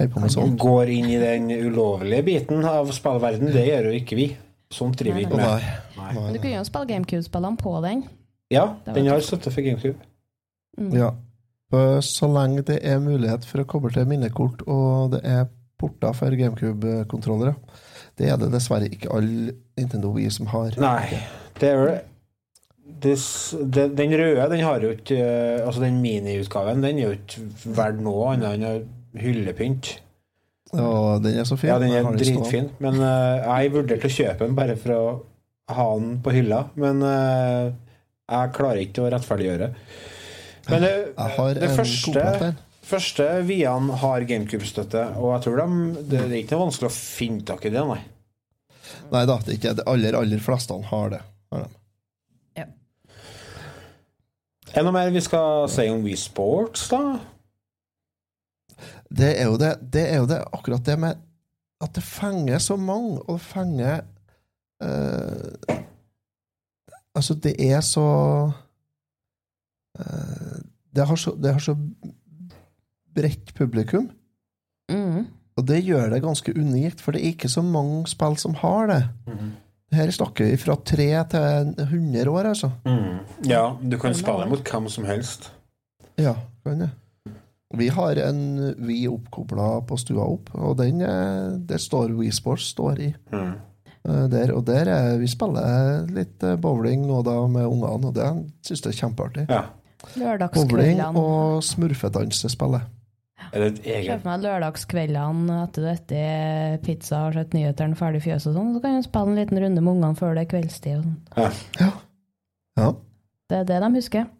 på 0.08 0.20
med 0.20 0.32
sånt. 0.32 0.56
går 0.58 0.90
inn 0.94 1.10
i 1.12 1.18
den 1.20 1.50
ulovlige 1.68 2.24
biten 2.26 2.64
av 2.64 2.88
spillverden, 2.96 3.52
det 3.52 3.66
gjør 3.68 3.90
jo 3.90 3.98
ikke 4.00 4.16
vi. 4.18 4.30
Sånt 4.72 4.96
driver 4.98 5.20
vi 5.20 5.26
ikke 5.26 5.38
med. 5.38 5.68
Nei. 5.98 6.14
Men 6.16 6.32
du 6.32 6.40
kunne 6.40 6.56
jo 6.56 6.64
spille 6.66 6.88
GameCube-spillene 6.90 7.60
på 7.60 7.74
den. 7.84 8.02
Ja, 8.50 8.64
den 8.88 9.06
har 9.06 9.20
støtte 9.22 9.52
for 9.52 9.62
GameCube. 9.62 10.00
Mm. 10.78 10.90
Ja. 10.96 11.12
Så 12.02 12.28
lenge 12.30 12.64
det 12.66 12.80
er 12.86 12.98
mulighet 13.02 13.46
for 13.46 13.62
å 13.62 13.68
koble 13.68 13.92
til 13.94 14.06
minnekort, 14.08 14.62
og 14.70 15.14
det 15.14 15.20
er 15.26 15.46
porter 15.78 16.12
for 16.16 16.30
GameCube-kontrollere, 16.38 17.54
det 18.16 18.30
er 18.32 18.38
det 18.40 18.50
dessverre 18.54 18.88
ikke 18.88 19.10
alle 19.12 19.52
Nintendo 19.76 20.12
Wii 20.14 20.30
som 20.32 20.48
har. 20.52 20.72
Nei, 20.80 21.18
det 21.60 21.68
er 21.72 21.98
det, 23.02 23.12
s- 23.18 23.52
det, 23.60 23.90
Den 23.98 24.14
røde, 24.16 24.46
den 24.54 24.62
har 24.64 24.80
jo 24.80 24.92
ikke 24.94 25.16
eh, 25.20 25.66
Altså 25.66 25.82
den 25.82 25.98
miniutgaven, 26.00 26.80
den 26.84 26.98
er 27.02 27.10
jo 27.10 27.16
ikke 27.18 27.44
verdt 27.76 28.00
noe 28.00 28.30
annet 28.32 28.54
enn 28.56 29.20
hyllepynt. 29.20 29.90
Ja, 30.72 31.18
den 31.22 31.36
er 31.40 31.44
så 31.48 31.56
fin. 31.60 31.70
Ja, 31.70 31.78
den 31.82 31.92
er 31.94 32.08
dritfin, 32.18 32.70
men 32.82 32.98
uh, 33.00 33.42
jeg 33.60 33.72
vurderte 33.74 34.08
å 34.08 34.12
kjøpe 34.16 34.44
den 34.48 34.56
bare 34.58 34.74
for 34.80 34.92
å 34.96 35.02
ha 35.76 35.86
den 35.98 36.16
på 36.24 36.32
hylla, 36.34 36.64
men 36.76 37.00
uh, 37.06 37.70
jeg 38.26 38.52
klarer 38.56 38.80
ikke 38.82 39.04
å 39.04 39.10
rettferdiggjøre. 39.14 39.68
Men 40.68 40.82
det, 40.82 40.90
Jeg 41.14 41.34
har 41.36 41.52
det 41.54 41.68
en 41.68 41.76
første 41.78 42.24
en. 42.48 42.56
Første 42.86 43.24
Vian 43.48 43.88
har 44.02 44.26
GameCube-støtte, 44.28 45.08
og 45.18 45.32
jeg 45.34 45.46
tror 45.46 45.62
de, 45.62 46.04
det, 46.06 46.20
er 46.22 46.36
ikke 46.38 46.54
noe 46.54 46.68
vanskelig 46.68 46.90
å 46.92 46.94
finne 46.94 47.42
tak 47.46 47.66
i 47.66 47.72
det, 47.74 47.82
nei. 47.88 47.98
Nei 49.10 49.24
da, 49.26 49.40
det 49.42 49.50
er 49.50 49.58
ikke 49.58 49.74
det 49.80 49.86
aller, 49.90 50.18
aller 50.18 50.42
fleste 50.42 50.76
har 50.92 51.10
det. 51.16 51.22
Har 51.50 51.66
de. 51.66 51.72
Er 54.76 54.82
det 54.82 54.90
noe 54.90 54.92
mer 54.92 55.08
vi 55.14 55.22
skal 55.24 55.70
si 55.72 55.86
om 55.88 56.02
Wii 56.04 56.18
Sports, 56.20 56.88
da? 56.92 56.98
Det 59.08 59.30
er 59.38 59.46
jo 59.48 59.56
det, 59.56 59.70
det 59.80 60.02
er 60.10 60.20
jo 60.20 60.28
det, 60.28 60.42
akkurat 60.52 60.84
det 60.84 60.96
med 61.00 61.22
at 61.80 61.94
det 61.96 62.02
fenger 62.04 62.60
så 62.60 62.76
mange, 62.76 63.20
og 63.24 63.38
det 63.38 63.46
fenger 63.46 64.04
uh, 64.84 65.74
Altså, 67.16 67.32
det 67.40 67.54
er 67.64 67.80
så 67.80 68.04
uh, 69.98 70.56
det, 70.92 71.06
har 71.08 71.16
så 71.16 71.32
det 71.40 71.52
har 71.56 71.62
så 71.64 71.76
bredt 73.16 73.54
publikum. 73.56 74.10
Mm. 74.92 75.26
Og 75.56 75.64
det 75.66 75.80
gjør 75.86 76.10
det 76.12 76.22
ganske 76.24 76.52
unikt, 76.52 77.00
for 77.00 77.16
det 77.16 77.22
er 77.22 77.32
ikke 77.32 77.48
så 77.50 77.62
mange 77.64 78.04
spill 78.10 78.36
som 78.38 78.54
har 78.60 78.90
det. 78.92 79.02
Her 79.96 80.10
snakker 80.12 80.50
vi 80.50 80.58
fra 80.60 80.76
tre 80.84 81.08
til 81.32 81.72
100 81.86 82.28
år, 82.28 82.50
altså. 82.52 82.70
Mm. 82.84 83.20
Ja, 83.48 83.64
du 83.80 83.96
kan 84.02 84.14
spille 84.18 84.48
mot 84.50 84.66
hvem 84.66 84.88
som 84.92 85.06
helst. 85.08 85.50
Ja, 86.20 86.34
kan 86.66 86.84
jeg. 86.84 86.92
Vi 87.76 87.88
har 87.90 88.16
en 88.22 88.74
Vi 88.86 89.08
oppkobla 89.10 89.80
på 89.88 89.96
stua 89.98 90.22
opp, 90.22 90.52
og 90.54 90.76
den 90.78 91.00
der 91.00 91.80
står 91.82 92.12
WeSports 92.14 92.70
står 92.74 93.00
i. 93.00 93.14
Mm. 93.32 93.54
Eh, 94.06 94.26
Der, 94.30 94.52
og 94.54 94.64
der 94.66 94.88
er, 94.88 95.16
vi 95.18 95.26
spiller 95.26 96.06
litt 96.14 96.42
eh, 96.42 96.56
bowling 96.56 97.06
nå 97.06 97.22
da 97.26 97.40
med 97.46 97.66
ungene, 97.66 98.06
og 98.06 98.14
det 98.14 98.28
syns 98.66 98.84
jeg 98.84 98.92
er 98.94 99.00
kjempeartig. 99.00 99.46
Bowling 100.54 101.00
og 101.16 101.62
smurfedansespillet. 101.64 102.86
Se 103.52 104.18
for 104.18 104.26
meg 104.28 104.44
lørdagskveldene 104.44 105.58
etter 105.64 105.86
du 105.86 105.90
spiser 105.98 106.78
pizza 106.84 107.22
og 107.28 107.36
sett 107.36 107.56
nyhetene 107.56 107.98
ferdig 107.98 108.22
i 108.22 108.26
fjøset 108.28 108.50
og 108.52 108.58
sånn, 108.58 108.74
så 108.76 108.82
kan 108.84 108.98
du 108.98 109.06
spille 109.06 109.32
en 109.32 109.40
liten 109.40 109.62
runde 109.62 109.82
med 109.82 109.92
ungene 109.96 110.18
før 110.18 110.36
det 110.36 110.46
er 110.46 110.52
kveldstid. 110.54 111.02
Og 111.02 111.04
sånn. 111.06 111.58
Ja. 111.80 111.90
Ja. 112.76 112.92
Det 113.46 113.60
er 113.62 113.68
det 113.68 113.82
de 113.84 113.90
husker. 113.94 114.30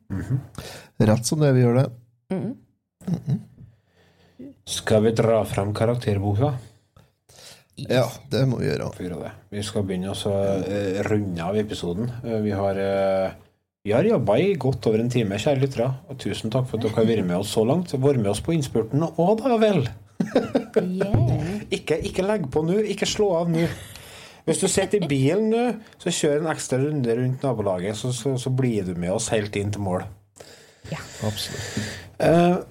Rett 1.10 1.28
som 1.28 1.42
det 1.42 1.52
vi 1.56 1.62
gjør 1.62 1.82
det. 1.82 1.86
Mm. 2.34 2.54
Skal 4.66 5.04
vi 5.06 5.12
dra 5.14 5.44
frem 5.46 5.70
karakterboka? 5.76 6.56
Ja, 7.76 8.06
det 8.32 8.46
må 8.48 8.58
vi 8.58 8.70
gjøre. 8.70 8.88
Vi 8.96 9.04
gjør 9.06 9.20
det. 9.26 9.32
Vi 9.52 9.62
skal 9.64 9.84
begynne 9.86 10.14
å 10.14 10.32
eh, 10.64 11.02
runde 11.06 11.44
av 11.44 11.58
episoden. 11.60 12.08
Eh, 12.24 12.40
Vi 12.44 12.54
har, 12.56 12.80
uh, 12.80 13.34
vi 13.86 13.92
har 13.94 14.02
jobba 14.02 14.34
i 14.42 14.54
godt 14.58 14.86
over 14.90 14.98
en 14.98 15.10
time, 15.10 15.36
kjære 15.38 15.60
lyttere. 15.62 15.84
Og 16.10 16.16
tusen 16.18 16.50
takk 16.50 16.64
for 16.66 16.80
at 16.80 16.82
dere 16.82 16.96
har 16.96 17.04
vært 17.06 17.26
med 17.28 17.36
oss 17.38 17.52
så 17.54 17.62
langt. 17.62 17.92
Vært 17.94 18.18
med 18.18 18.32
oss 18.32 18.40
på 18.42 18.56
innspurten 18.56 19.04
òg, 19.06 19.44
da 19.44 19.58
vel. 19.62 19.84
ikke, 21.76 22.00
ikke 22.08 22.24
legg 22.26 22.48
på 22.50 22.64
nå. 22.66 22.80
Ikke 22.90 23.06
slå 23.06 23.28
av 23.38 23.52
nå. 23.52 23.62
Hvis 24.48 24.64
du 24.64 24.66
sitter 24.66 24.98
i 24.98 25.10
bilen 25.12 25.52
nå, 25.54 25.62
så 26.02 26.10
kjør 26.10 26.42
en 26.42 26.50
ekstra 26.50 26.80
runde 26.82 27.14
rundt 27.20 27.46
nabolaget, 27.46 27.94
så, 28.00 28.10
så, 28.10 28.34
så 28.42 28.50
blir 28.50 28.90
du 28.90 28.96
med 28.98 29.14
oss 29.14 29.30
helt 29.30 29.54
inn 29.54 29.70
til 29.70 29.86
mål. 29.86 30.02
Ja. 30.90 30.98
Absolutt. 31.30 31.78
Uh, 32.18 32.66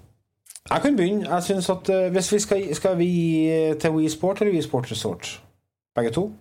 jeg 0.68 0.84
kan 0.84 1.00
begynne. 1.00 1.30
Jeg 1.32 1.48
synes 1.48 1.72
at 1.72 1.96
uh, 1.96 2.10
hvis 2.12 2.34
vi 2.36 2.44
skal, 2.44 2.68
skal 2.76 3.00
vi 3.00 3.12
til 3.80 3.96
Wii 4.02 4.12
Sport 4.12 4.44
eller 4.44 4.58
Wii 4.58 4.68
Sport 4.68 4.92
Resort? 4.92 5.38
Begge 5.96 6.12
to? 6.12 6.34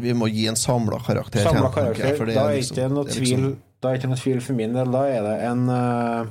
Vi 0.00 0.12
må 0.16 0.28
gi 0.30 0.46
en 0.50 0.58
samla 0.58 0.98
karakter. 1.04 1.46
Samla 1.46 1.70
jeg, 1.70 1.74
karakter. 1.74 2.34
Da 2.34 2.50
er 2.50 2.56
liksom- 2.56 2.76
ikke 2.76 2.90
noe 2.92 3.04
det 3.04 3.14
liksom- 3.14 3.40
tvil 3.40 3.56
Da 3.80 3.90
er 3.90 3.98
ikke 3.98 4.08
noe 4.08 4.16
tvil 4.16 4.40
for 4.40 4.52
min 4.54 4.72
del. 4.72 4.90
Da 4.90 5.02
er 5.06 5.22
det 5.22 5.40
en 5.42 5.68
uh, 5.68 6.26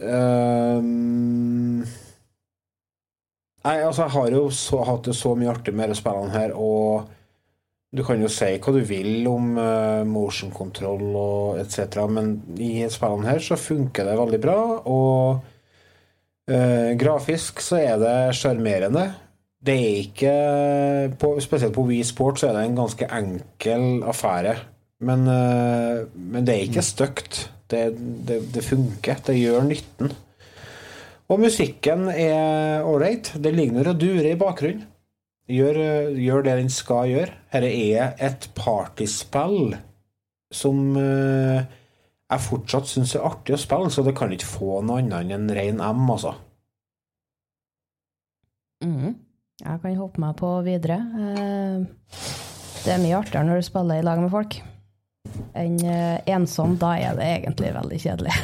ehm, 0.00 1.84
Nei, 3.64 3.80
altså, 3.80 4.02
jeg 4.02 4.10
har 4.10 4.30
jo 4.30 4.50
så, 4.50 4.84
hatt 4.84 5.04
det 5.04 5.14
så 5.14 5.34
mye 5.34 5.48
artig 5.48 5.72
med 5.72 5.88
disse 5.88 6.02
spillene 6.02 6.34
her, 6.34 6.52
og 6.52 7.08
du 7.96 8.02
kan 8.04 8.20
jo 8.20 8.28
si 8.28 8.58
hva 8.58 8.72
du 8.74 8.80
vil 8.84 9.26
om 9.30 9.56
uh, 9.56 10.04
motion 10.04 10.50
control 10.50 11.00
og 11.16 11.60
etc., 11.62 11.96
men 12.10 12.42
i 12.58 12.84
spillene 12.92 13.24
her 13.24 13.38
så 13.38 13.56
funker 13.56 14.04
det 14.04 14.18
veldig 14.18 14.40
bra, 14.42 14.58
og 14.84 15.40
uh, 16.50 16.90
grafisk 17.00 17.62
så 17.64 17.80
er 17.80 17.96
det 18.02 18.34
sjarmerende. 18.36 19.06
Det 19.64 19.74
er 19.74 19.98
ikke 20.02 20.32
på, 21.20 21.34
Spesielt 21.40 21.74
på 21.74 21.86
Wii 21.88 22.04
Sport 22.04 22.40
så 22.40 22.50
er 22.50 22.58
det 22.58 22.64
en 22.68 22.78
ganske 22.82 23.08
enkel 23.08 24.04
affære. 24.04 24.58
Men, 25.04 25.26
eh, 25.28 26.04
men 26.14 26.46
det 26.46 26.54
er 26.54 26.66
ikke 26.68 26.84
stygt. 26.84 27.40
Det, 27.70 27.86
det, 28.28 28.42
det 28.54 28.64
funker. 28.64 29.22
Det 29.26 29.38
gjør 29.38 29.64
nytten. 29.68 30.12
Og 31.32 31.40
musikken 31.40 32.10
er 32.12 32.84
ålreit. 32.84 33.32
Det 33.40 33.54
ligger 33.54 33.78
noe 33.78 33.94
og 33.94 34.00
durer 34.00 34.34
i 34.34 34.40
bakgrunnen. 34.40 34.84
Gjør, 35.48 35.76
gjør 36.16 36.44
det 36.44 36.58
den 36.60 36.70
skal 36.72 37.08
gjøre. 37.10 37.32
Dette 37.52 37.72
er 37.72 38.14
et 38.24 38.46
partyspill 38.56 39.74
som 40.54 40.94
eh, 40.96 41.64
jeg 42.30 42.44
fortsatt 42.46 42.88
syns 42.88 43.14
er 43.16 43.26
artig 43.26 43.56
å 43.56 43.60
spille, 43.60 43.90
så 43.92 44.04
det 44.06 44.14
kan 44.16 44.32
ikke 44.32 44.48
få 44.48 44.80
noe 44.86 45.02
annet 45.02 45.24
enn 45.24 45.34
en 45.36 45.52
ren 45.56 45.82
M, 45.84 46.04
altså. 46.14 46.32
Mm. 48.84 49.12
Jeg 49.62 49.80
kan 49.82 49.96
hoppe 50.00 50.20
meg 50.22 50.34
på 50.40 50.48
videre. 50.66 50.96
Eh, 50.98 51.84
Det 52.84 52.92
er 52.92 53.00
mye 53.00 53.16
artigere 53.16 53.46
når 53.48 53.60
du 53.62 53.66
spiller 53.68 54.00
i 54.00 54.04
lag 54.04 54.18
med 54.20 54.30
folk. 54.32 54.56
Enn 55.56 55.78
eh, 55.88 56.18
ensom, 56.34 56.74
da 56.80 56.90
er 57.00 57.14
det 57.16 57.28
egentlig 57.38 57.70
veldig 57.72 58.00
kjedelig. 58.02 58.34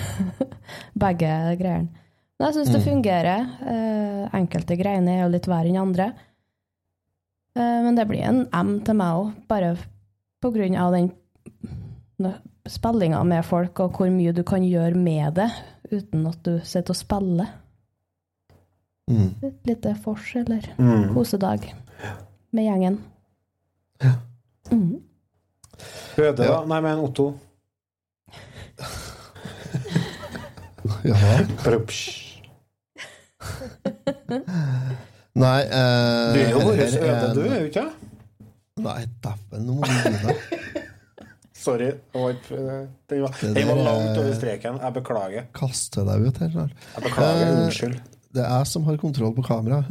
Begge 1.05 1.33
greiene. 1.61 1.91
Men 2.41 2.47
jeg 2.47 2.55
syns 2.57 2.71
det 2.73 2.81
Mm. 2.81 2.87
fungerer. 2.89 3.49
Eh, 3.69 4.23
Enkelte 4.39 4.77
greiene 4.81 5.13
er 5.19 5.23
jo 5.27 5.33
litt 5.35 5.49
verre 5.51 5.69
enn 5.69 5.77
andre. 5.83 6.13
Men 7.61 7.97
det 7.99 8.07
blir 8.09 8.23
en 8.25 8.45
M 8.55 8.77
til 8.87 8.95
meg 8.97 9.17
òg, 9.19 9.33
bare 9.51 9.73
på 10.41 10.53
grunn 10.55 10.77
av 10.79 10.93
den 10.95 11.11
spillinga 12.71 13.19
med 13.27 13.45
folk, 13.45 13.81
og 13.83 13.97
hvor 13.99 14.09
mye 14.15 14.33
du 14.33 14.43
kan 14.47 14.63
gjøre 14.65 14.95
med 14.97 15.35
det 15.35 15.49
uten 15.91 16.27
at 16.31 16.39
du 16.47 16.61
sitter 16.65 16.95
og 16.95 16.97
spiller. 17.01 17.51
Mm. 19.11 19.31
Et 19.43 19.67
lite 19.67 19.95
vors 20.05 20.29
eller 20.39 20.67
Mm. 20.79 21.15
kosedag 21.15 21.65
med 22.53 22.65
gjengen. 22.65 22.99
Mm. 24.71 25.01
Øde, 26.19 26.37
da? 26.47 26.65
Nei, 26.67 26.81
men 26.81 26.99
Otto. 26.99 27.33
Ja. 31.05 31.17
Prupsj. 31.63 32.41
Nei 35.41 35.61
eh, 35.65 36.33
Du 36.35 36.39
er 36.41 36.51
jo 36.51 36.61
vår 36.65 36.81
øde, 36.81 37.35
du, 37.35 37.41
er 37.45 37.61
du 37.61 37.67
ikke? 37.69 37.85
Nei, 38.81 39.03
dæven, 39.25 39.67
nå 39.67 39.77
må 39.77 39.83
du 39.85 39.93
gi 39.93 40.13
deg. 40.25 40.37
Sorry. 41.61 41.91
ikke- 42.15 42.57
Den 43.09 43.23
var, 43.23 43.35
Det 43.41 43.67
var 43.67 43.75
der 43.75 43.85
langt 43.85 44.17
er- 44.17 44.21
over 44.23 44.35
streken. 44.35 44.79
Jeg 44.81 44.93
beklager. 44.95 45.43
Kaste 45.55 46.05
deg 46.09 46.27
ut 46.27 46.39
her. 46.39 46.49
Jeg 46.49 47.03
beklager, 47.03 47.47
Eh, 47.47 47.65
unnskyld. 47.65 48.01
Det 48.35 48.43
er 48.45 48.51
jeg 48.61 48.71
som 48.71 48.87
har 48.87 48.99
kontroll 49.01 49.35
på 49.37 49.45
kameraet. 49.47 49.91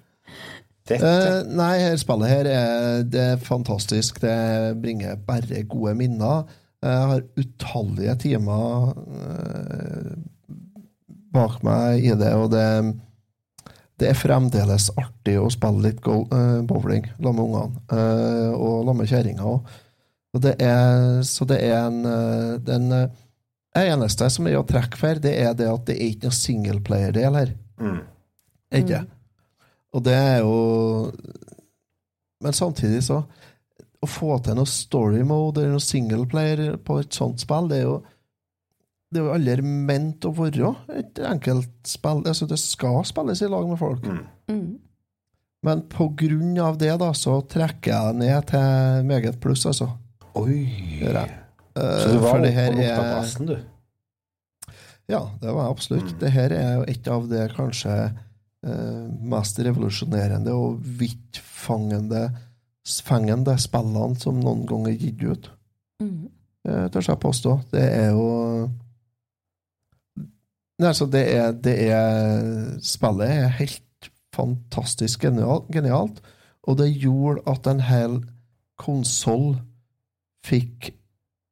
Dette. 0.90 1.06
Eh, 1.06 1.36
nei, 1.54 1.74
her 1.84 1.98
spillet 2.00 2.32
her 2.32 2.48
er, 2.50 3.04
det 3.06 3.26
er 3.34 3.44
fantastisk. 3.44 4.18
Det 4.22 4.80
bringer 4.82 5.20
bare 5.26 5.62
gode 5.70 5.94
minner. 5.98 6.50
Jeg 6.80 7.06
har 7.12 7.22
utallige 7.36 8.16
timer 8.22 8.90
uh, 8.96 10.12
bak 11.34 11.60
meg 11.66 12.06
i 12.08 12.14
det, 12.18 12.30
og 12.34 12.48
det, 12.54 12.64
det 14.00 14.10
er 14.10 14.18
fremdeles 14.18 14.88
artig 14.98 15.36
å 15.38 15.50
spille 15.52 15.84
litt 15.84 16.00
go 16.04 16.22
uh, 16.32 16.62
bowling 16.66 17.04
sammen 17.18 17.36
med 17.36 17.44
ungene, 17.44 17.84
eh, 17.92 18.50
og 18.56 18.86
sammen 18.86 19.02
med 19.02 19.12
kjerringa 19.12 19.46
òg. 19.52 19.74
Så 20.30 21.44
det 21.50 21.58
er 21.66 21.86
en 21.86 22.04
eh, 22.06 22.54
den 22.62 22.92
eh, 23.76 23.90
eneste 23.92 24.28
som 24.32 24.48
er 24.48 24.58
å 24.58 24.66
trekke 24.66 24.98
for, 24.98 25.20
det 25.22 25.34
er 25.42 25.54
det 25.58 25.68
at 25.70 25.86
det 25.88 25.96
er 25.96 26.12
ikke 26.12 26.30
noe 26.30 26.38
singleplayer-del 26.38 27.38
her. 27.40 27.52
Mm. 27.80 28.00
Ikke? 28.80 29.04
Og 29.90 30.04
det 30.06 30.14
er 30.14 30.36
jo 30.44 31.10
Men 32.44 32.54
samtidig 32.54 33.00
så 33.02 33.16
Å 34.00 34.06
få 34.06 34.36
til 34.44 34.54
noe 34.54 34.70
story 34.70 35.24
mode 35.26 35.64
eller 35.64 35.74
noe 35.74 35.82
singleplayer 35.82 36.76
på 36.86 37.00
et 37.02 37.16
sånt 37.16 37.42
spill, 37.42 37.66
det 37.72 37.80
er 37.82 37.88
jo 37.88 37.96
det 39.10 39.18
er 39.18 39.24
jo 39.26 39.32
aldri 39.34 39.64
ment 39.66 40.22
å 40.28 40.30
være 40.30 40.68
et 40.94 41.18
enkeltspill. 41.26 42.20
Altså, 42.30 42.46
det 42.46 42.60
skal 42.62 43.00
spilles 43.08 43.42
i 43.42 43.48
lag 43.50 43.66
med 43.66 43.80
folk. 43.80 44.06
Mm. 44.06 44.76
Men 45.66 45.82
på 45.90 46.06
grunn 46.14 46.54
av 46.62 46.78
det, 46.78 46.92
da, 47.02 47.10
så 47.18 47.40
trekker 47.42 47.90
jeg 47.90 48.18
ned 48.22 48.46
til 48.52 49.10
meget 49.10 49.40
pluss, 49.42 49.66
altså. 49.66 49.90
Oi. 50.38 50.62
Gjør 51.02 51.24
jeg. 51.24 51.39
Eh, 51.80 52.00
Så 52.02 52.12
du 52.12 52.18
var 52.18 52.34
for 52.36 52.42
det 52.44 52.50
oppe 52.52 52.60
på 52.60 52.72
er- 52.72 52.76
luktaplassen, 52.80 53.46
du? 53.46 53.56
Ja, 55.10 55.20
det 55.40 55.52
var 55.54 55.64
jeg 55.64 55.70
absolutt. 55.74 56.18
Det 56.20 56.30
her 56.30 56.52
er 56.54 56.74
jo 56.76 56.82
et 56.92 57.08
av 57.08 57.24
det 57.30 57.46
kanskje 57.56 57.94
eh, 58.62 59.06
mest 59.32 59.58
revolusjonerende 59.58 60.52
og 60.54 60.78
vidtfangende 61.00 62.26
fengende 63.06 63.54
spillene 63.60 64.18
som 64.18 64.38
noen 64.42 64.62
gang 64.66 64.86
er 64.90 64.96
gitt 64.98 65.22
ut. 65.22 65.50
Mm. 66.02 66.28
Eh, 66.68 66.86
tør 66.92 67.08
jeg 67.08 67.20
påstå. 67.22 67.56
Det 67.72 67.82
er 67.82 68.10
jo 68.12 68.70
Nei, 70.80 70.88
altså, 70.88 71.06
det 71.12 71.22
er, 71.36 71.50
det 71.52 71.74
er 71.92 72.78
Spillet 72.80 73.28
er 73.28 73.50
helt 73.58 74.08
fantastisk 74.32 75.20
genial, 75.26 75.64
genialt, 75.74 76.22
og 76.64 76.78
det 76.80 76.86
gjorde 77.02 77.42
at 77.50 77.66
en 77.68 77.82
hel 77.84 78.14
konsoll 78.80 79.58
fikk 80.46 80.92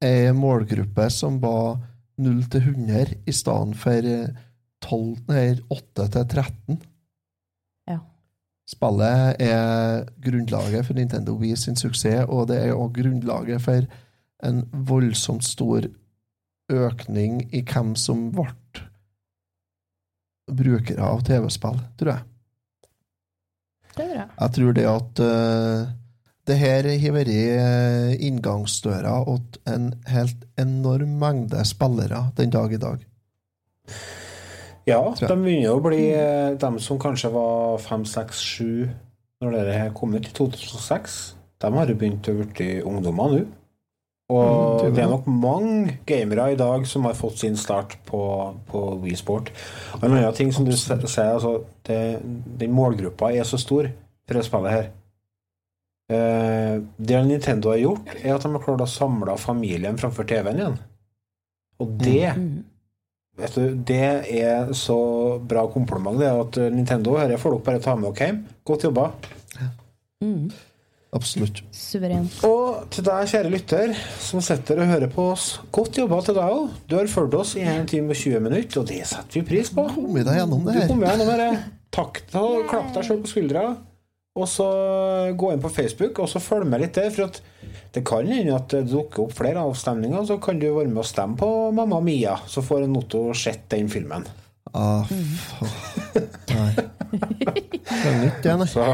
ei 0.04 0.32
målgruppe 0.32 1.08
som 1.10 1.40
var 1.42 1.78
0 2.18 2.42
til 2.50 2.70
100 2.74 3.16
i 3.26 3.34
stedet 3.34 3.78
for 3.78 4.10
eh, 4.12 4.44
12, 4.84 5.16
nei, 5.28 5.46
8 5.74 6.06
til 6.14 6.26
13. 6.26 6.78
Ja. 7.90 7.98
Spillet 8.68 9.42
er 9.42 10.04
grunnlaget 10.22 10.86
for 10.86 10.98
Nintendo 10.98 11.34
Wii 11.38 11.56
sin 11.56 11.78
suksess, 11.78 12.28
og 12.28 12.48
det 12.50 12.60
er 12.62 12.76
òg 12.76 12.94
grunnlaget 13.00 13.62
for 13.64 13.88
en 14.46 14.62
voldsomt 14.72 15.44
stor 15.44 15.88
økning 16.70 17.40
i 17.54 17.64
hvem 17.66 17.94
som 17.98 18.28
ble 18.34 18.52
brukere 20.48 21.04
av 21.04 21.24
TV-spill, 21.26 21.80
tror 21.98 22.12
jeg. 22.14 22.26
Det 23.88 24.04
tror 24.06 24.14
jeg. 24.14 24.28
Jeg 24.38 24.54
tror 24.56 24.76
det 24.76 24.84
at 24.88 25.22
eh, 25.24 25.88
det 26.48 26.56
her 26.60 26.88
har 26.88 27.14
vært 27.14 27.30
eh, 27.32 28.14
inngangsdøra 28.28 29.18
til 29.28 29.74
en 29.74 29.90
helt 30.08 30.46
enorm 30.60 31.18
mengde 31.20 31.64
spillere 31.68 32.28
den 32.38 32.54
dag 32.54 32.72
i 32.72 32.80
dag. 32.80 33.04
Ja, 34.88 35.02
de 35.20 35.34
begynner 35.34 35.76
å 35.76 35.82
bli 35.84 36.06
eh, 36.16 36.54
De 36.56 36.70
som 36.80 37.00
kanskje 37.00 37.30
var 37.34 37.76
5, 37.84 38.06
6, 38.08 38.40
7 38.56 38.88
når 39.44 39.54
dere 39.54 39.90
kom 39.94 40.16
ut 40.16 40.26
i 40.26 40.32
2006, 40.34 41.18
de 41.62 41.68
har 41.76 41.90
jo 41.90 41.98
begynt 42.00 42.26
å 42.26 42.34
bli 42.40 42.70
ungdommer 42.82 43.36
nå. 43.36 43.44
Og 44.34 44.68
Mm, 44.88 44.94
det 44.94 45.02
er 45.02 45.08
nok 45.10 45.26
mange 45.26 45.98
gamere 46.06 46.52
i 46.52 46.56
dag 46.56 46.86
som 46.86 47.04
har 47.04 47.14
fått 47.14 47.38
sin 47.38 47.56
start 47.56 47.98
på, 48.06 48.20
på 48.68 48.82
Wii 49.02 49.16
Sport. 49.16 49.52
Og 49.94 50.04
en 50.04 50.16
annen 50.16 50.34
ting 50.34 50.52
som 50.54 50.64
du 50.64 50.72
ser, 50.72 51.00
altså 51.32 51.62
det, 51.86 52.20
Den 52.60 52.72
målgruppa 52.72 53.32
er 53.32 53.44
så 53.44 53.56
stor 53.56 53.88
for 54.26 54.34
det 54.34 54.44
spillet 54.44 54.70
her. 54.70 54.90
Eh, 56.08 56.78
det 56.96 57.18
Nintendo 57.26 57.74
har 57.74 57.82
gjort, 57.82 58.14
er 58.22 58.34
at 58.34 58.44
de 58.46 58.52
har 58.54 58.64
klart 58.64 58.84
å 58.84 58.88
samle 58.88 59.36
familien 59.40 59.98
framfor 60.00 60.28
TV-en 60.28 60.62
igjen. 60.62 60.78
Og 61.78 61.94
det 62.00 62.34
Vet 63.38 63.54
du, 63.54 63.74
Det 63.86 63.98
er 64.34 64.72
så 64.74 64.96
bra 65.38 65.68
kompliment, 65.70 66.18
det 66.18 66.26
at 66.26 66.56
Nintendo 66.74 67.12
Dette 67.20 67.36
får 67.38 67.54
dere 67.54 67.66
bare 67.68 67.82
ta 67.84 67.94
med 67.94 68.10
dere 68.10 68.32
hjem. 68.32 68.40
Godt 68.66 68.86
jobba. 68.88 69.12
Absolutt. 71.14 71.62
Suveren. 71.72 72.26
Og 72.44 72.88
til 72.92 73.06
deg, 73.06 73.28
kjære 73.30 73.52
lytter, 73.52 73.92
som 74.20 74.42
sitter 74.44 74.82
og 74.82 74.90
hører 74.90 75.12
på 75.12 75.28
oss, 75.32 75.46
godt 75.72 75.96
jobba 76.02 76.18
til 76.26 76.36
deg 76.36 76.56
òg. 76.58 76.74
Du 76.90 76.96
har 76.98 77.08
fulgt 77.08 77.36
oss 77.38 77.54
i 77.56 77.62
1 77.64 77.86
time 77.94 78.12
og 78.12 78.18
20 78.18 78.42
minutter, 78.44 78.82
og 78.82 78.90
det 78.90 79.04
setter 79.08 79.38
vi 79.38 79.44
pris 79.54 79.70
på. 79.72 79.86
Kom 79.94 80.18
deg 80.18 80.34
gjennom 80.36 80.66
det 80.66 81.38
her. 81.38 81.62
Takk 81.94 82.20
til. 82.26 82.34
Ta, 82.34 82.42
klapp 82.68 82.90
deg 82.96 83.06
sjøl 83.06 83.22
på 83.22 83.30
skuldra. 83.30 83.64
Og 84.38 84.46
så 84.50 84.66
gå 85.38 85.52
inn 85.52 85.62
på 85.62 85.72
Facebook 85.72 86.20
og 86.22 86.30
så 86.30 86.42
følg 86.42 86.68
med 86.70 86.84
litt 86.84 86.98
der. 86.98 87.10
For 87.14 87.26
at 87.26 87.40
det 87.94 88.04
kan 88.06 88.28
hende 88.30 88.56
at 88.56 88.68
det 88.72 88.86
dukker 88.92 89.26
opp 89.26 89.34
flere 89.38 89.64
avstemninger. 89.66 90.26
Så 90.28 90.38
kan 90.42 90.60
du 90.60 90.68
være 90.70 90.90
med 90.90 91.02
og 91.02 91.08
stemme 91.08 91.38
på 91.40 91.48
Mamma 91.74 92.00
Mia, 92.04 92.38
så 92.46 92.62
får 92.64 92.86
Otto 92.88 93.28
sett 93.34 93.68
den 93.72 93.90
filmen. 93.92 94.26
Ah, 94.76 95.08
nei. 96.52 96.72
er 98.04 98.18
nytt, 98.20 98.42
det. 98.44 98.68
Så 98.68 98.84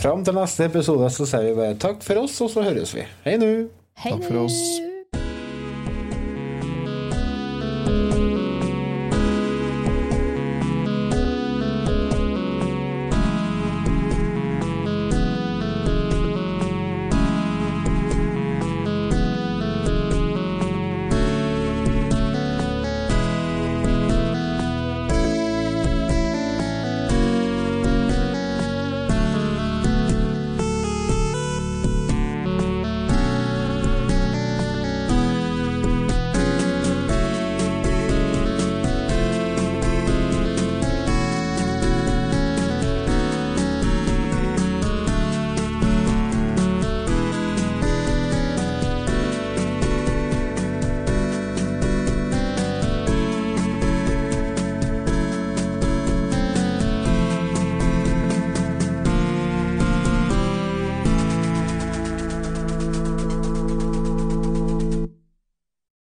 fram 0.00 0.24
til 0.24 0.38
neste 0.38 0.70
episode 0.70 1.10
så 1.12 1.28
sier 1.28 1.50
vi 1.50 1.58
bare 1.58 1.76
takk 1.80 2.00
for 2.06 2.24
oss, 2.24 2.40
og 2.40 2.54
så 2.54 2.64
høres 2.64 2.96
vi. 2.96 3.04
Hei 3.26 3.36
nå. 3.40 3.50
Takk 4.00 4.24
for 4.24 4.38
nu. 4.38 4.46
oss. 4.46 4.89